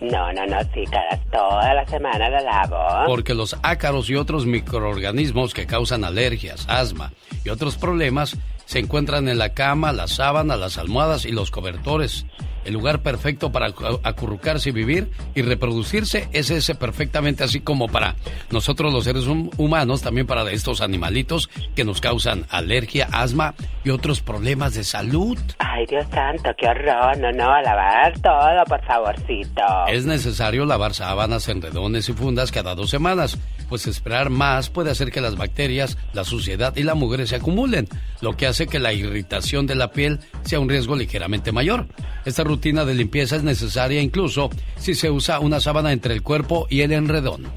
No, 0.01 0.33
no, 0.33 0.45
no, 0.45 0.59
sí, 0.73 0.83
cada, 0.91 1.17
toda 1.31 1.73
la 1.73 1.85
semana 1.87 2.29
la 2.29 2.41
lavo. 2.41 3.05
Porque 3.07 3.33
los 3.33 3.55
ácaros 3.63 4.09
y 4.09 4.15
otros 4.15 4.45
microorganismos 4.45 5.53
que 5.53 5.65
causan 5.65 6.03
alergias, 6.03 6.65
asma 6.67 7.13
y 7.45 7.49
otros 7.49 7.77
problemas 7.77 8.37
se 8.65 8.79
encuentran 8.79 9.29
en 9.29 9.37
la 9.37 9.53
cama, 9.53 9.93
las 9.93 10.11
sábanas, 10.11 10.59
las 10.59 10.77
almohadas 10.77 11.25
y 11.25 11.31
los 11.31 11.51
cobertores. 11.51 12.25
El 12.65 12.73
lugar 12.73 13.01
perfecto 13.01 13.51
para 13.51 13.69
acu- 13.69 13.99
acurrucarse 14.03 14.69
y 14.69 14.71
vivir 14.71 15.11
y 15.35 15.41
reproducirse 15.41 16.27
es 16.31 16.49
ese 16.49 16.75
perfectamente 16.75 17.43
así 17.43 17.59
como 17.59 17.87
para 17.87 18.15
nosotros 18.51 18.93
los 18.93 19.03
seres 19.03 19.25
hum- 19.27 19.49
humanos, 19.57 20.01
también 20.01 20.27
para 20.27 20.49
estos 20.51 20.81
animalitos 20.81 21.49
que 21.75 21.83
nos 21.83 22.01
causan 22.01 22.45
alergia, 22.49 23.07
asma 23.11 23.53
y 23.83 23.89
otros 23.89 24.21
problemas 24.21 24.73
de 24.75 24.83
salud. 24.83 25.37
Ay, 25.59 25.85
Dios 25.87 26.05
santo, 26.11 26.49
qué 26.57 26.67
horror. 26.67 27.17
No, 27.17 27.31
no, 27.31 27.51
a 27.51 27.61
lavar 27.61 28.13
todo, 28.19 28.63
por 28.67 28.83
favorcito. 28.85 29.61
Es 29.87 30.05
necesario 30.05 30.65
lavar 30.65 30.93
sábanas, 30.93 31.47
enredones 31.49 32.07
y 32.09 32.13
fundas 32.13 32.51
cada 32.51 32.75
dos 32.75 32.89
semanas, 32.89 33.37
pues 33.69 33.87
esperar 33.87 34.29
más 34.29 34.69
puede 34.69 34.91
hacer 34.91 35.11
que 35.11 35.21
las 35.21 35.35
bacterias, 35.35 35.97
la 36.13 36.23
suciedad 36.23 36.75
y 36.75 36.83
la 36.83 36.95
mugre 36.95 37.27
se 37.27 37.35
acumulen, 37.35 37.87
lo 38.21 38.35
que 38.37 38.47
hace 38.47 38.67
que 38.67 38.79
la 38.79 38.93
irritación 38.93 39.67
de 39.67 39.75
la 39.75 39.91
piel 39.91 40.19
sea 40.43 40.59
un 40.59 40.69
riesgo 40.69 40.95
ligeramente 40.95 41.51
mayor. 41.51 41.87
Esta 42.25 42.43
rutina 42.53 42.85
de 42.85 42.93
limpieza 42.93 43.35
es 43.35 43.43
necesaria 43.43 43.99
incluso 44.01 44.49
si 44.77 44.93
se 44.93 45.09
usa 45.09 45.39
una 45.39 45.59
sábana 45.59 45.91
entre 45.91 46.13
el 46.13 46.21
cuerpo 46.21 46.67
y 46.69 46.81
el 46.81 46.91
enredón. 46.91 47.47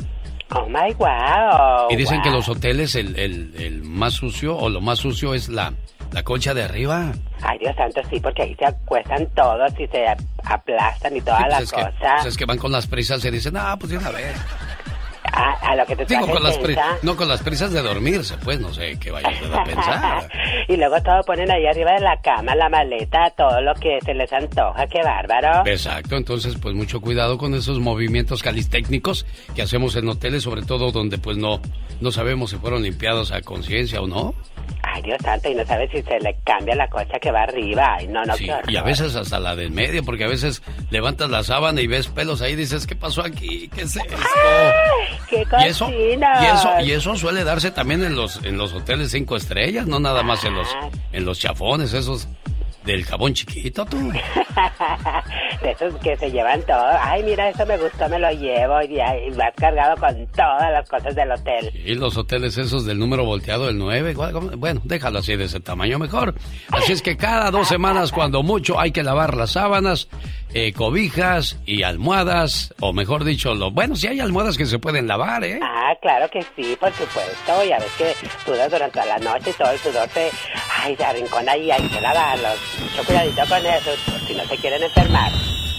Oh, 0.55 0.67
my 0.69 0.95
wow. 0.95 1.89
Y 1.91 1.97
dicen 1.97 2.23
que 2.23 2.29
wow. 2.31 2.39
los 2.39 2.49
hoteles 2.49 2.95
el, 2.95 3.19
el- 3.19 3.53
el 3.59 3.83
más 3.83 4.15
sucio 4.15 4.57
o 4.57 4.69
lo 4.71 4.81
más 4.81 4.99
sucio 5.01 5.35
es 5.35 5.49
la, 5.49 5.73
la 6.13 6.23
concha 6.23 6.55
de 6.55 6.63
arriba. 6.63 7.13
Ay, 7.43 7.59
Dios 7.59 7.75
santo, 7.77 8.01
sí, 8.09 8.21
porque 8.21 8.43
ahí 8.43 8.55
se 8.59 8.65
acuestan 8.65 9.27
todos 9.35 9.71
y 9.79 9.87
se 9.89 10.07
aplastan 10.45 11.17
y 11.17 11.21
toda 11.21 11.39
Sí, 11.39 11.45
pues 11.45 11.53
la 11.53 11.59
es 11.65 11.71
que- 11.73 11.77
cosa. 11.83 12.15
pues 12.15 12.27
es 12.27 12.37
que 12.39 12.45
van 12.47 12.59
con 12.59 12.73
las 12.73 12.87
prisas 12.87 13.25
y 13.25 13.31
dicen, 13.31 13.55
ah, 13.57 13.77
pues 13.79 13.91
de 13.91 13.99
una 13.99 14.11
vez. 14.11 14.35
A, 15.33 15.53
a 15.73 15.77
lo 15.77 15.85
que 15.87 15.97
te 15.97 16.05
Digo, 16.07 16.21
traje 16.25 16.33
con 16.33 16.43
las, 16.43 16.59
pri- 16.59 16.75
tensa. 16.75 16.97
no 17.03 17.17
con 17.17 17.29
las 17.29 17.43
prisas 17.43 17.73
de 17.73 17.83
dormirse, 17.83 18.35
pues 18.43 18.61
no 18.61 18.73
sé 18.73 18.99
qué 18.99 19.11
vayan 19.11 19.33
a 19.55 19.65
pensar. 19.65 20.29
y 20.69 20.77
luego 20.77 21.01
todo 21.03 21.21
ponen 21.25 21.51
ahí 21.51 21.67
arriba 21.67 21.93
de 21.93 22.01
la 22.01 22.21
cama, 22.21 22.55
la 22.55 22.69
maleta, 22.69 23.31
todo 23.37 23.61
lo 23.61 23.75
que 23.75 23.99
se 24.05 24.15
les 24.15 24.33
antoja, 24.33 24.87
qué 24.87 25.03
bárbaro. 25.03 25.67
Exacto, 25.67 26.17
entonces 26.17 26.57
pues 26.61 26.75
mucho 26.75 27.01
cuidado 27.01 27.39
con 27.39 27.55
esos 27.55 27.79
movimientos 27.81 28.43
calistécnicos 28.43 29.27
que 29.55 29.63
hacemos 29.63 29.97
en 29.97 30.09
hoteles, 30.09 30.43
sobre 30.43 30.63
todo 30.63 30.93
donde 30.93 31.19
pues 31.19 31.37
no, 31.37 31.61
no 32.01 32.11
sabemos 32.13 32.51
si 32.51 32.57
fueron 32.57 32.83
limpiados 32.83 33.33
a 33.33 33.41
conciencia 33.43 34.01
o 34.01 34.07
no. 34.07 34.35
Ay, 34.97 35.03
Dios 35.03 35.19
santo, 35.23 35.51
y 35.51 35.55
no 35.55 35.65
sabes 35.67 35.91
si 35.91 36.03
se 36.03 36.19
le 36.21 36.35
cambia 36.43 36.75
la 36.75 36.89
cosa 36.89 37.19
que 37.21 37.31
va 37.31 37.43
arriba. 37.43 37.97
Ay, 37.99 38.09
no, 38.09 38.25
no, 38.25 38.35
Sí, 38.35 38.49
y 38.69 38.77
a 38.77 38.83
veces 38.83 39.15
hasta 39.15 39.39
la 39.39 39.55
del 39.55 39.71
medio, 39.71 40.03
porque 40.03 40.25
a 40.25 40.29
veces 40.29 40.63
levantas 40.91 41.29
la 41.29 41.43
sábana 41.43 41.83
y 41.83 41.87
ves 41.87 42.09
pelos 42.09 42.41
ahí 42.41 42.53
y 42.55 42.57
dices, 42.57 42.87
¿qué 42.87 42.97
pasó 42.97 43.23
aquí? 43.23 43.69
¿Qué 43.75 43.83
es 43.83 43.97
esto? 43.97 44.17
¡Qué 45.29 45.45
Y 45.61 45.65
eso, 45.65 45.91
y 45.91 46.15
eso, 46.47 46.81
y 46.81 46.93
eso 46.93 47.15
suele 47.17 47.45
darse 47.45 47.71
también 47.71 48.05
en 48.05 48.17
los, 48.17 48.43
en 48.43 48.57
los 48.57 48.73
hoteles 48.73 49.11
cinco 49.11 49.37
estrellas, 49.37 49.87
no 49.87 50.01
nada 50.01 50.23
más 50.23 50.45
en 50.45 50.55
los, 50.55 50.69
en 51.13 51.27
los 51.27 51.39
chafones, 51.39 51.93
esos 51.93 52.27
del 52.87 53.05
jabón 53.05 53.35
chiquito, 53.35 53.85
tú. 53.85 54.11
de 55.63 55.71
esos 55.71 55.95
que 55.97 56.17
se 56.17 56.31
llevan 56.31 56.63
todo. 56.63 56.87
Ay, 57.01 57.23
mira, 57.25 57.51
eso 57.51 57.67
me 57.67 57.77
gustó, 57.77 58.09
me 58.09 58.19
lo 58.19 58.31
llevo. 58.31 58.81
Y, 58.83 58.97
vas 59.37 59.53
cargado 59.57 59.97
con 59.97 60.27
todas 60.29 60.73
las 60.73 60.89
cosas 60.89 61.15
del 61.15 61.33
hotel. 61.33 61.71
Y 61.85 61.95
los 61.95 62.17
hoteles 62.17 62.57
esos 62.57 62.87
del 62.87 62.99
número 62.99 63.25
volteado, 63.25 63.69
el 63.69 63.77
9, 63.77 64.15
bueno, 64.57 64.81
déjalo 64.85 65.19
así 65.19 65.37
de 65.37 65.45
ese 65.45 65.61
tamaño 65.61 65.99
mejor. 65.99 66.35
Así 66.71 66.93
es 66.93 67.03
que 67.03 67.17
cada 67.17 67.51
dos 67.51 67.69
semanas, 67.69 68.13
cuando 68.13 68.43
mucho, 68.43 68.79
hay 68.79 68.93
que 68.93 69.03
lavar 69.03 69.37
las 69.37 69.53
sábanas, 69.53 70.09
eh, 70.59 70.73
cobijas 70.73 71.59
y 71.67 71.83
almohadas, 71.83 72.73
o 72.81 72.95
mejor 72.95 73.25
dicho, 73.25 73.55
lo, 73.55 73.71
bueno, 73.71 73.95
si 73.95 74.07
hay 74.07 74.21
almohadas 74.21 74.57
que 74.57 74.65
se 74.65 74.79
pueden 74.79 75.07
lavar, 75.07 75.45
¿eh? 75.45 75.61
Ah, 75.63 75.93
claro 76.01 76.31
que 76.31 76.41
sí, 76.57 76.75
por 76.81 76.91
supuesto. 76.95 77.63
Ya 77.69 77.79
ves 77.79 77.93
que 77.99 78.15
sudas 78.43 78.71
durante 78.71 79.05
la 79.05 79.19
noche 79.19 79.51
y 79.51 79.53
todo 79.53 79.71
el 79.71 79.79
sudor 79.79 80.09
te... 80.09 80.31
Ay, 80.79 80.97
se 80.97 81.05
arrincona 81.05 81.53
ahí, 81.53 81.71
hay 81.71 81.87
que 81.87 82.01
lavarlos. 82.01 82.59
Mucho 82.81 83.05
cuidadito 83.05 83.43
con 83.47 83.67
eso, 83.67 83.91
por 84.07 84.21
si 84.21 84.35
no 84.35 84.45
se 84.47 84.57
quieren 84.57 84.83
enfermar. 84.83 85.31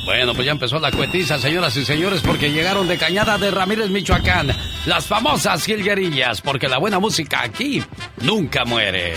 Bueno, 0.06 0.36
pues 0.36 0.46
ya 0.46 0.52
empezó 0.52 0.80
la 0.80 0.92
cuetiza, 0.92 1.40
señoras 1.40 1.76
y 1.76 1.84
señores, 1.84 2.22
porque 2.22 2.52
llegaron 2.52 2.88
de 2.88 3.00
Cañada 3.00 3.40
de 3.40 3.50
Ramírez, 3.50 3.90
Michoacán, 3.90 4.50
las 4.86 5.08
famosas 5.08 5.66
jilguerillas, 5.66 6.42
porque 6.42 6.68
la 6.68 6.78
buena 6.78 7.00
música 7.00 7.42
aquí 7.42 7.82
nunca 8.22 8.64
muere. 8.64 9.16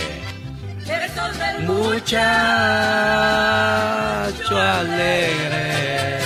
Muchacho 1.65 2.21
alegre. 4.57 6.17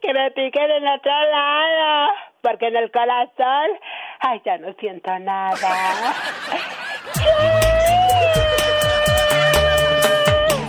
Que 0.00 0.12
me 0.12 0.30
piquen 0.30 0.70
en 0.70 0.86
otro 0.86 1.12
lado, 1.32 2.12
porque 2.42 2.68
en 2.68 2.76
el 2.76 2.90
corazón, 2.90 3.78
ay, 4.20 4.40
ya 4.44 4.58
no 4.58 4.72
siento 4.78 5.18
nada. 5.18 6.14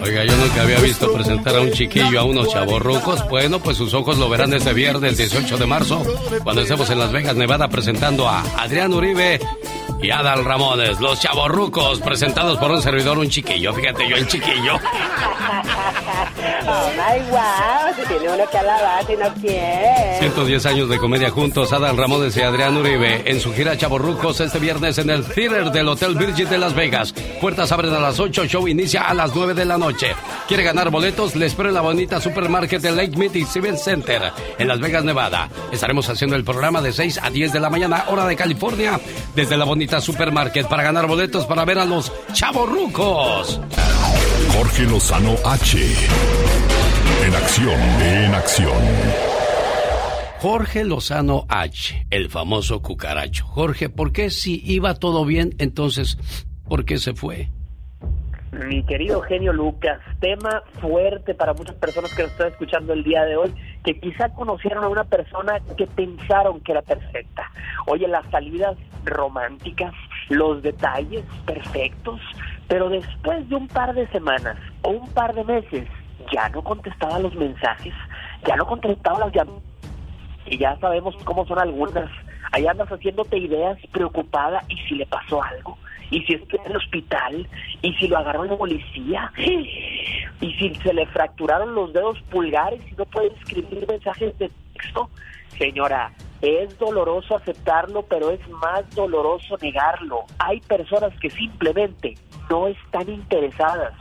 Oiga, 0.04 0.24
yo 0.24 0.36
nunca 0.38 0.62
había 0.62 0.80
visto 0.80 1.12
presentar 1.14 1.56
a 1.56 1.62
un 1.62 1.72
chiquillo 1.72 2.20
a 2.20 2.24
unos 2.24 2.50
chavorrucos. 2.50 3.28
Bueno, 3.28 3.60
pues 3.60 3.78
sus 3.78 3.94
ojos 3.94 4.18
lo 4.18 4.30
verán 4.30 4.54
este 4.54 4.74
viernes 4.74 5.18
18 5.18 5.58
de 5.58 5.66
marzo, 5.66 6.02
cuando 6.44 6.62
estemos 6.62 6.90
en 6.90 7.00
Las 7.00 7.12
Vegas, 7.12 7.36
Nevada, 7.36 7.68
presentando 7.68 8.28
a 8.28 8.42
Adrián 8.58 8.94
Uribe 8.94 9.40
y 10.06 10.12
Adal 10.12 10.46
Ramones, 10.46 11.00
los 11.00 11.20
chavorrucos, 11.20 12.00
presentados 12.00 12.60
por 12.60 12.70
un 12.70 12.82
servidor, 12.82 13.18
un 13.18 13.28
chiquillo. 13.28 13.74
Fíjate, 13.74 14.08
yo 14.08 14.16
el 14.16 14.28
chiquillo. 14.28 14.76
Oh 16.68 16.90
my 16.96 17.20
wow, 17.30 17.96
se 17.96 18.06
tiene 18.06 18.34
uno 18.34 18.44
que 18.50 18.58
alabar 18.58 19.06
si 19.06 19.16
no 19.16 19.34
quiere. 19.36 20.20
110 20.20 20.66
años 20.66 20.90
de 20.90 20.98
comedia 20.98 21.30
juntos, 21.30 21.74
Adal 21.74 21.98
Ramones 21.98 22.36
y 22.38 22.42
Adrián 22.42 22.78
Uribe 22.78 23.24
en 23.26 23.40
su 23.40 23.54
gira 23.54 23.78
Chavorrucos 23.78 24.40
este 24.42 24.60
viernes 24.60 24.98
en 24.98 25.10
el 25.10 25.26
Theater 25.26 25.72
del 25.72 25.88
Hotel 25.88 26.16
Virgin 26.16 26.50
de 26.50 26.58
Las 26.58 26.76
Vegas. 26.76 27.14
Puertas 27.42 27.72
abren 27.72 27.94
a 27.94 28.00
las 28.00 28.20
8, 28.20 28.46
show 28.46 28.68
inicia 28.68 29.04
a 29.04 29.14
las 29.14 29.36
9 29.36 29.54
de 29.54 29.66
la 29.66 29.78
noche. 29.78 30.16
¿Quiere 30.48 30.64
ganar 30.64 30.90
boletos? 30.90 31.36
Le 31.36 31.48
espero 31.48 31.70
en 31.70 31.76
la 31.76 31.82
bonita 31.82 32.22
supermarket 32.22 32.82
de 32.82 32.92
Lake 32.92 33.18
Mead 33.18 33.34
y 33.34 33.46
Civil 33.46 33.78
Center 33.78 34.32
en 34.58 34.68
Las 34.68 34.80
Vegas, 34.80 35.04
Nevada. 35.04 35.50
Estaremos 35.72 36.10
haciendo 36.10 36.36
el 36.36 36.44
programa 36.44 36.82
de 36.82 36.92
6 36.92 37.20
a 37.22 37.30
10 37.30 37.54
de 37.54 37.60
la 37.60 37.70
mañana, 37.70 38.06
hora 38.10 38.26
de 38.26 38.36
California, 38.36 39.00
desde 39.36 39.58
la 39.58 39.66
bonita 39.66 39.95
supermarket 40.02 40.68
para 40.68 40.84
ganar 40.84 41.08
boletos 41.08 41.46
para 41.46 41.66
ver 41.66 41.80
a 41.80 41.86
los 41.86 42.12
Chavorrucos. 42.34 43.60
Jorge 44.54 44.84
Lozano 44.84 45.36
H. 45.44 45.78
En 47.26 47.36
acción, 47.36 47.80
en 48.02 48.36
acción. 48.36 48.84
Jorge 50.40 50.84
Lozano 50.84 51.46
H, 51.50 52.06
el 52.12 52.30
famoso 52.30 52.82
cucaracho. 52.82 53.46
Jorge, 53.48 53.90
¿por 53.90 54.12
qué 54.12 54.30
si 54.30 54.62
iba 54.66 54.94
todo 54.94 55.26
bien, 55.26 55.56
entonces, 55.58 56.18
por 56.68 56.86
qué 56.86 57.00
se 57.00 57.14
fue? 57.14 57.50
Mi 58.56 58.84
querido 58.84 59.20
genio 59.22 59.52
Lucas, 59.52 60.00
tema 60.22 60.64
fuerte 60.80 61.36
para 61.36 61.54
muchas 61.54 61.76
personas 61.76 62.14
que 62.16 62.24
nos 62.24 62.32
están 62.32 62.48
escuchando 62.48 62.94
el 62.94 63.04
día 63.04 63.26
de 63.26 63.36
hoy, 63.36 63.54
que 63.84 64.00
quizá 64.00 64.30
conocieron 64.30 64.86
a 64.86 64.88
una 64.88 65.04
persona 65.04 65.60
que 65.76 65.86
pensaron 65.88 66.62
que 66.62 66.72
era 66.72 66.82
perfecta. 66.82 67.52
Oye, 67.88 68.08
las 68.08 68.26
salidas 68.32 68.78
románticas, 69.04 69.94
los 70.30 70.64
detalles 70.64 71.26
perfectos, 71.46 72.22
pero 72.70 72.88
después 72.88 73.48
de 73.50 73.56
un 73.56 73.68
par 73.68 73.94
de 73.94 74.08
semanas 74.08 74.56
o 74.84 74.92
un 74.92 75.10
par 75.10 75.36
de 75.36 75.44
meses, 75.44 75.86
ya 76.32 76.48
no 76.48 76.64
contestaba 76.64 77.20
los 77.20 77.36
mensajes, 77.36 77.94
ya 78.48 78.56
no 78.56 78.66
contestaba 78.66 79.20
las 79.20 79.34
llamadas. 79.34 79.64
Y 80.46 80.58
ya 80.58 80.78
sabemos 80.80 81.14
cómo 81.26 81.46
son 81.46 81.60
algunas. 81.60 82.10
Ahí 82.54 82.66
andas 82.68 82.88
haciéndote 82.88 83.38
ideas, 83.38 83.78
preocupada, 83.92 84.64
¿y 84.70 84.78
si 84.88 84.96
le 84.96 85.06
pasó 85.08 85.44
algo? 85.44 85.78
¿Y 86.12 86.22
si 86.24 86.34
está 86.34 86.58
en 86.58 86.72
el 86.72 86.78
hospital? 86.78 87.48
¿Y 87.82 87.94
si 87.96 88.08
lo 88.08 88.18
agarró 88.18 88.44
la 88.46 88.58
policía? 88.58 89.32
¿Y 89.38 90.54
si 90.54 90.76
se 90.76 90.94
le 90.94 91.06
fracturaron 91.08 91.74
los 91.74 91.94
dedos 91.94 92.20
pulgares 92.30 92.82
y 92.92 92.96
no 92.96 93.06
puede 93.06 93.28
escribir 93.28 93.88
mensajes 93.88 94.38
de 94.38 94.52
texto? 94.74 95.10
Señora, 95.58 96.12
es 96.42 96.78
doloroso 96.78 97.38
aceptarlo, 97.38 98.04
pero 98.04 98.30
es 98.30 98.48
más 98.50 98.90
doloroso 98.94 99.58
negarlo. 99.62 100.26
Hay 100.38 100.60
personas 100.62 101.18
que 101.20 101.30
simplemente 101.30 102.16
no 102.50 102.68
están 102.68 103.10
interesadas. 103.10 103.94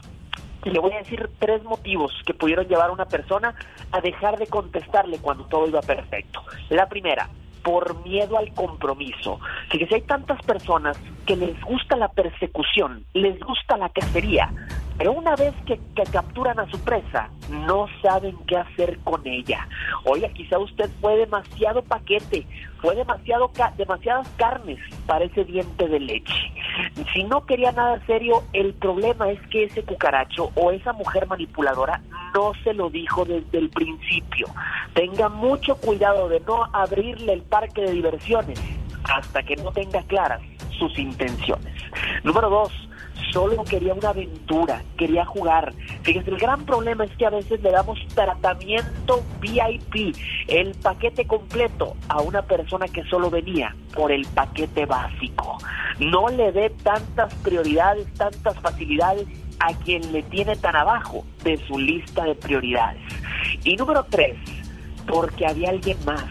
Y 0.63 0.71
le 0.71 0.79
voy 0.79 0.93
a 0.93 0.97
decir 0.97 1.29
tres 1.39 1.63
motivos 1.63 2.11
que 2.25 2.33
pudieron 2.33 2.67
llevar 2.67 2.89
a 2.89 2.93
una 2.93 3.05
persona 3.05 3.55
a 3.91 4.01
dejar 4.01 4.37
de 4.37 4.47
contestarle 4.47 5.19
cuando 5.19 5.45
todo 5.45 5.67
iba 5.67 5.81
perfecto. 5.81 6.41
La 6.69 6.89
primera, 6.89 7.29
por 7.65 8.05
miedo 8.05 8.37
al 8.37 8.53
compromiso. 8.53 9.39
Fíjese, 9.71 9.95
hay 9.95 10.01
tantas 10.03 10.39
personas 10.43 10.97
que 11.25 11.35
les 11.35 11.59
gusta 11.61 11.97
la 11.97 12.09
persecución, 12.09 13.03
les 13.13 13.39
gusta 13.39 13.75
la 13.75 13.89
cacería, 13.89 14.53
pero 14.97 15.11
una 15.11 15.35
vez 15.35 15.53
que, 15.65 15.79
capturan 16.11 16.59
a 16.59 16.69
su 16.69 16.79
presa, 16.79 17.29
no 17.49 17.87
saben 18.01 18.35
qué 18.47 18.57
hacer 18.57 18.97
con 18.99 19.25
ella. 19.27 19.67
Oiga, 20.05 20.29
quizá 20.29 20.57
usted 20.57 20.89
fue 21.01 21.17
demasiado 21.17 21.81
paquete, 21.83 22.45
fue 22.81 22.95
demasiado 22.95 23.49
ca- 23.49 23.73
demasiadas 23.77 24.27
carnes 24.37 24.79
para 25.05 25.25
ese 25.25 25.43
diente 25.43 25.87
de 25.87 25.99
leche. 25.99 26.51
Si 27.13 27.23
no 27.23 27.45
quería 27.45 27.71
nada 27.71 28.01
serio, 28.05 28.43
el 28.53 28.73
problema 28.73 29.29
es 29.29 29.39
que 29.49 29.65
ese 29.65 29.83
cucaracho 29.83 30.51
o 30.55 30.71
esa 30.71 30.93
mujer 30.93 31.27
manipuladora 31.27 32.01
no 32.33 32.53
se 32.63 32.73
lo 32.73 32.89
dijo 32.89 33.25
desde 33.25 33.57
el 33.57 33.69
principio. 33.69 34.47
Tenga 34.93 35.29
mucho 35.29 35.75
cuidado 35.75 36.29
de 36.29 36.39
no 36.41 36.65
abrirle 36.73 37.33
el 37.33 37.41
parque 37.41 37.81
de 37.81 37.91
diversiones 37.91 38.59
hasta 39.03 39.43
que 39.43 39.55
no 39.57 39.71
tenga 39.71 40.01
claras 40.03 40.41
sus 40.79 40.97
intenciones. 40.97 41.73
Número 42.23 42.49
dos, 42.49 42.84
solo 43.31 43.63
quería 43.63 43.93
una 43.93 44.09
aventura, 44.09 44.81
quería 44.97 45.25
jugar. 45.25 45.73
Fíjese, 46.03 46.29
el 46.29 46.37
gran 46.37 46.65
problema 46.65 47.05
es 47.05 47.11
que 47.17 47.25
a 47.25 47.29
veces 47.29 47.61
le 47.61 47.71
damos 47.71 47.99
tratamiento 48.13 49.23
VIP, 49.41 50.15
el 50.47 50.73
paquete 50.75 51.25
completo, 51.25 51.95
a 52.09 52.21
una 52.21 52.41
persona 52.41 52.87
que 52.87 53.03
solo 53.05 53.29
venía 53.29 53.75
por 53.93 54.11
el 54.11 54.25
paquete 54.27 54.85
básico. 54.85 55.57
No 55.99 56.29
le 56.29 56.51
dé 56.51 56.69
tantas 56.69 57.33
prioridades, 57.35 58.11
tantas 58.13 58.59
facilidades 58.59 59.27
a 59.59 59.73
quien 59.73 60.11
le 60.11 60.23
tiene 60.23 60.55
tan 60.55 60.75
abajo 60.75 61.23
de 61.43 61.57
su 61.65 61.79
lista 61.79 62.25
de 62.25 62.35
prioridades. 62.35 63.01
Y 63.63 63.75
número 63.75 64.05
tres, 64.09 64.37
porque 65.07 65.45
había 65.45 65.69
alguien 65.69 65.97
más. 66.05 66.23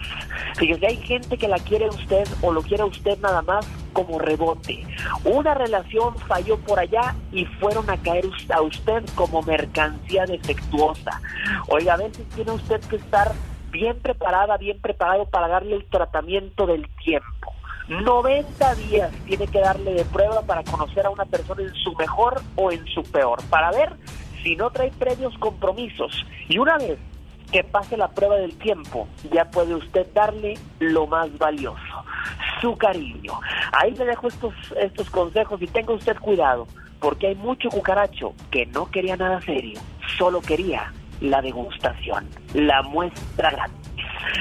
Fíjese, 0.57 0.87
hay 0.87 0.97
gente 0.97 1.37
que 1.37 1.47
la 1.47 1.59
quiere 1.59 1.89
usted 1.89 2.27
o 2.41 2.51
lo 2.51 2.61
quiere 2.61 2.83
usted 2.83 3.17
nada 3.19 3.41
más 3.41 3.67
como 3.93 4.19
rebote. 4.19 4.85
Una 5.23 5.53
relación 5.53 6.15
falló 6.27 6.57
por 6.59 6.79
allá 6.79 7.15
y 7.31 7.45
fueron 7.45 7.89
a 7.89 7.97
caer 7.97 8.25
a 8.49 8.61
usted 8.61 9.03
como 9.15 9.41
mercancía 9.41 10.25
defectuosa. 10.25 11.21
Oiga, 11.67 11.93
a 11.93 11.97
veces 11.97 12.25
tiene 12.35 12.51
usted 12.51 12.79
que 12.81 12.97
estar 12.97 13.33
bien 13.71 13.99
preparada, 13.99 14.57
bien 14.57 14.79
preparado 14.79 15.25
para 15.25 15.47
darle 15.47 15.75
el 15.75 15.85
tratamiento 15.85 16.65
del 16.65 16.87
tiempo. 17.03 17.53
90 17.89 18.75
días 18.75 19.11
tiene 19.25 19.47
que 19.47 19.59
darle 19.59 19.93
de 19.93 20.05
prueba 20.05 20.41
para 20.41 20.63
conocer 20.63 21.05
a 21.05 21.09
una 21.09 21.25
persona 21.25 21.61
en 21.61 21.73
su 21.75 21.93
mejor 21.95 22.41
o 22.55 22.71
en 22.71 22.85
su 22.87 23.03
peor, 23.03 23.39
para 23.49 23.71
ver 23.71 23.93
si 24.41 24.55
no 24.55 24.71
trae 24.71 24.91
previos 24.91 25.37
compromisos. 25.37 26.25
Y 26.49 26.57
una 26.57 26.77
vez 26.77 26.97
que 27.55 27.63
pase 27.63 27.95
la 27.95 28.09
prueba 28.09 28.35
del 28.35 28.57
tiempo, 28.57 29.07
ya 29.31 29.49
puede 29.49 29.75
usted 29.75 30.05
darle 30.13 30.55
lo 30.79 31.07
más 31.07 31.29
valioso, 31.37 32.03
su 32.59 32.75
cariño. 32.75 33.31
Ahí 33.71 33.93
le 33.93 34.03
dejo 34.03 34.27
estos, 34.27 34.53
estos 34.77 35.09
consejos 35.09 35.61
y 35.61 35.67
tenga 35.67 35.93
usted 35.93 36.17
cuidado, 36.17 36.67
porque 36.99 37.27
hay 37.27 37.35
mucho 37.35 37.69
cucaracho 37.69 38.33
que 38.51 38.65
no 38.65 38.91
quería 38.91 39.15
nada 39.15 39.39
serio, 39.39 39.79
solo 40.17 40.41
quería 40.41 40.91
la 41.21 41.41
degustación, 41.41 42.27
la 42.53 42.81
muestra 42.81 43.51
gratis. 43.51 43.89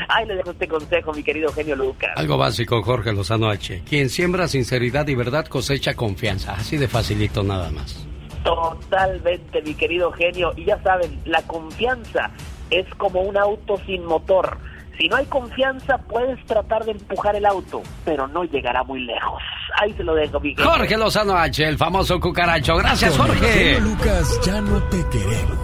Ahí 0.08 0.26
le 0.26 0.34
dejo 0.34 0.50
este 0.50 0.66
consejo, 0.66 1.12
mi 1.12 1.22
querido 1.22 1.52
genio 1.52 1.76
Lucas. 1.76 2.14
Algo 2.16 2.36
básico, 2.36 2.82
Jorge 2.82 3.12
Lozano 3.12 3.48
H. 3.48 3.84
Quien 3.88 4.10
siembra 4.10 4.48
sinceridad 4.48 5.06
y 5.06 5.14
verdad 5.14 5.46
cosecha 5.46 5.94
confianza. 5.94 6.54
Así 6.54 6.78
de 6.78 6.88
facilito 6.88 7.44
nada 7.44 7.70
más. 7.70 8.08
Totalmente, 8.42 9.62
mi 9.62 9.74
querido 9.74 10.10
genio. 10.10 10.52
Y 10.56 10.64
ya 10.64 10.82
saben, 10.82 11.20
la 11.24 11.42
confianza 11.42 12.32
es 12.78 12.86
como 12.96 13.20
un 13.20 13.36
auto 13.36 13.76
sin 13.86 14.04
motor. 14.04 14.58
Si 14.98 15.08
no 15.08 15.16
hay 15.16 15.26
confianza, 15.26 15.98
puedes 15.98 16.44
tratar 16.46 16.84
de 16.84 16.92
empujar 16.92 17.34
el 17.34 17.46
auto, 17.46 17.82
pero 18.04 18.28
no 18.28 18.44
llegará 18.44 18.84
muy 18.84 19.00
lejos. 19.00 19.42
Ahí 19.80 19.92
se 19.94 20.04
lo 20.04 20.14
dejo, 20.14 20.38
mi 20.38 20.54
genio. 20.54 20.70
Jorge 20.70 20.96
Lozano 20.96 21.36
H, 21.36 21.66
el 21.66 21.76
famoso 21.76 22.20
cucaracho. 22.20 22.76
Gracias, 22.76 23.16
Jorge. 23.16 23.80
Lucas, 23.80 24.40
ya 24.44 24.60
no 24.60 24.80
te 24.84 25.04
queremos. 25.08 25.58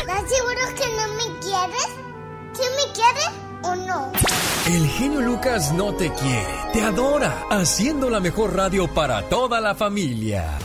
¿Estás 0.00 0.30
seguro 0.30 0.60
que 0.76 0.86
no 0.96 1.08
me 1.14 1.40
quieres? 1.40 1.98
¿Sí 2.52 2.62
me 2.76 2.92
quieres 2.92 3.30
o 3.62 3.74
no? 3.76 4.12
El 4.66 4.88
genio 4.88 5.20
Lucas 5.20 5.72
no 5.72 5.94
te 5.94 6.10
quiere, 6.12 6.46
te 6.72 6.82
adora, 6.82 7.44
haciendo 7.50 8.10
la 8.10 8.18
mejor 8.18 8.56
radio 8.56 8.88
para 8.88 9.22
toda 9.28 9.60
la 9.60 9.74
familia. 9.74 10.58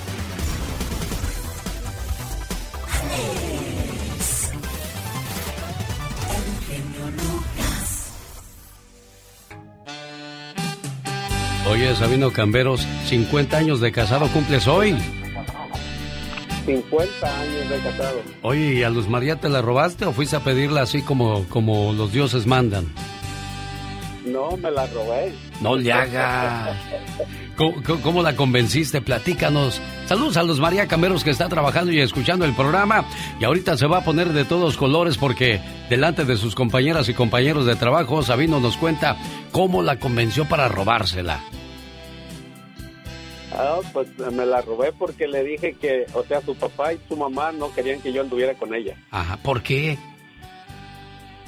Oye, 11.70 11.96
Sabino 11.96 12.32
Camberos, 12.32 12.86
50 13.08 13.58
años 13.58 13.80
de 13.80 13.92
casado 13.92 14.28
cumples 14.30 14.68
hoy. 14.68 14.96
50 16.66 17.42
años 17.42 17.70
de 17.70 17.78
casado. 17.80 18.22
Oye, 18.42 18.74
¿y 18.76 18.84
a 18.84 18.90
Luz 18.90 19.08
María 19.08 19.36
te 19.38 19.50
la 19.50 19.62
robaste 19.62 20.06
o 20.06 20.12
fuiste 20.12 20.36
a 20.36 20.40
pedirla 20.42 20.82
así 20.82 21.02
como, 21.02 21.46
como 21.46 21.94
los 21.94 22.12
dioses 22.12 22.46
mandan? 22.48 22.88
No, 24.26 24.58
me 24.58 24.70
la 24.70 24.86
robé. 24.88 25.34
No 25.62 25.76
le 25.76 25.92
hagas. 25.94 26.76
¿Cómo, 27.56 27.82
cómo- 27.84 28.02
cómo 28.02 28.22
la 28.24 28.36
convenciste? 28.36 29.02
Platícanos. 29.02 29.82
Saludos 30.08 30.38
a 30.38 30.44
Luz 30.44 30.60
María 30.60 30.88
Camberos 30.88 31.24
que 31.24 31.30
está 31.32 31.50
trabajando 31.50 31.92
y 31.92 32.00
escuchando 32.00 32.46
el 32.46 32.54
programa. 32.54 33.06
Y 33.40 33.46
ahorita 33.46 33.78
se 33.78 33.88
va 33.88 34.00
a 34.00 34.04
poner 34.04 34.30
de 34.34 34.46
todos 34.46 34.76
colores 34.78 35.18
porque 35.18 35.62
delante 35.90 36.26
de 36.26 36.38
sus 36.38 36.54
compañeras 36.54 37.10
y 37.10 37.14
compañeros 37.14 37.66
de 37.66 37.76
trabajo, 37.76 38.22
Sabino 38.22 38.60
nos 38.60 38.78
cuenta 38.78 39.18
cómo 39.52 39.82
la 39.82 39.98
convenció 40.00 40.46
para 40.46 40.68
robársela. 40.68 41.40
Ah, 43.52 43.80
pues 43.94 44.08
me 44.32 44.46
la 44.46 44.62
robé 44.62 44.92
porque 44.94 45.28
le 45.28 45.44
dije 45.44 45.74
que, 45.74 46.06
o 46.14 46.24
sea, 46.24 46.40
su 46.42 46.56
papá 46.56 46.94
y 46.94 47.00
su 47.08 47.18
mamá 47.18 47.52
no 47.52 47.74
querían 47.74 48.00
que 48.02 48.14
yo 48.14 48.22
anduviera 48.22 48.54
con 48.54 48.74
ella. 48.76 48.96
Ajá, 49.12 49.38
¿por 49.38 49.62
qué? 49.64 49.98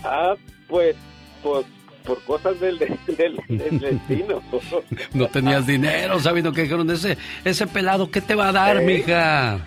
Ah, 0.03 0.33
pues, 0.67 0.95
pues, 1.43 1.65
por 2.03 2.19
cosas 2.23 2.59
del, 2.59 2.79
del, 3.07 3.39
del 3.47 3.79
destino. 3.79 4.41
No 5.13 5.27
tenías 5.27 5.67
dinero, 5.67 6.19
Sabino, 6.19 6.51
que 6.51 6.63
dijeron, 6.63 6.89
ese, 6.89 7.17
ese 7.45 7.67
pelado, 7.67 8.09
¿qué 8.09 8.19
te 8.21 8.33
va 8.35 8.47
a 8.49 8.51
dar, 8.51 8.77
Eh. 8.77 8.85
mija? 8.85 9.59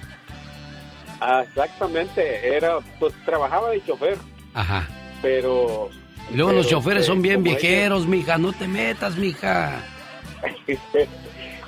Ah, 1.20 1.44
exactamente, 1.46 2.54
era, 2.56 2.78
pues 2.98 3.14
trabajaba 3.24 3.70
de 3.70 3.82
chofer, 3.84 4.18
Ajá. 4.54 4.88
pero... 5.22 5.88
Y 6.32 6.36
luego 6.36 6.52
los 6.52 6.68
choferes 6.68 7.04
eh, 7.04 7.06
son 7.06 7.22
bien 7.22 7.36
como 7.36 7.46
ella- 7.50 7.58
viejeros, 7.60 8.06
mija, 8.08 8.36
no 8.38 8.52
te 8.52 8.66
metas, 8.66 9.16
mija. 9.16 9.80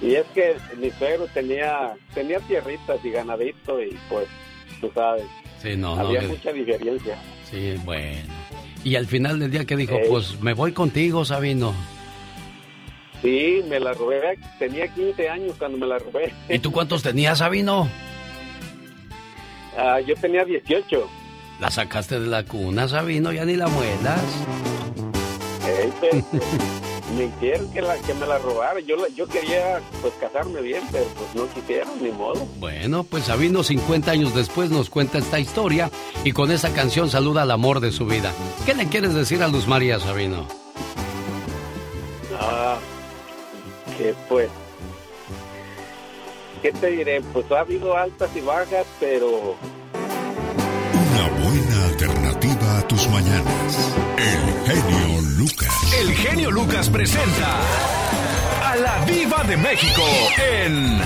y 0.01 0.15
es 0.15 0.27
que 0.35 0.57
mi 0.79 0.91
suegro 0.93 1.27
tenía, 1.33 1.95
tenía 2.15 2.39
tierritas 2.41 2.99
y 3.05 3.11
ganadito 3.11 3.83
y 3.83 3.97
pues, 4.09 4.27
tú 4.81 4.91
sabes, 4.95 5.25
Sí, 5.63 5.77
no, 5.77 5.97
no. 5.97 6.07
había 6.07 6.21
que- 6.21 6.29
mucha 6.29 6.53
diferencia. 6.53 7.19
Sí, 7.51 7.75
bueno. 7.85 8.33
Y 8.85 8.95
al 8.97 9.07
final 9.07 9.39
del 9.41 9.51
día 9.51 9.65
que 9.65 9.77
dijo, 9.77 9.97
Ey. 9.97 10.09
pues 10.09 10.41
me 10.41 10.53
voy 10.53 10.73
contigo, 10.73 11.25
Sabino. 11.25 11.75
Sí, 13.23 13.63
me 13.69 13.81
la 13.81 13.93
robé, 13.95 14.39
tenía 14.59 14.87
15 14.89 15.29
años 15.29 15.55
cuando 15.59 15.79
me 15.79 15.87
la 15.87 15.99
robé. 15.99 16.33
¿Y 16.49 16.59
tú 16.59 16.71
cuántos 16.71 17.03
tenías, 17.03 17.39
Sabino? 17.39 17.89
Ah, 19.77 20.01
yo 20.01 20.15
tenía 20.17 20.45
18. 20.45 21.09
La 21.61 21.71
sacaste 21.71 22.21
de 22.21 22.27
la 22.27 22.45
cuna, 22.45 22.87
Sabino, 22.89 23.33
ya 23.33 23.45
ni 23.45 23.57
la 23.57 23.67
muelas. 23.69 24.23
Pues, 26.01 26.25
me 27.17 27.25
hicieron 27.25 27.71
que, 27.73 27.81
la, 27.83 27.97
que 27.99 28.15
me 28.15 28.27
la 28.27 28.39
robara. 28.39 28.81
Yo, 28.81 28.97
la- 28.97 29.09
yo 29.09 29.27
quería 29.27 29.81
pues 30.03 30.13
casarme 30.21 30.61
bien, 30.61 30.83
pero 30.93 31.05
pues 31.17 31.35
no 31.35 31.53
quisieron, 31.55 31.91
ni 32.03 32.11
modo. 32.11 32.47
Bueno, 32.59 33.05
pues 33.05 33.25
Sabino 33.25 33.63
50 33.63 34.11
años 34.11 34.35
después 34.35 34.71
nos 34.71 34.91
cuenta 34.91 35.19
esta 35.19 35.39
historia 35.39 35.91
y 36.25 36.33
con 36.33 36.51
esa 36.51 36.73
canción 36.73 37.09
saluda 37.11 37.43
al 37.43 37.51
amor 37.51 37.81
de 37.81 37.93
su 37.93 38.07
vida. 38.07 38.33
¿Qué 38.67 38.75
le 38.75 38.87
quieres 38.89 39.15
decir 39.15 39.43
a 39.43 39.49
Luz 39.49 39.67
María, 39.67 39.99
Sabino? 40.01 40.47
Ah, 42.39 42.79
que 43.97 44.15
pues, 44.29 44.49
¿qué 46.63 46.73
te 46.73 46.89
diré? 46.91 47.21
Pues 47.33 47.51
ha 47.53 47.61
habido 47.61 47.97
altas 47.97 48.31
y 48.37 48.41
bajas, 48.41 48.85
pero 49.01 49.57
Una 50.93 51.29
buena 51.45 51.85
alternativa 51.87 52.79
a 52.79 52.89
tus 52.89 53.09
mañanas. 53.09 53.95
El. 54.19 54.56
El 56.01 56.13
genio 56.15 56.51
Lucas 56.51 56.91
presenta 56.91 57.49
a 58.65 58.77
la 58.77 59.05
Viva 59.07 59.43
de 59.45 59.57
México 59.57 60.03
en 60.39 60.99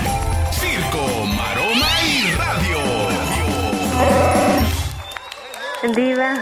Circo, 0.51 1.25
Maroma 1.37 1.87
y 2.05 2.31
Radio. 2.37 2.79
Diva, 5.95 6.33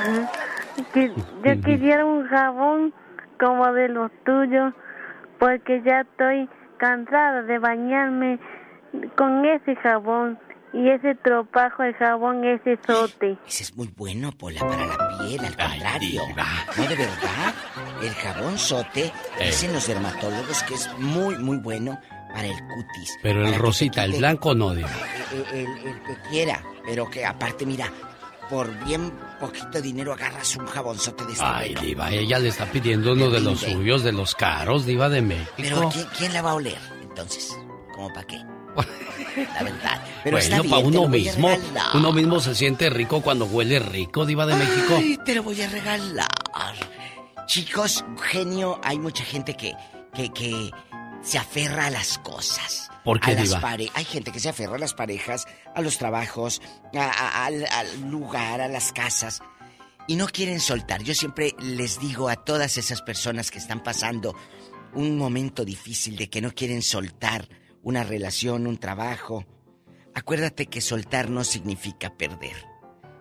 que- 0.93 1.11
yo 1.45 1.61
quisiera 1.63 2.05
un 2.05 2.27
jabón 2.27 2.93
como 3.39 3.71
de 3.73 3.89
los 3.89 4.11
tuyos, 4.26 4.73
porque 5.39 5.81
ya 5.85 6.01
estoy 6.01 6.49
cansada 6.77 7.43
de 7.43 7.59
bañarme 7.59 8.39
con 9.15 9.45
ese 9.45 9.76
jabón 9.77 10.38
y 10.73 10.89
ese 10.89 11.15
tropajo 11.15 11.84
de 11.84 11.93
jabón, 11.93 12.43
ese 12.43 12.77
sote. 12.85 13.38
Ese 13.47 13.63
es 13.63 13.76
muy 13.77 13.89
bueno, 13.95 14.31
Pola, 14.31 14.59
para 14.61 14.85
la 14.85 15.09
piel, 15.19 15.45
al 15.45 15.55
contrario. 15.57 16.21
No, 16.77 16.83
de 16.87 16.95
verdad. 16.95 17.53
El 18.01 18.13
jabón 18.15 18.57
sote, 18.57 19.11
dicen 19.39 19.73
los 19.73 19.87
dermatólogos 19.87 20.63
que 20.63 20.73
es 20.75 20.89
muy, 20.97 21.37
muy 21.37 21.57
bueno 21.57 21.99
para 22.33 22.47
el 22.47 22.53
cutis. 22.67 23.17
Pero 23.21 23.45
el 23.47 23.55
rosita, 23.55 24.03
el 24.05 24.13
blanco 24.13 24.53
no, 24.55 24.73
diga. 24.73 24.89
El, 25.31 25.57
el- 25.59 25.87
el 25.87 26.01
que 26.03 26.17
quiera, 26.29 26.63
pero 26.85 27.09
que 27.09 27.25
aparte, 27.25 27.65
mira, 27.65 27.91
por 28.49 28.67
bien 28.85 29.11
poquito 29.39 29.81
dinero 29.81 30.13
agarras 30.13 30.55
un 30.55 30.65
jabonzote 30.65 31.25
de 31.25 31.33
este 31.33 31.45
Ay. 31.45 31.75
Diva, 31.75 32.09
ella 32.11 32.39
le 32.39 32.49
está 32.49 32.65
pidiendo 32.65 33.13
uno 33.13 33.29
de 33.29 33.39
los 33.41 33.59
suyos, 33.59 34.03
de 34.03 34.11
los 34.11 34.33
caros, 34.35 34.85
Diva 34.85 35.07
de 35.09 35.21
México. 35.21 35.51
Pero 35.57 35.89
¿quién, 35.93 36.07
quién 36.17 36.33
la 36.33 36.41
va 36.41 36.51
a 36.51 36.55
oler, 36.55 36.77
entonces? 37.01 37.55
¿Cómo 37.93 38.11
para 38.13 38.25
qué? 38.25 38.41
La 39.55 39.63
verdad. 39.63 40.03
Pero 40.23 40.37
está 40.37 40.57
bueno, 40.57 40.63
bien, 40.63 40.71
para 40.75 40.87
uno 40.87 41.07
mismo, 41.07 41.49
uno 41.93 42.11
mismo 42.11 42.39
se 42.39 42.55
siente 42.55 42.89
rico 42.89 43.21
cuando 43.21 43.45
huele 43.45 43.79
rico, 43.79 44.25
Diva 44.25 44.45
de 44.45 44.55
México. 44.55 44.95
Ay, 44.97 45.17
te 45.23 45.35
lo 45.35 45.43
voy 45.43 45.61
a 45.61 45.69
regalar. 45.69 46.27
Chicos, 47.45 48.03
genio, 48.21 48.79
hay 48.83 48.99
mucha 48.99 49.23
gente 49.23 49.55
que, 49.55 49.73
que, 50.13 50.31
que 50.31 50.71
se 51.21 51.37
aferra 51.37 51.87
a 51.87 51.89
las 51.89 52.17
cosas. 52.19 52.89
¿Por 53.03 53.19
qué, 53.19 53.31
a 53.31 53.35
las 53.35 53.55
pare- 53.55 53.91
Hay 53.95 54.05
gente 54.05 54.31
que 54.31 54.39
se 54.39 54.49
aferra 54.49 54.75
a 54.75 54.79
las 54.79 54.93
parejas, 54.93 55.47
a 55.73 55.81
los 55.81 55.97
trabajos, 55.97 56.61
a- 56.93 56.99
a- 57.09 57.45
al, 57.45 57.65
al 57.71 58.09
lugar, 58.11 58.61
a 58.61 58.67
las 58.67 58.91
casas. 58.93 59.41
Y 60.07 60.15
no 60.15 60.27
quieren 60.27 60.59
soltar. 60.59 61.01
Yo 61.03 61.13
siempre 61.15 61.55
les 61.59 61.99
digo 61.99 62.29
a 62.29 62.35
todas 62.35 62.77
esas 62.77 63.01
personas 63.01 63.51
que 63.51 63.57
están 63.59 63.81
pasando 63.83 64.35
un 64.93 65.17
momento 65.17 65.63
difícil 65.65 66.17
de 66.17 66.29
que 66.29 66.41
no 66.41 66.51
quieren 66.53 66.81
soltar 66.81 67.47
una 67.84 68.03
relación, 68.03 68.68
un 68.68 68.77
trabajo. 68.77 69.45
Acuérdate 70.14 70.68
que 70.68 70.81
soltar 70.81 71.30
no 71.30 71.43
significa 71.43 72.18
perder, 72.18 72.56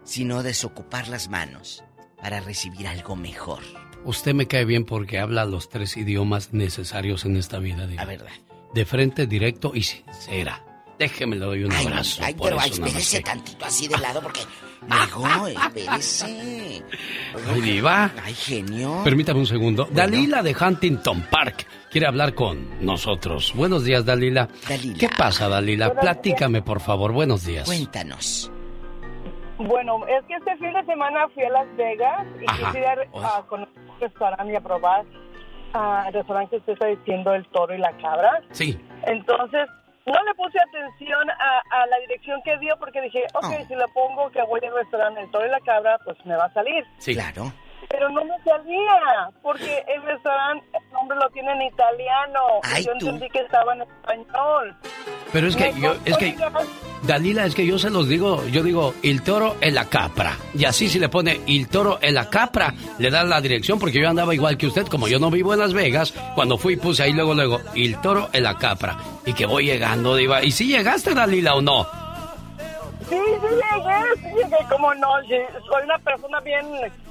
sino 0.05 0.43
desocupar 0.43 1.09
las 1.09 1.29
manos 1.29 1.85
para 2.21 2.41
recibir 2.41 2.87
algo 2.87 3.17
mejor. 3.17 3.63
Usted 4.05 4.35
me 4.35 4.47
cae 4.47 4.65
bien 4.65 4.85
porque 4.85 5.19
habla 5.19 5.45
los 5.45 5.69
tres 5.69 5.97
idiomas 5.97 6.53
necesarios 6.53 7.25
en 7.25 7.37
esta 7.37 7.59
vida, 7.59 7.87
Diva. 7.87 8.03
La 8.03 8.09
verdad. 8.09 8.33
De 8.75 8.85
frente, 8.85 9.27
directo 9.27 9.73
y 9.75 9.83
sincera. 9.83 10.65
Déjeme 10.99 11.37
le 11.37 11.45
doy 11.45 11.65
un 11.65 11.73
abrazo. 11.73 12.23
Ay, 12.25 12.35
por 12.35 12.49
pero 12.49 12.61
eso 12.61 12.85
espérese 12.85 13.21
tantito 13.21 13.65
así 13.65 13.87
de 13.87 13.99
lado 13.99 14.21
porque 14.21 14.41
Luego, 14.89 15.47
espérese. 15.47 16.83
Ay, 17.47 17.61
diva. 17.61 18.13
Ay, 18.23 18.35
genio. 18.35 19.03
Permítame 19.05 19.41
un 19.41 19.47
segundo. 19.47 19.89
Dalila 19.91 20.43
de 20.43 20.57
Huntington 20.59 21.23
Park 21.31 21.67
quiere 21.91 22.07
hablar 22.07 22.35
con 22.35 22.85
nosotros. 22.85 23.53
Buenos 23.55 23.85
días, 23.85 24.05
Dalila. 24.05 24.49
Dalila. 24.69 24.99
¿Qué 24.99 25.09
pasa, 25.17 25.49
Dalila? 25.49 25.93
Platícame, 25.95 26.63
por 26.63 26.81
favor. 26.81 27.13
Buenos 27.13 27.45
días. 27.45 27.67
Cuéntanos. 27.67 28.51
Bueno, 29.59 30.07
es 30.07 30.25
que 30.27 30.35
este 30.35 30.57
fin 30.59 30.73
de 30.73 30.85
semana 30.85 31.29
fui 31.35 31.43
a 31.45 31.51
Las 31.51 31.77
Vegas 31.77 32.27
y 32.41 32.45
Ajá. 32.49 32.67
quise 32.69 32.79
ir 32.79 32.87
a 32.87 33.43
conocer 33.49 33.75
un 33.89 34.01
restaurante 34.01 34.53
y 34.53 34.57
a 34.57 34.61
probar 34.61 35.05
ah, 35.75 36.05
el 36.09 36.15
restaurante 36.15 36.51
que 36.51 36.57
usted 36.59 36.73
está 36.75 36.87
diciendo, 36.87 37.35
el 37.35 37.45
toro 37.49 37.75
y 37.75 37.79
la 37.79 37.91
cabra. 37.97 38.41
Sí. 38.53 38.79
Entonces, 39.07 39.67
no 40.07 40.23
le 40.25 40.35
puse 40.37 40.59
atención 40.61 41.29
a, 41.31 41.83
a 41.83 41.87
la 41.89 41.99
dirección 42.07 42.41
que 42.45 42.57
dio 42.59 42.77
porque 42.79 43.01
dije, 43.03 43.25
ok, 43.35 43.45
Oh. 43.45 43.67
si 43.67 43.75
le 43.75 43.89
pongo 43.93 44.31
que 44.31 44.43
voy 44.45 44.61
al 44.65 44.75
restaurante 44.77 45.21
El 45.23 45.31
Toro 45.33 45.47
y 45.47 45.51
la 45.51 45.61
Cabra, 45.61 45.99
pues 46.05 46.17
me 46.25 46.37
va 46.37 46.45
a 46.45 46.53
salir. 46.55 46.85
Sí. 46.99 47.15
Claro. 47.15 47.53
Pero 47.89 48.11
no 48.11 48.25
me 48.25 48.37
salía, 48.45 49.31
porque 49.43 49.85
el 49.89 50.03
restaurante, 50.03 50.67
el 50.75 50.93
nombre 50.93 51.17
lo 51.19 51.31
tiene 51.31 51.53
en 51.53 51.63
italiano. 51.63 52.41
Ay, 52.63 52.85
yo 52.85 52.93
tú. 52.99 53.07
entendí 53.07 53.31
que 53.31 53.41
estaba 53.41 53.75
en 53.75 53.83
español. 53.83 54.77
Pero 55.33 55.47
es 55.47 55.57
que 55.57 55.73
Me 55.73 55.81
yo, 55.81 55.95
es 56.05 56.17
que, 56.17 56.37
Dalila, 57.03 57.47
es 57.47 57.55
que 57.55 57.67
yo 57.67 57.79
se 57.79 57.91
los 57.91 58.09
digo, 58.09 58.45
yo 58.47 58.63
digo, 58.63 58.95
el 59.03 59.23
toro 59.23 59.57
en 59.61 59.75
la 59.75 59.87
capra. 59.87 60.37
Y 60.55 60.65
así 60.65 60.89
si 60.89 60.99
le 60.99 61.09
pone 61.09 61.41
el 61.47 61.69
toro 61.69 61.99
en 62.03 62.15
la 62.15 62.29
capra, 62.29 62.75
le 62.99 63.11
da 63.11 63.25
la 63.25 63.41
dirección, 63.41 63.79
porque 63.79 64.01
yo 64.01 64.09
andaba 64.09 64.35
igual 64.35 64.57
que 64.57 64.67
usted, 64.67 64.87
como 64.87 65.09
yo 65.09 65.19
no 65.19 65.31
vivo 65.31 65.53
en 65.53 65.61
Las 65.61 65.73
Vegas, 65.73 66.13
cuando 66.35 66.59
fui 66.59 66.77
puse 66.77 67.05
ahí 67.05 67.13
luego, 67.13 67.35
luego, 67.35 67.61
el 67.75 68.01
toro 68.01 68.29
en 68.33 68.43
la 68.43 68.57
capra. 68.57 68.97
Y 69.25 69.33
que 69.33 69.47
voy 69.47 69.67
llegando, 69.67 70.17
Diva. 70.17 70.43
¿Y 70.43 70.51
si 70.51 70.67
llegaste, 70.67 71.15
Dalila, 71.15 71.55
o 71.55 71.63
no? 71.63 71.87
Sí, 73.09 73.17
sí 73.17 73.47
llegué, 73.49 74.17
sí 74.17 74.37
llegué, 74.37 74.57
como 74.69 74.95
no, 74.95 75.09
soy 75.27 75.85
una 75.85 75.99
persona 75.99 76.41
bien... 76.41 76.67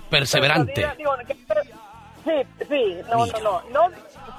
Perseverante. 0.10 0.88
Sí, 2.24 2.66
sí, 2.68 2.98
no, 3.10 3.26
no, 3.26 3.40
no, 3.40 3.90
no, 3.90 3.90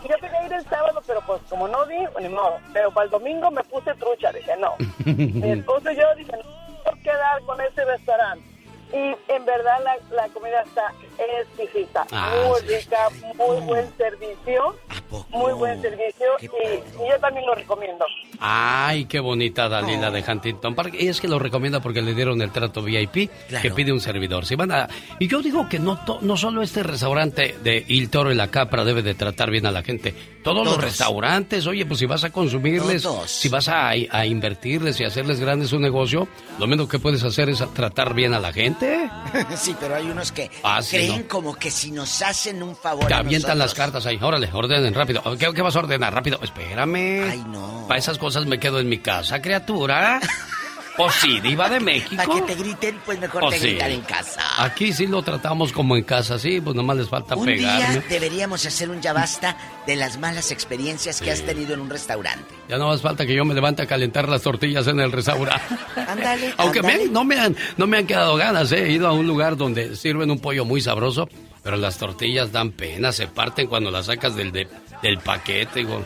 yo 0.02 0.14
quería 0.20 0.46
ir 0.46 0.52
el 0.52 0.64
sábado, 0.64 1.00
pero 1.06 1.20
pues 1.22 1.40
como 1.48 1.66
no 1.68 1.86
di, 1.86 1.96
ni 2.20 2.28
modo, 2.28 2.58
pero 2.72 2.90
para 2.90 3.06
el 3.06 3.10
domingo 3.10 3.50
me 3.50 3.64
puse 3.64 3.94
trucha, 3.94 4.30
dije 4.32 4.56
no. 4.58 4.74
Y 5.06 5.64
yo 5.96 6.14
dije, 6.16 6.32
no 6.36 6.82
quiero 6.82 7.02
quedar 7.02 7.42
con 7.42 7.60
ese 7.60 7.84
restaurante. 7.84 8.44
Y 8.92 9.32
en 9.32 9.44
verdad 9.44 9.78
la, 9.84 10.16
la 10.16 10.28
comida 10.28 10.62
está 10.62 10.92
exquisita, 11.18 12.06
Ah, 12.10 12.32
muy 12.48 12.60
sí. 12.60 12.74
rica, 12.76 12.96
muy 13.36 13.60
buen 13.66 13.86
servicio, 13.98 14.76
muy 15.30 15.52
buen 15.52 15.80
servicio 15.82 16.26
y, 16.40 16.46
y 16.46 17.08
yo 17.10 17.18
también 17.20 17.44
lo 17.46 17.54
recomiendo. 17.54 18.04
Ay, 18.40 19.04
qué 19.06 19.20
bonita 19.20 19.68
Dalila 19.68 20.08
Oh. 20.08 20.10
de 20.12 20.24
Huntington 20.26 20.74
Park. 20.74 20.94
Y 20.98 21.08
es 21.08 21.20
que 21.20 21.28
lo 21.28 21.38
recomienda 21.38 21.80
porque 21.80 22.00
le 22.00 22.14
dieron 22.14 22.40
el 22.40 22.50
trato 22.50 22.82
VIP 22.82 23.30
que 23.60 23.70
pide 23.72 23.92
un 23.92 24.00
servidor. 24.00 24.46
Si 24.46 24.54
van 24.54 24.72
a... 24.72 24.88
Y 25.18 25.28
yo 25.28 25.42
digo 25.42 25.68
que 25.68 25.78
no, 25.78 25.98
to- 26.04 26.18
no 26.22 26.36
solo 26.36 26.62
este 26.62 26.82
restaurante 26.82 27.56
de 27.62 27.84
Il 27.88 28.08
Toro 28.10 28.30
y 28.32 28.34
la 28.36 28.48
Capra 28.48 28.84
debe 28.84 29.02
de 29.02 29.14
tratar 29.14 29.50
bien 29.50 29.66
a 29.66 29.70
la 29.70 29.82
gente. 29.82 30.14
Todos, 30.42 30.64
los 30.64 30.80
restaurantes, 30.80 31.66
oye, 31.66 31.84
pues 31.84 31.98
si 31.98 32.06
vas 32.06 32.24
a 32.24 32.30
consumirles, 32.30 33.02
Todos. 33.02 33.30
si 33.30 33.48
vas 33.50 33.68
a, 33.68 33.88
a 33.88 34.24
invertirles 34.26 34.98
y 35.00 35.04
hacerles 35.04 35.40
grandes 35.40 35.72
un 35.72 35.82
negocio, 35.82 36.26
lo 36.58 36.66
menos 36.66 36.88
que 36.88 36.98
puedes 36.98 37.22
hacer 37.24 37.50
es 37.50 37.58
tratar 37.74 38.14
bien 38.14 38.32
a 38.32 38.40
la 38.40 38.52
gente. 38.52 38.77
sí, 39.56 39.76
pero 39.78 39.94
hay 39.96 40.10
unos 40.10 40.32
que 40.32 40.50
Ah, 40.62 40.80
sí, 40.82 40.96
creen 40.96 41.22
¿no? 41.22 41.28
como 41.28 41.54
que 41.54 41.70
si 41.70 41.90
nos 41.90 42.22
hacen 42.22 42.62
un 42.62 42.76
favor. 42.76 43.06
Te 43.06 43.14
avientan 43.14 43.58
las 43.58 43.74
cartas 43.74 44.06
ahí. 44.06 44.18
Órale, 44.20 44.48
ordenen 44.52 44.94
rápido. 44.94 45.22
¿Qué, 45.38 45.52
qué 45.54 45.62
vas 45.62 45.76
a 45.76 45.80
ordenar? 45.80 46.12
Rápido. 46.14 46.38
Espérame. 46.42 47.30
Ay, 47.30 47.44
no. 47.48 47.86
Para 47.88 47.98
esas 47.98 48.18
cosas 48.18 48.46
me 48.46 48.58
quedo 48.58 48.80
en 48.80 48.88
mi 48.88 48.98
casa, 48.98 49.40
criatura. 49.42 50.20
¿O 50.98 51.10
sí, 51.10 51.40
diva 51.40 51.68
de 51.68 51.80
México? 51.80 52.16
Para 52.16 52.34
que 52.46 52.54
te 52.54 52.54
griten, 52.56 53.00
pues 53.06 53.18
mejor 53.20 53.44
Oh, 53.44 53.50
te 53.50 53.58
sí. 53.58 53.68
gritan 53.70 53.90
en 53.92 54.00
casa. 54.02 54.40
Aquí 54.58 54.92
sí 54.92 55.06
lo 55.06 55.22
tratamos 55.22 55.72
como 55.72 55.96
en 55.96 56.02
casa, 56.04 56.38
sí, 56.38 56.60
pues 56.60 56.74
nomás 56.76 56.96
les 56.96 57.08
falta 57.08 57.36
Un 57.36 57.44
pegarme. 57.46 57.92
día 58.00 58.02
deberíamos 58.08 58.66
hacer 58.66 58.90
un 58.90 59.00
ya 59.00 59.12
basta 59.12 59.56
de 59.86 59.94
las 59.96 60.18
malas 60.18 60.50
experiencias 60.50 61.20
que 61.20 61.26
Sí. 61.26 61.30
has 61.30 61.42
tenido 61.42 61.74
en 61.74 61.80
un 61.80 61.88
restaurante. 61.90 62.54
Ya 62.68 62.76
no 62.78 62.88
más 62.88 63.00
falta 63.00 63.24
que 63.24 63.34
yo 63.34 63.44
me 63.44 63.54
levante 63.54 63.82
a 63.82 63.86
calentar 63.86 64.28
las 64.28 64.42
tortillas 64.42 64.86
en 64.88 65.00
el 65.00 65.12
restaurante. 65.12 65.62
Ándale. 66.06 66.52
Aunque 66.58 66.82
me 66.82 67.06
no, 67.06 67.24
me 67.24 67.38
han, 67.38 67.56
no 67.76 67.86
me 67.86 67.98
han 67.98 68.06
quedado 68.06 68.36
ganas, 68.36 68.72
¿eh? 68.72 68.86
he 68.86 68.90
ido 68.92 69.06
a 69.06 69.12
un 69.12 69.26
lugar 69.26 69.56
donde 69.56 69.94
sirven 69.96 70.30
un 70.30 70.40
pollo 70.40 70.64
muy 70.64 70.80
sabroso, 70.80 71.28
pero 71.62 71.76
las 71.76 71.96
tortillas 71.98 72.50
dan 72.50 72.72
pena, 72.72 73.12
se 73.12 73.28
parten 73.28 73.68
cuando 73.68 73.90
las 73.90 74.06
sacas 74.06 74.34
del, 74.34 74.50
de- 74.52 74.66
del 75.02 75.18
paquete. 75.18 75.80
Digo, 75.80 76.02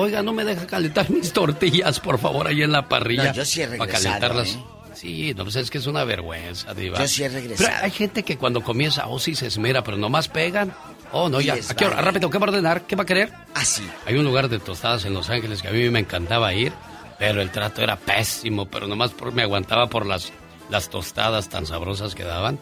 oiga, 0.00 0.22
no 0.22 0.32
me 0.32 0.44
deja 0.44 0.66
calentar 0.66 1.08
mis 1.10 1.32
tortillas, 1.32 2.00
por 2.00 2.18
favor, 2.18 2.46
ahí 2.48 2.62
en 2.62 2.72
la 2.72 2.88
parrilla. 2.88 3.24
No, 3.30 3.34
yo 3.34 3.44
sí 3.44 3.62
he 3.62 3.66
Para 3.68 3.84
regresado, 3.84 4.04
calentarlas. 4.20 4.48
¿eh? 4.54 4.64
Sí, 4.94 5.32
no, 5.36 5.44
pues 5.44 5.54
es 5.56 5.70
que 5.70 5.78
es 5.78 5.86
una 5.86 6.02
vergüenza, 6.04 6.74
Diva. 6.74 6.98
Yo 6.98 7.06
sí 7.06 7.22
he 7.22 7.28
regresado. 7.28 7.68
Pero 7.70 7.84
hay 7.84 7.90
gente 7.92 8.24
que 8.24 8.36
cuando 8.36 8.62
comienza, 8.62 9.06
oh, 9.06 9.18
sí 9.20 9.34
se 9.36 9.46
esmera, 9.46 9.84
pero 9.84 9.96
nomás 9.96 10.28
pegan. 10.28 10.72
Oh, 11.12 11.28
no, 11.28 11.40
ya. 11.40 11.54
¿A 11.54 11.74
qué 11.74 11.86
hora? 11.86 12.00
Rápido, 12.02 12.28
¿qué 12.30 12.38
va 12.38 12.46
a 12.46 12.48
ordenar? 12.50 12.82
¿Qué 12.86 12.96
va 12.96 13.04
a 13.04 13.06
querer? 13.06 13.32
Así. 13.54 13.88
Hay 14.06 14.16
un 14.16 14.24
lugar 14.24 14.48
de 14.48 14.58
tostadas 14.58 15.04
en 15.04 15.14
Los 15.14 15.30
Ángeles 15.30 15.62
que 15.62 15.68
a 15.68 15.70
mí 15.70 15.88
me 15.90 16.00
encantaba 16.00 16.52
ir, 16.52 16.72
pero 17.18 17.40
el 17.40 17.50
trato 17.50 17.80
era 17.82 17.96
pésimo, 17.96 18.66
pero 18.66 18.86
nomás 18.88 19.12
por- 19.12 19.32
me 19.32 19.42
aguantaba 19.42 19.86
por 19.88 20.04
las, 20.04 20.32
las 20.68 20.90
tostadas 20.90 21.48
tan 21.48 21.64
sabrosas 21.64 22.14
que 22.16 22.24
daban. 22.24 22.58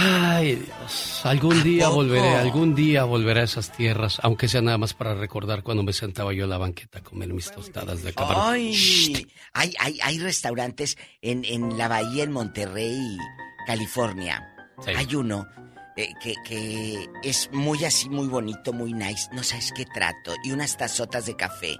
Ay, 0.00 0.54
Dios, 0.54 1.20
algún 1.24 1.60
día 1.64 1.88
volveré, 1.88 2.36
algún 2.36 2.72
día 2.72 3.02
volveré 3.02 3.40
a 3.40 3.44
esas 3.44 3.72
tierras, 3.72 4.20
aunque 4.22 4.46
sea 4.46 4.62
nada 4.62 4.78
más 4.78 4.94
para 4.94 5.14
recordar 5.14 5.64
cuando 5.64 5.82
me 5.82 5.92
sentaba 5.92 6.32
yo 6.32 6.44
en 6.44 6.50
la 6.50 6.58
banqueta 6.58 7.00
a 7.00 7.02
comer 7.02 7.32
mis 7.32 7.50
tostadas 7.50 8.04
de 8.04 8.12
camarón. 8.12 8.42
Ay, 8.46 9.26
hay, 9.54 9.74
hay, 9.80 9.98
hay 10.00 10.18
restaurantes 10.20 10.96
en, 11.20 11.44
en 11.44 11.76
la 11.76 11.88
bahía 11.88 12.22
en 12.22 12.30
Monterrey, 12.30 13.18
California. 13.66 14.40
Sí. 14.84 14.92
Hay 14.94 15.12
uno 15.16 15.48
eh, 15.96 16.12
que, 16.22 16.34
que 16.46 17.08
es 17.24 17.50
muy 17.52 17.84
así, 17.84 18.08
muy 18.08 18.28
bonito, 18.28 18.72
muy 18.72 18.92
nice. 18.92 19.28
No 19.32 19.42
sabes 19.42 19.72
qué 19.74 19.84
trato. 19.84 20.32
Y 20.44 20.52
unas 20.52 20.76
tazotas 20.76 21.26
de 21.26 21.34
café 21.34 21.76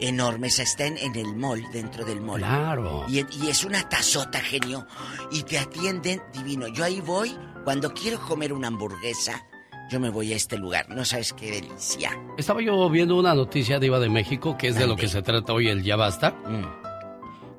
enormes. 0.00 0.58
Está 0.58 0.86
en, 0.86 1.16
el 1.16 1.36
mall, 1.36 1.62
dentro 1.72 2.04
del 2.04 2.20
mall. 2.20 2.40
Claro. 2.40 3.04
Y, 3.08 3.18
y 3.18 3.48
es 3.48 3.64
una 3.64 3.88
tazota, 3.88 4.40
genio. 4.40 4.86
Y 5.30 5.42
te 5.42 5.58
atienden 5.58 6.22
divino. 6.32 6.68
Yo 6.68 6.84
ahí 6.84 7.00
voy 7.00 7.36
cuando 7.64 7.92
quiero 7.92 8.20
comer 8.20 8.52
una 8.52 8.68
hamburguesa. 8.68 9.44
Yo 9.90 10.00
me 10.00 10.10
voy 10.10 10.32
a 10.32 10.36
este 10.36 10.58
lugar. 10.58 10.88
No 10.88 11.04
sabes 11.04 11.32
qué 11.32 11.50
delicia. 11.50 12.10
Estaba 12.36 12.60
yo 12.60 12.88
viendo 12.90 13.16
una 13.16 13.34
noticia 13.34 13.78
de 13.78 13.86
Iba 13.86 14.00
de 14.00 14.08
México, 14.08 14.56
que 14.58 14.68
es 14.68 14.76
de 14.76 14.86
lo 14.86 14.96
que 14.96 15.08
se 15.08 15.22
trata 15.22 15.52
hoy 15.52 15.68
el 15.68 15.84
Ya 15.84 15.96
Basta. 15.96 16.34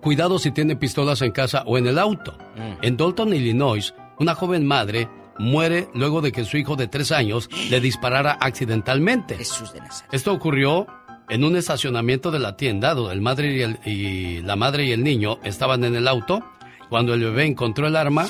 Cuidado 0.02 0.38
si 0.38 0.52
tiene 0.52 0.76
pistolas 0.76 1.22
en 1.22 1.32
casa 1.32 1.64
o 1.66 1.78
en 1.78 1.88
el 1.88 1.98
auto. 1.98 2.38
En 2.82 2.98
Dalton, 2.98 3.34
Illinois, 3.34 3.94
una 4.20 4.36
joven 4.36 4.66
madre 4.66 5.10
muere 5.40 5.88
luego 5.94 6.22
de 6.22 6.32
que 6.32 6.44
su 6.46 6.58
hijo 6.58 6.76
de 6.76 6.88
tres 6.88 7.12
años 7.12 7.50
le 7.70 7.80
disparara 7.80 8.38
accidentalmente. 8.40 9.38
Jesús 9.38 9.72
de 9.74 9.82
Nazaret. 9.82 10.14
Esto 10.14 10.34
ocurrió 10.34 10.88
en 11.30 11.44
un 11.44 11.56
estacionamiento 11.56 12.32
de 12.32 12.40
la 12.40 12.56
tienda 12.58 12.94
donde 12.94 13.14
el 13.14 13.22
madre 13.22 13.54
y, 13.56 13.62
el- 13.62 13.80
y 13.86 14.42
la 14.42 14.56
madre 14.56 14.86
y 14.86 14.92
el 14.92 15.04
niño 15.04 15.40
estaban 15.44 15.84
en 15.84 15.96
el 15.96 16.08
auto. 16.08 16.44
Cuando 16.90 17.14
el 17.14 17.22
bebé 17.24 17.46
encontró 17.46 17.88
el 17.88 17.96
arma, 17.98 18.28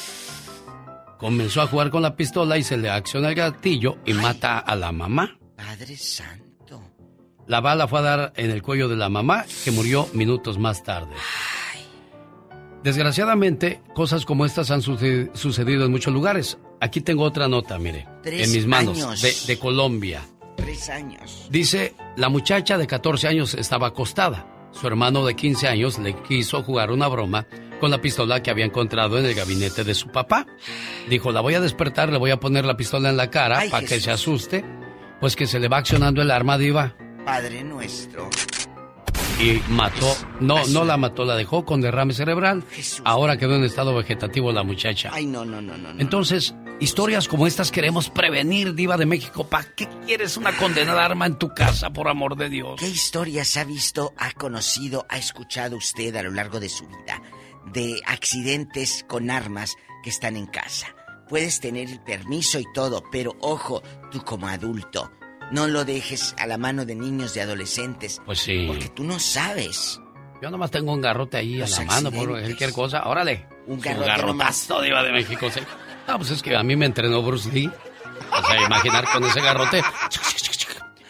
comenzó 1.19 1.61
a 1.61 1.67
jugar 1.67 1.89
con 1.91 2.01
la 2.01 2.15
pistola 2.15 2.57
y 2.57 2.63
se 2.63 2.77
le 2.77 2.89
acciona 2.89 3.29
el 3.29 3.35
gatillo 3.35 3.97
y 4.05 4.13
mata 4.13 4.57
a 4.59 4.75
la 4.75 4.91
mamá. 4.91 5.37
Padre 5.55 5.95
Santo. 5.97 6.81
La 7.45 7.61
bala 7.61 7.87
fue 7.87 7.99
a 7.99 8.01
dar 8.01 8.33
en 8.35 8.49
el 8.51 8.61
cuello 8.61 8.87
de 8.89 8.95
la 8.95 9.09
mamá, 9.09 9.45
que 9.63 9.71
murió 9.71 10.07
minutos 10.13 10.57
más 10.57 10.83
tarde. 10.83 11.13
Desgraciadamente, 12.83 13.81
cosas 13.93 14.25
como 14.25 14.45
estas 14.45 14.71
han 14.71 14.81
suce- 14.81 15.29
sucedido 15.33 15.85
en 15.85 15.91
muchos 15.91 16.13
lugares. 16.13 16.57
Aquí 16.79 17.01
tengo 17.01 17.23
otra 17.23 17.47
nota, 17.47 17.77
mire, 17.79 18.07
Tres 18.23 18.47
en 18.47 18.53
mis 18.53 18.67
manos, 18.67 18.97
años. 19.01 19.21
de, 19.21 19.33
de 19.53 19.59
Colombia. 19.59 20.21
Tres 20.57 20.89
años. 20.89 21.47
Dice, 21.49 21.95
la 22.17 22.27
muchacha 22.27 22.77
de 22.77 22.85
14 22.85 23.27
años 23.29 23.53
estaba 23.53 23.87
acostada. 23.87 24.69
Su 24.71 24.85
hermano 24.87 25.25
de 25.25 25.35
15 25.35 25.67
años 25.69 25.97
le 25.97 26.13
quiso 26.23 26.61
jugar 26.63 26.91
una 26.91 27.07
broma 27.07 27.47
con 27.79 27.91
la 27.91 28.01
pistola 28.01 28.43
que 28.43 28.51
había 28.51 28.65
encontrado 28.65 29.17
en 29.17 29.25
el 29.25 29.33
gabinete 29.33 29.83
de 29.83 29.95
su 29.95 30.09
papá. 30.09 30.45
Dijo, 31.09 31.31
la 31.31 31.41
voy 31.41 31.53
a 31.53 31.61
despertar, 31.61 32.11
le 32.11 32.17
voy 32.17 32.31
a 32.31 32.39
poner 32.39 32.65
la 32.65 32.75
pistola 32.75 33.09
en 33.09 33.17
la 33.17 33.29
cara 33.29 33.61
para 33.71 33.87
que 33.87 33.99
se 34.01 34.11
asuste. 34.11 34.65
Pues 35.19 35.35
que 35.35 35.47
se 35.47 35.59
le 35.59 35.67
va 35.67 35.77
accionando 35.77 36.21
el 36.21 36.29
arma, 36.29 36.57
diva. 36.57 36.95
Padre 37.25 37.63
nuestro. 37.63 38.29
Y 39.39 39.61
mató, 39.69 40.15
no, 40.39 40.65
no 40.67 40.83
la 40.83 40.97
mató, 40.97 41.23
la 41.23 41.35
dejó 41.35 41.63
con 41.63 41.81
derrame 41.81 42.13
cerebral. 42.13 42.63
Ahora 43.03 43.37
quedó 43.37 43.55
en 43.55 43.63
estado 43.63 43.95
vegetativo 43.95 44.51
la 44.51 44.63
muchacha. 44.63 45.11
Ay, 45.13 45.25
no, 45.25 45.45
no, 45.45 45.61
no, 45.61 45.77
no. 45.77 45.89
Entonces, 45.99 46.55
historias 46.79 47.27
como 47.27 47.45
estas 47.45 47.71
queremos 47.71 48.09
prevenir, 48.09 48.73
Diva 48.73 48.97
de 48.97 49.05
México. 49.05 49.47
¿Para 49.47 49.75
qué 49.75 49.87
quieres 50.05 50.37
una 50.37 50.55
condenada 50.57 51.05
arma 51.05 51.27
en 51.27 51.37
tu 51.37 51.53
casa, 51.53 51.91
por 51.91 52.07
amor 52.07 52.35
de 52.35 52.49
Dios? 52.49 52.79
¿Qué 52.79 52.87
historias 52.87 53.57
ha 53.57 53.63
visto, 53.63 54.13
ha 54.17 54.31
conocido, 54.31 55.05
ha 55.09 55.17
escuchado 55.17 55.77
usted 55.77 56.15
a 56.15 56.23
lo 56.23 56.31
largo 56.31 56.59
de 56.59 56.69
su 56.69 56.87
vida 56.87 57.21
de 57.73 58.01
accidentes 58.05 59.05
con 59.07 59.29
armas 59.29 59.75
que 60.03 60.09
están 60.09 60.35
en 60.35 60.47
casa? 60.47 60.87
Puedes 61.29 61.59
tener 61.59 61.89
el 61.89 61.99
permiso 61.99 62.59
y 62.59 62.65
todo, 62.73 63.03
pero 63.11 63.35
ojo, 63.41 63.83
tú 64.09 64.23
como 64.23 64.47
adulto, 64.47 65.11
no 65.51 65.67
lo 65.67 65.85
dejes 65.85 66.35
a 66.37 66.47
la 66.47 66.57
mano 66.57 66.85
de 66.85 66.95
niños, 66.95 67.33
de 67.33 67.41
adolescentes. 67.41 68.21
Pues 68.25 68.39
sí. 68.39 68.65
Porque 68.67 68.89
tú 68.89 69.03
no 69.03 69.19
sabes. 69.19 69.99
Yo 70.41 70.51
nomás 70.51 70.71
tengo 70.71 70.93
un 70.93 71.01
garrote 71.01 71.37
ahí 71.37 71.61
a 71.61 71.67
la 71.67 71.81
mano 71.85 72.11
por 72.11 72.29
cualquier 72.29 72.71
cosa. 72.71 73.07
Órale. 73.07 73.47
Un 73.65 73.79
garrote 73.79 74.07
garrotazo 74.07 74.81
diva 74.81 75.03
de 75.03 75.11
México, 75.11 75.49
sí. 75.51 75.61
No, 76.07 76.17
pues 76.17 76.31
es 76.31 76.41
que 76.41 76.55
a 76.55 76.63
mí 76.63 76.75
me 76.75 76.85
entrenó 76.85 77.21
Bruce 77.21 77.51
Lee. 77.51 77.69
O 78.31 78.47
sea, 78.47 78.61
imaginar 78.65 79.05
con 79.11 79.23
ese 79.23 79.41
garrote. 79.41 79.81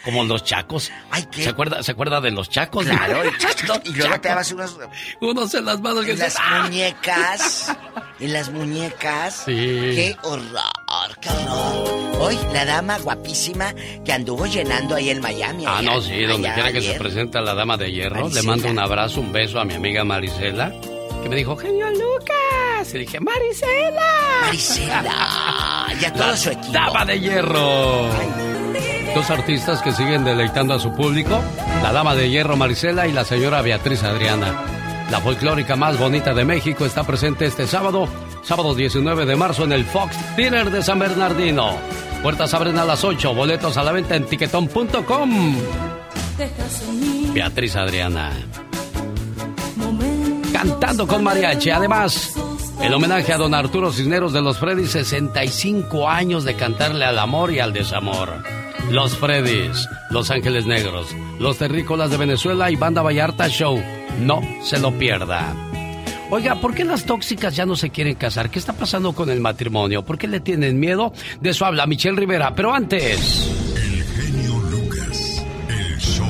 Como 0.08 0.24
los 0.24 0.42
chacos. 0.42 0.90
¿Se 1.32 1.50
acuerda, 1.50 1.82
¿Se 1.82 1.92
acuerda 1.92 2.18
de 2.22 2.30
los 2.30 2.48
chacos? 2.48 2.86
Claro, 2.86 3.20
y 3.84 3.92
luego 3.92 4.18
te 4.18 4.28
dabas 4.30 4.50
unos... 4.52 4.78
Unos 5.20 5.52
en 5.52 5.66
las 5.66 5.80
manos 5.82 6.06
que 6.06 6.12
En 6.12 6.18
las 6.18 6.28
dices, 6.28 6.42
¡ah! 6.42 6.62
muñecas. 6.62 7.76
En 8.20 8.32
las 8.32 8.50
muñecas. 8.50 9.42
Sí. 9.44 9.52
Qué 9.54 10.16
horror, 10.22 11.18
qué 11.20 11.28
horror. 11.28 12.16
Hoy, 12.20 12.38
la 12.54 12.64
dama 12.64 12.98
guapísima 12.98 13.74
que 14.02 14.10
anduvo 14.14 14.46
llenando 14.46 14.94
ahí 14.94 15.10
en 15.10 15.20
Miami. 15.20 15.66
Ah, 15.66 15.76
allá- 15.78 15.90
no, 15.90 16.00
sí, 16.00 16.24
donde 16.24 16.50
quiera 16.54 16.72
que 16.72 16.80
se 16.80 16.94
presenta 16.94 17.42
la 17.42 17.52
dama 17.54 17.76
de 17.76 17.92
hierro. 17.92 18.30
Le 18.30 18.42
mando 18.42 18.68
un 18.68 18.78
abrazo, 18.78 19.20
un 19.20 19.30
beso 19.30 19.60
a 19.60 19.64
mi 19.66 19.74
amiga 19.74 20.04
Marisela, 20.04 20.72
que 21.22 21.28
me 21.28 21.36
dijo, 21.36 21.54
genio 21.54 21.86
Lucas. 21.90 22.94
Y 22.94 22.98
dije, 22.98 23.20
Marisela. 23.20 24.40
Marisela. 24.40 25.86
Y 26.00 26.04
a 26.06 26.12
todo 26.12 26.26
La 26.28 26.36
su 26.36 26.48
equipo. 26.50 26.72
Dama 26.72 27.04
de 27.04 27.20
hierro. 27.20 28.08
Dos 29.14 29.30
artistas 29.30 29.82
que 29.82 29.92
siguen 29.92 30.24
deleitando 30.24 30.74
a 30.74 30.78
su 30.78 30.94
público, 30.94 31.42
la 31.82 31.92
dama 31.92 32.14
de 32.14 32.30
hierro 32.30 32.56
Marisela 32.56 33.06
y 33.06 33.12
la 33.12 33.24
señora 33.24 33.62
Beatriz 33.62 34.04
Adriana. 34.04 34.54
La 35.10 35.20
folclórica 35.20 35.74
más 35.74 35.98
bonita 35.98 36.34
de 36.34 36.44
México 36.44 36.84
está 36.84 37.04
presente 37.04 37.46
este 37.46 37.66
sábado, 37.66 38.06
sábado 38.42 38.74
19 38.74 39.24
de 39.24 39.36
marzo 39.36 39.64
en 39.64 39.72
el 39.72 39.84
Fox 39.84 40.16
Theater 40.36 40.70
de 40.70 40.82
San 40.82 40.98
Bernardino. 40.98 41.76
Puertas 42.22 42.52
abren 42.52 42.78
a 42.78 42.84
las 42.84 43.04
8, 43.04 43.34
boletos 43.34 43.76
a 43.76 43.82
la 43.82 43.92
venta 43.92 44.16
en 44.16 44.26
tiquetón.com. 44.26 45.56
Beatriz 47.32 47.76
Adriana. 47.76 48.32
Cantando 50.52 51.06
con 51.06 51.24
mariachi. 51.24 51.70
Además, 51.70 52.34
el 52.82 52.92
homenaje 52.92 53.32
a 53.32 53.38
don 53.38 53.54
Arturo 53.54 53.92
Cisneros 53.92 54.32
de 54.32 54.42
los 54.42 54.58
Freddys, 54.58 54.90
65 54.90 56.08
años 56.08 56.44
de 56.44 56.54
cantarle 56.54 57.04
al 57.04 57.18
amor 57.18 57.52
y 57.52 57.60
al 57.60 57.72
desamor. 57.72 58.57
Los 58.90 59.18
Freddys, 59.18 59.86
Los 60.08 60.30
Ángeles 60.30 60.64
Negros, 60.64 61.14
Los 61.38 61.58
Terrícolas 61.58 62.10
de 62.10 62.16
Venezuela 62.16 62.70
y 62.70 62.76
Banda 62.76 63.02
Vallarta 63.02 63.46
Show. 63.48 63.82
No 64.20 64.40
se 64.62 64.78
lo 64.78 64.92
pierda. 64.92 65.54
Oiga, 66.30 66.54
¿por 66.58 66.74
qué 66.74 66.86
las 66.86 67.04
tóxicas 67.04 67.54
ya 67.54 67.66
no 67.66 67.76
se 67.76 67.90
quieren 67.90 68.14
casar? 68.14 68.48
¿Qué 68.48 68.58
está 68.58 68.72
pasando 68.72 69.12
con 69.12 69.28
el 69.28 69.40
matrimonio? 69.40 70.06
¿Por 70.06 70.16
qué 70.16 70.26
le 70.26 70.40
tienen 70.40 70.80
miedo? 70.80 71.12
De 71.42 71.50
eso 71.50 71.66
habla 71.66 71.86
Michelle 71.86 72.16
Rivera. 72.16 72.54
Pero 72.54 72.72
antes... 72.72 73.50
El 73.76 74.04
genio 74.04 74.58
Lucas, 74.70 75.44
el 75.68 75.98
show. 75.98 76.26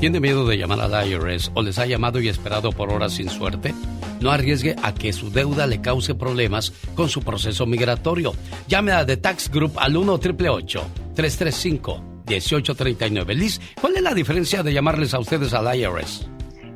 ¿Tiene 0.00 0.20
miedo 0.20 0.46
de 0.46 0.58
llamar 0.58 0.80
al 0.80 1.08
IRS 1.08 1.52
o 1.54 1.62
les 1.62 1.78
ha 1.78 1.86
llamado 1.86 2.20
y 2.20 2.28
esperado 2.28 2.70
por 2.70 2.92
horas 2.92 3.14
sin 3.14 3.30
suerte? 3.30 3.74
No 4.20 4.30
arriesgue 4.30 4.76
a 4.82 4.92
que 4.92 5.14
su 5.14 5.30
deuda 5.30 5.66
le 5.66 5.80
cause 5.80 6.14
problemas 6.14 6.74
con 6.94 7.08
su 7.08 7.22
proceso 7.22 7.64
migratorio. 7.64 8.34
Llame 8.68 8.92
a 8.92 9.06
The 9.06 9.16
Tax 9.16 9.50
Group 9.50 9.78
al 9.78 9.96
1 9.96 10.12
888 10.12 11.03
335 11.14 12.24
1839 12.26 13.34
Liz, 13.34 13.60
¿cuál 13.80 13.96
es 13.96 14.02
la 14.02 14.14
diferencia 14.14 14.62
de 14.62 14.72
llamarles 14.72 15.14
a 15.14 15.18
ustedes 15.18 15.52
al 15.52 15.74
IRS? 15.76 16.28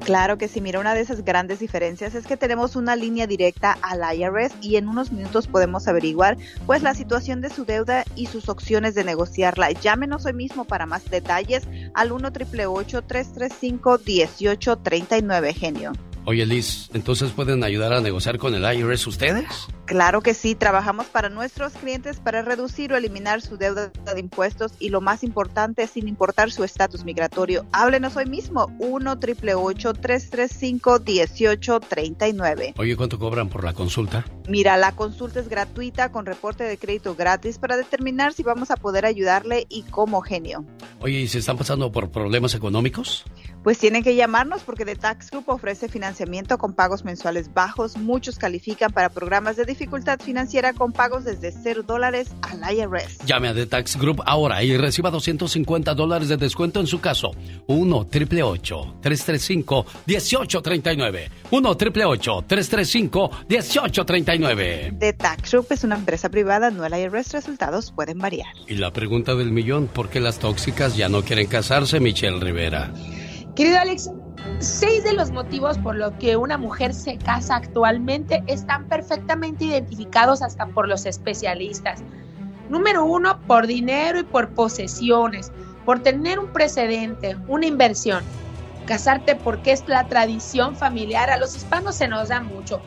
Claro 0.04 0.38
que 0.38 0.48
sí, 0.48 0.60
mira, 0.60 0.80
una 0.80 0.94
de 0.94 1.00
esas 1.00 1.24
grandes 1.24 1.58
diferencias 1.58 2.14
es 2.14 2.26
que 2.26 2.36
tenemos 2.36 2.76
una 2.76 2.96
línea 2.96 3.26
directa 3.26 3.76
al 3.82 4.00
IRS 4.16 4.54
y 4.62 4.76
en 4.76 4.88
unos 4.88 5.12
minutos 5.12 5.46
podemos 5.46 5.88
averiguar 5.88 6.38
pues 6.66 6.82
la 6.82 6.94
situación 6.94 7.40
de 7.40 7.50
su 7.50 7.64
deuda 7.64 8.04
y 8.14 8.26
sus 8.26 8.48
opciones 8.48 8.94
de 8.94 9.04
negociarla. 9.04 9.70
Llámenos 9.72 10.24
hoy 10.24 10.32
mismo 10.32 10.64
para 10.64 10.86
más 10.86 11.10
detalles 11.10 11.68
al 11.94 12.12
1 12.12 12.28
888 12.28 13.02
335 13.02 14.00
1839 14.06 15.54
genio. 15.54 15.92
Oye 16.24 16.46
Liz, 16.46 16.90
¿entonces 16.94 17.32
pueden 17.32 17.64
ayudar 17.64 17.92
a 17.92 18.00
negociar 18.00 18.38
con 18.38 18.54
el 18.54 18.62
IRS 18.62 19.06
ustedes? 19.06 19.68
Claro 19.88 20.20
que 20.20 20.34
sí, 20.34 20.54
trabajamos 20.54 21.06
para 21.06 21.30
nuestros 21.30 21.72
clientes 21.72 22.20
para 22.20 22.42
reducir 22.42 22.92
o 22.92 22.96
eliminar 22.98 23.40
su 23.40 23.56
deuda 23.56 23.88
de 23.88 24.20
impuestos 24.20 24.74
y 24.78 24.90
lo 24.90 25.00
más 25.00 25.24
importante, 25.24 25.86
sin 25.86 26.08
importar 26.08 26.50
su 26.50 26.62
estatus 26.62 27.06
migratorio. 27.06 27.64
Háblenos 27.72 28.14
hoy 28.14 28.26
mismo, 28.26 28.66
1 28.80 29.12
888 29.12 29.94
335 29.94 30.98
1839 31.06 32.74
Oye, 32.76 32.96
¿cuánto 32.98 33.18
cobran 33.18 33.48
por 33.48 33.64
la 33.64 33.72
consulta? 33.72 34.26
Mira, 34.46 34.76
la 34.76 34.92
consulta 34.92 35.40
es 35.40 35.48
gratuita 35.48 36.12
con 36.12 36.26
reporte 36.26 36.64
de 36.64 36.76
crédito 36.76 37.14
gratis 37.14 37.56
para 37.56 37.78
determinar 37.78 38.34
si 38.34 38.42
vamos 38.42 38.70
a 38.70 38.76
poder 38.76 39.06
ayudarle 39.06 39.64
y 39.70 39.84
cómo 39.84 40.20
genio. 40.20 40.66
Oye, 41.00 41.20
¿y 41.20 41.28
se 41.28 41.38
están 41.38 41.56
pasando 41.56 41.90
por 41.90 42.10
problemas 42.10 42.54
económicos? 42.54 43.24
Pues 43.62 43.78
tienen 43.78 44.02
que 44.02 44.14
llamarnos 44.14 44.62
porque 44.62 44.84
The 44.84 44.96
Tax 44.96 45.30
Group 45.30 45.44
ofrece 45.48 45.88
financiamiento 45.88 46.58
con 46.58 46.74
pagos 46.74 47.04
mensuales 47.04 47.52
bajos. 47.54 47.96
Muchos 47.96 48.38
califican 48.38 48.92
para 48.92 49.08
programas 49.08 49.56
de 49.56 49.64
dificultad 49.78 50.18
financiera 50.18 50.72
con 50.72 50.92
pagos 50.92 51.24
desde 51.24 51.52
0 51.52 51.84
dólares 51.86 52.28
al 52.42 52.60
IRS. 52.74 53.18
Llame 53.24 53.48
a 53.48 53.54
The 53.54 53.66
Tax 53.66 53.96
Group 53.96 54.22
ahora 54.26 54.62
y 54.64 54.76
reciba 54.76 55.10
250 55.10 55.94
dólares 55.94 56.28
de 56.28 56.36
descuento 56.36 56.80
en 56.80 56.88
su 56.88 57.00
caso. 57.00 57.30
1 57.68 57.96
888 57.96 58.96
335 59.00 59.86
1839 60.06 61.30
1 61.50 61.68
888 61.70 62.44
335 62.48 63.30
1839 63.48 64.96
The 64.98 65.12
Tax 65.12 65.52
Group 65.52 65.66
es 65.70 65.84
una 65.84 65.94
empresa 65.94 66.28
privada, 66.28 66.70
no 66.70 66.84
el 66.84 66.94
IRS. 66.94 67.32
Resultados 67.32 67.92
pueden 67.92 68.18
variar. 68.18 68.48
Y 68.66 68.74
la 68.74 68.92
pregunta 68.92 69.36
del 69.36 69.52
millón, 69.52 69.86
¿por 69.86 70.08
qué 70.08 70.18
las 70.18 70.40
tóxicas 70.40 70.96
ya 70.96 71.08
no 71.08 71.22
quieren 71.22 71.46
casarse, 71.46 72.00
Michelle 72.00 72.40
Rivera? 72.40 72.92
Querido 73.54 73.78
Alex, 73.78 74.10
seis 74.60 75.04
de 75.04 75.12
los 75.12 75.30
motivos 75.30 75.78
por 75.78 75.96
los 75.96 76.12
que 76.14 76.36
una 76.36 76.58
mujer 76.58 76.94
se 76.94 77.16
casa 77.18 77.56
actualmente 77.56 78.42
están 78.46 78.86
perfectamente 78.88 79.66
identificados 79.66 80.42
hasta 80.42 80.66
por 80.66 80.88
los 80.88 81.06
especialistas. 81.06 82.02
Número 82.68 83.04
uno, 83.04 83.40
por 83.46 83.66
dinero 83.66 84.20
y 84.20 84.24
por 84.24 84.50
posesiones, 84.50 85.52
por 85.84 86.00
tener 86.00 86.38
un 86.38 86.52
precedente, 86.52 87.36
una 87.46 87.66
inversión. 87.66 88.22
Casarte 88.86 89.36
porque 89.36 89.72
es 89.72 89.86
la 89.86 90.06
tradición 90.08 90.76
familiar, 90.76 91.30
a 91.30 91.38
los 91.38 91.56
hispanos 91.56 91.94
se 91.94 92.08
nos 92.08 92.28
da 92.28 92.40
mucho. 92.40 92.80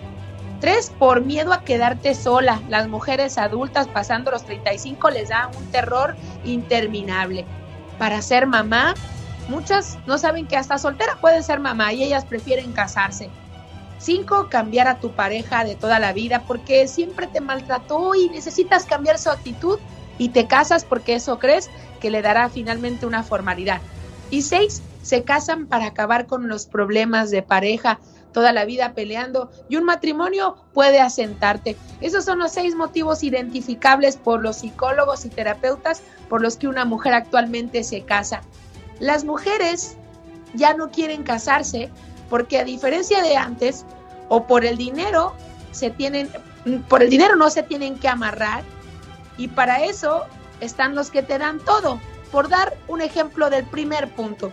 Tres, 0.59 0.91
por 0.99 1.21
miedo 1.21 1.53
a 1.53 1.63
quedarte 1.63 2.13
sola. 2.13 2.61
Las 2.69 2.87
mujeres 2.87 3.39
adultas 3.39 3.87
pasando 3.87 4.29
los 4.29 4.45
35 4.45 5.09
les 5.09 5.29
da 5.29 5.49
un 5.57 5.65
terror 5.71 6.15
interminable. 6.43 7.45
Para 7.97 8.21
ser 8.21 8.45
mamá, 8.45 8.93
muchas 9.51 9.99
no 10.07 10.17
saben 10.17 10.47
que 10.47 10.57
hasta 10.57 10.77
soltera 10.77 11.17
pueden 11.19 11.43
ser 11.43 11.59
mamá 11.59 11.93
y 11.93 12.03
ellas 12.03 12.25
prefieren 12.25 12.71
casarse. 12.71 13.29
Cinco, 13.99 14.47
cambiar 14.49 14.87
a 14.87 14.99
tu 14.99 15.11
pareja 15.11 15.63
de 15.63 15.75
toda 15.75 15.99
la 15.99 16.13
vida 16.13 16.43
porque 16.47 16.87
siempre 16.87 17.27
te 17.27 17.41
maltrató 17.41 18.15
y 18.15 18.29
necesitas 18.29 18.85
cambiar 18.85 19.19
su 19.19 19.29
actitud 19.29 19.77
y 20.17 20.29
te 20.29 20.47
casas 20.47 20.85
porque 20.85 21.13
eso 21.13 21.37
crees 21.37 21.69
que 21.99 22.09
le 22.09 22.23
dará 22.23 22.49
finalmente 22.49 23.05
una 23.05 23.21
formalidad. 23.21 23.81
Y 24.31 24.41
seis, 24.41 24.81
se 25.03 25.23
casan 25.23 25.67
para 25.67 25.87
acabar 25.87 26.25
con 26.25 26.47
los 26.47 26.65
problemas 26.65 27.29
de 27.29 27.43
pareja 27.43 27.99
toda 28.31 28.53
la 28.53 28.65
vida 28.65 28.93
peleando 28.93 29.51
y 29.67 29.75
un 29.75 29.83
matrimonio 29.83 30.55
puede 30.73 30.99
asentarte. 30.99 31.75
Esos 31.99 32.25
son 32.25 32.39
los 32.39 32.53
seis 32.53 32.75
motivos 32.75 33.23
identificables 33.23 34.15
por 34.17 34.41
los 34.41 34.57
psicólogos 34.57 35.25
y 35.25 35.29
terapeutas 35.29 36.01
por 36.29 36.41
los 36.41 36.55
que 36.55 36.67
una 36.67 36.85
mujer 36.85 37.13
actualmente 37.13 37.83
se 37.83 38.01
casa. 38.03 38.41
Las 39.01 39.23
mujeres 39.23 39.97
ya 40.53 40.75
no 40.75 40.91
quieren 40.91 41.23
casarse 41.23 41.89
porque 42.29 42.59
a 42.59 42.63
diferencia 42.63 43.23
de 43.23 43.35
antes 43.35 43.83
o 44.29 44.45
por 44.45 44.63
el 44.63 44.77
dinero 44.77 45.33
se 45.71 45.89
tienen 45.89 46.29
por 46.87 47.01
el 47.01 47.09
dinero 47.09 47.35
no 47.35 47.49
se 47.49 47.63
tienen 47.63 47.97
que 47.97 48.07
amarrar 48.07 48.63
y 49.37 49.47
para 49.47 49.83
eso 49.83 50.25
están 50.59 50.93
los 50.93 51.09
que 51.09 51.23
te 51.23 51.39
dan 51.39 51.59
todo. 51.59 51.99
Por 52.31 52.47
dar 52.47 52.77
un 52.87 53.01
ejemplo 53.01 53.49
del 53.49 53.65
primer 53.65 54.07
punto, 54.11 54.51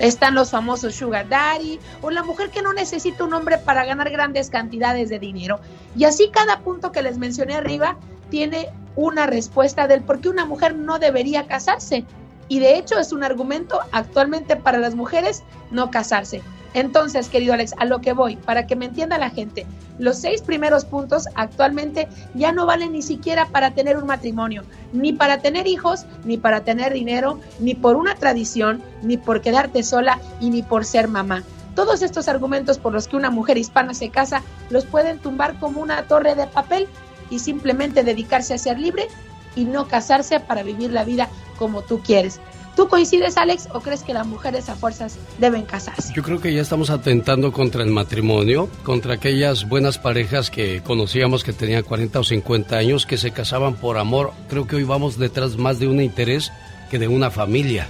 están 0.00 0.34
los 0.34 0.50
famosos 0.50 0.96
sugar 0.96 1.28
daddy 1.28 1.78
o 2.02 2.10
la 2.10 2.24
mujer 2.24 2.50
que 2.50 2.62
no 2.62 2.72
necesita 2.72 3.22
un 3.22 3.34
hombre 3.34 3.56
para 3.56 3.84
ganar 3.84 4.10
grandes 4.10 4.50
cantidades 4.50 5.10
de 5.10 5.20
dinero. 5.20 5.60
Y 5.96 6.06
así 6.06 6.30
cada 6.32 6.58
punto 6.58 6.90
que 6.90 7.02
les 7.02 7.18
mencioné 7.18 7.54
arriba 7.54 7.96
tiene 8.30 8.68
una 8.96 9.26
respuesta 9.26 9.86
del 9.86 10.02
por 10.02 10.20
qué 10.20 10.28
una 10.28 10.44
mujer 10.44 10.74
no 10.74 10.98
debería 10.98 11.46
casarse. 11.46 12.04
Y 12.48 12.60
de 12.60 12.76
hecho 12.78 12.98
es 12.98 13.12
un 13.12 13.24
argumento 13.24 13.80
actualmente 13.92 14.56
para 14.56 14.78
las 14.78 14.94
mujeres 14.94 15.42
no 15.70 15.90
casarse. 15.90 16.42
Entonces, 16.74 17.28
querido 17.28 17.54
Alex, 17.54 17.74
a 17.78 17.86
lo 17.86 18.00
que 18.00 18.12
voy, 18.12 18.36
para 18.36 18.66
que 18.66 18.76
me 18.76 18.84
entienda 18.84 19.16
la 19.16 19.30
gente, 19.30 19.66
los 19.98 20.18
seis 20.18 20.42
primeros 20.42 20.84
puntos 20.84 21.26
actualmente 21.34 22.06
ya 22.34 22.52
no 22.52 22.66
valen 22.66 22.92
ni 22.92 23.00
siquiera 23.00 23.46
para 23.46 23.70
tener 23.70 23.96
un 23.96 24.06
matrimonio, 24.06 24.62
ni 24.92 25.14
para 25.14 25.38
tener 25.38 25.66
hijos, 25.66 26.04
ni 26.24 26.36
para 26.36 26.64
tener 26.64 26.92
dinero, 26.92 27.40
ni 27.60 27.74
por 27.74 27.96
una 27.96 28.14
tradición, 28.14 28.82
ni 29.02 29.16
por 29.16 29.40
quedarte 29.40 29.82
sola 29.82 30.20
y 30.38 30.50
ni 30.50 30.62
por 30.62 30.84
ser 30.84 31.08
mamá. 31.08 31.42
Todos 31.74 32.02
estos 32.02 32.28
argumentos 32.28 32.78
por 32.78 32.92
los 32.92 33.08
que 33.08 33.16
una 33.16 33.30
mujer 33.30 33.56
hispana 33.56 33.94
se 33.94 34.10
casa 34.10 34.42
los 34.68 34.84
pueden 34.84 35.18
tumbar 35.18 35.58
como 35.58 35.80
una 35.80 36.02
torre 36.02 36.34
de 36.34 36.46
papel 36.46 36.88
y 37.30 37.38
simplemente 37.38 38.04
dedicarse 38.04 38.52
a 38.52 38.58
ser 38.58 38.78
libre 38.78 39.08
y 39.56 39.64
no 39.64 39.88
casarse 39.88 40.38
para 40.38 40.62
vivir 40.62 40.92
la 40.92 41.02
vida 41.02 41.28
como 41.58 41.82
tú 41.82 42.00
quieres. 42.00 42.40
¿Tú 42.76 42.88
coincides, 42.88 43.38
Alex, 43.38 43.70
o 43.72 43.80
crees 43.80 44.02
que 44.02 44.12
las 44.12 44.26
mujeres 44.26 44.68
a 44.68 44.76
fuerzas 44.76 45.16
deben 45.38 45.62
casarse? 45.62 46.12
Yo 46.14 46.22
creo 46.22 46.42
que 46.42 46.52
ya 46.52 46.60
estamos 46.60 46.90
atentando 46.90 47.50
contra 47.50 47.82
el 47.82 47.90
matrimonio, 47.90 48.68
contra 48.82 49.14
aquellas 49.14 49.66
buenas 49.66 49.96
parejas 49.96 50.50
que 50.50 50.82
conocíamos 50.82 51.42
que 51.42 51.54
tenían 51.54 51.84
40 51.84 52.20
o 52.20 52.24
50 52.24 52.76
años, 52.76 53.06
que 53.06 53.16
se 53.16 53.30
casaban 53.30 53.76
por 53.76 53.96
amor. 53.96 54.32
Creo 54.50 54.66
que 54.66 54.76
hoy 54.76 54.84
vamos 54.84 55.18
detrás 55.18 55.56
más 55.56 55.78
de 55.78 55.88
un 55.88 56.02
interés 56.02 56.52
que 56.90 56.98
de 56.98 57.08
una 57.08 57.30
familia. 57.30 57.88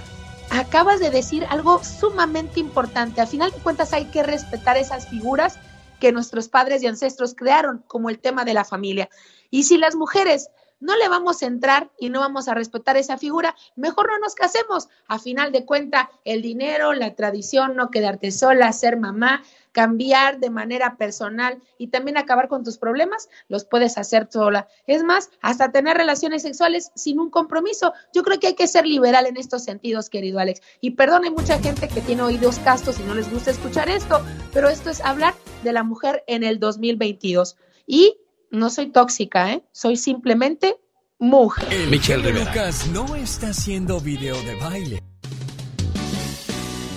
Acabas 0.51 1.01
de 1.01 1.09
decir 1.09 1.45
algo 1.49 1.83
sumamente 1.83 2.61
importante. 2.61 3.19
Al 3.19 3.27
final 3.27 3.51
de 3.51 3.57
cuentas 3.57 3.91
hay 3.91 4.05
que 4.05 4.23
respetar 4.23 4.77
esas 4.77 5.09
figuras 5.09 5.59
que 5.99 6.13
nuestros 6.13 6.47
padres 6.47 6.81
y 6.81 6.87
ancestros 6.87 7.35
crearon, 7.35 7.83
como 7.87 8.09
el 8.09 8.19
tema 8.19 8.45
de 8.45 8.53
la 8.53 8.63
familia. 8.63 9.09
Y 9.49 9.63
si 9.63 9.77
las 9.77 9.95
mujeres 9.95 10.49
no 10.79 10.95
le 10.95 11.09
vamos 11.09 11.41
a 11.41 11.47
entrar 11.47 11.91
y 11.99 12.09
no 12.09 12.19
vamos 12.19 12.47
a 12.47 12.53
respetar 12.53 12.97
esa 12.97 13.17
figura, 13.17 13.55
mejor 13.75 14.07
no 14.09 14.19
nos 14.19 14.35
casemos. 14.35 14.89
A 15.07 15.19
final 15.19 15.51
de 15.51 15.65
cuenta, 15.65 16.09
el 16.23 16.41
dinero, 16.41 16.93
la 16.93 17.15
tradición, 17.15 17.75
no 17.75 17.89
quedarte 17.89 18.31
sola, 18.31 18.71
ser 18.73 18.97
mamá, 18.97 19.43
cambiar 19.71 20.39
de 20.39 20.49
manera 20.49 20.97
personal 20.97 21.61
y 21.77 21.87
también 21.87 22.17
acabar 22.17 22.47
con 22.47 22.63
tus 22.63 22.77
problemas, 22.79 23.29
los 23.47 23.63
puedes 23.63 23.97
hacer 23.97 24.27
sola. 24.31 24.67
Es 24.87 25.03
más, 25.03 25.29
hasta 25.41 25.71
tener 25.71 25.97
relaciones 25.97 26.41
sexuales 26.41 26.91
sin 26.95 27.19
un 27.19 27.29
compromiso. 27.29 27.93
Yo 28.13 28.23
creo 28.23 28.39
que 28.39 28.47
hay 28.47 28.55
que 28.55 28.67
ser 28.67 28.87
liberal 28.87 29.27
en 29.27 29.37
estos 29.37 29.63
sentidos, 29.63 30.09
querido 30.09 30.39
Alex. 30.39 30.61
Y 30.81 30.91
perdón, 30.91 31.25
hay 31.25 31.31
mucha 31.31 31.59
gente 31.59 31.87
que 31.87 32.01
tiene 32.01 32.23
oídos 32.23 32.57
castos 32.59 32.99
y 32.99 33.03
no 33.03 33.13
les 33.13 33.31
gusta 33.31 33.51
escuchar 33.51 33.89
esto, 33.89 34.19
pero 34.51 34.69
esto 34.69 34.89
es 34.89 35.01
hablar 35.01 35.35
de 35.63 35.73
la 35.73 35.83
mujer 35.83 36.23
en 36.25 36.43
el 36.43 36.59
2022. 36.59 37.55
Y 37.85 38.17
no 38.51 38.69
soy 38.69 38.91
tóxica, 38.91 39.53
¿eh? 39.53 39.63
Soy 39.71 39.97
simplemente 39.97 40.77
mujer. 41.19 41.67
El 41.71 41.89
Michelle 41.89 42.23
Rivera. 42.23 42.45
Lucas 42.45 42.87
no 42.91 43.15
está 43.15 43.49
haciendo 43.49 43.99
video 43.99 44.35
de 44.43 44.55
baile. 44.55 45.03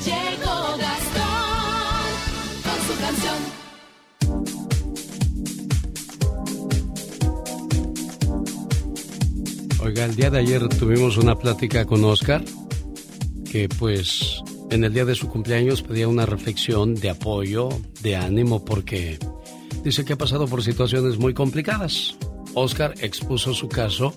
Llegó 0.04 0.76
Gastón 0.78 2.04
con 2.64 2.78
su 2.86 2.94
canción. 3.00 3.36
Oiga, 9.82 10.04
el 10.04 10.14
día 10.14 10.30
de 10.30 10.38
ayer 10.38 10.68
tuvimos 10.68 11.16
una 11.16 11.34
plática 11.36 11.86
con 11.86 12.04
Oscar, 12.04 12.44
que 13.50 13.68
pues 13.68 14.42
en 14.70 14.84
el 14.84 14.92
día 14.92 15.04
de 15.04 15.14
su 15.14 15.28
cumpleaños 15.28 15.82
pedía 15.82 16.06
una 16.06 16.26
reflexión 16.26 16.94
de 16.94 17.10
apoyo, 17.10 17.70
de 18.02 18.16
ánimo, 18.16 18.64
porque 18.64 19.18
dice 19.82 20.04
que 20.04 20.12
ha 20.14 20.18
pasado 20.18 20.46
por 20.46 20.62
situaciones 20.62 21.18
muy 21.18 21.34
complicadas. 21.34 22.16
Oscar 22.54 22.94
expuso 23.00 23.54
su 23.54 23.68
caso 23.68 24.14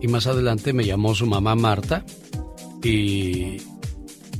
y 0.00 0.08
más 0.08 0.26
adelante 0.26 0.72
me 0.72 0.84
llamó 0.84 1.14
su 1.14 1.26
mamá 1.26 1.54
Marta 1.54 2.04
y 2.82 3.58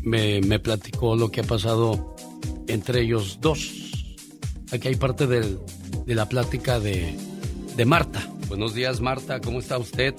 me, 0.03 0.41
me 0.41 0.59
platicó 0.59 1.15
lo 1.17 1.31
que 1.31 1.41
ha 1.41 1.45
pasado 1.45 2.15
entre 2.67 3.03
ellos 3.03 3.39
dos. 3.41 3.71
Aquí 4.73 4.89
hay 4.89 4.97
parte 4.97 5.27
del- 5.27 5.59
de 6.07 6.15
la 6.15 6.29
plática 6.29 6.81
de, 6.81 7.15
de 7.77 7.85
Marta. 7.85 8.29
Buenos 8.49 8.75
días 8.75 9.01
Marta, 9.01 9.41
¿cómo 9.41 9.61
está 9.61 9.79
usted? 9.79 10.15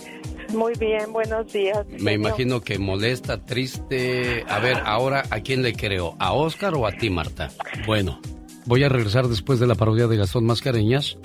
Muy 0.54 0.74
bien, 0.80 1.12
buenos 1.12 1.52
días. 1.52 1.86
Me 1.90 1.98
señor. 1.98 2.12
imagino 2.14 2.62
que 2.62 2.78
molesta, 2.78 3.44
triste. 3.44 4.46
A 4.48 4.60
ver, 4.60 4.78
ahora, 4.86 5.24
¿a 5.32 5.40
quién 5.42 5.62
le 5.64 5.74
creo? 5.74 6.16
¿A 6.20 6.34
Oscar 6.34 6.76
o 6.76 6.86
a 6.86 6.92
ti, 6.92 7.10
Marta? 7.10 7.50
Bueno, 7.88 8.20
voy 8.66 8.84
a 8.84 8.90
regresar 8.90 9.28
después 9.28 9.60
de 9.60 9.68
la 9.68 9.76
parodia 9.76 10.08
de 10.08 10.18
Gastón 10.18 10.46
Mascareñas 10.46 11.18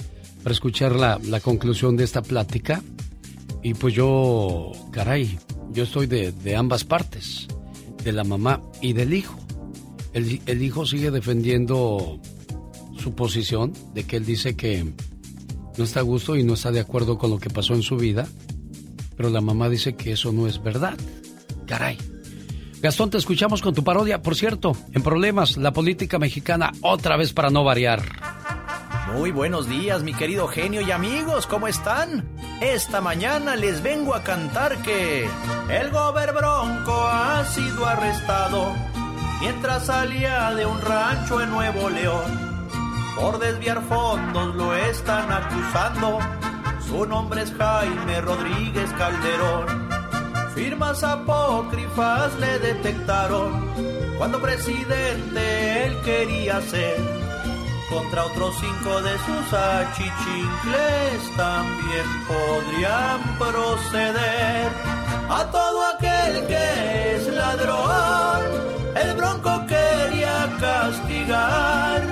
para 0.43 0.53
escuchar 0.53 0.95
la, 0.95 1.19
la 1.25 1.41
conclusión 1.41 1.97
de 1.97 2.05
esta 2.05 2.23
plática. 2.23 2.83
Y 3.63 3.75
pues 3.75 3.95
yo, 3.95 4.73
caray, 4.93 5.39
yo 5.73 5.85
estoy 5.85 6.07
de, 6.07 6.33
de 6.33 6.57
ambas 6.57 6.85
partes, 6.85 7.49
de 8.05 8.13
la 8.13 8.25
mamá 8.25 8.63
y 8.81 8.93
del 8.93 9.15
hijo. 9.15 9.39
El, 10.13 10.41
el 10.47 10.63
hijo 10.63 10.87
sigue 10.87 11.11
defendiendo 11.11 12.21
su 12.99 13.15
posición 13.15 13.73
de 13.95 14.05
que 14.05 14.17
él 14.17 14.27
dice 14.27 14.57
que 14.57 14.93
no 15.77 15.85
está 15.85 16.01
a 16.01 16.05
gusto 16.05 16.37
y 16.37 16.45
no 16.45 16.55
está 16.55 16.73
de 16.73 16.81
acuerdo 16.81 17.19
con 17.19 17.31
lo 17.31 17.39
que 17.39 17.51
pasó 17.51 17.75
en 17.75 17.83
su 17.83 17.97
vida 17.97 18.29
pero 19.19 19.31
la 19.31 19.41
mamá 19.41 19.69
dice 19.69 19.97
que 19.97 20.13
eso 20.13 20.33
no 20.33 20.47
es 20.47 20.63
verdad. 20.63 20.97
Caray. 21.67 21.99
Gastón, 22.81 23.11
te 23.11 23.19
escuchamos 23.19 23.61
con 23.61 23.75
tu 23.75 23.83
parodia. 23.83 24.23
Por 24.23 24.37
cierto, 24.37 24.77
en 24.93 25.03
problemas, 25.03 25.57
la 25.57 25.73
política 25.73 26.19
mexicana 26.19 26.73
otra 26.81 27.17
vez 27.17 27.33
para 27.33 27.51
no 27.51 27.65
variar. 27.65 28.03
Muy 29.15 29.33
buenos 29.33 29.69
días, 29.69 30.03
mi 30.03 30.15
querido 30.15 30.47
genio 30.49 30.81
y 30.83 30.93
amigos, 30.93 31.47
¿cómo 31.47 31.67
están? 31.67 32.29
Esta 32.61 33.01
mañana 33.01 33.57
les 33.57 33.83
vengo 33.83 34.15
a 34.15 34.23
cantar 34.23 34.77
que 34.83 35.29
el 35.71 35.91
gober 35.91 36.33
bronco 36.33 36.93
ha 37.07 37.45
sido 37.47 37.87
arrestado 37.87 38.75
mientras 39.41 39.87
salía 39.87 40.53
de 40.55 40.67
un 40.67 40.81
rancho 40.81 41.41
en 41.41 41.51
Nuevo 41.51 41.89
León. 41.89 42.69
Por 43.17 43.39
desviar 43.41 43.83
fondos 43.89 44.55
lo 44.55 44.75
están 44.77 45.33
acusando. 45.33 46.19
Su 46.87 47.07
nombre 47.07 47.43
es 47.43 47.53
Jaime 47.53 48.21
Rodríguez 48.21 48.93
Calderón. 48.93 49.88
Firmas 50.59 51.05
apócrifas 51.05 52.35
le 52.41 52.59
detectaron 52.59 53.65
cuando 54.19 54.43
presidente 54.43 55.87
él 55.87 55.97
quería 56.05 56.61
ser. 56.63 56.97
Contra 57.89 58.25
otros 58.25 58.57
cinco 58.59 59.01
de 59.01 59.13
sus 59.19 59.53
achichincles 59.53 61.37
también 61.37 62.07
podrían 62.27 63.39
proceder. 63.39 64.69
A 65.31 65.45
todo 65.53 65.87
aquel 65.95 66.47
que 66.49 67.15
es 67.15 67.29
ladrón, 67.29 68.43
el 68.97 69.15
bronco 69.15 69.65
quería 69.69 70.57
castigar, 70.59 72.03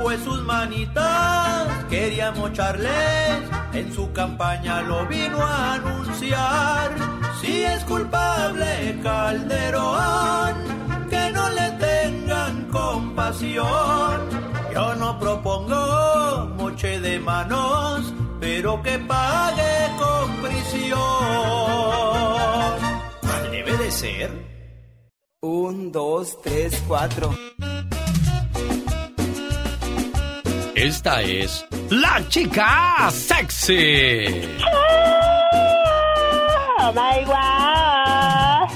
pues 0.00 0.20
sus 0.22 0.40
manitas 0.44 1.66
quería 1.90 2.30
mocharles, 2.30 3.42
en 3.72 3.92
su 3.92 4.12
campaña 4.12 4.82
lo 4.82 5.04
vino 5.06 5.42
a 5.42 5.74
anunciar. 5.74 7.17
Si 7.40 7.62
es 7.62 7.84
culpable 7.84 8.98
Calderón, 9.02 10.54
que 11.08 11.30
no 11.32 11.48
le 11.50 11.70
tengan 11.72 12.64
compasión. 12.70 14.20
Yo 14.74 14.94
no 14.96 15.18
propongo 15.18 16.46
moche 16.56 17.00
de 17.00 17.18
manos, 17.20 18.12
pero 18.40 18.82
que 18.82 18.98
pague 18.98 19.90
con 19.98 20.36
prisión. 20.36 20.98
¿Cuál 23.20 23.50
debe 23.50 23.76
de 23.76 23.90
ser? 23.90 24.30
Un, 25.40 25.92
dos, 25.92 26.36
tres, 26.42 26.82
cuatro. 26.86 27.34
Esta 30.74 31.22
es 31.22 31.64
la 31.90 32.28
chica 32.28 33.10
sexy. 33.10 34.58
Oh 36.80 36.92
my 36.92 37.24
God. 37.24 38.68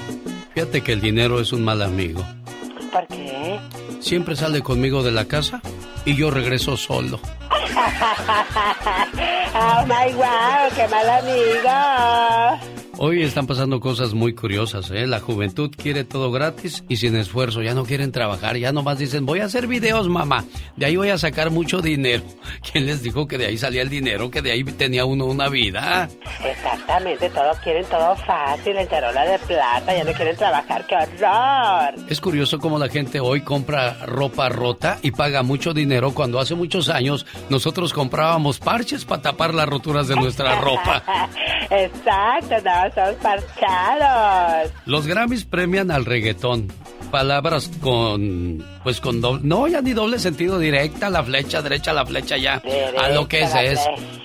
Fíjate 0.54 0.82
que 0.82 0.92
el 0.92 1.00
dinero 1.00 1.40
es 1.40 1.52
un 1.52 1.64
mal 1.64 1.82
amigo. 1.82 2.22
¿Por 2.92 3.06
qué? 3.06 3.60
Siempre 4.00 4.36
sale 4.36 4.60
conmigo 4.60 5.02
de 5.02 5.12
la 5.12 5.26
casa 5.26 5.62
y 6.04 6.14
yo 6.16 6.30
regreso 6.30 6.76
solo. 6.76 7.20
oh 9.54 9.86
my 9.86 10.12
God, 10.12 10.72
qué 10.74 10.88
mal 10.88 11.08
amigo. 11.08 11.70
Hoy 13.04 13.20
están 13.24 13.48
pasando 13.48 13.80
cosas 13.80 14.14
muy 14.14 14.32
curiosas, 14.32 14.92
¿eh? 14.92 15.08
La 15.08 15.18
juventud 15.18 15.72
quiere 15.76 16.04
todo 16.04 16.30
gratis 16.30 16.84
y 16.88 16.98
sin 16.98 17.16
esfuerzo. 17.16 17.60
Ya 17.60 17.74
no 17.74 17.84
quieren 17.84 18.12
trabajar, 18.12 18.56
ya 18.56 18.70
nomás 18.70 18.96
dicen, 18.96 19.26
voy 19.26 19.40
a 19.40 19.46
hacer 19.46 19.66
videos, 19.66 20.08
mamá. 20.08 20.44
De 20.76 20.86
ahí 20.86 20.94
voy 20.94 21.08
a 21.08 21.18
sacar 21.18 21.50
mucho 21.50 21.82
dinero. 21.82 22.22
¿Quién 22.72 22.86
les 22.86 23.02
dijo 23.02 23.26
que 23.26 23.38
de 23.38 23.46
ahí 23.46 23.58
salía 23.58 23.82
el 23.82 23.88
dinero, 23.88 24.30
que 24.30 24.40
de 24.40 24.52
ahí 24.52 24.62
tenía 24.62 25.04
uno 25.04 25.24
una 25.24 25.48
vida? 25.48 26.08
Exactamente, 26.44 27.28
todos 27.30 27.58
quieren 27.58 27.84
todo 27.86 28.14
fácil, 28.14 28.76
en 28.76 28.88
charola 28.88 29.24
de 29.24 29.38
plata, 29.40 29.96
ya 29.96 30.04
no 30.04 30.12
quieren 30.12 30.36
trabajar, 30.36 30.86
qué 30.86 30.94
horror. 30.94 32.06
Es 32.08 32.20
curioso 32.20 32.60
cómo 32.60 32.78
la 32.78 32.88
gente 32.88 33.18
hoy 33.18 33.40
compra 33.40 34.06
ropa 34.06 34.48
rota 34.48 34.98
y 35.02 35.10
paga 35.10 35.42
mucho 35.42 35.74
dinero 35.74 36.14
cuando 36.14 36.38
hace 36.38 36.54
muchos 36.54 36.88
años 36.88 37.26
nosotros 37.50 37.92
comprábamos 37.92 38.60
parches 38.60 39.04
para 39.04 39.22
tapar 39.22 39.54
las 39.54 39.68
roturas 39.68 40.06
de 40.06 40.14
nuestra 40.14 40.60
ropa. 40.60 41.02
Exacto, 41.68 42.54
no, 42.64 42.91
son 42.94 43.14
parchados. 43.16 44.70
Los 44.86 45.06
Grammys 45.06 45.44
premian 45.44 45.90
al 45.90 46.04
reggaetón. 46.04 46.72
Palabras 47.10 47.70
con, 47.82 48.64
pues 48.82 49.00
con 49.02 49.20
doble, 49.20 49.42
no, 49.44 49.68
ya 49.68 49.82
ni 49.82 49.92
doble 49.92 50.18
sentido 50.18 50.58
directa, 50.58 51.10
la 51.10 51.22
flecha 51.22 51.60
derecha, 51.60 51.92
la 51.92 52.06
flecha 52.06 52.38
ya, 52.38 52.62
a 52.98 53.10
lo 53.10 53.28
que 53.28 53.42
es 53.42 53.54
es. 53.54 53.80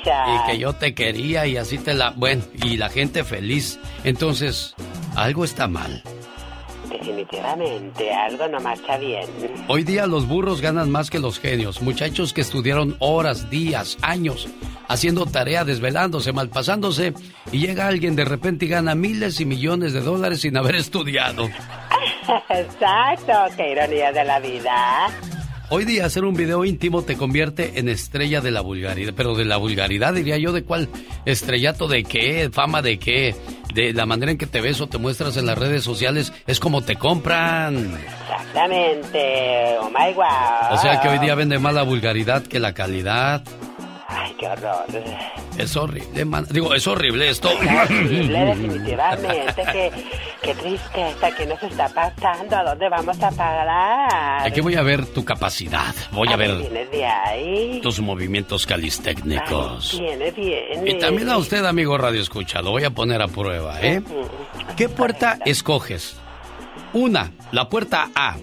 Y 0.06 0.48
que 0.50 0.58
yo 0.58 0.72
te 0.72 0.94
quería 0.94 1.46
y 1.48 1.58
así 1.58 1.78
te 1.78 1.94
la, 1.94 2.12
bueno, 2.12 2.44
y 2.54 2.78
la 2.78 2.88
gente 2.88 3.26
feliz. 3.26 3.78
Entonces, 4.06 4.74
algo 5.18 5.44
está 5.44 5.68
mal. 5.68 6.02
Definitivamente, 7.08 8.14
algo 8.14 8.50
no 8.50 8.60
marcha 8.60 8.98
bien. 8.98 9.26
Hoy 9.70 9.84
día 9.84 10.08
los 10.08 10.28
burros 10.28 10.60
ganan 10.60 10.92
más 10.92 11.10
que 11.10 11.20
los 11.20 11.40
genios. 11.40 11.82
Muchachos 11.82 12.34
que 12.34 12.42
estudiaron 12.42 12.98
horas, 13.00 13.50
días, 13.50 13.98
años 14.02 14.50
haciendo 14.90 15.26
tarea, 15.26 15.64
desvelándose, 15.64 16.34
malpasándose, 16.34 17.14
y 17.52 17.60
llega 17.60 17.88
alguien 17.88 18.16
de 18.16 18.26
repente 18.26 18.66
y 18.66 18.70
gana 18.70 18.96
miles 18.96 19.40
y 19.40 19.46
millones 19.46 19.94
de 19.94 20.02
dólares 20.02 20.42
sin 20.42 20.58
haber 20.58 20.76
estudiado. 20.78 21.50
Exacto, 22.50 23.34
qué 23.56 23.72
ironía 23.72 24.12
de 24.12 24.24
la 24.26 24.40
vida. 24.40 25.08
Hoy 25.70 25.84
día 25.84 26.06
hacer 26.06 26.24
un 26.24 26.36
video 26.36 26.64
íntimo 26.64 27.02
te 27.02 27.18
convierte 27.18 27.80
en 27.80 27.90
estrella 27.90 28.40
de 28.40 28.52
la 28.52 28.62
vulgaridad, 28.62 29.14
pero 29.16 29.36
de 29.36 29.44
la 29.44 29.58
vulgaridad 29.58 30.14
diría 30.14 30.38
yo, 30.38 30.54
¿de 30.54 30.64
cuál? 30.64 30.88
¿Estrellato 31.26 31.90
de 31.90 32.06
qué? 32.06 32.50
¿Fama 32.52 32.82
de 32.82 32.98
qué? 32.98 33.36
De 33.78 33.94
la 33.94 34.08
manera 34.08 34.32
en 34.32 34.40
que 34.40 34.48
te 34.48 34.60
ves 34.60 34.82
o 34.82 34.88
te 34.88 34.98
muestras 34.98 35.38
en 35.38 35.46
las 35.46 35.56
redes 35.56 35.84
sociales, 35.84 36.34
es 36.48 36.60
como 36.60 36.82
te 36.82 36.96
compran. 36.96 37.96
Exactamente, 38.24 39.78
oh 39.80 39.92
my 39.92 40.16
wow. 40.16 40.72
O 40.72 40.78
sea 40.80 41.00
que 41.00 41.10
hoy 41.10 41.20
día 41.20 41.36
vende 41.36 41.60
más 41.60 41.76
la 41.76 41.84
vulgaridad 41.84 42.42
que 42.42 42.60
la 42.60 42.74
calidad. 42.74 43.44
Ay, 44.38 44.40
qué 44.40 44.48
horror. 44.48 44.86
Es 45.58 45.76
horrible, 45.76 46.26
man. 46.26 46.46
Digo, 46.50 46.74
es 46.74 46.86
horrible 46.88 47.30
esto. 47.30 47.50
Es 47.50 47.58
horrible, 47.90 48.40
definitivamente. 48.46 49.64
qué, 49.72 49.92
qué 50.44 50.54
tristeza, 50.56 51.32
¿qué 51.36 51.46
nos 51.46 51.64
está 51.64 51.90
pasando? 51.90 52.56
¿A 52.56 52.64
dónde 52.64 52.90
vamos 52.90 53.22
a 53.22 53.32
parar? 53.32 54.46
Aquí 54.48 54.62
voy 54.62 54.76
a 54.76 54.82
ver 54.84 55.06
tu 55.08 55.26
capacidad. 55.26 55.94
Voy 56.12 56.28
a 56.32 56.36
ver 56.36 56.56
Vienes 56.58 56.92
de 56.92 57.06
ahí. 57.06 57.82
tus 57.82 58.00
movimientos 58.00 58.66
calistécnicos. 58.66 59.98
Viene 60.00 60.32
bien. 60.32 60.88
Y 60.88 61.00
también 61.00 61.30
a 61.30 61.38
usted, 61.38 61.66
amigo 61.66 61.98
Radio 61.98 62.22
Escucha, 62.22 62.62
lo 62.62 62.72
voy 62.72 62.84
a 62.84 62.92
poner 62.92 63.22
a 63.22 63.28
prueba, 63.28 63.82
¿eh? 63.82 64.02
¿Qué 64.76 64.90
puerta 64.90 65.40
escoges? 65.46 66.18
Una, 66.94 67.32
la 67.52 67.68
puerta 67.70 68.10
A. 68.16 68.38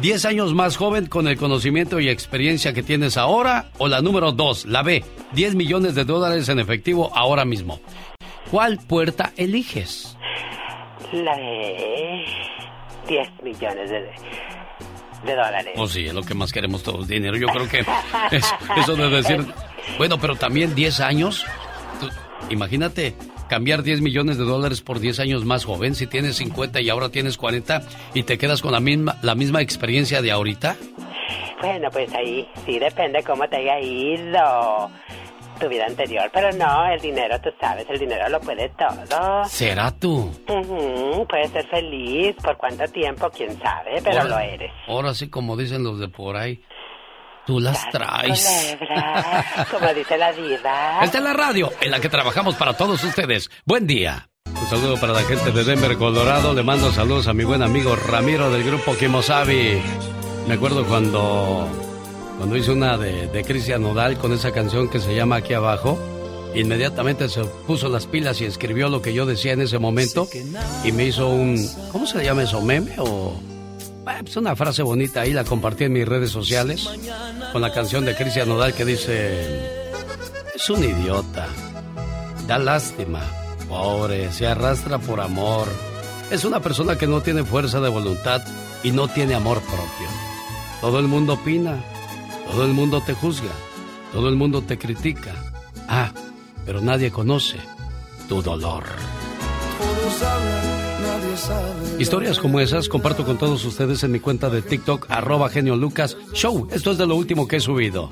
10 0.00 0.24
años 0.24 0.54
más 0.54 0.76
joven 0.76 1.06
con 1.06 1.28
el 1.28 1.36
conocimiento 1.36 2.00
y 2.00 2.08
experiencia 2.08 2.72
que 2.72 2.82
tienes 2.82 3.16
ahora. 3.16 3.70
O 3.78 3.88
la 3.88 4.00
número 4.02 4.32
2, 4.32 4.66
la 4.66 4.82
B. 4.82 5.04
10 5.32 5.54
millones 5.54 5.94
de 5.94 6.04
dólares 6.04 6.48
en 6.48 6.58
efectivo 6.58 7.10
ahora 7.14 7.44
mismo. 7.44 7.80
¿Cuál 8.50 8.78
puerta 8.78 9.32
eliges? 9.36 10.16
La 11.12 11.36
de 11.36 12.24
10 13.08 13.28
millones 13.42 13.90
de, 13.90 14.00
de 15.24 15.30
dólares. 15.36 15.72
Pues 15.76 15.90
sí, 15.92 16.06
es 16.06 16.14
lo 16.14 16.22
que 16.22 16.34
más 16.34 16.52
queremos 16.52 16.82
todos, 16.82 17.06
dinero. 17.06 17.36
Yo 17.36 17.46
creo 17.48 17.68
que 17.68 17.84
es- 18.36 18.54
eso 18.76 18.96
de 18.96 19.08
decir... 19.10 19.44
Bueno, 19.98 20.18
pero 20.18 20.34
también 20.34 20.74
10 20.74 21.00
años. 21.00 21.44
Tú- 22.00 22.08
imagínate 22.50 23.14
cambiar 23.48 23.82
10 23.82 24.00
millones 24.00 24.38
de 24.38 24.44
dólares 24.44 24.80
por 24.80 25.00
10 25.00 25.20
años 25.20 25.44
más 25.44 25.64
joven. 25.64 25.94
Si 25.94 26.06
tienes 26.06 26.36
50 26.36 26.80
y 26.80 26.88
ahora 26.90 27.08
tienes 27.10 27.36
40 27.36 27.82
y 28.14 28.22
te 28.24 28.38
quedas 28.38 28.62
con 28.62 28.72
la 28.72 28.80
misma, 28.80 29.16
la 29.22 29.34
misma 29.34 29.60
experiencia 29.62 30.22
de 30.22 30.30
ahorita. 30.30 30.76
Bueno, 31.60 31.88
pues 31.90 32.12
ahí 32.14 32.46
sí 32.66 32.78
depende 32.78 33.22
cómo 33.22 33.48
te 33.48 33.56
haya 33.56 33.80
ido 33.80 34.90
tu 35.60 35.68
vida 35.68 35.86
anterior. 35.86 36.28
Pero 36.32 36.50
no, 36.52 36.86
el 36.92 37.00
dinero, 37.00 37.40
tú 37.40 37.50
sabes, 37.60 37.86
el 37.88 37.98
dinero 37.98 38.28
lo 38.28 38.40
puede 38.40 38.68
todo. 38.70 39.44
¿Será 39.46 39.90
tú? 39.92 40.30
Ujú, 40.48 41.26
puedes 41.28 41.50
ser 41.52 41.66
feliz 41.68 42.34
por 42.42 42.56
cuánto 42.56 42.86
tiempo, 42.88 43.30
quién 43.30 43.56
sabe, 43.60 44.00
pero 44.02 44.20
Ahora- 44.22 44.30
lo 44.30 44.38
eres. 44.40 44.72
Ahora 44.88 45.14
sí, 45.14 45.28
como 45.30 45.56
dicen 45.56 45.84
los 45.84 45.98
de 46.00 46.08
por 46.08 46.36
ahí, 46.36 46.60
tú 47.46 47.60
las 47.60 47.88
traes. 47.90 48.76
Culebra, 48.78 49.66
como 49.70 49.94
dice 49.94 50.18
la 50.18 50.32
diva. 50.32 51.00
Esta 51.02 51.18
es 51.18 51.24
la 51.24 51.32
radio 51.32 51.72
en 51.80 51.90
la 51.90 52.00
que 52.00 52.08
trabajamos 52.08 52.54
para 52.56 52.74
todos 52.74 53.02
ustedes. 53.04 53.50
Buen 53.64 53.86
día. 53.86 54.28
Un 54.46 54.68
saludo 54.68 54.98
para 54.98 55.12
la 55.12 55.22
gente 55.22 55.50
de 55.52 55.64
Denver, 55.64 55.96
Colorado. 55.96 56.54
Le 56.54 56.62
mando 56.62 56.90
saludos 56.92 57.28
a 57.28 57.34
mi 57.34 57.44
buen 57.44 57.62
amigo 57.62 57.96
Ramiro 57.96 58.50
del 58.50 58.64
grupo 58.64 58.94
Kimosabi. 58.96 59.80
Me 60.48 60.54
acuerdo 60.54 60.84
cuando, 60.86 61.68
cuando 62.38 62.56
hice 62.56 62.72
una 62.72 62.96
de, 62.96 63.26
de 63.28 63.44
Cristian 63.44 63.82
Nodal 63.82 64.16
con 64.18 64.32
esa 64.32 64.52
canción 64.52 64.88
que 64.88 65.00
se 65.00 65.14
llama 65.14 65.36
Aquí 65.36 65.54
Abajo. 65.54 65.98
Inmediatamente 66.54 67.28
se 67.28 67.44
puso 67.66 67.88
las 67.88 68.06
pilas 68.06 68.40
y 68.40 68.44
escribió 68.44 68.88
lo 68.88 69.02
que 69.02 69.12
yo 69.12 69.26
decía 69.26 69.52
en 69.52 69.62
ese 69.62 69.78
momento. 69.78 70.28
Y 70.84 70.92
me 70.92 71.04
hizo 71.06 71.28
un. 71.28 71.58
¿Cómo 71.90 72.06
se 72.06 72.24
llama 72.24 72.44
eso? 72.44 72.60
¿Meme 72.62 72.94
o.? 72.98 73.53
Ah, 74.06 74.18
pues 74.20 74.36
una 74.36 74.54
frase 74.54 74.82
bonita 74.82 75.22
ahí, 75.22 75.32
la 75.32 75.44
compartí 75.44 75.84
en 75.84 75.92
mis 75.92 76.06
redes 76.06 76.30
sociales 76.30 76.88
con 77.52 77.62
la 77.62 77.72
canción 77.72 78.04
de 78.04 78.14
Cristian 78.14 78.48
Nodal 78.48 78.74
que 78.74 78.84
dice, 78.84 79.84
es 80.54 80.70
un 80.70 80.84
idiota, 80.84 81.46
da 82.46 82.58
lástima, 82.58 83.20
pobre, 83.68 84.30
se 84.30 84.46
arrastra 84.46 84.98
por 84.98 85.20
amor, 85.20 85.68
es 86.30 86.44
una 86.44 86.60
persona 86.60 86.96
que 86.96 87.06
no 87.06 87.22
tiene 87.22 87.44
fuerza 87.44 87.80
de 87.80 87.88
voluntad 87.88 88.42
y 88.82 88.90
no 88.90 89.08
tiene 89.08 89.34
amor 89.34 89.60
propio. 89.62 90.08
Todo 90.80 90.98
el 90.98 91.08
mundo 91.08 91.34
opina, 91.34 91.82
todo 92.50 92.64
el 92.64 92.72
mundo 92.72 93.02
te 93.04 93.14
juzga, 93.14 93.52
todo 94.12 94.28
el 94.28 94.36
mundo 94.36 94.62
te 94.62 94.78
critica. 94.78 95.32
Ah, 95.88 96.12
pero 96.66 96.80
nadie 96.82 97.10
conoce 97.10 97.56
tu 98.28 98.42
dolor. 98.42 98.84
Todos 99.78 100.22
hablan. 100.22 100.93
Historias 101.98 102.38
como 102.38 102.60
esas 102.60 102.88
comparto 102.88 103.24
con 103.24 103.38
todos 103.38 103.64
ustedes 103.64 104.02
en 104.04 104.12
mi 104.12 104.20
cuenta 104.20 104.50
de 104.50 104.62
TikTok, 104.62 105.06
arroba 105.08 105.48
genio 105.48 105.74
Lucas 105.74 106.16
Show. 106.32 106.68
Esto 106.70 106.92
es 106.92 106.98
de 106.98 107.06
lo 107.06 107.16
último 107.16 107.48
que 107.48 107.56
he 107.56 107.60
subido. 107.60 108.10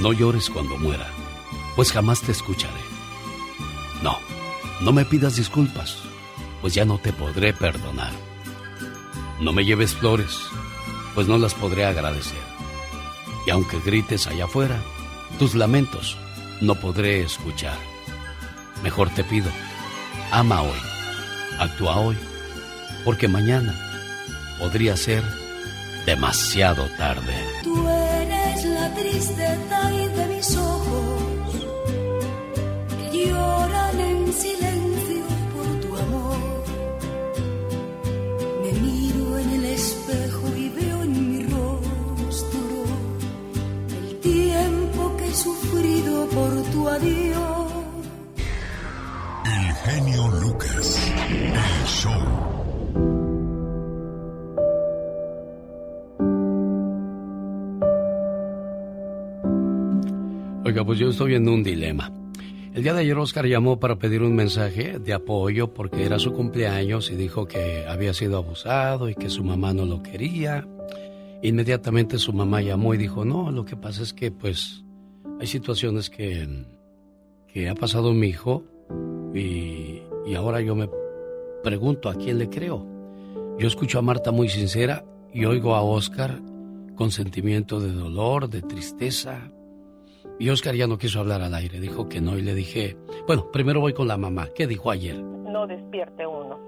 No 0.00 0.12
llores 0.12 0.50
cuando 0.50 0.76
muera, 0.76 1.06
pues 1.74 1.92
jamás 1.92 2.22
te 2.22 2.32
escucharé. 2.32 2.80
No, 4.02 4.18
no 4.80 4.92
me 4.92 5.04
pidas 5.04 5.36
disculpas, 5.36 5.98
pues 6.60 6.74
ya 6.74 6.84
no 6.84 6.98
te 6.98 7.12
podré 7.12 7.52
perdonar. 7.52 8.12
No 9.40 9.52
me 9.52 9.64
lleves 9.64 9.94
flores, 9.94 10.38
pues 11.14 11.26
no 11.26 11.38
las 11.38 11.54
podré 11.54 11.84
agradecer. 11.84 12.38
Y 13.46 13.50
aunque 13.50 13.80
grites 13.80 14.26
allá 14.26 14.44
afuera, 14.44 14.80
tus 15.38 15.54
lamentos 15.54 16.16
no 16.60 16.76
podré 16.76 17.22
escuchar. 17.22 17.76
Mejor 18.82 19.10
te 19.10 19.24
pido, 19.24 19.50
ama 20.30 20.62
hoy, 20.62 20.91
actúa 21.58 21.98
hoy, 21.98 22.16
porque 23.04 23.28
mañana 23.28 23.74
podría 24.58 24.96
ser 24.96 25.22
demasiado 26.06 26.86
tarde. 26.98 27.34
Tú 27.62 27.88
eres 27.88 28.64
la 28.64 28.94
tristeza 28.94 29.92
y 29.92 30.08
de 30.08 30.26
mis 30.26 30.56
ojos 30.56 31.54
que 33.10 33.28
lloran 33.28 34.00
en 34.00 34.32
silencio 34.32 35.24
por 35.54 35.80
tu 35.80 35.96
amor. 35.96 36.64
Me 38.62 38.72
miro 38.80 39.38
en 39.38 39.50
el 39.50 39.64
espejo 39.64 40.56
y 40.56 40.68
veo 40.70 41.02
en 41.02 41.30
mi 41.30 41.42
rostro 41.44 42.60
el 44.00 44.20
tiempo 44.20 45.16
que 45.16 45.28
he 45.28 45.34
sufrido 45.34 46.26
por 46.28 46.62
tu 46.72 46.88
adiós. 46.88 47.71
Genio 49.84 50.28
Lucas. 50.40 51.12
El 51.18 51.86
show. 51.86 52.12
Oiga, 60.64 60.84
pues 60.84 61.00
yo 61.00 61.08
estoy 61.08 61.34
en 61.34 61.48
un 61.48 61.64
dilema. 61.64 62.12
El 62.72 62.84
día 62.84 62.94
de 62.94 63.00
ayer 63.00 63.18
Oscar 63.18 63.44
llamó 63.46 63.80
para 63.80 63.96
pedir 63.96 64.22
un 64.22 64.36
mensaje 64.36 65.00
de 65.00 65.12
apoyo 65.14 65.74
porque 65.74 66.06
era 66.06 66.20
su 66.20 66.32
cumpleaños 66.32 67.10
y 67.10 67.16
dijo 67.16 67.48
que 67.48 67.84
había 67.88 68.14
sido 68.14 68.36
abusado 68.36 69.08
y 69.08 69.16
que 69.16 69.30
su 69.30 69.42
mamá 69.42 69.74
no 69.74 69.84
lo 69.84 70.00
quería. 70.00 70.64
Inmediatamente 71.42 72.18
su 72.18 72.32
mamá 72.32 72.62
llamó 72.62 72.94
y 72.94 72.98
dijo, 72.98 73.24
no, 73.24 73.50
lo 73.50 73.64
que 73.64 73.74
pasa 73.74 74.04
es 74.04 74.12
que 74.12 74.30
pues 74.30 74.84
hay 75.40 75.48
situaciones 75.48 76.08
que, 76.08 76.66
que 77.52 77.68
ha 77.68 77.74
pasado 77.74 78.12
mi 78.12 78.28
hijo 78.28 78.62
y, 79.34 80.02
y 80.26 80.34
ahora 80.34 80.60
yo 80.60 80.74
me 80.74 80.88
pregunto 81.62 82.08
a 82.08 82.14
quién 82.14 82.38
le 82.38 82.48
creo. 82.48 82.86
Yo 83.58 83.66
escucho 83.66 83.98
a 83.98 84.02
Marta 84.02 84.32
muy 84.32 84.48
sincera 84.48 85.04
y 85.32 85.44
oigo 85.44 85.74
a 85.74 85.82
Oscar 85.82 86.40
con 86.96 87.10
sentimiento 87.10 87.80
de 87.80 87.92
dolor, 87.92 88.48
de 88.48 88.62
tristeza. 88.62 89.50
Y 90.38 90.50
Oscar 90.50 90.74
ya 90.74 90.86
no 90.86 90.98
quiso 90.98 91.20
hablar 91.20 91.42
al 91.42 91.54
aire, 91.54 91.80
dijo 91.80 92.08
que 92.08 92.20
no 92.20 92.36
y 92.38 92.42
le 92.42 92.54
dije, 92.54 92.96
bueno, 93.26 93.50
primero 93.52 93.80
voy 93.80 93.92
con 93.92 94.08
la 94.08 94.16
mamá. 94.16 94.48
¿Qué 94.54 94.66
dijo 94.66 94.90
ayer? 94.90 95.20
No 95.22 95.66
despierte 95.66 96.26
uno. 96.26 96.58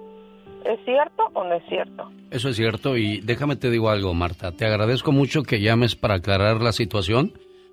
¿Es 0.64 0.78
cierto 0.84 1.24
o 1.34 1.44
no 1.44 1.54
es 1.54 1.62
cierto? 1.68 2.10
Eso 2.30 2.48
es 2.48 2.56
cierto 2.56 2.96
y 2.96 3.20
déjame 3.20 3.56
te 3.56 3.70
digo 3.70 3.90
algo, 3.90 4.14
Marta. 4.14 4.52
Te 4.52 4.66
agradezco 4.66 5.12
mucho 5.12 5.42
que 5.42 5.60
llames 5.60 5.96
para 5.96 6.14
aclarar 6.14 6.60
la 6.60 6.72
situación, 6.72 7.32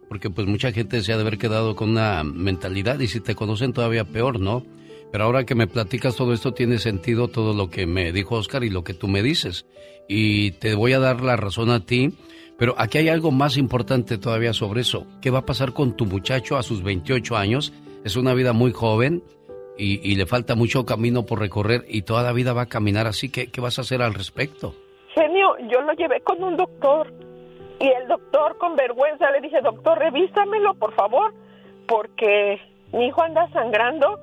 porque 0.09 0.29
pues 0.29 0.47
mucha 0.47 0.71
gente 0.71 1.01
se 1.01 1.13
ha 1.13 1.15
de 1.15 1.21
haber 1.21 1.37
quedado 1.37 1.75
con 1.75 1.91
una 1.91 2.23
mentalidad 2.23 2.99
y 2.99 3.07
si 3.07 3.21
te 3.21 3.35
conocen 3.35 3.73
todavía 3.73 4.03
peor, 4.03 4.39
¿no? 4.39 4.63
Pero 5.11 5.23
ahora 5.25 5.45
que 5.45 5.55
me 5.55 5.67
platicas 5.67 6.15
todo 6.15 6.33
esto 6.33 6.53
tiene 6.53 6.77
sentido 6.77 7.27
todo 7.27 7.53
lo 7.53 7.69
que 7.69 7.85
me 7.85 8.11
dijo 8.11 8.35
Oscar 8.35 8.63
y 8.63 8.69
lo 8.69 8.83
que 8.83 8.93
tú 8.93 9.07
me 9.07 9.21
dices. 9.21 9.65
Y 10.07 10.51
te 10.51 10.75
voy 10.75 10.93
a 10.93 10.99
dar 10.99 11.21
la 11.21 11.35
razón 11.35 11.69
a 11.69 11.85
ti, 11.85 12.13
pero 12.57 12.75
aquí 12.77 12.99
hay 12.99 13.09
algo 13.09 13.31
más 13.31 13.57
importante 13.57 14.17
todavía 14.17 14.53
sobre 14.53 14.81
eso. 14.81 15.05
¿Qué 15.21 15.29
va 15.29 15.39
a 15.39 15.45
pasar 15.45 15.73
con 15.73 15.95
tu 15.97 16.05
muchacho 16.05 16.57
a 16.57 16.63
sus 16.63 16.83
28 16.83 17.35
años? 17.35 17.73
Es 18.03 18.15
una 18.15 18.33
vida 18.33 18.53
muy 18.53 18.71
joven 18.71 19.23
y, 19.77 19.99
y 20.09 20.15
le 20.15 20.25
falta 20.25 20.55
mucho 20.55 20.85
camino 20.85 21.25
por 21.25 21.39
recorrer 21.39 21.83
y 21.87 22.03
toda 22.03 22.23
la 22.23 22.33
vida 22.33 22.53
va 22.53 22.63
a 22.63 22.69
caminar 22.69 23.07
así. 23.07 23.29
¿Qué, 23.29 23.51
qué 23.51 23.61
vas 23.61 23.77
a 23.79 23.81
hacer 23.81 24.01
al 24.01 24.13
respecto? 24.13 24.75
Genio, 25.13 25.55
yo 25.69 25.81
lo 25.81 25.93
llevé 25.93 26.21
con 26.21 26.41
un 26.43 26.55
doctor 26.55 27.13
y 27.79 27.87
el 27.87 28.07
doctor 28.07 28.57
con 28.57 28.75
vergüenza 28.75 29.29
le 29.31 29.41
dije, 29.41 29.59
doctor, 29.61 29.97
revísamelo, 29.99 30.73
por 30.75 30.93
favor. 30.95 31.33
porque 31.87 32.59
mi 32.93 33.07
hijo 33.07 33.21
anda 33.21 33.49
sangrando 33.51 34.17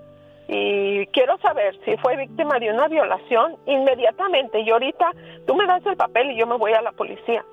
y 0.48 1.06
quiero 1.08 1.36
saber 1.38 1.78
si 1.84 1.96
fue 1.98 2.16
víctima 2.16 2.58
de 2.58 2.72
una 2.72 2.88
violación 2.88 3.56
inmediatamente. 3.66 4.60
Y 4.60 4.70
ahorita 4.70 5.12
tú 5.46 5.54
me 5.54 5.66
das 5.66 5.84
el 5.84 5.96
papel 5.96 6.30
y 6.30 6.38
yo 6.38 6.46
me 6.46 6.56
voy 6.56 6.72
a 6.72 6.80
la 6.80 6.92
policía. 6.92 7.44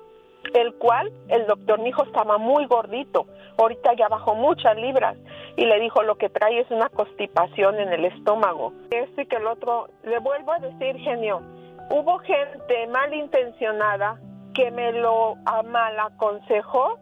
El 0.54 0.74
cual 0.76 1.12
el 1.28 1.46
doctor 1.46 1.78
mi 1.80 1.90
hijo 1.90 2.04
estaba 2.04 2.38
muy 2.38 2.64
gordito. 2.66 3.26
Ahorita 3.58 3.92
ya 3.94 4.08
bajó 4.08 4.34
muchas 4.34 4.76
libras 4.76 5.16
y 5.56 5.66
le 5.66 5.78
dijo 5.78 6.02
lo 6.02 6.16
que 6.16 6.30
trae 6.30 6.60
es 6.60 6.70
una 6.70 6.88
constipación 6.88 7.78
en 7.78 7.92
el 7.92 8.06
estómago. 8.06 8.72
Esto 8.90 9.20
y 9.20 9.26
que 9.26 9.36
el 9.36 9.46
otro, 9.46 9.88
le 10.02 10.18
vuelvo 10.18 10.52
a 10.52 10.58
decir, 10.58 10.96
genio, 10.98 11.42
hubo 11.90 12.18
gente 12.20 12.86
malintencionada 12.86 14.18
que 14.54 14.70
me 14.70 14.92
lo 14.92 15.34
mal 15.66 16.00
aconsejó 16.00 16.98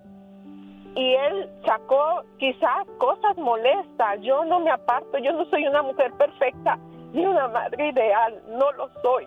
y 0.96 1.14
él 1.14 1.50
sacó 1.64 2.22
quizás 2.38 2.86
cosas 2.98 3.36
molestas. 3.36 4.20
Yo 4.22 4.44
no 4.44 4.60
me 4.60 4.70
aparto, 4.70 5.18
yo 5.18 5.32
no 5.32 5.44
soy 5.46 5.66
una 5.66 5.82
mujer 5.82 6.12
perfecta 6.12 6.78
ni 7.12 7.24
una 7.24 7.48
madre 7.48 7.88
ideal, 7.88 8.42
no 8.48 8.70
lo 8.72 8.88
soy. 9.02 9.26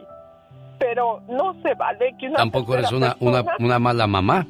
Pero 0.80 1.22
no 1.28 1.56
se 1.62 1.74
vale 1.74 2.16
que 2.20 2.28
una 2.28 2.38
Tampoco 2.38 2.76
eres 2.76 2.92
una, 2.92 3.16
una, 3.20 3.44
una 3.60 3.80
mala 3.80 4.06
mamá. 4.06 4.46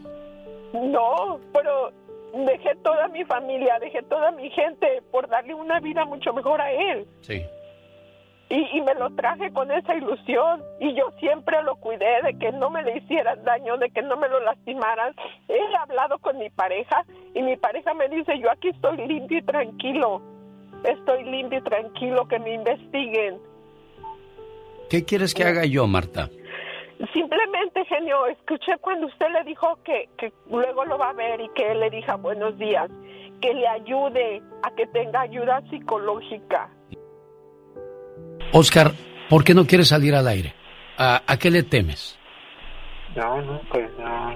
No, 0.74 1.40
pero 1.54 1.92
dejé 2.34 2.76
toda 2.84 3.08
mi 3.08 3.24
familia, 3.24 3.80
dejé 3.80 4.04
toda 4.04 4.32
mi 4.32 4.50
gente 4.50 5.02
por 5.12 5.28
darle 5.30 5.54
una 5.54 5.80
vida 5.80 6.06
mucho 6.06 6.34
mejor 6.34 6.62
a 6.62 6.72
él. 6.72 7.08
Sí. 7.22 7.42
Y, 8.50 8.78
y, 8.78 8.82
me 8.82 8.96
lo 8.96 9.14
traje 9.16 9.52
con 9.52 9.70
esa 9.72 9.94
ilusión 9.94 10.64
y 10.80 10.94
yo 10.94 11.12
siempre 11.20 11.62
lo 11.64 11.76
cuidé 11.76 12.22
de 12.24 12.38
que 12.40 12.54
no 12.54 12.70
me 12.70 12.82
le 12.82 12.98
hicieran 13.00 13.44
daño, 13.44 13.78
de 13.78 13.90
que 13.90 14.02
no 14.02 14.16
me 14.16 14.30
lo 14.30 14.40
lastimaran. 14.40 15.14
He 15.50 15.76
hablado 15.76 16.18
con 16.20 16.38
mi 16.38 16.50
pareja 16.50 17.04
y 17.36 17.42
mi 17.42 17.58
pareja 17.58 17.94
me 17.94 18.08
dice, 18.08 18.40
yo 18.40 18.50
aquí 18.50 18.70
estoy 18.70 19.06
limpio 19.06 19.40
y 19.40 19.42
tranquilo, 19.42 20.22
estoy 20.86 21.26
limpio 21.26 21.60
y 21.60 21.64
tranquilo, 21.64 22.26
que 22.28 22.40
me 22.40 22.54
investiguen. 22.54 23.38
¿Qué 24.90 25.04
quieres 25.04 25.34
que 25.34 25.44
haga 25.44 25.66
yo, 25.66 25.86
Marta? 25.86 26.30
Simplemente, 27.14 27.86
genio, 27.86 28.26
escuché 28.28 28.78
cuando 28.80 29.08
usted 29.08 29.28
le 29.30 29.44
dijo 29.44 29.78
que, 29.84 30.10
que 30.18 30.32
luego 30.50 30.86
lo 30.86 30.98
va 30.98 31.10
a 31.10 31.14
ver 31.14 31.42
y 31.42 31.50
que 31.50 31.72
él 31.72 31.82
le 31.82 31.90
dijo 31.90 32.18
buenos 32.18 32.58
días, 32.58 32.90
que 33.42 33.54
le 33.54 33.68
ayude 33.68 34.42
a 34.64 34.72
que 34.72 34.88
tenga 34.88 35.22
ayuda 35.22 35.62
psicológica. 35.70 36.70
Oscar, 38.52 38.94
¿por 39.30 39.44
qué 39.44 39.54
no 39.54 39.66
quieres 39.66 39.90
salir 39.90 40.16
al 40.16 40.28
aire? 40.28 40.54
¿A, 40.98 41.22
a 41.28 41.38
qué 41.38 41.52
le 41.52 41.64
temes? 41.64 42.18
No, 43.16 43.42
no, 43.42 43.62
pues 43.72 43.90
no, 44.00 44.32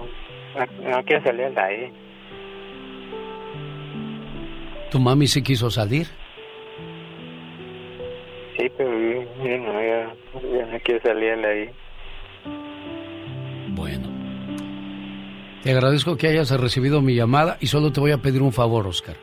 no 0.89 1.03
quiero 1.05 1.23
salir 1.23 1.45
al 1.45 1.57
aire. 1.57 1.93
¿Tu 4.89 4.99
mami 4.99 5.27
sí 5.27 5.41
quiso 5.41 5.71
salir? 5.71 6.07
Sí, 8.57 8.69
pero 8.77 8.91
yo, 8.91 9.21
yo 9.43 9.57
no, 9.57 9.81
yo 9.81 10.65
no 10.65 10.79
quiero 10.83 11.01
salir 11.01 11.31
al 11.31 11.45
aire. 11.45 11.73
Bueno. 13.69 14.09
Te 15.63 15.71
agradezco 15.71 16.17
que 16.17 16.27
hayas 16.27 16.51
recibido 16.59 17.01
mi 17.01 17.15
llamada 17.15 17.57
y 17.61 17.67
solo 17.67 17.91
te 17.91 17.99
voy 17.99 18.11
a 18.11 18.17
pedir 18.17 18.41
un 18.41 18.51
favor, 18.51 18.87
Oscar. 18.87 19.15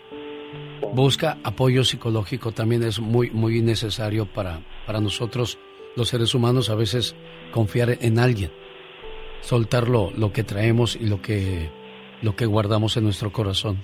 Busca 0.92 1.38
apoyo 1.44 1.84
psicológico, 1.84 2.52
también 2.52 2.82
es 2.82 3.00
muy, 3.00 3.30
muy 3.30 3.60
necesario 3.62 4.26
para, 4.26 4.60
para 4.86 5.00
nosotros, 5.00 5.59
los 5.96 6.09
seres 6.09 6.34
humanos, 6.34 6.70
a 6.70 6.74
veces 6.74 7.14
confiar 7.50 7.98
en 8.00 8.18
alguien, 8.18 8.50
soltar 9.40 9.88
lo, 9.88 10.32
que 10.32 10.44
traemos 10.44 10.96
y 10.96 11.06
lo 11.06 11.20
que, 11.20 11.70
lo 12.22 12.36
que 12.36 12.46
guardamos 12.46 12.96
en 12.96 13.05
nuestro 13.05 13.32
corazón. 13.32 13.78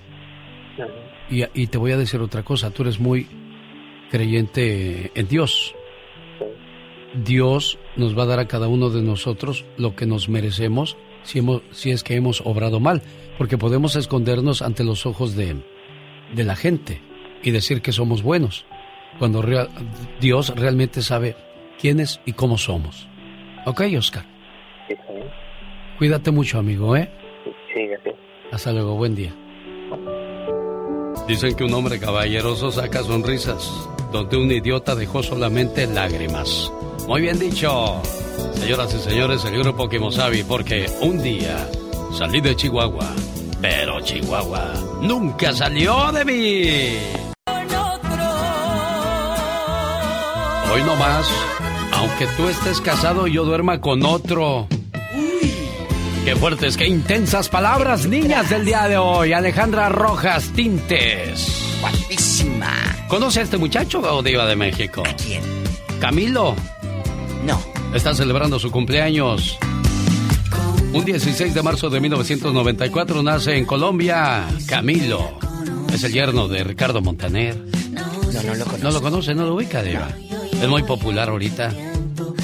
Y, 1.29 1.43
y 1.53 1.67
te 1.67 1.77
voy 1.77 1.91
a 1.91 1.97
decir 1.97 2.21
otra 2.21 2.43
cosa, 2.43 2.71
tú 2.71 2.83
eres 2.83 2.99
muy 2.99 3.27
creyente 4.09 5.11
en 5.15 5.27
Dios. 5.27 5.75
Dios 7.23 7.77
nos 7.95 8.17
va 8.17 8.23
a 8.23 8.27
dar 8.27 8.39
a 8.39 8.47
cada 8.47 8.67
uno 8.67 8.89
de 8.89 9.01
nosotros 9.01 9.65
lo 9.77 9.95
que 9.95 10.05
nos 10.05 10.27
merecemos 10.27 10.97
si, 11.23 11.39
hemos, 11.39 11.61
si 11.71 11.91
es 11.91 12.03
que 12.03 12.15
hemos 12.15 12.41
obrado 12.41 12.79
mal, 12.79 13.01
porque 13.37 13.57
podemos 13.57 13.95
escondernos 13.95 14.61
ante 14.61 14.83
los 14.83 15.05
ojos 15.05 15.35
de, 15.35 15.55
de 16.33 16.43
la 16.43 16.55
gente 16.55 17.01
y 17.43 17.51
decir 17.51 17.81
que 17.81 17.91
somos 17.91 18.23
buenos, 18.23 18.65
cuando 19.19 19.41
real, 19.41 19.69
Dios 20.19 20.53
realmente 20.55 21.01
sabe 21.01 21.35
quiénes 21.79 22.19
y 22.25 22.33
cómo 22.33 22.57
somos. 22.57 23.07
¿Ok, 23.65 23.81
Oscar? 23.97 24.25
Sí, 24.87 24.95
Cuídate 25.97 26.31
mucho, 26.31 26.59
amigo, 26.59 26.95
¿eh? 26.95 27.09
Sí, 27.73 27.87
gracias. 27.87 28.15
Hasta 28.51 28.71
luego, 28.73 28.95
buen 28.95 29.15
día. 29.15 29.33
Dicen 31.27 31.55
que 31.55 31.63
un 31.63 31.73
hombre 31.73 31.99
caballeroso 31.99 32.71
saca 32.71 33.01
sonrisas, 33.01 33.89
donde 34.11 34.37
un 34.37 34.51
idiota 34.51 34.93
dejó 34.93 35.23
solamente 35.23 35.87
lágrimas. 35.87 36.71
Muy 37.07 37.21
bien 37.21 37.39
dicho. 37.39 38.01
Señoras 38.53 38.93
y 38.93 38.99
señores, 38.99 39.43
el 39.45 39.57
grupo 39.57 39.87
Kimosabi, 39.87 40.43
porque 40.43 40.85
un 41.01 41.21
día 41.21 41.67
salí 42.11 42.41
de 42.41 42.55
Chihuahua, 42.55 43.13
pero 43.67 43.99
Chihuahua 43.99 44.73
nunca 45.01 45.51
salió 45.51 46.11
de 46.11 46.23
mí. 46.23 46.97
Hoy 50.71 50.83
no 50.83 50.95
más, 50.97 51.27
aunque 51.93 52.27
tú 52.37 52.47
estés 52.47 52.79
casado, 52.79 53.25
yo 53.25 53.43
duerma 53.43 53.81
con 53.81 54.05
otro. 54.05 54.67
Qué 56.25 56.35
fuertes, 56.35 56.77
qué 56.77 56.85
intensas 56.85 57.49
palabras, 57.49 58.05
niñas 58.05 58.51
del 58.51 58.65
día 58.65 58.87
de 58.87 58.97
hoy. 58.97 59.33
Alejandra 59.33 59.89
Rojas 59.89 60.51
Tintes. 60.53 61.79
Guapísima. 61.81 62.71
¿Conoce 63.07 63.39
a 63.39 63.43
este 63.43 63.57
muchacho 63.57 63.99
o 63.99 64.21
Diva 64.21 64.45
de 64.45 64.55
México? 64.55 65.01
¿A 65.07 65.13
quién? 65.15 65.41
Camilo. 65.99 66.55
No. 67.43 67.59
Está 67.95 68.13
celebrando 68.13 68.59
su 68.59 68.69
cumpleaños. 68.69 69.57
Un 70.95 71.03
16 71.05 71.53
de 71.53 71.61
marzo 71.61 71.89
de 71.89 71.99
1994 71.99 73.21
nace 73.21 73.57
en 73.57 73.65
Colombia 73.65 74.47
Camilo. 74.65 75.37
Es 75.93 76.03
el 76.03 76.13
yerno 76.13 76.47
de 76.47 76.63
Ricardo 76.63 77.01
Montaner. 77.01 77.55
No, 77.91 78.41
no 78.43 78.55
lo 78.55 78.65
conoce. 78.65 78.83
¿No 78.83 78.91
lo 78.91 79.01
conoce? 79.01 79.35
¿No 79.35 79.45
lo 79.45 79.55
ubica, 79.55 79.81
Diva? 79.83 80.07
Es 80.53 80.67
muy 80.67 80.83
popular 80.83 81.29
ahorita. 81.29 81.71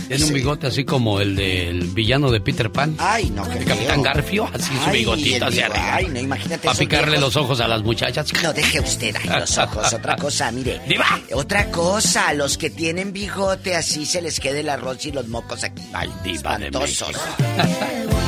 Tiene 0.10 0.26
un 0.26 0.34
bigote 0.34 0.68
así 0.68 0.84
como 0.84 1.22
el 1.22 1.38
del 1.38 1.88
villano 1.92 2.30
de 2.30 2.42
Peter 2.42 2.70
Pan. 2.70 2.96
Ay, 3.00 3.30
no 3.30 3.50
El 3.50 3.64
Capitán 3.64 4.02
Garfio, 4.04 4.50
así 4.54 4.74
su 4.84 4.92
bigotito 4.92 5.46
hacia 5.46 5.68
arriba. 5.68 5.96
Ay, 5.96 6.08
no, 6.10 6.20
imagínate 6.20 6.66
Para 6.68 6.78
picarle 6.78 7.12
viejos. 7.12 7.34
los 7.34 7.36
ojos 7.38 7.62
a 7.62 7.68
las 7.70 7.82
muchachas. 7.84 8.28
No 8.44 8.52
deje 8.52 8.82
usted 8.82 9.16
ahí 9.16 9.40
los 9.40 9.58
ojos. 9.58 9.94
Otra 9.94 10.16
cosa, 10.18 10.52
mire. 10.52 10.82
¡Diva! 10.86 11.22
Otra 11.34 11.72
cosa, 11.72 12.28
a 12.28 12.34
los 12.34 12.58
que 12.58 12.70
tienen 12.70 13.14
bigote 13.14 13.74
así 13.78 14.06
se 14.06 14.22
les 14.22 14.42
quede 14.42 14.60
el 14.60 14.70
arroz 14.70 15.06
y 15.06 15.14
los 15.14 15.30
mocos 15.30 15.64
aquí. 15.64 15.82
Ay, 15.94 16.10
diva 16.26 16.58
de 16.58 16.66
Espantosos. 16.68 17.16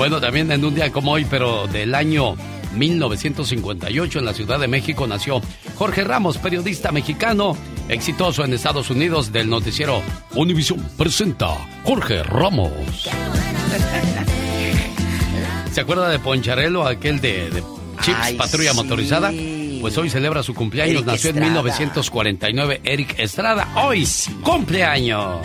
Bueno, 0.00 0.18
también 0.18 0.50
en 0.50 0.64
un 0.64 0.74
día 0.74 0.90
como 0.90 1.12
hoy, 1.12 1.26
pero 1.26 1.66
del 1.66 1.94
año 1.94 2.34
1958 2.74 4.18
en 4.18 4.24
la 4.24 4.32
Ciudad 4.32 4.58
de 4.58 4.66
México 4.66 5.06
nació 5.06 5.42
Jorge 5.74 6.04
Ramos, 6.04 6.38
periodista 6.38 6.90
mexicano, 6.90 7.54
exitoso 7.86 8.42
en 8.42 8.54
Estados 8.54 8.88
Unidos 8.88 9.30
del 9.30 9.50
noticiero 9.50 10.02
Univision 10.34 10.80
presenta 10.96 11.48
Jorge 11.84 12.22
Ramos. 12.22 13.10
¿Se 15.70 15.82
acuerda 15.82 16.08
de 16.08 16.18
Poncharelo, 16.18 16.86
aquel 16.86 17.20
de, 17.20 17.50
de 17.50 17.62
Chips 18.00 18.18
Ay, 18.22 18.36
Patrulla 18.36 18.70
sí. 18.70 18.76
Motorizada? 18.76 19.30
Pues 19.82 19.98
hoy 19.98 20.08
celebra 20.08 20.42
su 20.42 20.54
cumpleaños, 20.54 20.94
Eric 20.94 21.06
nació 21.08 21.28
en 21.28 21.36
Estrada. 21.36 21.50
1949 21.50 22.80
Eric 22.84 23.18
Estrada, 23.18 23.68
hoy 23.76 24.08
cumpleaños. 24.42 25.40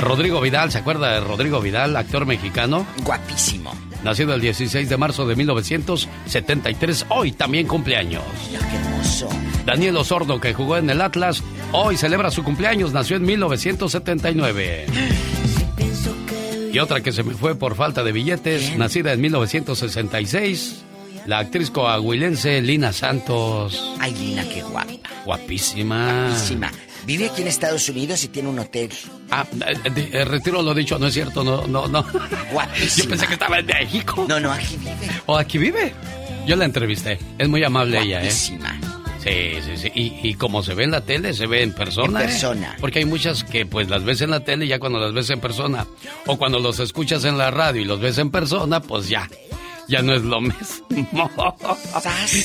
Rodrigo 0.00 0.40
Vidal, 0.40 0.72
¿se 0.72 0.78
acuerda 0.78 1.12
de 1.12 1.20
Rodrigo 1.20 1.60
Vidal, 1.60 1.94
actor 1.94 2.24
mexicano? 2.24 2.86
Guapísimo. 3.04 3.72
Nacido 4.02 4.34
el 4.34 4.40
16 4.40 4.88
de 4.88 4.96
marzo 4.96 5.26
de 5.26 5.36
1973, 5.36 7.06
hoy 7.10 7.32
también 7.32 7.66
cumpleaños. 7.66 8.22
Qué 8.50 8.76
hermoso. 8.76 9.28
Daniel 9.66 9.98
Osorno, 9.98 10.40
que 10.40 10.54
jugó 10.54 10.78
en 10.78 10.88
el 10.88 11.02
Atlas, 11.02 11.42
hoy 11.72 11.98
celebra 11.98 12.30
su 12.30 12.42
cumpleaños, 12.42 12.94
nació 12.94 13.16
en 13.16 13.24
1979. 13.24 14.86
Y 16.72 16.78
otra 16.78 17.02
que 17.02 17.12
se 17.12 17.22
me 17.22 17.34
fue 17.34 17.54
por 17.56 17.74
falta 17.74 18.02
de 18.02 18.12
billetes, 18.12 18.78
nacida 18.78 19.12
en 19.12 19.20
1966, 19.20 20.82
la 21.26 21.40
actriz 21.40 21.70
coahuilense 21.70 22.62
Lina 22.62 22.94
Santos. 22.94 23.92
Ay, 23.98 24.14
Lina, 24.14 24.44
qué 24.48 24.62
guapa. 24.62 24.90
Guapísima. 25.26 26.28
Guapísima. 26.28 26.70
Vive 27.06 27.26
aquí 27.30 27.42
en 27.42 27.48
Estados 27.48 27.88
Unidos 27.88 28.22
y 28.24 28.28
tiene 28.28 28.48
un 28.48 28.58
hotel. 28.58 28.90
Ah, 29.30 29.44
eh, 29.84 29.90
de- 29.90 30.10
eh, 30.20 30.24
retiro 30.24 30.62
lo 30.62 30.74
dicho, 30.74 30.98
no 30.98 31.06
es 31.06 31.14
cierto, 31.14 31.42
no, 31.44 31.66
no, 31.66 31.86
no. 31.88 32.04
Guapísima. 32.52 33.04
Yo 33.04 33.10
pensé 33.10 33.26
que 33.26 33.32
estaba 33.34 33.58
en 33.58 33.66
México. 33.66 34.26
No, 34.28 34.38
no, 34.40 34.52
aquí 34.52 34.76
vive. 34.76 35.10
¿O 35.26 35.36
aquí 35.36 35.58
vive? 35.58 35.92
Yo 36.46 36.56
la 36.56 36.64
entrevisté. 36.64 37.18
Es 37.38 37.48
muy 37.48 37.62
amable 37.64 38.00
ella, 38.00 38.22
¿eh? 38.22 38.30
Sí, 38.30 38.56
sí, 39.22 39.76
sí. 39.76 39.92
Y, 39.94 40.28
y 40.30 40.34
como 40.34 40.62
se 40.62 40.72
ve 40.74 40.84
en 40.84 40.92
la 40.92 41.02
tele, 41.02 41.34
se 41.34 41.46
ve 41.46 41.62
en 41.62 41.72
persona. 41.74 42.20
En 42.22 42.26
¿eh? 42.28 42.30
persona. 42.32 42.76
Porque 42.80 43.00
hay 43.00 43.04
muchas 43.04 43.44
que 43.44 43.66
pues 43.66 43.90
las 43.90 44.02
ves 44.02 44.22
en 44.22 44.30
la 44.30 44.40
tele 44.40 44.64
y 44.64 44.68
ya 44.68 44.78
cuando 44.78 44.98
las 44.98 45.12
ves 45.12 45.28
en 45.30 45.40
persona. 45.40 45.86
O 46.26 46.38
cuando 46.38 46.58
los 46.58 46.78
escuchas 46.80 47.24
en 47.26 47.36
la 47.36 47.50
radio 47.50 47.82
y 47.82 47.84
los 47.84 48.00
ves 48.00 48.16
en 48.18 48.30
persona, 48.30 48.80
pues 48.80 49.08
ya. 49.10 49.28
ya 49.88 50.00
no 50.00 50.14
es 50.14 50.22
lo 50.22 50.40
mismo. 50.40 51.30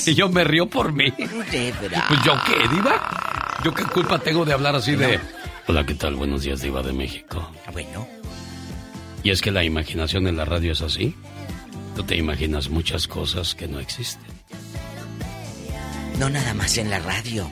y 0.05 0.13
yo 0.15 0.27
me 0.27 0.43
río 0.43 0.67
por 0.67 0.91
mí. 0.91 1.11
Pues 1.11 2.23
yo 2.25 2.33
qué, 2.45 2.67
Diva. 2.75 3.44
¿Yo 3.63 3.73
qué 3.73 3.83
culpa 3.85 4.19
tengo 4.19 4.45
de 4.45 4.53
hablar 4.53 4.75
así 4.75 4.95
de... 4.95 5.19
Hola, 5.67 5.85
¿qué 5.85 5.95
tal? 5.95 6.15
Buenos 6.15 6.43
días, 6.43 6.61
Diva 6.61 6.83
de 6.83 6.93
México. 6.93 7.51
Ah, 7.65 7.71
bueno. 7.71 8.07
Y 9.23 9.31
es 9.31 9.41
que 9.41 9.51
la 9.51 9.63
imaginación 9.63 10.27
en 10.27 10.37
la 10.37 10.45
radio 10.45 10.73
es 10.73 10.81
así. 10.81 11.15
Tú 11.95 12.03
te 12.03 12.15
imaginas 12.15 12.69
muchas 12.69 13.07
cosas 13.07 13.55
que 13.55 13.67
no 13.67 13.79
existen. 13.79 14.31
No 16.19 16.29
nada 16.29 16.53
más 16.53 16.77
en 16.77 16.89
la 16.89 16.99
radio 16.99 17.49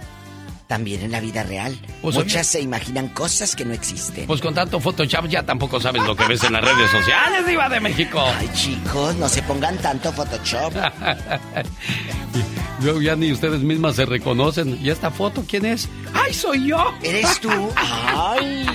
también 0.68 1.02
en 1.02 1.12
la 1.12 1.20
vida 1.20 1.44
real. 1.44 1.78
Pues 2.02 2.16
Muchas 2.16 2.48
se 2.48 2.62
imaginan 2.62 3.10
cosas 3.10 3.56
que 3.56 3.66
no 3.66 3.74
existen. 3.74 4.26
Pues 4.26 4.42
con 4.42 4.54
tanto 4.54 4.80
Photoshop 4.80 5.28
ya 5.28 5.44
tampoco 5.44 5.80
sabes 5.80 6.04
lo 6.04 6.16
que 6.16 6.26
ves 6.26 6.44
en 6.44 6.54
las 6.54 6.64
redes 6.64 6.90
sociales, 6.90 7.46
Diva 7.46 7.70
de 7.70 7.80
México. 7.80 8.24
Ay, 8.40 8.50
chicos, 8.54 9.16
no 9.16 9.28
se 9.30 9.44
pongan 9.44 9.78
tanto 9.78 10.12
Photoshop. 10.12 10.74
Luego 12.84 13.02
ya 13.02 13.16
ni 13.16 13.32
ustedes 13.32 13.62
mismas 13.62 13.96
se 13.96 14.06
reconocen. 14.06 14.78
¿Y 14.82 14.90
esta 14.90 15.10
foto 15.10 15.46
quién 15.48 15.66
es? 15.66 15.88
¡Ay, 16.14 16.34
soy 16.34 16.68
yo! 16.68 16.94
¿Eres 17.02 17.40
tú? 17.40 17.50
¡Ay! 17.76 18.68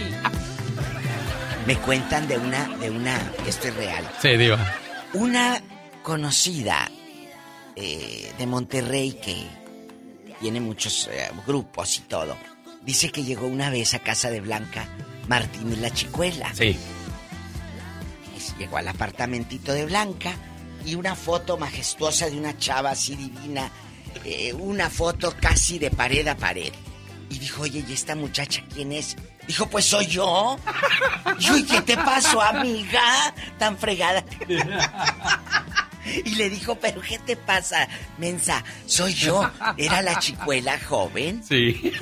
Me 1.66 1.76
cuentan 1.76 2.26
de 2.26 2.38
una, 2.38 2.68
de 2.78 2.90
una, 2.90 3.32
esto 3.46 3.68
es 3.68 3.76
real. 3.76 4.10
Sí, 4.22 4.36
Diva. 4.38 4.74
Una 5.12 5.62
conocida 6.02 6.90
eh, 7.76 8.32
de 8.38 8.46
Monterrey 8.46 9.12
que 9.22 9.46
tiene 10.40 10.60
muchos 10.60 11.08
eh, 11.12 11.30
grupos 11.46 11.98
y 11.98 12.00
todo. 12.02 12.36
Dice 12.82 13.10
que 13.10 13.24
llegó 13.24 13.46
una 13.46 13.68
vez 13.68 13.92
a 13.92 13.98
casa 13.98 14.30
de 14.30 14.40
Blanca 14.40 14.86
Martínez 15.28 15.78
la 15.78 15.90
Chicuela. 15.90 16.54
Sí. 16.54 16.74
llegó 18.58 18.78
al 18.78 18.88
apartamentito 18.88 19.74
de 19.74 19.84
Blanca 19.84 20.34
y 20.86 20.94
una 20.94 21.14
foto 21.14 21.58
majestuosa 21.58 22.30
de 22.30 22.38
una 22.38 22.56
chava 22.56 22.90
así 22.92 23.14
divina, 23.14 23.70
eh, 24.24 24.52
una 24.52 24.90
foto 24.90 25.34
casi 25.40 25.78
de 25.78 25.90
pared 25.90 26.26
a 26.28 26.36
pared. 26.36 26.72
Y 27.30 27.38
dijo, 27.38 27.62
oye, 27.62 27.84
¿y 27.86 27.92
esta 27.92 28.14
muchacha 28.14 28.62
quién 28.72 28.92
es? 28.92 29.16
Dijo, 29.46 29.66
pues 29.68 29.84
soy 29.84 30.06
yo. 30.06 30.58
¿Y 31.38 31.62
qué 31.64 31.82
te 31.82 31.96
pasó, 31.96 32.40
amiga? 32.40 33.34
Tan 33.58 33.76
fregada. 33.76 34.24
Y 36.24 36.34
le 36.36 36.48
dijo, 36.48 36.74
pero 36.76 37.00
¿qué 37.02 37.18
te 37.18 37.36
pasa, 37.36 37.86
mensa? 38.16 38.64
Soy 38.86 39.12
yo. 39.12 39.50
¿Era 39.76 40.00
la 40.02 40.18
chicuela 40.18 40.78
joven? 40.80 41.42
Sí. 41.44 41.92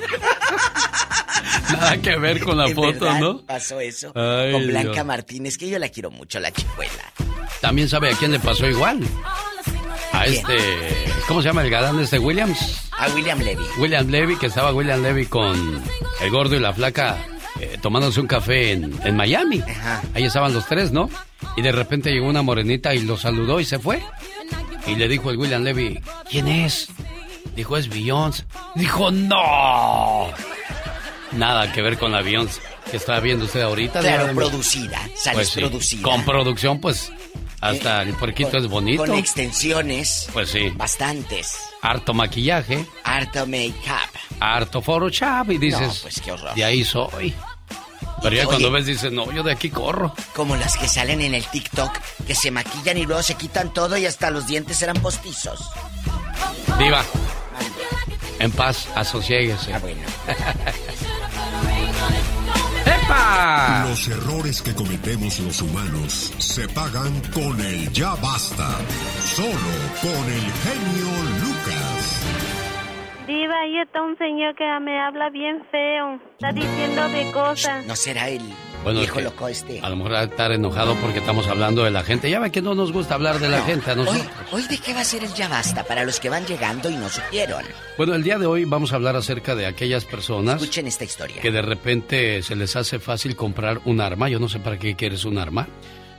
Nada 1.72 1.96
que 1.98 2.16
ver 2.16 2.40
con 2.42 2.56
la 2.56 2.68
foto, 2.68 3.12
¿no? 3.18 3.44
Pasó 3.44 3.80
eso 3.80 4.12
con 4.12 4.66
Blanca 4.66 5.04
Martínez, 5.04 5.58
que 5.58 5.68
yo 5.68 5.78
la 5.78 5.88
quiero 5.88 6.10
mucho, 6.10 6.38
la 6.38 6.52
chicuela. 6.52 7.12
También 7.60 7.88
sabe 7.88 8.12
a 8.12 8.16
quién 8.16 8.32
le 8.32 8.40
pasó 8.40 8.66
igual. 8.68 9.00
A 10.16 10.26
este. 10.26 10.56
¿Cómo 11.28 11.42
se 11.42 11.48
llama 11.48 11.62
el 11.62 11.70
galán 11.70 11.96
de 11.96 12.04
este 12.04 12.18
Williams? 12.18 12.88
A 12.92 13.08
William 13.08 13.38
Levy. 13.38 13.64
William 13.78 14.08
Levy, 14.08 14.36
que 14.36 14.46
estaba 14.46 14.72
William 14.72 15.02
Levy 15.02 15.26
con 15.26 15.82
el 16.20 16.30
gordo 16.30 16.56
y 16.56 16.60
la 16.60 16.72
flaca 16.72 17.18
eh, 17.60 17.78
tomándose 17.80 18.20
un 18.20 18.26
café 18.26 18.72
en, 18.72 19.16
Miami. 19.16 19.62
Ahí 20.14 20.24
estaban 20.24 20.54
los 20.54 20.66
tres, 20.66 20.92
¿no? 20.92 21.10
Y 21.56 21.62
de 21.62 21.72
repente 21.72 22.10
llegó 22.10 22.28
una 22.28 22.42
morenita 22.42 22.94
y 22.94 23.00
lo 23.00 23.16
saludó 23.16 23.60
y 23.60 23.64
se 23.64 23.78
fue. 23.78 24.02
Y 24.86 24.94
le 24.94 25.08
dijo 25.08 25.30
el 25.30 25.36
William 25.36 25.62
Levy, 25.62 26.00
¿quién 26.30 26.48
es? 26.48 26.88
Dijo, 27.54 27.76
es 27.76 27.88
Beyoncé. 27.88 28.44
Dijo, 28.74 29.10
no. 29.10 30.28
Nada 31.32 31.72
que 31.72 31.82
ver 31.82 31.98
con 31.98 32.12
la 32.12 32.22
Beyoncé 32.22 32.60
que 32.90 32.96
está 32.96 33.20
viendo 33.20 33.46
usted 33.46 33.62
ahorita. 33.62 34.00
Claro, 34.00 34.34
producida. 34.34 35.00
Sales 35.14 35.50
pues 35.50 35.50
producida. 35.52 36.02
Con 36.02 36.24
producción, 36.24 36.80
pues, 36.80 37.12
hasta 37.68 38.02
el 38.02 38.14
porquito 38.14 38.58
es 38.58 38.66
bonito. 38.66 39.04
Con 39.04 39.14
extensiones. 39.14 40.28
Pues 40.32 40.50
sí. 40.50 40.70
Bastantes. 40.70 41.56
Harto 41.82 42.14
maquillaje. 42.14 42.86
Harto 43.04 43.46
make-up. 43.46 44.38
Harto 44.40 44.82
Photoshop 44.82 45.50
y 45.52 45.58
dices... 45.58 45.80
No, 45.80 45.94
pues 46.02 46.20
qué 46.20 46.32
horror. 46.32 46.54
De 46.54 46.64
ahí 46.64 46.84
soy. 46.84 47.34
Pero 48.22 48.34
ya 48.36 48.46
cuando 48.46 48.70
ves 48.70 48.86
dices, 48.86 49.12
no, 49.12 49.30
yo 49.30 49.42
de 49.42 49.52
aquí 49.52 49.70
corro. 49.70 50.14
Como 50.34 50.56
las 50.56 50.76
que 50.76 50.88
salen 50.88 51.20
en 51.20 51.34
el 51.34 51.44
TikTok, 51.46 51.92
que 52.26 52.34
se 52.34 52.50
maquillan 52.50 52.96
y 52.96 53.04
luego 53.04 53.22
se 53.22 53.34
quitan 53.34 53.72
todo 53.72 53.96
y 53.96 54.06
hasta 54.06 54.30
los 54.30 54.46
dientes 54.46 54.80
eran 54.82 54.96
postizos. 54.96 55.60
Viva. 56.78 57.04
En 58.38 58.50
paz, 58.52 58.88
asociéguese. 58.94 59.74
Ah, 59.74 59.78
bueno. 59.78 60.02
Los 63.08 64.08
errores 64.08 64.62
que 64.62 64.74
cometemos 64.74 65.38
los 65.38 65.62
humanos 65.62 66.32
se 66.38 66.68
pagan 66.68 67.20
con 67.32 67.60
el 67.60 67.92
ya 67.92 68.14
basta. 68.16 68.78
Solo 69.34 69.52
con 70.02 70.32
el 70.32 70.42
genio. 70.42 71.45
Diva, 73.26 73.60
ahí 73.60 73.78
está 73.80 74.02
un 74.02 74.16
señor 74.18 74.54
que 74.54 74.64
me 74.80 75.00
habla 75.00 75.30
bien 75.30 75.62
feo. 75.70 76.20
Está 76.32 76.52
diciendo 76.52 77.08
de 77.08 77.32
cosas. 77.32 77.84
No 77.86 77.96
será 77.96 78.28
el 78.28 78.40
bueno, 78.84 79.00
viejo 79.00 79.20
loco 79.20 79.48
este. 79.48 79.80
A 79.80 79.90
lo 79.90 79.96
mejor 79.96 80.14
estar 80.14 80.52
enojado 80.52 80.94
porque 80.96 81.18
estamos 81.18 81.48
hablando 81.48 81.82
de 81.82 81.90
la 81.90 82.04
gente. 82.04 82.30
Ya 82.30 82.38
ve 82.38 82.52
que 82.52 82.62
no 82.62 82.76
nos 82.76 82.92
gusta 82.92 83.16
hablar 83.16 83.40
de 83.40 83.48
la 83.48 83.62
gente 83.62 83.90
a 83.90 83.96
nosotros. 83.96 84.24
Hoy, 84.52 84.62
hoy, 84.62 84.68
de 84.68 84.78
qué 84.78 84.94
va 84.94 85.00
a 85.00 85.04
ser 85.04 85.24
el 85.24 85.34
ya 85.34 85.48
basta 85.48 85.82
para 85.82 86.04
los 86.04 86.20
que 86.20 86.30
van 86.30 86.46
llegando 86.46 86.88
y 86.88 86.94
no 86.94 87.08
supieron. 87.08 87.64
Bueno, 87.98 88.14
el 88.14 88.22
día 88.22 88.38
de 88.38 88.46
hoy 88.46 88.64
vamos 88.64 88.92
a 88.92 88.96
hablar 88.96 89.16
acerca 89.16 89.56
de 89.56 89.66
aquellas 89.66 90.04
personas. 90.04 90.62
Escuchen 90.62 90.86
esta 90.86 91.02
historia. 91.02 91.42
Que 91.42 91.50
de 91.50 91.62
repente 91.62 92.44
se 92.44 92.54
les 92.54 92.76
hace 92.76 93.00
fácil 93.00 93.34
comprar 93.34 93.80
un 93.86 94.00
arma. 94.00 94.28
Yo 94.28 94.38
no 94.38 94.48
sé 94.48 94.60
para 94.60 94.78
qué 94.78 94.94
quieres 94.94 95.24
un 95.24 95.38
arma. 95.38 95.66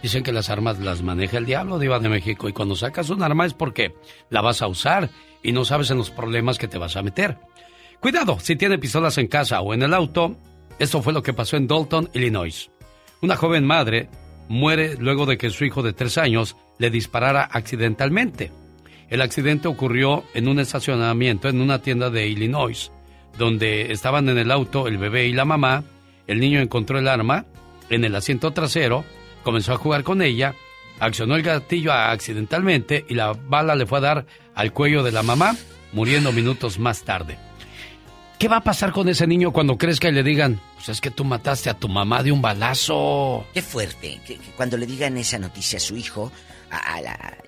Dicen 0.04 0.24
que 0.24 0.34
las 0.34 0.50
armas 0.50 0.78
las 0.80 1.02
maneja 1.02 1.38
el 1.38 1.46
diablo, 1.46 1.80
Diva 1.80 2.00
de 2.00 2.10
México. 2.10 2.50
Y 2.50 2.54
cuando 2.54 2.76
sacas 2.76 3.10
un 3.10 3.24
arma 3.24 3.46
es 3.46 3.54
porque 3.54 3.96
la 4.30 4.42
vas 4.42 4.62
a 4.62 4.68
usar 4.68 5.10
y 5.48 5.54
no 5.54 5.64
sabes 5.64 5.90
en 5.92 5.98
los 5.98 6.12
problemas 6.12 6.58
que 6.58 6.68
te 6.68 6.78
vas 6.78 6.98
a 6.98 7.02
meter. 7.02 7.38
Cuidado, 8.02 8.38
si 8.38 8.58
tiene 8.58 8.78
pistolas 8.78 9.18
en 9.18 9.28
casa 9.28 9.62
o 9.62 9.74
en 9.74 9.82
el 9.82 9.94
auto, 9.94 10.36
esto 10.78 11.02
fue 11.02 11.14
lo 11.14 11.24
que 11.24 11.34
pasó 11.34 11.56
en 11.56 11.68
Dalton, 11.68 12.10
Illinois. 12.14 12.70
Una 13.22 13.38
joven 13.38 13.66
madre 13.66 14.10
muere 14.50 14.98
luego 14.98 15.26
de 15.26 15.38
que 15.38 15.50
su 15.50 15.64
hijo 15.64 15.84
de 15.84 15.94
tres 15.94 16.18
años 16.18 16.58
le 16.80 16.90
disparara 16.90 17.46
accidentalmente. 17.50 18.52
El 19.08 19.22
accidente 19.22 19.70
ocurrió 19.70 20.26
en 20.34 20.50
un 20.50 20.60
estacionamiento 20.60 21.48
en 21.48 21.62
una 21.62 21.82
tienda 21.82 22.10
de 22.10 22.28
Illinois, 22.28 22.92
donde 23.38 23.94
estaban 23.94 24.28
en 24.28 24.38
el 24.38 24.52
auto 24.52 24.90
el 24.90 24.98
bebé 24.98 25.28
y 25.28 25.34
la 25.34 25.46
mamá. 25.46 25.86
El 26.28 26.42
niño 26.42 26.60
encontró 26.60 27.00
el 27.00 27.08
arma 27.08 27.46
en 27.90 28.04
el 28.04 28.14
asiento 28.18 28.52
trasero, 28.52 29.06
comenzó 29.44 29.72
a 29.72 29.78
jugar 29.78 30.04
con 30.04 30.22
ella, 30.22 30.56
accionó 31.00 31.36
el 31.36 31.44
gatillo 31.44 31.94
accidentalmente 31.94 33.06
y 33.08 33.14
la 33.14 33.34
bala 33.34 33.76
le 33.76 33.86
fue 33.86 34.00
a 34.00 34.02
dar 34.02 34.26
al 34.56 34.74
cuello 34.74 35.04
de 35.04 35.12
la 35.12 35.24
mamá, 35.24 35.56
muriendo 35.94 36.32
minutos 36.32 36.80
más 36.80 37.04
tarde. 37.04 37.38
¿Qué 38.40 38.48
va 38.48 38.58
a 38.58 38.64
pasar 38.64 38.92
con 38.92 39.10
ese 39.10 39.26
niño 39.26 39.52
cuando 39.52 39.80
crezca 39.80 40.10
y 40.10 40.12
le 40.12 40.22
digan, 40.22 40.62
pues 40.76 40.90
es 40.90 41.02
que 41.02 41.10
tú 41.10 41.24
mataste 41.24 41.72
a 41.72 41.74
tu 41.74 41.90
mamá 41.90 42.22
de 42.22 42.32
un 42.32 42.42
balazo? 42.42 43.48
Qué 43.52 43.64
fuerte, 43.64 44.22
cuando 44.56 44.78
le 44.78 44.86
digan 44.86 45.18
esa 45.18 45.40
noticia 45.40 45.78
a 45.78 45.80
su 45.80 45.98
hijo, 45.98 46.32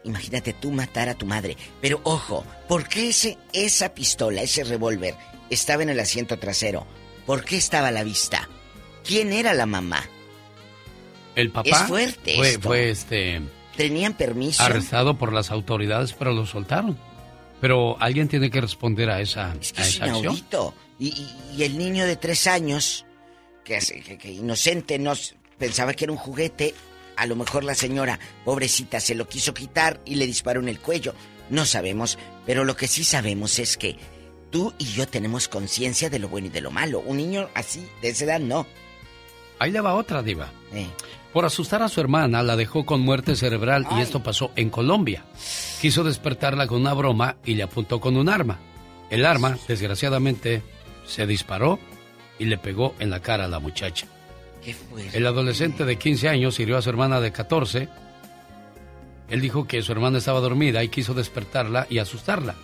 imagínate 0.03 0.53
tú 0.53 0.71
matar 0.71 1.09
a 1.09 1.13
tu 1.13 1.27
madre. 1.27 1.57
Pero 1.79 2.01
ojo, 2.03 2.43
¿por 2.67 2.87
qué 2.87 3.09
ese, 3.09 3.37
esa 3.53 3.93
pistola, 3.93 4.41
ese 4.41 4.63
revólver, 4.63 5.13
estaba 5.51 5.83
en 5.83 5.89
el 5.89 5.99
asiento 5.99 6.39
trasero? 6.39 6.87
¿Por 7.27 7.45
qué 7.45 7.57
estaba 7.57 7.89
a 7.89 7.91
la 7.91 8.03
vista? 8.03 8.49
¿Quién 9.03 9.31
era 9.31 9.53
la 9.53 9.67
mamá? 9.67 10.03
El 11.39 11.51
papá. 11.51 11.69
Es 11.69 11.77
fuerte. 11.87 12.35
Fue, 12.35 12.59
fue 12.59 12.89
este. 12.89 13.41
Tenían 13.75 14.13
permiso. 14.13 14.61
Arrestado 14.61 15.17
por 15.17 15.31
las 15.31 15.51
autoridades, 15.51 16.13
pero 16.13 16.33
lo 16.33 16.45
soltaron. 16.45 16.97
Pero 17.61 18.01
alguien 18.01 18.27
tiene 18.27 18.49
que 18.49 18.61
responder 18.61 19.09
a 19.09 19.21
esa, 19.21 19.55
es 19.59 19.73
que 19.73 19.81
a 19.81 19.85
es 19.85 19.95
esa 19.95 20.05
acción. 20.05 20.37
Y, 20.97 21.27
y, 21.55 21.63
el 21.63 21.77
niño 21.77 22.05
de 22.05 22.17
tres 22.17 22.47
años, 22.47 23.05
que, 23.63 23.79
que, 24.17 24.31
inocente, 24.31 24.99
no, 24.99 25.13
pensaba 25.57 25.93
que 25.93 26.05
era 26.05 26.11
un 26.11 26.17
juguete, 26.17 26.73
a 27.15 27.25
lo 27.25 27.35
mejor 27.35 27.63
la 27.63 27.75
señora, 27.75 28.19
pobrecita, 28.43 28.99
se 28.99 29.15
lo 29.15 29.27
quiso 29.27 29.53
quitar 29.53 30.01
y 30.05 30.15
le 30.15 30.27
disparó 30.27 30.59
en 30.59 30.67
el 30.67 30.79
cuello. 30.79 31.13
No 31.49 31.65
sabemos, 31.65 32.17
pero 32.45 32.65
lo 32.65 32.75
que 32.75 32.87
sí 32.87 33.03
sabemos 33.03 33.59
es 33.59 33.77
que 33.77 33.95
tú 34.51 34.73
y 34.77 34.85
yo 34.85 35.07
tenemos 35.07 35.47
conciencia 35.47 36.09
de 36.09 36.19
lo 36.19 36.27
bueno 36.27 36.47
y 36.47 36.51
de 36.51 36.61
lo 36.61 36.71
malo. 36.71 36.99
Un 36.99 37.17
niño 37.17 37.49
así, 37.53 37.87
de 38.01 38.09
esa 38.09 38.25
edad, 38.25 38.39
no. 38.39 38.67
Ahí 39.59 39.71
le 39.71 39.81
va 39.81 39.95
otra, 39.95 40.21
diva. 40.21 40.51
Eh. 40.73 40.87
Por 41.33 41.45
asustar 41.45 41.83
a 41.83 41.89
su 41.89 42.01
hermana, 42.01 42.41
la 42.41 42.55
dejó 42.55 42.85
con 42.85 43.01
muerte 43.01 43.35
cerebral 43.35 43.85
y 43.95 44.01
esto 44.01 44.23
pasó 44.23 44.51
en 44.55 44.69
Colombia. 44.69 45.23
Quiso 45.79 46.03
despertarla 46.03 46.65
con 46.65 46.81
una 46.81 46.93
broma 46.93 47.37
y 47.45 47.53
le 47.53 47.63
apuntó 47.63 47.99
con 47.99 48.17
un 48.17 48.29
arma. 48.29 48.59
El 49.11 49.25
arma, 49.25 49.57
desgraciadamente, 49.67 50.63
se 51.05 51.27
disparó 51.27 51.79
y 52.39 52.45
le 52.45 52.57
pegó 52.57 52.95
en 52.99 53.11
la 53.11 53.21
cara 53.21 53.45
a 53.45 53.47
la 53.47 53.59
muchacha. 53.59 54.07
El 55.13 55.25
adolescente 55.25 55.85
de 55.85 55.97
15 55.97 56.29
años 56.29 56.59
hirió 56.59 56.77
a 56.77 56.81
su 56.81 56.89
hermana 56.89 57.21
de 57.21 57.31
14. 57.31 57.89
Él 59.29 59.41
dijo 59.41 59.67
que 59.67 59.81
su 59.83 59.91
hermana 59.91 60.17
estaba 60.17 60.39
dormida 60.39 60.83
y 60.83 60.89
quiso 60.89 61.13
despertarla 61.13 61.85
y 61.89 61.99
asustarla, 61.99 62.55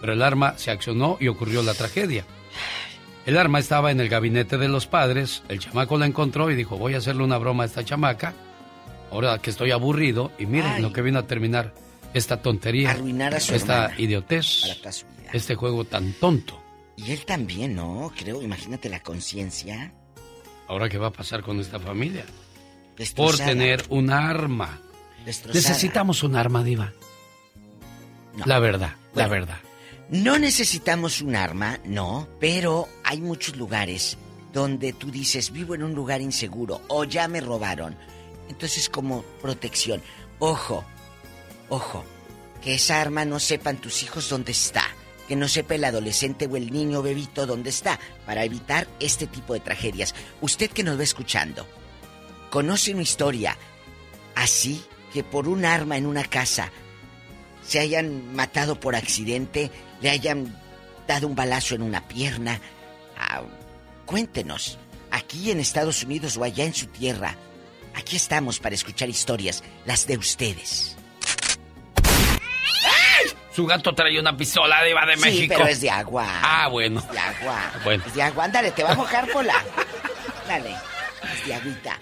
pero 0.00 0.14
el 0.14 0.22
arma 0.22 0.56
se 0.56 0.70
accionó 0.70 1.18
y 1.20 1.28
ocurrió 1.28 1.62
la 1.62 1.74
tragedia. 1.74 2.24
El 3.26 3.38
arma 3.38 3.58
estaba 3.58 3.90
en 3.90 4.00
el 4.00 4.08
gabinete 4.08 4.58
de 4.58 4.68
los 4.68 4.86
padres, 4.86 5.42
el 5.48 5.58
chamaco 5.58 5.96
la 5.98 6.06
encontró 6.06 6.50
y 6.50 6.54
dijo, 6.56 6.76
voy 6.76 6.94
a 6.94 6.98
hacerle 6.98 7.24
una 7.24 7.38
broma 7.38 7.62
a 7.62 7.66
esta 7.66 7.84
chamaca, 7.84 8.34
ahora 9.10 9.38
que 9.38 9.48
estoy 9.50 9.70
aburrido, 9.70 10.30
y 10.38 10.44
miren 10.46 10.82
lo 10.82 10.92
que 10.92 11.00
vino 11.02 11.18
a 11.18 11.26
terminar. 11.26 11.72
esta 12.12 12.42
tontería, 12.42 12.90
Arruinar 12.92 13.34
a 13.34 13.40
su 13.40 13.54
esta 13.54 13.84
hermana. 13.86 14.00
idiotez, 14.00 14.60
Para 14.62 14.74
toda 14.76 14.92
su 14.92 15.06
vida. 15.06 15.30
este 15.32 15.54
juego 15.54 15.84
tan 15.84 16.12
tonto. 16.12 16.62
Y 16.96 17.10
él 17.10 17.24
también, 17.24 17.74
¿no? 17.74 18.12
Creo, 18.16 18.40
imagínate 18.42 18.88
la 18.88 19.00
conciencia. 19.00 19.92
Ahora, 20.68 20.88
¿qué 20.88 20.96
va 20.98 21.08
a 21.08 21.12
pasar 21.12 21.42
con 21.42 21.58
esta 21.60 21.80
familia? 21.80 22.24
Por 23.16 23.36
tener 23.36 23.84
un 23.88 24.10
arma. 24.10 24.78
Destrozada. 25.26 25.54
Necesitamos 25.60 26.22
un 26.22 26.36
arma, 26.36 26.62
Diva. 26.62 26.92
La 28.44 28.58
verdad, 28.60 28.94
la 29.14 29.26
verdad. 29.26 29.58
No 30.14 30.38
necesitamos 30.38 31.20
un 31.22 31.34
arma, 31.34 31.80
no, 31.84 32.28
pero 32.38 32.88
hay 33.02 33.20
muchos 33.20 33.56
lugares 33.56 34.16
donde 34.52 34.92
tú 34.92 35.10
dices, 35.10 35.50
vivo 35.50 35.74
en 35.74 35.82
un 35.82 35.92
lugar 35.92 36.20
inseguro 36.20 36.82
o 36.86 37.02
ya 37.02 37.26
me 37.26 37.40
robaron. 37.40 37.96
Entonces 38.48 38.88
como 38.88 39.22
protección, 39.42 40.00
ojo, 40.38 40.84
ojo, 41.68 42.04
que 42.62 42.74
esa 42.74 43.00
arma 43.00 43.24
no 43.24 43.40
sepan 43.40 43.78
tus 43.78 44.04
hijos 44.04 44.28
dónde 44.28 44.52
está, 44.52 44.84
que 45.26 45.34
no 45.34 45.48
sepa 45.48 45.74
el 45.74 45.84
adolescente 45.84 46.46
o 46.46 46.56
el 46.56 46.70
niño 46.70 47.02
bebito 47.02 47.44
dónde 47.44 47.70
está, 47.70 47.98
para 48.24 48.44
evitar 48.44 48.86
este 49.00 49.26
tipo 49.26 49.52
de 49.52 49.58
tragedias. 49.58 50.14
Usted 50.40 50.70
que 50.70 50.84
nos 50.84 50.96
va 50.96 51.02
escuchando, 51.02 51.66
conoce 52.50 52.92
una 52.92 53.02
historia 53.02 53.58
así 54.36 54.80
que 55.12 55.24
por 55.24 55.48
un 55.48 55.64
arma 55.64 55.96
en 55.96 56.06
una 56.06 56.22
casa 56.22 56.70
se 57.66 57.78
hayan 57.80 58.34
matado 58.34 58.78
por 58.78 58.94
accidente, 58.96 59.70
le 60.00 60.10
hayan 60.10 60.56
dado 61.06 61.26
un 61.26 61.34
balazo 61.34 61.74
en 61.74 61.82
una 61.82 62.06
pierna. 62.06 62.60
Ah, 63.18 63.42
cuéntenos, 64.06 64.78
aquí 65.10 65.50
en 65.50 65.60
Estados 65.60 66.02
Unidos 66.04 66.36
o 66.36 66.44
allá 66.44 66.64
en 66.64 66.74
su 66.74 66.86
tierra, 66.86 67.36
aquí 67.94 68.16
estamos 68.16 68.58
para 68.60 68.74
escuchar 68.74 69.08
historias, 69.08 69.62
las 69.86 70.06
de 70.06 70.16
ustedes. 70.18 70.96
Su 73.54 73.66
gato 73.66 73.94
trae 73.94 74.18
una 74.18 74.36
pistola, 74.36 74.82
Diva 74.82 75.06
de 75.06 75.14
Sí, 75.16 75.20
México. 75.22 75.54
pero 75.56 75.68
es 75.68 75.80
de 75.80 75.88
agua. 75.88 76.26
Ah, 76.28 76.66
bueno. 76.66 76.98
Es 76.98 77.08
de 77.12 77.18
agua. 77.20 77.72
Bueno. 77.84 78.02
Es 78.04 78.14
de 78.14 78.22
agua. 78.22 78.44
Ándale, 78.46 78.72
te 78.72 78.82
va 78.82 78.90
a 78.90 78.94
mojar, 78.96 79.28
Pola. 79.30 79.54
Dale. 80.48 80.74
Es 81.32 81.46
de 81.46 81.54
agüita. 81.54 81.96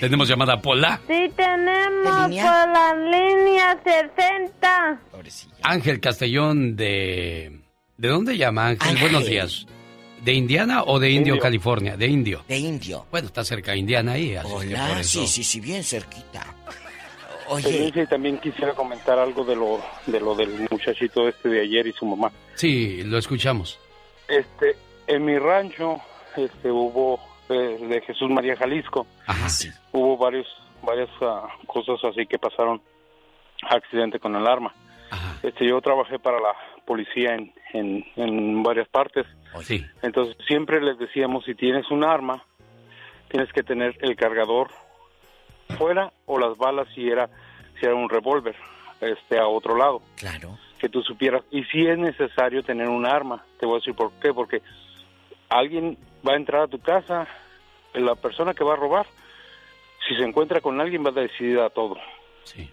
Tenemos 0.00 0.28
llamada 0.28 0.60
Pola. 0.60 1.00
Sí, 1.08 1.30
tenemos 1.34 2.22
¿De 2.22 2.28
línea? 2.28 2.44
por 2.44 2.72
la 2.72 2.94
línea 2.94 3.78
60. 3.84 5.00
Ángel 5.62 6.00
Castellón 6.00 6.76
de... 6.76 7.60
¿De 7.96 8.08
dónde 8.08 8.36
llama 8.36 8.68
Ángel? 8.68 8.88
Ángel. 8.90 9.10
Buenos 9.10 9.28
días. 9.28 9.66
¿De 10.24 10.32
Indiana 10.32 10.84
o 10.84 10.98
de 10.98 11.10
Indio, 11.10 11.34
Indio. 11.34 11.42
California? 11.42 11.96
De 11.96 12.06
Indio. 12.06 12.44
De 12.46 12.58
Indio. 12.58 13.06
Bueno, 13.10 13.26
está 13.26 13.44
cerca 13.44 13.72
de 13.72 13.78
Indiana 13.78 14.12
ahí, 14.12 14.36
así 14.36 14.48
que 14.48 14.54
por 14.54 14.64
Hola, 14.66 15.00
eso. 15.00 15.20
sí, 15.20 15.26
sí, 15.26 15.44
sí, 15.44 15.60
bien 15.60 15.82
cerquita. 15.82 16.46
Oye. 17.48 18.06
también 18.06 18.38
quisiera 18.38 18.74
comentar 18.74 19.18
algo 19.18 19.42
de 19.44 19.56
lo, 19.56 19.80
de 20.06 20.20
lo 20.20 20.34
del 20.34 20.68
muchachito 20.70 21.26
este 21.28 21.48
de 21.48 21.62
ayer 21.62 21.86
y 21.86 21.92
su 21.92 22.04
mamá. 22.04 22.30
Sí, 22.54 23.02
lo 23.04 23.16
escuchamos. 23.18 23.78
Este, 24.28 24.76
en 25.06 25.24
mi 25.24 25.38
rancho, 25.38 25.98
este, 26.36 26.70
hubo 26.70 27.18
eh, 27.48 27.78
de 27.80 28.00
Jesús 28.02 28.30
María 28.30 28.56
Jalisco, 28.56 29.06
hubo 29.92 30.16
varios, 30.16 30.46
varias 30.82 31.08
ah, 31.20 31.48
cosas 31.66 32.02
así 32.04 32.26
que 32.26 32.38
pasaron, 32.38 32.80
accidente 33.62 34.18
con 34.18 34.36
el 34.36 34.46
arma. 34.46 34.74
Este, 35.42 35.66
yo 35.66 35.80
trabajé 35.80 36.18
para 36.18 36.38
la 36.40 36.54
policía 36.84 37.34
en, 37.34 37.52
en, 37.72 38.04
en 38.16 38.62
varias 38.62 38.88
partes. 38.88 39.26
Sí. 39.62 39.84
Entonces 40.02 40.36
siempre 40.46 40.80
les 40.80 40.98
decíamos, 40.98 41.44
si 41.44 41.54
tienes 41.54 41.90
un 41.90 42.04
arma, 42.04 42.42
tienes 43.28 43.52
que 43.52 43.62
tener 43.62 43.96
el 44.00 44.16
cargador 44.16 44.68
fuera 45.76 46.12
o 46.26 46.38
las 46.38 46.56
balas 46.56 46.88
si 46.94 47.08
era 47.08 47.28
si 47.78 47.86
era 47.86 47.94
un 47.94 48.08
revólver 48.08 48.56
este 49.00 49.38
a 49.38 49.46
otro 49.46 49.76
lado. 49.76 50.02
Claro. 50.16 50.58
Que 50.78 50.88
tú 50.88 51.02
supieras 51.02 51.42
y 51.50 51.64
si 51.64 51.86
es 51.86 51.98
necesario 51.98 52.62
tener 52.62 52.88
un 52.88 53.06
arma. 53.06 53.44
Te 53.58 53.66
voy 53.66 53.76
a 53.76 53.78
decir 53.78 53.94
por 53.94 54.12
qué, 54.20 54.32
porque 54.32 54.62
alguien 55.48 55.98
va 56.26 56.32
a 56.32 56.36
entrar 56.36 56.62
a 56.62 56.68
tu 56.68 56.78
casa, 56.78 57.26
la 57.94 58.14
persona 58.14 58.54
que 58.54 58.64
va 58.64 58.74
a 58.74 58.76
robar, 58.76 59.06
si 60.06 60.14
se 60.14 60.22
encuentra 60.22 60.60
con 60.60 60.80
alguien 60.80 61.04
va 61.04 61.10
a 61.10 61.12
decidir 61.12 61.58
a 61.60 61.70
todo. 61.70 61.96
Sí. 62.44 62.70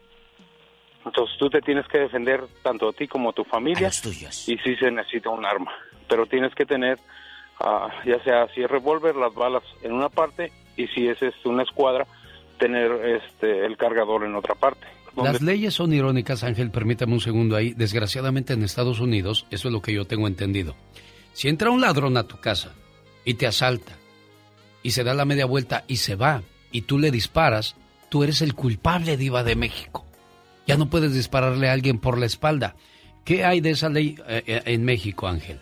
Entonces 1.06 1.38
tú 1.38 1.50
te 1.50 1.62
tienes 1.62 1.88
que 1.88 2.00
defender 2.00 2.44
tanto 2.64 2.90
a 2.90 2.94
ti 2.94 3.08
como 3.08 3.30
a 3.30 3.34
tu 3.34 3.44
familia. 3.44 3.90
Y 3.90 4.58
sí 4.58 4.76
se 4.76 4.92
necesita 4.92 5.30
un 5.30 5.46
arma, 5.46 5.72
pero 6.10 6.26
tienes 6.26 6.54
que 6.56 6.66
tener, 6.66 7.00
ah, 7.60 7.90
ya 8.06 8.22
sea 8.24 8.48
si 8.54 8.64
es 8.64 8.70
revólver, 8.70 9.16
las 9.16 9.34
balas 9.34 9.64
en 9.84 9.94
una 9.94 10.10
parte 10.10 10.52
y 10.76 10.88
si 10.88 11.08
es 11.08 11.22
este, 11.22 11.48
una 11.48 11.64
escuadra, 11.64 12.08
tener 12.58 12.92
este 13.06 13.66
el 13.66 13.78
cargador 13.78 14.24
en 14.24 14.36
otra 14.36 14.56
parte. 14.56 14.88
Las 15.16 15.42
leyes 15.42 15.74
son 15.74 15.94
irónicas, 15.94 16.44
Ángel, 16.44 16.72
permítame 16.72 17.14
un 17.14 17.22
segundo 17.22 17.56
ahí. 17.56 17.74
Desgraciadamente 17.74 18.54
en 18.54 18.64
Estados 18.64 19.00
Unidos, 19.00 19.46
eso 19.50 19.70
es 19.70 19.74
lo 19.74 19.82
que 19.82 19.94
yo 19.94 20.06
tengo 20.06 20.28
entendido. 20.28 20.76
Si 21.36 21.50
entra 21.50 21.70
un 21.70 21.82
ladrón 21.82 22.16
a 22.16 22.24
tu 22.24 22.38
casa 22.38 22.74
y 23.26 23.34
te 23.34 23.46
asalta 23.46 23.92
y 24.82 24.92
se 24.92 25.04
da 25.04 25.14
la 25.14 25.26
media 25.26 25.46
vuelta 25.46 25.84
y 25.86 25.98
se 25.98 26.16
va 26.16 26.44
y 26.72 26.84
tú 26.84 26.98
le 26.98 27.12
disparas, 27.12 27.76
tú 28.08 28.24
eres 28.24 28.42
el 28.42 28.56
culpable, 28.56 29.18
diva 29.18 29.44
de 29.44 29.58
México. 29.58 30.06
Ya 30.66 30.78
no 30.78 30.86
puedes 30.86 31.14
dispararle 31.14 31.68
a 31.68 31.74
alguien 31.74 32.00
por 32.00 32.18
la 32.18 32.26
espalda. 32.26 32.76
¿Qué 33.26 33.44
hay 33.44 33.60
de 33.60 33.72
esa 33.72 33.90
ley 33.90 34.16
eh, 34.30 34.44
eh, 34.48 34.62
en 34.64 34.86
México, 34.86 35.28
Ángel? 35.28 35.60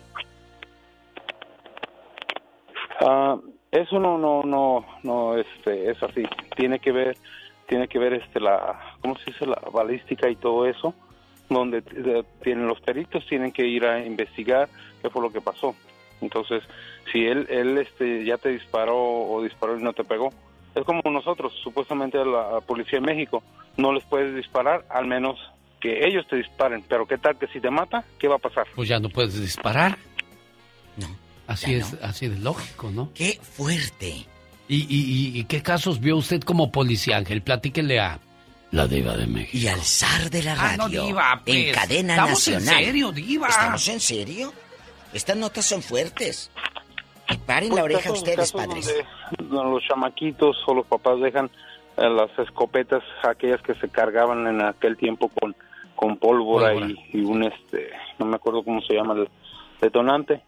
Ah, 3.00 3.36
eso 3.72 3.98
no 3.98 4.16
no 4.16 4.44
no 4.44 4.86
no 5.02 5.36
este 5.36 5.90
es 5.90 6.00
así. 6.04 6.22
Tiene 6.54 6.78
que 6.78 6.92
ver 6.92 7.16
tiene 7.66 7.88
que 7.88 7.98
ver 7.98 8.12
este 8.12 8.38
la 8.38 8.96
¿cómo 9.00 9.18
se 9.18 9.32
dice 9.32 9.44
la 9.44 9.60
balística 9.72 10.30
y 10.30 10.36
todo 10.36 10.66
eso 10.66 10.94
donde 11.50 11.78
eh, 11.78 12.22
tienen 12.44 12.68
los 12.68 12.80
peritos 12.80 13.26
tienen 13.26 13.50
que 13.50 13.66
ir 13.66 13.84
a 13.84 14.04
investigar 14.06 14.68
qué 15.04 15.10
fue 15.10 15.22
lo 15.22 15.30
que 15.30 15.40
pasó. 15.40 15.76
Entonces, 16.20 16.62
si 17.12 17.24
él 17.26 17.46
él 17.50 17.76
este 17.78 18.24
ya 18.24 18.38
te 18.38 18.48
disparó 18.48 18.96
o 18.96 19.42
disparó 19.42 19.78
y 19.78 19.82
no 19.82 19.92
te 19.92 20.02
pegó, 20.04 20.30
es 20.74 20.82
como 20.84 21.02
nosotros, 21.10 21.52
supuestamente 21.62 22.18
la 22.24 22.60
policía 22.66 22.98
de 22.98 23.06
México 23.06 23.42
no 23.76 23.92
les 23.92 24.02
puedes 24.04 24.34
disparar 24.34 24.84
al 24.88 25.06
menos 25.06 25.38
que 25.80 26.06
ellos 26.06 26.26
te 26.30 26.36
disparen, 26.36 26.82
pero 26.88 27.06
qué 27.06 27.18
tal 27.18 27.36
que 27.38 27.46
si 27.48 27.60
te 27.60 27.70
mata, 27.70 28.04
¿qué 28.18 28.26
va 28.26 28.36
a 28.36 28.38
pasar? 28.38 28.66
Pues 28.74 28.88
ya 28.88 28.98
no 28.98 29.10
puedes 29.10 29.38
disparar. 29.38 29.98
Así 31.46 31.74
es, 31.74 31.94
así 32.02 32.28
de 32.28 32.38
lógico, 32.38 32.90
¿no? 32.90 33.10
¡Qué 33.14 33.38
fuerte! 33.42 34.24
¿Y, 34.66 34.76
y, 34.76 34.86
y- 34.88 35.40
y 35.40 35.44
qué 35.44 35.62
casos 35.62 36.00
vio 36.00 36.16
usted 36.16 36.40
como 36.40 36.72
policía, 36.72 37.18
Ángel? 37.18 37.42
Platíquele 37.42 38.00
a 38.00 38.18
la 38.70 38.86
diva 38.86 39.14
de 39.14 39.26
México. 39.26 39.58
Y 39.58 39.66
al 39.68 39.82
zar 39.82 40.30
de 40.30 40.42
la 40.42 40.52
Ah, 40.52 40.74
radio. 40.78 40.78
no, 41.02 41.06
diva, 41.06 41.42
pues. 41.44 41.56
En 41.68 41.74
cadena 41.74 42.14
Estamos 42.14 42.48
en 42.48 42.54
nacional. 42.54 42.84
serio, 42.84 43.12
diva. 43.12 43.48
¿Estamos 43.48 43.88
en 43.88 44.00
serio? 44.00 44.54
Estas 45.14 45.36
notas 45.36 45.64
son 45.64 45.82
fuertes. 45.82 46.50
Y 47.30 47.38
paren 47.38 47.70
Pues 47.70 47.78
la 47.78 47.84
oreja 47.84 48.02
casos- 48.10 48.18
ustedes, 48.18 48.52
padres. 48.52 48.94
Donde, 49.38 49.70
los 49.70 49.82
chamaquitos 49.84 50.56
o 50.66 50.74
los 50.74 50.86
papás 50.86 51.20
dejan 51.20 51.46
eh, 51.96 52.08
las 52.08 52.36
escopetas, 52.38 53.02
aquellas 53.22 53.62
que 53.62 53.74
se 53.76 53.88
cargaban 53.88 54.46
en 54.46 54.60
aquel 54.60 54.96
tiempo 54.96 55.28
con, 55.28 55.54
con 55.96 56.16
pólvora, 56.18 56.72
Pólvora. 56.72 56.86
Y, 57.12 57.20
y 57.20 57.24
un, 57.24 57.44
este, 57.44 57.88
no 58.18 58.26
me 58.26 58.36
acuerdo 58.36 58.62
cómo 58.62 58.80
se 58.82 58.94
llama 58.94 59.14
el 59.14 59.28
detonante. 59.80 60.42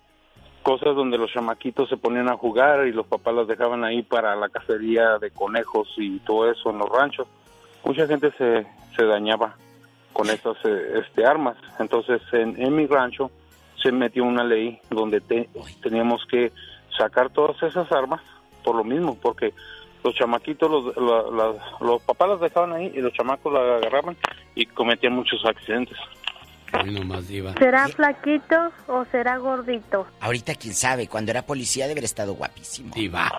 Cosas 0.62 0.96
donde 0.96 1.16
los 1.16 1.32
chamaquitos 1.32 1.88
se 1.88 1.96
ponían 1.96 2.28
a 2.28 2.36
jugar 2.36 2.86
y 2.88 2.92
los 2.92 3.06
papás 3.06 3.34
las 3.34 3.46
dejaban 3.46 3.84
ahí 3.84 4.02
para 4.02 4.34
la 4.34 4.48
cacería 4.48 5.16
de 5.18 5.30
conejos 5.30 5.88
y 5.96 6.18
todo 6.20 6.50
eso 6.50 6.70
en 6.70 6.78
los 6.78 6.88
ranchos. 6.90 7.28
Mucha 7.84 8.06
gente 8.08 8.32
se, 8.36 8.66
se 8.96 9.04
dañaba 9.04 9.54
con 10.12 10.28
estas 10.28 10.56
eh, 10.64 11.00
este, 11.06 11.24
armas. 11.24 11.56
Entonces, 11.78 12.20
en, 12.32 12.60
en 12.60 12.74
mi 12.74 12.86
rancho 12.86 13.30
se 13.82 13.92
metió 13.92 14.24
una 14.24 14.44
ley 14.44 14.78
donde 14.90 15.20
te- 15.20 15.48
teníamos 15.82 16.24
que 16.30 16.52
sacar 16.96 17.30
todas 17.30 17.62
esas 17.62 17.90
armas 17.92 18.20
por 18.64 18.74
lo 18.76 18.84
mismo, 18.84 19.16
porque 19.20 19.52
los 20.02 20.14
chamaquitos, 20.14 20.70
los, 20.70 20.96
la- 20.96 21.30
la- 21.30 21.76
los 21.86 22.02
papás 22.02 22.28
las 22.30 22.40
dejaban 22.40 22.72
ahí 22.72 22.92
y 22.94 23.00
los 23.00 23.12
chamacos 23.12 23.52
las 23.52 23.62
agarraban 23.82 24.16
y 24.54 24.66
cometían 24.66 25.12
muchos 25.14 25.44
accidentes. 25.44 25.96
Hoy 26.82 26.90
nomás, 26.92 27.28
diva. 27.28 27.52
¿Será 27.58 27.86
flaquito 27.88 28.72
o 28.88 29.04
será 29.06 29.36
gordito? 29.38 30.06
Ahorita 30.20 30.54
quién 30.56 30.74
sabe, 30.74 31.06
cuando 31.08 31.30
era 31.30 31.42
policía 31.42 31.84
debe 31.84 31.92
haber 31.94 32.04
estado 32.04 32.34
guapísimo. 32.34 32.92
Diva. 32.94 33.30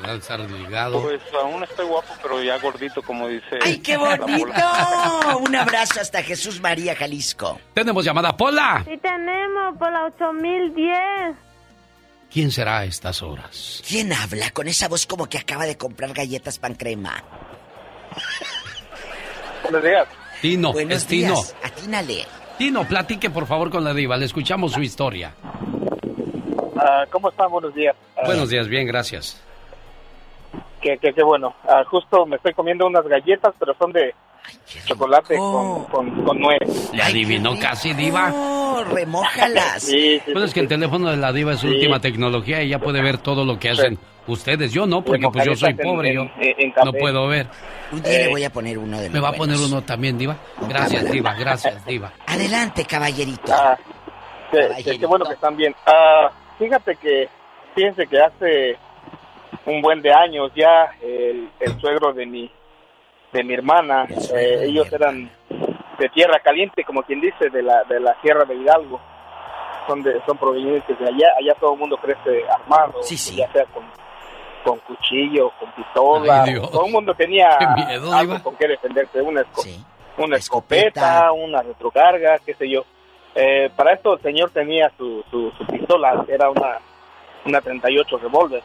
Delgado. 0.00 1.02
Pues 1.02 1.20
aún 1.40 1.62
estoy 1.64 1.86
guapo, 1.86 2.14
pero 2.22 2.42
ya 2.42 2.58
gordito, 2.58 3.02
como 3.02 3.28
dice. 3.28 3.58
¡Ay, 3.62 3.78
qué 3.78 3.96
bonito! 3.96 4.52
Un 5.40 5.54
abrazo 5.56 6.00
hasta 6.00 6.22
Jesús 6.22 6.60
María, 6.60 6.94
Jalisco. 6.96 7.58
Tenemos 7.74 8.04
llamada 8.04 8.36
Pola. 8.36 8.84
Sí 8.88 8.96
tenemos 8.98 9.76
por 9.78 9.92
la 9.92 10.04
8010. 10.06 11.36
¿Quién 12.32 12.50
será 12.50 12.78
a 12.78 12.84
estas 12.84 13.22
horas? 13.22 13.82
¿Quién 13.86 14.12
habla 14.12 14.50
con 14.50 14.66
esa 14.66 14.88
voz 14.88 15.06
como 15.06 15.26
que 15.28 15.38
acaba 15.38 15.66
de 15.66 15.76
comprar 15.76 16.12
galletas 16.14 16.58
pan 16.58 16.74
crema? 16.74 17.22
Buenos 19.62 19.82
días. 19.82 20.08
Tino, 20.40 20.72
Buenos 20.72 20.98
es 20.98 21.06
Tino. 21.06 21.34
días. 21.34 21.54
Atínale. 21.62 22.26
Tino, 22.58 22.88
platique 22.88 23.28
por 23.30 23.46
favor 23.46 23.70
con 23.70 23.84
la 23.84 23.92
diva. 23.92 24.16
Le 24.16 24.24
escuchamos 24.26 24.72
su 24.72 24.80
historia. 24.80 25.34
Ah, 26.76 27.04
¿Cómo 27.10 27.28
están? 27.28 27.50
Buenos 27.50 27.74
días. 27.74 27.94
Buenos 28.24 28.48
días, 28.48 28.66
bien, 28.66 28.86
gracias. 28.86 29.40
Qué, 30.82 30.98
qué- 30.98 31.12
qué 31.14 31.22
bueno. 31.22 31.54
Ah, 31.68 31.84
justo 31.88 32.26
me 32.26 32.36
estoy 32.36 32.52
comiendo 32.52 32.86
unas 32.86 33.06
galletas, 33.06 33.54
pero 33.58 33.72
son 33.78 33.92
de, 33.92 34.14
chocolate 34.84 35.36
con, 35.36 35.84
con, 35.84 36.24
con 36.24 36.38
nuez. 36.40 36.90
Le 36.92 37.02
adivinó 37.02 37.56
casi, 37.58 37.92
Diva. 37.94 38.30
No, 38.30 38.82
remójalas. 38.84 39.82
Sí, 39.82 40.20
sí, 40.24 40.32
Pues 40.32 40.46
es 40.46 40.54
que 40.54 40.60
el 40.60 40.68
teléfono 40.68 41.10
de 41.10 41.16
la 41.16 41.32
Diva 41.32 41.52
es 41.52 41.60
Sí. 41.60 41.68
última 41.68 42.00
tecnología 42.00 42.62
y 42.62 42.68
ya 42.70 42.78
puede 42.78 43.00
ver 43.00 43.18
todo 43.18 43.44
lo 43.44 43.58
que 43.58 43.70
hacen 43.70 43.98
ustedes. 44.26 44.72
Yo 44.72 44.86
no, 44.86 45.02
porque 45.04 45.28
pues 45.32 45.44
yo 45.44 45.54
soy 45.54 45.74
pobre, 45.74 46.08
en- 46.10 46.14
yo 46.14 46.22
en- 46.40 46.60
en 46.60 46.74
no 46.84 46.92
puedo 46.92 47.28
ver. 47.28 47.46
Un 47.92 48.02
día 48.02 48.12
Eh, 48.12 48.24
le 48.24 48.28
voy 48.30 48.44
a 48.44 48.50
poner 48.50 48.78
uno 48.78 48.96
de 48.98 49.04
los 49.04 49.12
¿Me 49.12 49.20
va 49.20 49.28
a 49.28 49.32
poner 49.32 49.56
buenos. 49.56 49.70
uno 49.72 49.82
también, 49.82 50.16
Diva? 50.18 50.36
Gracias, 50.68 51.10
Diva, 51.10 51.34
gracias, 51.34 51.84
Diva. 51.86 52.10
Adelante, 52.26 52.84
caballerito. 52.86 53.52
Ah, 53.52 53.76
qué 54.50 55.06
bueno 55.06 55.24
que 55.26 55.34
están 55.34 55.56
bien. 55.56 55.74
Ah, 55.86 56.30
fíjate 56.58 56.96
que, 56.96 57.28
fíjense 57.74 58.06
que 58.06 58.18
hace 58.20 58.76
un 59.66 59.80
buen 59.82 60.00
de 60.02 60.12
años 60.12 60.50
ya 60.54 60.90
el, 61.00 61.48
el 61.60 61.80
suegro 61.80 62.12
de 62.12 62.26
mi 62.26 62.50
de 63.32 63.44
mi 63.44 63.54
hermana, 63.54 64.06
eh, 64.34 64.64
ellos 64.64 64.92
eran 64.92 65.30
de 65.98 66.08
tierra 66.10 66.38
caliente, 66.40 66.84
como 66.84 67.02
quien 67.02 67.20
dice, 67.20 67.48
de 67.48 67.62
la 67.62 67.82
de 67.84 67.98
la 68.00 68.14
sierra 68.20 68.44
de 68.44 68.54
Hidalgo. 68.56 69.00
Son 69.86 70.02
de, 70.02 70.20
son 70.26 70.36
provenientes 70.38 70.96
de 70.98 71.04
allá, 71.08 71.26
allá 71.40 71.54
todo 71.58 71.72
el 71.72 71.78
mundo 71.80 71.96
crece 71.96 72.44
armado, 72.48 73.02
ya 73.36 73.50
sea 73.52 73.64
con, 73.66 73.82
con 74.64 74.78
cuchillo, 74.80 75.50
con 75.58 75.72
pistola, 75.72 76.44
Ay, 76.44 76.70
todo 76.70 76.86
el 76.86 76.92
mundo 76.92 77.14
tenía 77.14 77.48
miedo, 77.74 78.12
algo 78.14 78.42
con 78.42 78.54
que 78.56 78.68
defenderse, 78.68 79.20
una, 79.22 79.40
esco- 79.42 79.62
una 80.18 80.36
escopeta, 80.36 81.32
una 81.32 81.62
retrocarga, 81.62 82.38
qué 82.44 82.54
sé 82.54 82.68
yo. 82.68 82.84
Eh, 83.34 83.70
para 83.74 83.94
esto 83.94 84.12
el 84.14 84.20
señor 84.22 84.50
tenía 84.50 84.92
su, 84.96 85.24
su, 85.30 85.50
su 85.52 85.66
pistola, 85.66 86.24
era 86.28 86.48
una, 86.50 86.78
una 87.46 87.60
38 87.60 88.18
revólver, 88.18 88.62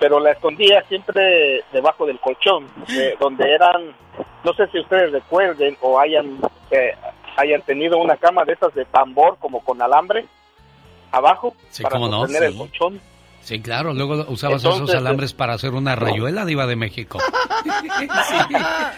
pero 0.00 0.18
la 0.18 0.32
escondía 0.32 0.82
siempre 0.88 1.62
debajo 1.72 2.06
del 2.06 2.18
colchón, 2.18 2.66
eh, 2.88 3.14
donde 3.20 3.52
eran, 3.54 3.94
no 4.42 4.52
sé 4.54 4.66
si 4.72 4.80
ustedes 4.80 5.12
recuerden 5.12 5.76
o 5.82 6.00
hayan, 6.00 6.38
eh, 6.72 6.94
hayan 7.36 7.62
tenido 7.62 7.98
una 7.98 8.16
cama 8.16 8.44
de 8.44 8.54
esas 8.54 8.74
de 8.74 8.84
tambor 8.86 9.36
como 9.38 9.60
con 9.62 9.80
alambre 9.80 10.26
abajo 11.12 11.54
Sí, 11.70 11.82
para 11.82 11.92
cómo 11.94 12.08
no, 12.08 12.20
sostener 12.22 12.44
el 12.44 12.52
sí. 12.52 12.58
colchón. 12.58 13.00
Sí, 13.42 13.60
claro, 13.62 13.94
luego 13.94 14.26
usabas 14.28 14.62
esos 14.64 14.94
alambres 14.94 15.32
para 15.32 15.54
hacer 15.54 15.72
una 15.72 15.96
rayuela, 15.96 16.44
Diva 16.44 16.66
de 16.66 16.76
México. 16.76 17.18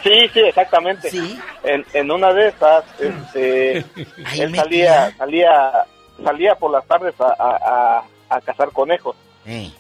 Sí, 0.03 0.29
sí, 0.33 0.41
exactamente. 0.41 1.11
En, 1.65 1.85
en 1.93 2.11
una 2.11 2.33
de 2.33 2.49
esas, 2.49 2.85
este, 3.01 3.79
él 3.79 4.57
salía, 4.57 5.11
salía, 5.17 5.85
salía 6.25 6.55
por 6.57 6.71
las 6.73 6.85
tardes 6.87 7.15
a, 7.21 7.35
a, 7.39 7.57
a- 7.99 8.05
a 8.37 8.41
cazar 8.41 8.71
conejos. 8.73 9.15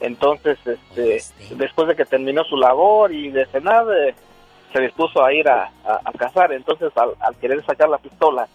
Entonces, 0.00 0.58
este, 0.66 1.22
después 1.56 1.88
de 1.88 1.96
que 1.96 2.04
terminó 2.04 2.42
su 2.44 2.56
labor 2.56 3.12
y 3.12 3.30
de 3.30 3.46
cenar, 3.46 3.84
eh, 3.96 4.14
se 4.72 4.80
dispuso 4.80 5.22
a 5.22 5.32
ir 5.32 5.46
a, 5.48 5.70
a- 5.84 6.00
a 6.04 6.12
cazar. 6.12 6.52
Entonces, 6.52 6.90
al, 6.96 7.10
al 7.20 7.36
querer 7.36 7.64
sacar 7.64 7.88
la 7.88 7.98
pistola, 7.98 8.48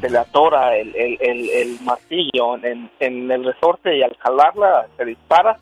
se 0.00 0.10
le 0.10 0.18
atora 0.18 0.76
el, 0.76 0.94
el, 0.94 1.16
el, 1.20 1.50
el 1.50 1.80
martillo 1.80 2.56
en, 2.62 2.90
en 3.00 3.30
el 3.30 3.44
resorte 3.44 3.96
y 3.96 4.02
al 4.02 4.14
jalarla 4.18 4.86
se 4.96 5.04
dispara 5.06 5.56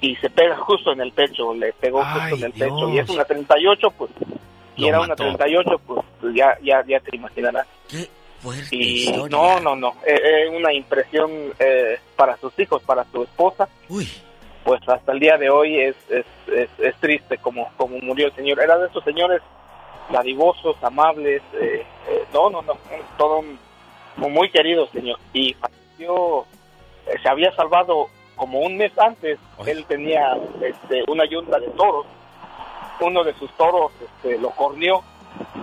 y 0.00 0.14
se 0.16 0.30
pega 0.30 0.56
justo 0.58 0.92
en 0.92 1.00
el 1.00 1.10
pecho, 1.12 1.52
le 1.54 1.72
pegó 1.72 2.00
justo 2.04 2.36
en 2.36 2.44
el 2.44 2.52
pecho. 2.52 2.88
Y 2.94 2.98
es 3.00 3.10
una 3.10 3.24
38, 3.24 3.90
pues, 3.98 4.10
y 4.76 4.86
era 4.86 4.98
una 5.00 5.08
mató. 5.08 5.24
38, 5.36 5.80
pues, 5.84 6.00
pues, 6.20 6.34
ya, 6.36 6.56
ya, 6.62 6.84
ya 6.86 7.00
te 7.00 7.16
imaginarás. 7.16 7.66
Y 8.70 9.06
no, 9.28 9.60
no, 9.60 9.74
no, 9.76 9.94
es 10.06 10.50
una 10.50 10.72
impresión 10.72 11.30
eh, 11.58 11.98
para 12.16 12.36
sus 12.36 12.56
hijos, 12.58 12.82
para 12.82 13.04
su 13.10 13.22
esposa. 13.24 13.68
Pues 14.64 14.80
hasta 14.88 15.12
el 15.12 15.20
día 15.20 15.36
de 15.38 15.48
hoy 15.50 15.78
es, 15.80 15.96
es, 16.10 16.26
es, 16.52 16.68
es 16.78 16.94
triste 16.96 17.38
como, 17.38 17.68
como 17.76 17.98
murió 17.98 18.26
el 18.26 18.34
señor. 18.34 18.60
Era 18.60 18.76
de 18.78 18.86
esos 18.88 19.02
señores 19.04 19.40
dadivosos, 20.10 20.76
amables, 20.82 21.42
eh, 21.54 21.84
eh, 22.08 22.24
no, 22.32 22.50
no, 22.50 22.62
no, 22.62 22.74
todo 23.16 23.42
muy 24.16 24.50
querido 24.50 24.86
señor. 24.88 25.18
Y 25.32 25.54
falleció, 25.54 26.42
eh, 27.06 27.14
se 27.22 27.28
había 27.28 27.54
salvado 27.56 28.08
como 28.36 28.60
un 28.60 28.76
mes 28.76 28.92
antes, 28.98 29.38
él 29.66 29.84
tenía 29.86 30.36
este, 30.62 31.02
una 31.08 31.24
yunta 31.24 31.58
de 31.58 31.68
toros. 31.70 32.06
Uno 33.00 33.24
de 33.24 33.32
sus 33.34 33.50
toros 33.56 33.92
este, 34.02 34.38
lo 34.38 34.50
corneó, 34.50 35.02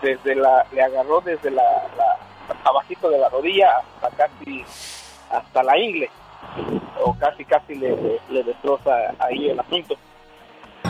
desde 0.01 0.35
la, 0.35 0.65
le 0.73 0.81
agarró 0.81 1.21
desde 1.21 1.51
la, 1.51 1.63
la- 1.97 2.17
abajito 2.63 3.09
de 3.09 3.17
la 3.19 3.29
rodilla 3.29 3.69
hasta 4.01 4.09
casi 4.15 4.63
hasta 5.31 5.63
la 5.63 5.77
ingle, 5.77 6.09
o 7.03 7.13
casi 7.17 7.43
casi 7.45 7.75
le, 7.75 7.89
le- 7.95 8.19
le 8.29 8.43
destroza 8.43 8.91
ahí 9.19 9.49
el 9.49 9.59
asunto. 9.59 9.95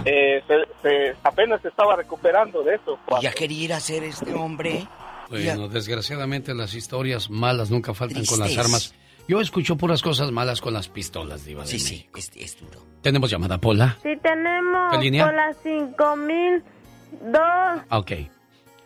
Eh, 0.06 0.44
se- 0.48 0.68
se- 0.82 1.16
apenas 1.24 1.62
se 1.62 1.70
estaba 1.70 1.96
recuperando 1.96 2.62
de 2.64 2.76
eso. 2.76 3.00
Ya 3.22 3.32
quería 3.32 3.64
ir 3.64 3.74
a 3.74 3.78
hacer 3.78 4.04
este 4.04 4.34
hombre. 4.34 4.86
Bueno, 5.30 5.68
desgraciadamente 5.68 6.54
las 6.54 6.74
historias 6.76 7.30
malas 7.32 7.72
nunca 7.72 7.94
faltan 7.94 8.26
con 8.26 8.40
las 8.40 8.58
armas. 8.58 8.94
Yo 9.28 9.42
escucho 9.42 9.76
puras 9.76 10.04
cosas 10.04 10.32
malas 10.32 10.62
con 10.62 10.74
las 10.74 10.88
pistolas, 10.88 11.46
Diva 11.46 11.64
de 11.64 11.68
Sí, 11.70 11.80
sí, 11.80 11.94
México. 12.14 12.20
es, 12.20 12.32
es 12.36 12.60
duro. 12.60 12.80
Tenemos 13.02 13.32
llamada, 13.32 13.58
Pola. 13.58 13.98
Sí 14.04 14.10
tenemos 14.22 14.92
¿Qué 14.92 14.98
línea? 15.00 15.26
por 15.26 15.34
las 15.34 15.58
5002. 15.64 17.42
Ah, 17.90 17.98
ok. 17.98 18.12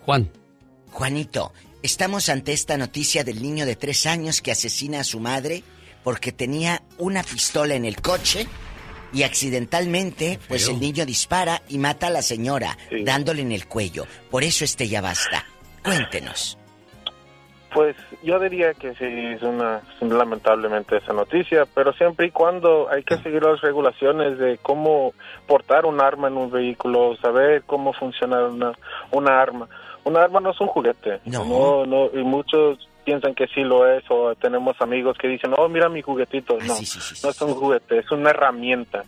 Juan. 0.06 0.30
Juanito, 0.92 1.52
estamos 1.84 2.30
ante 2.30 2.54
esta 2.54 2.78
noticia 2.78 3.24
del 3.24 3.42
niño 3.42 3.66
de 3.66 3.76
tres 3.76 4.06
años 4.06 4.42
que 4.42 4.52
asesina 4.52 5.02
a 5.02 5.04
su 5.04 5.20
madre 5.20 5.64
porque 6.04 6.32
tenía 6.32 6.82
una 6.98 7.24
pistola 7.24 7.76
en 7.76 7.86
el 7.86 8.02
coche 8.02 8.48
y 9.12 9.24
accidentalmente, 9.24 10.40
pues 10.48 10.70
el 10.70 10.80
niño 10.80 11.06
dispara 11.06 11.62
y 11.68 11.78
mata 11.78 12.08
a 12.08 12.12
la 12.12 12.22
señora, 12.22 12.78
dándole 13.04 13.42
en 13.42 13.52
el 13.52 13.68
cuello. 13.68 14.06
Por 14.30 14.44
eso 14.44 14.64
este 14.64 14.88
ya 14.88 15.02
basta. 15.02 15.46
Cuéntenos. 15.84 16.58
Pues 17.74 17.96
yo 18.24 18.40
diría 18.40 18.74
que 18.74 18.96
sí 18.96 19.06
es 19.06 19.44
una 19.44 19.82
lamentablemente 20.02 20.98
esa 20.98 21.14
noticia, 21.14 21.68
pero 21.74 21.94
siempre 21.94 22.28
y 22.28 22.32
cuando 22.32 22.90
hay 22.90 23.04
que 23.04 23.18
seguir 23.18 23.44
las 23.44 23.62
regulaciones 23.62 24.40
de 24.40 24.58
cómo 24.58 25.14
portar 25.46 25.86
un 25.86 26.02
arma 26.02 26.30
en 26.30 26.38
un 26.38 26.50
vehículo, 26.50 27.16
saber 27.18 27.64
cómo 27.68 27.94
funciona 27.94 28.44
una, 28.46 28.74
una 29.12 29.40
arma. 29.40 29.70
Una 30.04 30.24
arma 30.24 30.40
no 30.40 30.52
es 30.52 30.62
un 30.62 30.68
juguete. 30.68 31.20
No. 31.26 31.86
no, 31.86 32.10
y 32.14 32.24
muchos 32.24 32.88
piensan 33.04 33.34
que 33.34 33.48
sí 33.48 33.62
lo 33.62 33.88
es 33.88 34.04
o 34.10 34.36
tenemos 34.36 34.80
amigos 34.82 35.18
que 35.18 35.28
dicen, 35.28 35.54
"Oh, 35.58 35.68
mira 35.68 35.90
mi 35.90 36.02
juguetito." 36.02 36.58
No, 36.60 36.76
no 36.76 37.30
es 37.30 37.42
un 37.42 37.54
juguete, 37.54 38.00
es 38.00 38.12
una 38.12 38.30
herramienta. 38.32 39.04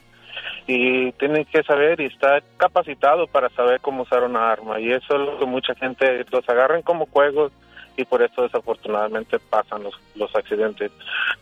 Y 0.67 1.11
tienen 1.13 1.45
que 1.45 1.63
saber 1.63 1.99
y 2.01 2.05
estar 2.05 2.43
capacitado 2.57 3.27
para 3.27 3.49
saber 3.49 3.79
cómo 3.81 4.03
usar 4.03 4.23
una 4.23 4.51
arma. 4.51 4.79
Y 4.79 4.91
eso 4.91 5.15
es 5.15 5.19
lo 5.19 5.39
que 5.39 5.45
mucha 5.45 5.75
gente 5.75 6.25
los 6.31 6.47
agarran 6.47 6.81
como 6.81 7.05
juegos 7.07 7.51
y 7.97 8.05
por 8.05 8.21
eso 8.21 8.43
desafortunadamente 8.43 9.39
pasan 9.39 9.83
los, 9.83 9.93
los 10.15 10.33
accidentes. 10.35 10.91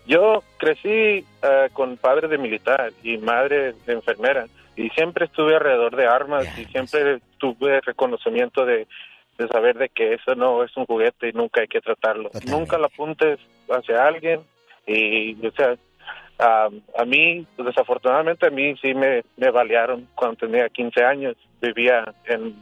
Yo 0.08 0.44
crecí 0.58 0.90
eh, 1.42 1.70
con 1.74 1.98
padre 1.98 2.28
de 2.28 2.38
militar 2.38 2.92
y 3.04 3.18
madre 3.18 3.74
de 3.86 3.94
enfermera 3.94 4.46
y 4.76 4.90
siempre 4.90 5.26
estuve 5.26 5.56
alrededor 5.56 5.96
de 5.96 6.08
armas 6.08 6.48
y 6.58 6.66
siempre 6.66 7.20
tuve 7.38 7.82
reconocimiento 7.82 8.66
de, 8.66 8.88
de 9.40 9.48
saber 9.48 9.78
de 9.78 9.90
que 9.90 10.14
eso 10.14 10.36
no 10.36 10.64
es 10.64 10.76
un 10.78 10.86
juguete 10.86 11.30
y 11.30 11.32
nunca 11.34 11.61
hay 11.61 11.68
que 11.68 11.82
tratarlo. 11.82 12.30
Nunca 12.45 12.78
lo 12.78 12.86
apuntes 12.86 13.40
hacia 13.70 14.06
alguien 14.06 14.41
y, 14.86 15.34
o 15.45 15.52
sea, 15.52 15.76
a, 16.38 16.70
a 16.98 17.06
mí, 17.06 17.45
pues, 17.56 17.66
desafortunadamente 17.68 18.45
a 18.48 18.52
mí 18.52 18.76
sí 18.82 18.94
me, 18.94 19.24
me 19.38 19.49
balearon 19.49 20.07
cuando 20.16 20.38
tenía 20.38 20.70
15 20.70 21.03
años. 21.03 21.36
Vivía 21.61 22.14
en, 22.26 22.56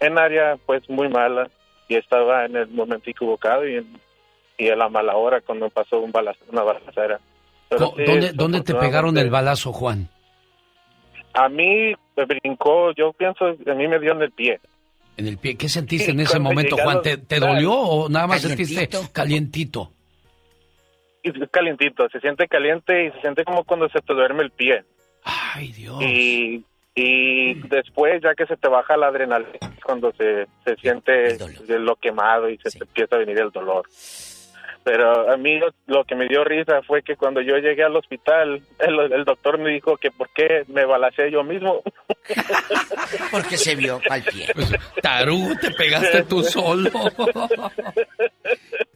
en 0.00 0.18
área 0.18 0.56
pues 0.66 0.88
muy 0.90 1.08
mala 1.08 1.48
y 1.88 1.94
estaba 1.96 2.44
en 2.46 2.56
el 2.56 2.68
momento 2.68 3.08
equivocado 3.10 3.66
y, 3.68 3.76
en, 3.76 4.00
y 4.58 4.68
a 4.68 4.76
la 4.76 4.88
mala 4.88 5.16
hora 5.16 5.40
cuando 5.40 5.68
pasó 5.70 6.00
un 6.00 6.12
bala- 6.12 6.34
una 6.50 6.62
balacera. 6.62 7.20
Pero 7.68 7.90
Co- 7.90 7.94
sí, 7.96 8.04
¿Dónde, 8.04 8.32
¿Dónde 8.32 8.60
te 8.62 8.74
pegaron 8.74 9.16
el 9.18 9.30
balazo, 9.30 9.72
Juan? 9.72 10.08
A 11.34 11.48
mí 11.48 11.94
me 12.16 12.24
brincó, 12.24 12.92
yo 12.92 13.12
pienso, 13.12 13.44
a 13.46 13.74
mí 13.74 13.88
me 13.88 13.98
dio 13.98 14.12
en 14.12 14.22
el 14.22 14.30
pie. 14.30 14.58
En 15.16 15.26
el 15.26 15.38
pie. 15.38 15.56
¿Qué 15.56 15.68
sentiste 15.68 16.06
Sí, 16.06 16.10
en 16.12 16.20
ese 16.20 16.38
momento, 16.38 16.76
Juan? 16.76 17.02
¿Te, 17.02 17.16
te 17.16 17.38
claro. 17.38 17.54
dolió 17.54 17.72
o 17.72 18.08
nada 18.08 18.26
más 18.26 18.42
Calientito. 18.42 18.80
sentiste 18.80 19.12
calientito? 19.12 19.92
Calientito, 21.50 22.08
se 22.08 22.20
siente 22.20 22.46
caliente 22.46 23.06
y 23.06 23.10
se 23.12 23.20
siente 23.20 23.44
como 23.44 23.64
cuando 23.64 23.88
se 23.88 24.00
te 24.00 24.12
duerme 24.14 24.42
el 24.44 24.50
pie. 24.50 24.84
Ay, 25.24 25.72
Dios. 25.72 26.00
Y, 26.00 26.64
y 26.94 27.54
después, 27.68 28.22
ya 28.22 28.34
que 28.34 28.46
se 28.46 28.56
te 28.56 28.68
baja 28.68 28.96
la 28.96 29.08
adrenalina, 29.08 29.58
cuando 29.84 30.12
se, 30.12 30.46
se 30.64 30.76
siente 30.76 31.36
lo 31.78 31.96
quemado 31.96 32.48
y 32.48 32.58
se 32.58 32.70
te 32.70 32.84
empieza 32.84 33.16
a 33.16 33.18
venir 33.18 33.40
el 33.40 33.50
dolor. 33.50 33.86
Pero 34.88 35.28
a 35.32 35.36
mí 35.36 35.58
lo, 35.58 35.66
lo 35.88 36.04
que 36.04 36.14
me 36.14 36.28
dio 36.28 36.44
risa 36.44 36.80
fue 36.86 37.02
que 37.02 37.16
cuando 37.16 37.40
yo 37.40 37.56
llegué 37.56 37.82
al 37.82 37.96
hospital, 37.96 38.62
el, 38.78 39.12
el 39.12 39.24
doctor 39.24 39.58
me 39.58 39.70
dijo 39.70 39.96
que 39.96 40.12
por 40.12 40.28
qué 40.32 40.62
me 40.68 40.84
balacé 40.84 41.28
yo 41.28 41.42
mismo. 41.42 41.82
Porque 43.32 43.56
se 43.56 43.74
vio 43.74 44.00
al 44.08 44.22
pie. 44.22 44.46
Tarugo, 45.02 45.56
te 45.60 45.72
pegaste 45.72 46.22
tú 46.22 46.40
solo. 46.44 46.88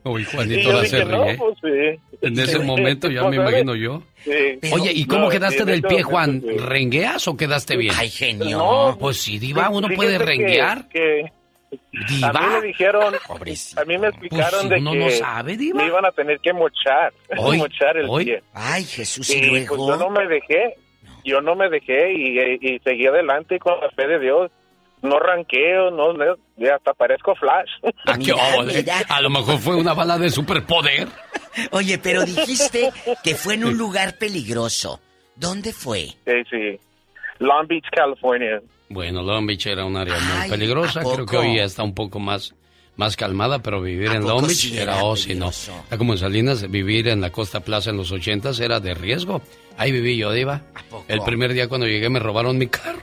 Uy, 0.04 0.22
Y 0.22 0.24
Juanito 0.26 0.72
la 0.72 0.84
se 0.84 1.04
no, 1.04 1.24
ríe. 1.24 1.36
pues 1.36 1.58
sí. 1.60 2.00
En 2.22 2.38
ese 2.38 2.58
momento 2.60 3.08
ya 3.10 3.22
me 3.24 3.36
Pues, 3.36 3.48
imagino 3.50 3.74
yo. 3.74 4.02
Sí. 4.24 4.58
Oye, 4.72 4.92
¿y 4.94 5.04
cómo 5.06 5.24
No, 5.24 5.28
quedaste 5.28 5.64
del 5.64 5.82
pie, 5.82 6.02
Juan? 6.02 6.40
sí. 6.40 6.56
¿Rengueas 6.56 7.26
o 7.28 7.36
quedaste 7.36 7.76
bien? 7.76 7.94
Ay, 7.98 8.08
genio. 8.10 8.58
No. 8.58 8.96
Pues 8.98 9.18
sí, 9.20 9.38
Diva, 9.38 9.68
uno 9.68 9.88
Fíjate 9.88 9.96
puede 9.96 10.18
que- 10.18 10.24
renguear. 10.24 10.86
A 12.24 12.32
mí 12.32 12.46
me 12.54 12.60
dijeron, 12.66 13.14
a 13.14 13.84
mí 13.84 13.98
me 13.98 14.08
explicaron 14.08 14.68
Pues, 14.68 14.70
de 14.70 14.76
que 14.76 14.80
no 14.98 15.10
sabe, 15.10 15.56
Diva. 15.56 15.80
me 15.82 15.86
iban 15.88 16.04
a 16.04 16.10
tener 16.12 16.38
que 16.40 16.52
mochar, 16.52 17.12
Hoy, 17.38 17.58
mochar 17.58 17.96
el 17.96 18.06
hoy. 18.08 18.24
pie. 18.24 18.42
Ay, 18.54 18.84
Jesús, 18.84 19.30
y 19.30 19.38
y 19.38 19.42
luego. 19.46 19.76
pues 19.76 19.88
yo 19.88 19.96
no 19.96 20.10
me 20.10 20.26
dejé, 20.26 20.74
yo 21.24 21.40
no 21.40 21.54
me 21.54 21.68
dejé 21.68 22.12
y, 22.12 22.38
y 22.74 22.78
seguí 22.80 23.06
adelante 23.06 23.58
con 23.58 23.78
la 23.80 23.90
fe 23.90 24.06
de 24.06 24.18
Dios. 24.18 24.50
No 25.02 25.18
ranqueo, 25.18 25.90
no, 25.90 26.10
hasta 26.74 26.92
parezco 26.92 27.34
Flash. 27.34 27.70
¿A 28.06 28.18
qué 28.18 28.32
ole? 28.58 28.84
A 29.08 29.20
lo 29.22 29.30
mejor 29.30 29.58
fue 29.58 29.76
una 29.76 29.94
bala 29.94 30.18
de 30.18 30.28
superpoder. 30.28 31.08
Oye, 31.70 31.96
pero 31.98 32.22
dijiste 32.24 32.90
que 33.24 33.34
fue 33.34 33.54
en 33.54 33.64
un 33.64 33.78
lugar 33.78 34.18
peligroso. 34.18 35.00
¿Dónde 35.36 35.72
fue? 35.72 36.00
Sí, 36.26 36.32
sí. 36.50 36.78
Long 37.38 37.66
Beach, 37.66 37.86
California. 37.92 38.60
Bueno, 38.90 39.22
Long 39.22 39.46
Beach 39.46 39.66
era 39.66 39.84
un 39.84 39.96
área 39.96 40.18
muy 40.18 40.32
Ay, 40.42 40.50
peligrosa. 40.50 41.00
¿a 41.00 41.04
Creo 41.04 41.24
que 41.24 41.36
hoy 41.36 41.56
ya 41.56 41.64
está 41.64 41.84
un 41.84 41.94
poco 41.94 42.18
más, 42.18 42.54
más 42.96 43.16
calmada, 43.16 43.60
pero 43.60 43.80
vivir 43.80 44.10
en 44.10 44.24
Long 44.24 44.44
Beach 44.44 44.56
sí 44.56 44.76
era, 44.76 45.00
si 45.16 45.36
no. 45.36 45.52
como 45.96 46.14
en 46.14 46.18
Salinas, 46.18 46.68
vivir 46.68 47.06
en 47.06 47.20
la 47.20 47.30
Costa 47.30 47.60
Plaza 47.60 47.90
en 47.90 47.96
los 47.96 48.10
ochentas 48.10 48.58
era 48.58 48.80
de 48.80 48.94
riesgo. 48.94 49.42
Ahí 49.78 49.92
viví 49.92 50.16
yo, 50.16 50.32
Diva. 50.32 50.62
El 51.06 51.22
primer 51.22 51.52
día 51.52 51.68
cuando 51.68 51.86
llegué 51.86 52.10
me 52.10 52.18
robaron 52.18 52.58
mi 52.58 52.66
carro. 52.66 53.00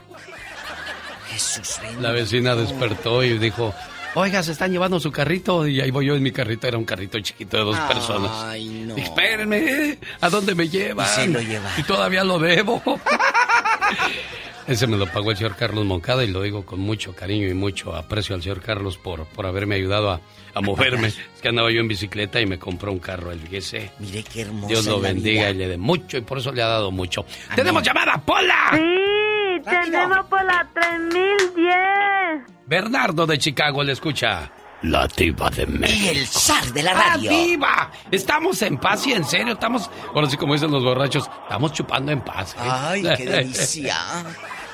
Jesús. 1.30 1.78
La 2.02 2.12
vecina 2.12 2.54
despertó 2.54 3.24
y 3.24 3.38
dijo, 3.38 3.72
oiga, 4.14 4.42
se 4.42 4.52
están 4.52 4.70
llevando 4.70 5.00
su 5.00 5.10
carrito. 5.10 5.66
Y 5.66 5.80
ahí 5.80 5.90
voy 5.90 6.06
yo 6.06 6.16
en 6.16 6.22
mi 6.22 6.32
carrito, 6.32 6.68
era 6.68 6.76
un 6.76 6.84
carrito 6.84 7.18
chiquito 7.20 7.56
de 7.56 7.64
dos 7.64 7.78
personas. 7.80 8.30
Ay, 8.44 8.68
no. 8.86 8.94
Espérenme, 8.94 9.96
¿a 10.20 10.28
dónde 10.28 10.54
me 10.54 10.68
llevan? 10.68 11.06
Y 11.06 11.14
se 11.14 11.26
lo 11.28 11.40
llevaron. 11.40 11.80
Y 11.80 11.82
todavía 11.84 12.24
lo 12.24 12.38
debo. 12.38 12.82
Ese 14.68 14.86
me 14.86 14.98
lo 14.98 15.06
pagó 15.06 15.30
el 15.30 15.36
señor 15.38 15.56
Carlos 15.56 15.84
Moncada 15.86 16.22
y 16.24 16.28
lo 16.30 16.42
digo 16.42 16.64
con 16.66 16.78
mucho 16.78 17.14
cariño 17.16 17.48
y 17.48 17.54
mucho 17.54 17.96
aprecio 17.96 18.34
al 18.34 18.42
señor 18.42 18.60
Carlos 18.60 18.98
por, 18.98 19.24
por 19.24 19.46
haberme 19.46 19.76
ayudado 19.76 20.10
a, 20.10 20.20
a 20.54 20.60
moverme. 20.60 21.08
Es 21.38 21.40
que 21.42 21.48
andaba 21.48 21.70
yo 21.70 21.80
en 21.80 21.88
bicicleta 21.88 22.40
y 22.40 22.46
me 22.46 22.58
compró 22.58 22.92
un 22.92 22.98
carro, 22.98 23.30
el 23.32 23.40
GC. 23.48 23.92
Mire 24.00 24.22
qué 24.24 24.42
hermoso. 24.42 24.68
Dios 24.68 24.84
lo 24.86 25.00
bendiga 25.00 25.48
y 25.50 25.54
le 25.54 25.68
dé 25.68 25.78
mucho 25.78 26.18
y 26.18 26.20
por 26.20 26.38
eso 26.38 26.52
le 26.52 26.62
ha 26.62 26.66
dado 26.68 26.90
mucho. 26.90 27.24
¡Tenemos 27.56 27.82
llamada, 27.82 28.18
Pola! 28.18 28.70
Sí, 28.72 29.62
tenemos 29.64 30.26
por 30.26 30.44
la 30.44 30.68
3010. 30.74 32.56
Bernardo 32.66 33.26
de 33.26 33.38
Chicago 33.38 33.82
le 33.82 33.92
escucha. 33.92 34.52
La 34.82 35.08
diva 35.08 35.50
de 35.50 35.66
México. 35.66 36.12
Y 36.12 36.18
el 36.18 36.26
zar 36.26 36.64
de 36.72 36.82
la 36.84 36.92
¡Ah, 36.92 37.14
radio. 37.14 37.30
diva! 37.30 37.90
Estamos 38.12 38.62
en 38.62 38.76
paz 38.78 39.06
y 39.08 39.12
en 39.12 39.24
serio, 39.24 39.54
estamos... 39.54 39.90
Ahora 40.14 40.30
sí, 40.30 40.36
como 40.36 40.52
dicen 40.52 40.70
los 40.70 40.84
borrachos, 40.84 41.28
estamos 41.42 41.72
chupando 41.72 42.12
en 42.12 42.20
paz. 42.20 42.54
¿eh? 42.54 42.58
Ay, 42.62 43.02
qué 43.16 43.26
delicia. 43.30 43.96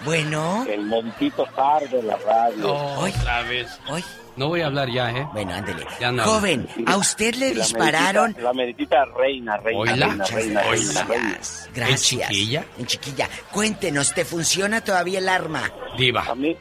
Bueno. 0.04 0.64
El 0.68 0.82
montito 0.86 1.46
zar 1.54 1.88
de 1.88 2.02
la 2.02 2.16
radio. 2.16 2.74
Otra 2.74 3.42
vez. 3.42 3.78
Hoy. 3.88 4.04
No 4.36 4.48
voy 4.48 4.62
a 4.62 4.66
hablar 4.66 4.90
ya, 4.90 5.12
¿eh? 5.12 5.28
Bueno, 5.32 5.54
ándele. 5.54 5.86
Ya 6.00 6.10
no. 6.10 6.24
Joven, 6.24 6.66
¿a 6.86 6.96
usted 6.96 7.36
le 7.36 7.54
La 7.54 7.62
dispararon? 7.62 8.32
meritita- 8.32 8.42
La 8.42 8.52
meritita 8.52 9.04
reina, 9.16 9.56
reina, 9.58 9.78
Oíla. 9.80 10.06
reina, 10.08 10.24
reina, 10.24 10.60
reina, 10.62 11.02
reina. 11.04 11.04
Gracias. 11.06 11.70
Gracias. 11.72 12.12
¿En 12.30 12.34
chiquilla? 12.36 12.64
En 12.78 12.86
chiquilla. 12.86 13.28
Cuéntenos, 13.52 14.12
¿te 14.12 14.24
funciona 14.24 14.80
todavía 14.80 15.20
el 15.20 15.28
arma? 15.28 15.70
Diva. 15.96 16.22
A 16.28 16.34
mí, 16.34 16.56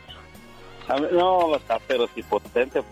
a 0.87 0.95
mí 0.97 1.07
no, 1.13 1.55
está 1.55 1.79
pero 1.87 2.07
sí 2.13 2.21
potente. 2.21 2.83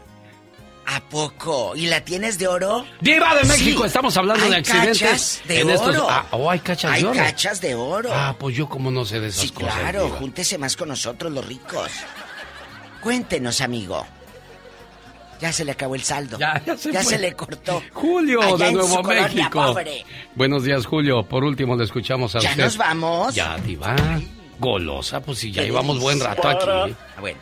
¿A 0.85 0.99
poco? 1.01 1.73
¿Y 1.75 1.85
la 1.87 2.01
tienes 2.03 2.37
de 2.37 2.47
oro? 2.47 2.85
¡Diva 2.99 3.35
de 3.35 3.43
México! 3.45 3.81
Sí. 3.81 3.87
Estamos 3.87 4.17
hablando 4.17 4.43
de 4.45 4.55
Hay 4.55 4.59
accidentes. 4.61 4.99
cachas 4.99 5.41
de 5.47 5.59
en 5.61 5.69
estos... 5.69 5.95
oro. 5.95 6.07
Ah, 6.09 6.25
oh, 6.31 6.49
hay 6.49 6.59
cachas 6.59 6.91
Hay 6.91 7.03
de 7.03 7.07
oro. 7.09 7.17
cachas 7.17 7.61
de 7.61 7.75
oro. 7.75 8.09
Ah, 8.13 8.35
pues 8.37 8.55
yo 8.55 8.67
como 8.67 8.91
no 8.91 9.05
sé 9.05 9.19
de 9.19 9.27
esas 9.27 9.41
sí, 9.43 9.49
cosas. 9.51 9.73
claro. 9.75 10.05
Diva. 10.05 10.17
Júntese 10.17 10.57
más 10.57 10.75
con 10.75 10.89
nosotros, 10.89 11.31
los 11.31 11.45
ricos. 11.45 11.89
Cuéntenos, 13.01 13.61
amigo. 13.61 14.05
Ya 15.39 15.51
se 15.51 15.65
le 15.65 15.71
acabó 15.71 15.95
el 15.95 16.03
saldo. 16.03 16.37
Ya, 16.37 16.61
ya 16.65 17.03
se 17.03 17.17
le 17.17 17.33
cortó. 17.33 17.81
Julio 17.93 18.41
Allá 18.41 18.65
de 18.67 18.71
Nuevo 18.73 19.01
México. 19.03 19.75
Buenos 20.35 20.63
días, 20.63 20.85
Julio. 20.85 21.23
Por 21.23 21.43
último, 21.43 21.75
le 21.75 21.85
escuchamos 21.85 22.35
a 22.35 22.39
¿Ya 22.39 22.51
usted. 22.51 22.63
nos 22.63 22.77
vamos? 22.77 23.33
Ya, 23.33 23.57
Diva. 23.57 23.95
Golosa, 24.59 25.19
pues 25.21 25.39
si 25.39 25.51
ya 25.51 25.63
llevamos 25.63 25.99
buen 25.99 26.19
rato 26.19 26.47
aquí. 26.47 26.65
Ah, 26.69 27.19
bueno. 27.19 27.39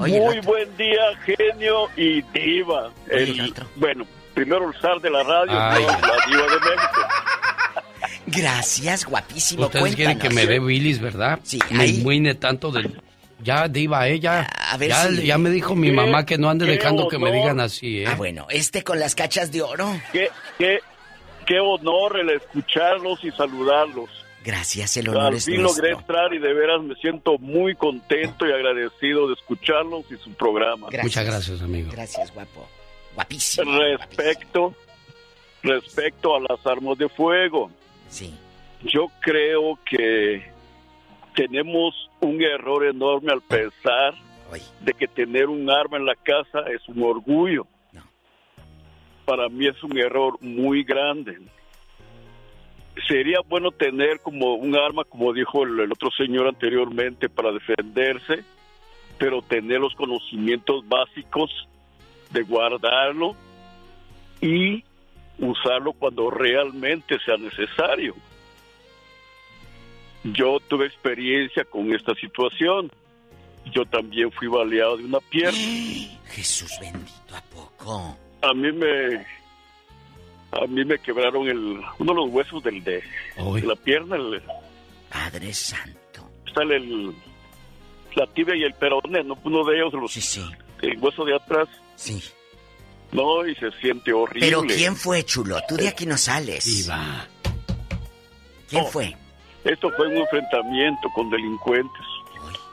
Oye, 0.00 0.18
Muy 0.20 0.40
buen 0.40 0.76
día, 0.76 1.00
genio 1.24 1.88
y 1.96 2.22
diva. 2.32 2.86
Oye, 3.12 3.22
El- 3.22 3.40
el 3.40 3.54
bueno, 3.76 4.06
primero 4.34 4.68
el 4.70 4.80
zar 4.80 5.00
de 5.00 5.10
la 5.10 5.22
radio, 5.22 5.52
Ay. 5.52 5.82
la 5.84 6.16
diva 6.26 6.42
de 6.42 6.60
México. 6.60 7.00
Gracias, 8.26 9.04
guapísimo. 9.04 9.66
Ustedes 9.66 9.94
quieren 9.96 10.18
que 10.18 10.28
Cuéntanos. 10.28 10.34
me 10.34 10.46
dé 10.46 10.58
bilis, 10.60 11.00
¿verdad? 11.00 11.38
Sí, 11.42 11.58
me 11.70 11.86
muine 11.94 12.34
tanto 12.34 12.70
del... 12.70 13.00
Ya, 13.42 13.68
Diva, 13.68 14.06
ella. 14.06 14.46
A 14.70 14.76
ver 14.76 14.90
ya, 14.90 15.08
si- 15.08 15.26
ya 15.26 15.38
me 15.38 15.48
dijo 15.48 15.74
mi 15.74 15.90
mamá 15.90 16.26
que 16.26 16.36
no 16.36 16.50
ande 16.50 16.66
¿Qué 16.66 16.72
dejando 16.72 17.08
que 17.08 17.16
me 17.18 17.30
honor? 17.30 17.36
digan 17.40 17.60
así, 17.60 18.00
¿eh? 18.02 18.06
Ah, 18.06 18.14
bueno, 18.14 18.46
este 18.50 18.84
con 18.84 19.00
las 19.00 19.14
cachas 19.14 19.50
de 19.50 19.62
oro. 19.62 19.98
Qué, 20.12 20.28
qué, 20.58 20.80
qué 21.46 21.58
honor 21.58 22.18
el 22.20 22.30
escucharlos 22.30 23.24
y 23.24 23.30
saludarlos. 23.30 24.10
Gracias, 24.44 24.96
el 24.96 25.08
honor 25.10 25.24
Al 25.26 25.34
es 25.34 25.44
fin 25.44 25.62
logré 25.62 25.90
nuestro. 25.92 26.14
entrar 26.14 26.32
y 26.34 26.38
de 26.38 26.54
veras 26.54 26.82
me 26.82 26.94
siento 26.96 27.36
muy 27.38 27.74
contento 27.74 28.46
y 28.46 28.52
agradecido 28.52 29.28
de 29.28 29.34
escucharlos 29.34 30.04
y 30.10 30.16
su 30.16 30.32
programa. 30.32 30.86
Gracias. 30.90 31.04
Muchas 31.04 31.24
gracias, 31.26 31.62
amigo. 31.62 31.90
Gracias, 31.92 32.32
guapo. 32.32 32.66
Guapísimo. 33.14 33.70
Respecto, 33.78 34.74
respecto 35.62 36.36
a 36.36 36.40
las 36.40 36.66
armas 36.66 36.96
de 36.96 37.08
fuego, 37.10 37.70
Sí. 38.08 38.34
yo 38.84 39.08
creo 39.20 39.78
que 39.84 40.42
tenemos 41.34 41.94
un 42.20 42.40
error 42.42 42.86
enorme 42.86 43.32
al 43.32 43.42
pensar 43.42 44.14
Oye, 44.50 44.62
de 44.80 44.94
que 44.94 45.06
tener 45.06 45.48
un 45.48 45.70
arma 45.70 45.96
en 45.98 46.06
la 46.06 46.14
casa 46.16 46.60
es 46.74 46.86
un 46.88 47.02
orgullo. 47.02 47.66
No. 47.92 48.02
Para 49.26 49.48
mí 49.48 49.66
es 49.66 49.82
un 49.84 49.98
error 49.98 50.38
muy 50.40 50.82
grande. 50.82 51.38
Sería 53.06 53.40
bueno 53.48 53.70
tener 53.70 54.20
como 54.20 54.54
un 54.54 54.76
arma, 54.76 55.04
como 55.04 55.32
dijo 55.32 55.64
el, 55.64 55.80
el 55.80 55.92
otro 55.92 56.10
señor 56.10 56.46
anteriormente, 56.46 57.28
para 57.28 57.52
defenderse, 57.52 58.44
pero 59.18 59.42
tener 59.42 59.80
los 59.80 59.94
conocimientos 59.94 60.86
básicos 60.88 61.50
de 62.30 62.42
guardarlo 62.42 63.34
y 64.40 64.84
usarlo 65.38 65.92
cuando 65.92 66.30
realmente 66.30 67.18
sea 67.24 67.36
necesario. 67.36 68.14
Yo 70.22 70.58
tuve 70.68 70.86
experiencia 70.86 71.64
con 71.64 71.92
esta 71.94 72.14
situación. 72.14 72.90
Yo 73.72 73.84
también 73.86 74.30
fui 74.32 74.48
baleado 74.48 74.96
de 74.96 75.04
una 75.04 75.20
pierna. 75.20 75.58
Jesús 76.26 76.72
bendito, 76.80 77.34
¿a 77.34 77.42
poco? 77.42 78.16
A 78.42 78.54
mí 78.54 78.72
me 78.72 79.26
a 80.52 80.66
mí 80.66 80.84
me 80.84 80.98
quebraron 80.98 81.46
el 81.48 81.80
uno 81.98 82.12
de 82.12 82.14
los 82.14 82.30
huesos 82.30 82.62
del 82.62 82.82
de, 82.84 83.02
la 83.62 83.76
pierna, 83.76 84.16
el, 84.16 84.42
Padre 85.10 85.52
Santo. 85.54 86.28
está 86.46 86.62
el, 86.62 86.72
el- 86.72 87.14
la 88.16 88.26
tibia 88.26 88.56
y 88.56 88.64
el 88.64 88.74
peroné, 88.74 89.22
no 89.22 89.38
uno 89.44 89.64
de 89.64 89.76
ellos 89.76 89.92
los 89.92 90.10
Sí, 90.12 90.20
sí, 90.20 90.44
el 90.82 90.98
hueso 90.98 91.24
de 91.24 91.36
atrás. 91.36 91.68
sí. 91.96 92.22
No, 93.12 93.44
y 93.44 93.56
se 93.56 93.72
siente 93.80 94.12
horrible. 94.12 94.46
Pero 94.46 94.62
¿quién 94.62 94.94
fue, 94.94 95.24
chulo? 95.24 95.58
Tú 95.68 95.74
de 95.76 95.88
aquí 95.88 96.06
no 96.06 96.16
sales. 96.16 96.64
Diva. 96.64 97.26
¿Quién 98.68 98.84
Oh. 98.84 98.86
fue? 98.88 99.16
Esto 99.64 99.90
fue 99.96 100.06
un 100.06 100.18
enfrentamiento 100.18 101.08
con 101.12 101.28
delincuentes. 101.28 102.02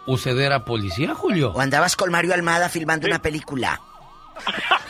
¿Usted 0.06 0.38
era 0.38 0.64
policía, 0.64 1.16
Julio? 1.16 1.52
¿O 1.56 1.60
andabas 1.60 1.96
con 1.96 2.12
Mario 2.12 2.36
Almada 2.36 2.70
filmando 2.70 3.08
una 3.08 3.20
película? 3.20 3.82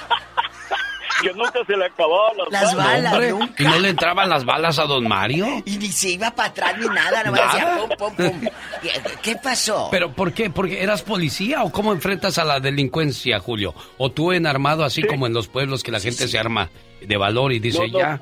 Que 1.21 1.33
nunca 1.33 1.59
se 1.65 1.75
le 1.75 1.85
acababan 1.85 2.37
las, 2.37 2.51
Las 2.51 2.75
balas, 2.75 3.29
nunca. 3.31 3.63
¿Y 3.63 3.65
no 3.65 3.79
le 3.79 3.89
entraban 3.89 4.29
las 4.29 4.45
balas 4.45 4.77
a 4.79 4.83
don 4.83 5.07
Mario? 5.07 5.47
Y 5.65 5.77
ni 5.77 5.87
se 5.87 6.11
iba 6.11 6.29
para 6.31 6.49
atrás 6.49 6.77
ni 6.77 6.87
nada, 6.87 7.23
nomás 7.23 7.41
Nada. 7.41 7.53
decía 7.53 7.87
pum, 7.97 8.15
pum, 8.15 8.39
pum. 8.41 8.49
¿Qué, 9.23 9.35
pasó? 9.35 9.87
¿Pero 9.89 10.11
por 10.13 10.33
qué? 10.33 10.49
¿Porque 10.49 10.81
eras 10.83 11.01
policía 11.01 11.63
o 11.63 11.71
cómo 11.71 11.91
enfrentas 11.91 12.37
a 12.37 12.43
la 12.45 12.59
delincuencia, 12.59 13.39
Julio? 13.39 13.73
¿O 13.97 14.11
tú 14.11 14.31
enarmado 14.31 14.83
así 14.83 15.01
como 15.03 15.25
en 15.27 15.33
los 15.33 15.47
pueblos 15.47 15.81
que 15.83 15.91
la 15.91 15.99
gente 15.99 16.27
se 16.27 16.37
arma 16.37 16.69
de 17.01 17.17
valor 17.17 17.51
y 17.51 17.59
dice 17.59 17.87
No, 17.87 17.93
no. 17.93 17.99
ya? 17.99 18.21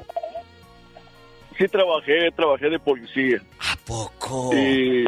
Sí 1.58 1.68
trabajé, 1.68 2.32
trabajé 2.36 2.70
de 2.70 2.80
policía. 2.80 3.42
¿A 3.60 3.76
poco? 3.86 4.52
Y 4.54 5.06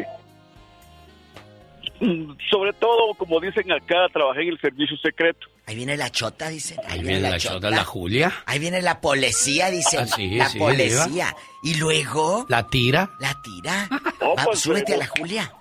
mm, 2.00 2.36
sobre 2.50 2.72
todo, 2.74 3.14
como 3.14 3.40
dicen 3.40 3.70
acá, 3.72 4.06
trabajé 4.12 4.42
en 4.42 4.48
el 4.48 4.60
servicio 4.60 4.96
secreto. 4.98 5.46
Ahí 5.68 5.76
viene 5.76 5.98
la 5.98 6.10
chota, 6.10 6.48
dicen. 6.48 6.78
Ahí 6.88 7.02
viene 7.02 7.20
la 7.28 7.36
chota, 7.38 7.68
la 7.70 7.84
Julia. 7.84 8.32
Ahí 8.46 8.58
viene 8.58 8.80
la 8.80 9.02
policía, 9.02 9.68
dicen. 9.70 10.00
Ah, 10.00 10.06
sí, 10.06 10.30
la 10.36 10.48
sí, 10.48 10.58
policía. 10.58 11.36
Y 11.62 11.74
luego, 11.74 12.46
La 12.48 12.66
tira. 12.66 13.10
la 13.20 13.34
tira. 13.42 13.86
Oh, 14.22 14.34
Va, 14.34 14.44
pues, 14.44 14.60
súbete 14.60 14.94
a 14.94 14.96
luego. 14.96 15.12
la 15.14 15.20
Julia. 15.20 15.52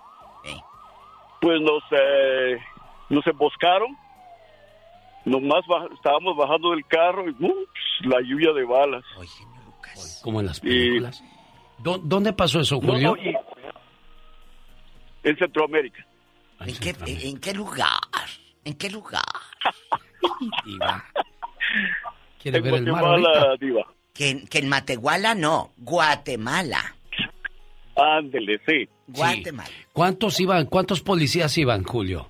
Pues 1.42 1.60
nos, 1.62 1.84
eh, 1.92 2.58
nos 3.10 3.28
emboscaron. 3.28 3.98
Nomás 5.26 5.66
baj- 5.66 5.94
estábamos 5.94 6.38
bajando 6.38 6.72
del 6.72 6.86
carro 6.88 7.28
y 7.30 7.32
¡uh! 7.44 7.54
la 8.04 8.22
lluvia 8.22 8.54
de 8.54 8.64
balas. 8.64 9.04
Oye, 9.18 9.28
genio 9.38 9.62
Lucas. 9.66 10.22
Como 10.24 10.40
en 10.40 10.46
las 10.46 10.60
películas. 10.62 11.22
¿Dó- 11.80 12.00
¿Dónde 12.02 12.32
pasó 12.32 12.62
eso, 12.62 12.80
No, 12.82 12.94
Julio? 12.94 13.10
no, 13.16 13.18
y- 13.22 13.36
en 15.24 15.38
Centroamérica. 15.38 16.06
¿En 16.62 16.78
qué, 16.78 16.96
en, 17.06 17.28
en 17.28 17.40
qué 17.40 17.54
lugar? 17.54 17.90
¿En 18.68 18.74
qué 18.78 18.90
lugar? 18.90 19.22
Diva. 20.66 21.06
¿Quiere 22.42 22.58
En 22.58 22.64
ver 22.66 22.74
el 22.76 22.84
mar 22.92 23.02
Guatemala, 23.02 23.40
ahorita? 23.40 23.66
Diva. 23.66 23.88
Que, 24.14 24.30
en- 24.30 24.48
que 24.48 24.58
en 24.60 24.68
Matehuala 24.70 25.36
no, 25.36 25.72
Guatemala. 25.78 26.96
Ándele, 27.96 28.60
sí. 28.68 28.90
Guatemala. 29.08 29.70
¿Cuántos 29.94 30.40
iban, 30.42 30.66
cuántos 30.66 31.02
policías 31.02 31.58
iban, 31.58 31.84
Julio? 31.86 32.30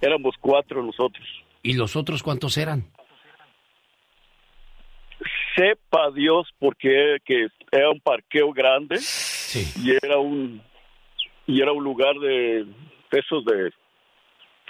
Éramos 0.00 0.34
cuatro 0.40 0.82
nosotros. 0.82 1.26
¿Y 1.62 1.74
los 1.74 1.96
otros 1.96 2.22
cuántos 2.22 2.56
eran? 2.56 2.90
Sepa 5.54 6.10
Dios 6.14 6.48
porque 6.58 7.18
que 7.26 7.48
era 7.70 7.90
un 7.90 8.00
parqueo 8.00 8.52
grande 8.52 8.96
Sí. 8.98 9.70
y 9.84 9.90
era 9.90 10.18
un 10.18 10.62
y 11.46 11.60
era 11.60 11.72
un 11.72 11.84
lugar 11.84 12.14
de, 12.20 12.64
de 13.10 13.18
esos 13.18 13.44
de 13.44 13.70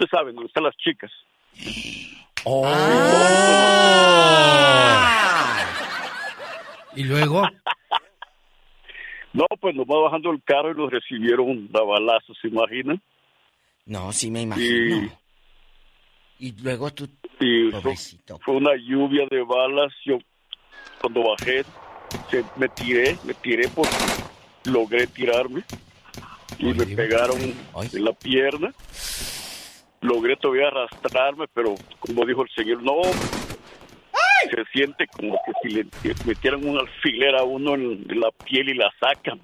ustedes 0.03 0.09
saben 0.11 0.35
donde 0.35 0.47
están 0.47 0.63
las 0.63 0.75
chicas. 0.77 1.11
Oh. 2.43 2.67
¿Y 6.95 7.03
luego? 7.03 7.43
No, 9.33 9.45
pues 9.59 9.75
nos 9.75 9.85
va 9.85 10.01
bajando 10.03 10.31
el 10.31 10.41
carro 10.43 10.71
y 10.71 10.75
nos 10.75 10.91
recibieron 10.91 11.69
a 11.73 11.81
balazos, 11.83 12.37
¿se 12.41 12.47
imaginan? 12.49 13.01
No, 13.85 14.11
sí 14.11 14.29
me 14.29 14.41
imagino. 14.41 15.09
Y, 16.39 16.47
Y 16.47 16.51
luego 16.61 16.91
tú... 16.91 17.07
y 17.39 17.71
fue 17.71 18.55
una 18.55 18.71
lluvia 18.75 19.25
de 19.29 19.41
balas. 19.43 19.93
Yo 20.05 20.17
cuando 20.99 21.23
bajé 21.29 21.63
se- 22.29 22.43
me 22.57 22.67
tiré, 22.69 23.17
me 23.23 23.33
tiré 23.35 23.67
porque 23.69 23.95
logré 24.65 25.07
tirarme 25.07 25.63
y 26.59 26.65
me 26.73 26.85
pegaron 26.87 27.39
en 27.41 28.03
la 28.05 28.11
pierna. 28.13 28.73
Logré 30.01 30.35
todavía 30.35 30.67
arrastrarme, 30.67 31.45
pero 31.53 31.75
como 31.99 32.25
dijo 32.25 32.43
el 32.43 32.49
señor, 32.55 32.81
no, 32.81 33.01
se 34.49 34.65
siente 34.71 35.07
como 35.07 35.39
que 35.45 35.51
si 35.61 35.75
le 35.75 35.85
metieran 36.25 36.67
un 36.67 36.79
alfiler 36.79 37.35
a 37.35 37.43
uno 37.43 37.75
en, 37.75 38.05
la 38.19 38.31
piel 38.31 38.69
y 38.69 38.73
la 38.73 38.91
sacan. 38.99 39.39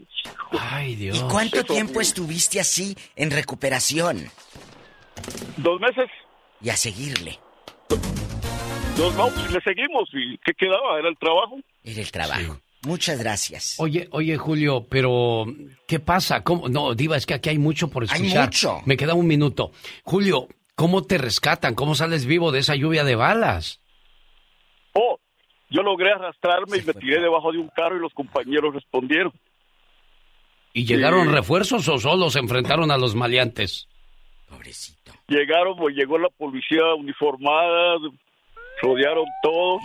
Ay, 0.59 0.95
Dios. 0.95 1.17
¿Y 1.17 1.21
cuánto 1.31 1.57
Eso- 1.57 1.73
tiempo 1.73 2.01
estuviste 2.01 2.59
así 2.59 2.95
en 3.15 3.31
recuperación? 3.31 4.29
Dos 5.57 5.79
meses. 5.79 6.09
Y 6.61 6.69
a 6.69 6.75
seguirle. 6.75 7.39
No, 8.97 9.11
no, 9.11 9.29
pues 9.29 9.51
le 9.51 9.61
seguimos. 9.61 10.09
¿Y 10.13 10.37
qué 10.39 10.53
quedaba? 10.53 10.97
Era 10.97 11.09
el 11.09 11.17
trabajo. 11.17 11.59
Era 11.83 12.01
el 12.01 12.11
trabajo. 12.11 12.59
Muchas 12.85 13.19
gracias. 13.19 13.75
Oye, 13.79 14.07
oye, 14.11 14.37
Julio, 14.37 14.85
pero 14.89 15.45
¿qué 15.87 15.99
pasa? 15.99 16.43
¿Cómo? 16.43 16.69
No, 16.69 16.93
Diva, 16.95 17.17
es 17.17 17.25
que 17.25 17.33
aquí 17.33 17.49
hay 17.49 17.57
mucho 17.57 17.89
por 17.89 18.03
Hay 18.03 18.09
escuchar. 18.13 18.45
mucho. 18.45 18.77
Me 18.85 18.95
queda 18.97 19.13
un 19.15 19.27
minuto. 19.27 19.71
Julio, 20.03 20.47
¿cómo 20.75 21.03
te 21.03 21.17
rescatan? 21.17 21.73
¿Cómo 21.75 21.95
sales 21.95 22.25
vivo 22.25 22.51
de 22.51 22.59
esa 22.59 22.75
lluvia 22.75 23.03
de 23.03 23.15
balas? 23.15 23.81
Oh, 24.93 25.17
yo 25.69 25.81
logré 25.81 26.11
arrastrarme 26.11 26.77
y 26.77 26.81
me 26.83 26.93
tiré 26.93 27.19
debajo 27.21 27.51
de 27.51 27.57
un 27.57 27.67
carro 27.69 27.97
y 27.97 27.99
los 27.99 28.13
compañeros 28.13 28.73
respondieron. 28.73 29.33
¿Y 30.73 30.85
llegaron 30.85 31.27
Sí. 31.27 31.33
refuerzos 31.33 31.87
o 31.89 31.97
solo 31.97 32.29
se 32.29 32.39
enfrentaron 32.39 32.91
a 32.91 32.97
los 32.97 33.15
maleantes? 33.15 33.87
Llegaron, 35.27 35.75
pues, 35.77 35.95
llegó 35.95 36.17
la 36.17 36.29
policía 36.29 36.93
uniformada, 36.97 37.97
rodearon 38.81 39.25
todo. 39.43 39.77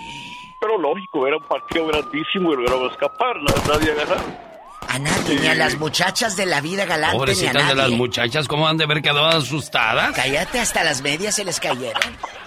Pero 0.63 0.79
lógico, 0.79 1.27
era 1.27 1.37
un 1.37 1.43
parqueo 1.45 1.87
grandísimo 1.89 2.53
y 2.53 2.57
lograron 2.57 2.91
escapar, 2.91 3.37
na- 3.43 3.75
nadie 3.75 3.93
agarraron. 3.93 4.53
A 4.89 4.99
nadie, 4.99 5.39
ni 5.41 5.47
a 5.49 5.55
las 5.55 5.77
muchachas 5.79 6.37
de 6.37 6.45
la 6.47 6.61
vida 6.61 6.85
galante, 6.85 7.13
ni 7.13 7.17
a 7.17 7.19
Pobrecitas 7.19 7.69
de 7.69 7.75
las 7.75 7.91
muchachas, 7.91 8.47
¿cómo 8.49 8.69
han 8.69 8.77
de 8.77 8.85
haber 8.85 9.01
quedado 9.01 9.25
asustadas? 9.27 10.15
Cállate, 10.15 10.61
hasta 10.61 10.85
las 10.85 11.03
medias 11.03 11.35
se 11.35 11.45
les 11.45 11.59
cayeron. 11.61 12.01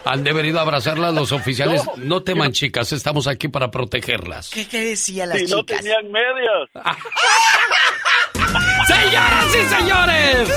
Han 0.05 0.23
de 0.23 0.29
haber 0.29 0.45
ido 0.45 0.59
a 0.59 0.61
abrazarlas 0.61 1.13
los 1.13 1.31
oficiales. 1.31 1.81
No, 1.97 2.21
teman, 2.23 2.51
chicas, 2.51 2.91
estamos 2.93 3.27
aquí 3.27 3.47
para 3.47 3.71
protegerlas. 3.71 4.49
¿Qué, 4.49 4.67
qué 4.67 4.81
decían 4.81 5.29
las 5.29 5.39
Si 5.39 5.45
no 5.47 5.59
chicas? 5.61 5.79
tenían 5.81 6.11
medias. 6.11 6.69
¡Señoras 9.05 9.45
y 9.55 9.75
señores! 9.75 10.49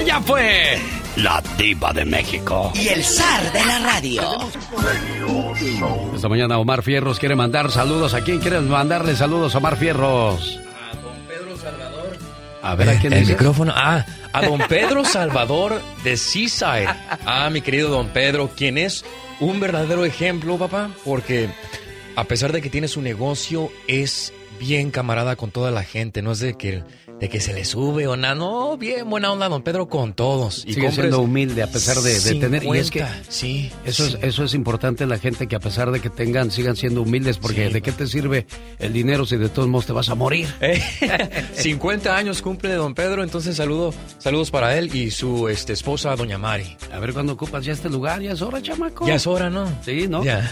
Ella 0.00 0.20
fue 0.20 0.78
la 1.16 1.42
diva 1.58 1.92
de 1.92 2.04
México. 2.04 2.72
Y 2.74 2.88
el 2.88 3.02
zar 3.02 3.52
de 3.52 3.64
la 3.64 3.78
radio. 3.80 4.22
Esta 6.14 6.28
mañana 6.28 6.58
Omar 6.58 6.82
Fierros 6.82 7.18
quiere 7.18 7.34
mandar 7.34 7.70
saludos. 7.72 8.14
¿A 8.14 8.20
quién 8.20 8.38
quieres 8.38 8.62
mandarle 8.62 9.16
saludos, 9.16 9.54
Omar 9.56 9.76
Fierros? 9.76 10.60
Pedro 11.26 11.56
Salvador. 11.56 12.16
A 12.62 12.74
ver, 12.76 12.90
¿a 12.90 12.98
quién 13.00 13.12
El 13.12 13.20
dices? 13.20 13.36
micrófono. 13.36 13.72
Ah, 13.74 14.06
a 14.32 14.42
don 14.46 14.58
Pedro 14.68 15.04
Salvador 15.04 15.80
de 16.04 16.16
Seaside. 16.16 16.88
Ah, 17.26 17.50
mi 17.50 17.60
querido 17.60 17.88
don 17.88 18.08
Pedro, 18.10 18.50
quien 18.56 18.78
es 18.78 19.04
un 19.40 19.58
verdadero 19.58 20.04
ejemplo, 20.04 20.58
papá, 20.58 20.90
porque 21.04 21.48
a 22.14 22.22
pesar 22.24 22.52
de 22.52 22.62
que 22.62 22.70
tiene 22.70 22.86
su 22.86 23.02
negocio, 23.02 23.70
es 23.88 24.32
bien 24.60 24.90
camarada 24.90 25.36
con 25.36 25.50
toda 25.50 25.70
la 25.70 25.82
gente. 25.82 26.22
No 26.22 26.32
es 26.32 26.38
de 26.38 26.54
que, 26.56 26.82
de 27.20 27.28
que 27.28 27.40
se 27.40 27.52
le 27.54 27.64
sube 27.64 28.06
o 28.06 28.16
nada. 28.16 28.34
No, 28.34 28.76
bien 28.76 29.08
buena 29.08 29.32
onda, 29.32 29.48
don 29.48 29.62
Pedro, 29.62 29.88
con 29.88 30.12
todos. 30.12 30.64
Y 30.66 30.74
Sigue 30.74 30.92
siendo 30.92 31.20
humilde 31.20 31.62
a 31.62 31.66
pesar 31.66 31.96
de, 31.98 32.18
de 32.20 32.34
tener 32.34 32.64
y 32.64 32.76
es 32.78 32.90
que 32.90 33.00
50, 33.00 33.30
sí, 33.30 33.70
eso 33.84 34.06
sí. 34.06 34.16
es 34.20 34.24
eso 34.36 34.44
es 34.44 34.54
importante 34.54 35.04
en 35.04 35.10
la 35.10 35.18
gente 35.18 35.46
que 35.46 35.56
a 35.56 35.60
pesar 35.60 35.90
de 35.90 36.00
que 36.00 36.10
tengan 36.10 36.50
sigan 36.50 36.76
siendo 36.76 37.02
humildes 37.02 37.38
porque 37.38 37.66
Sí. 37.68 37.72
de 37.72 37.80
qué 37.82 37.92
te 37.92 38.06
sirve 38.06 38.46
el 38.78 38.92
dinero 38.92 39.24
si 39.24 39.36
de 39.36 39.48
todos 39.48 39.66
modos 39.68 39.86
te 39.86 39.92
vas 39.92 40.08
a 40.10 40.14
morir. 40.14 40.46
Eh, 40.60 40.82
50 41.54 42.16
años 42.16 42.42
cumple 42.42 42.74
don 42.74 42.94
Pedro, 42.94 43.22
entonces 43.22 43.56
saludo, 43.56 43.94
saludos 44.18 44.50
para 44.50 44.76
él 44.76 44.94
y 44.94 45.10
su 45.10 45.48
este, 45.48 45.72
esposa, 45.72 46.14
doña 46.16 46.38
Mari. 46.38 46.76
A 46.92 46.98
ver 46.98 47.12
cuándo 47.14 47.32
ocupas 47.32 47.64
ya 47.64 47.72
este 47.72 47.88
lugar, 47.88 48.20
ya 48.20 48.32
es 48.32 48.42
hora, 48.42 48.60
chamaco. 48.60 49.06
Ya 49.06 49.14
es 49.14 49.26
hora, 49.26 49.48
¿no? 49.50 49.66
Sí, 49.84 50.06
¿no? 50.08 50.22
Ya. 50.24 50.48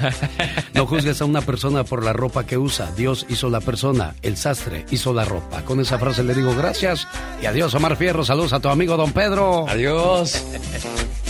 No 0.74 0.86
juzgues 0.86 1.20
a 1.20 1.24
una 1.24 1.40
persona 1.42 1.84
por 1.84 2.04
la 2.04 2.12
ropa 2.12 2.46
que 2.46 2.56
usa. 2.58 2.90
Dios 2.96 3.26
hizo 3.28 3.50
la 3.50 3.60
persona, 3.60 4.14
el 4.22 4.36
sastre 4.36 4.86
hizo 4.90 5.12
la 5.12 5.24
ropa. 5.24 5.62
Con 5.64 5.80
esa 5.80 5.98
frase 5.98 6.22
le 6.24 6.34
digo 6.34 6.53
gracias 6.56 7.06
y 7.42 7.46
adiós, 7.46 7.74
Omar 7.74 7.96
Fierro. 7.96 8.24
Saludos 8.24 8.52
a 8.52 8.60
tu 8.60 8.68
amigo 8.68 8.96
don 8.96 9.12
Pedro. 9.12 9.66
Adiós. 9.68 10.44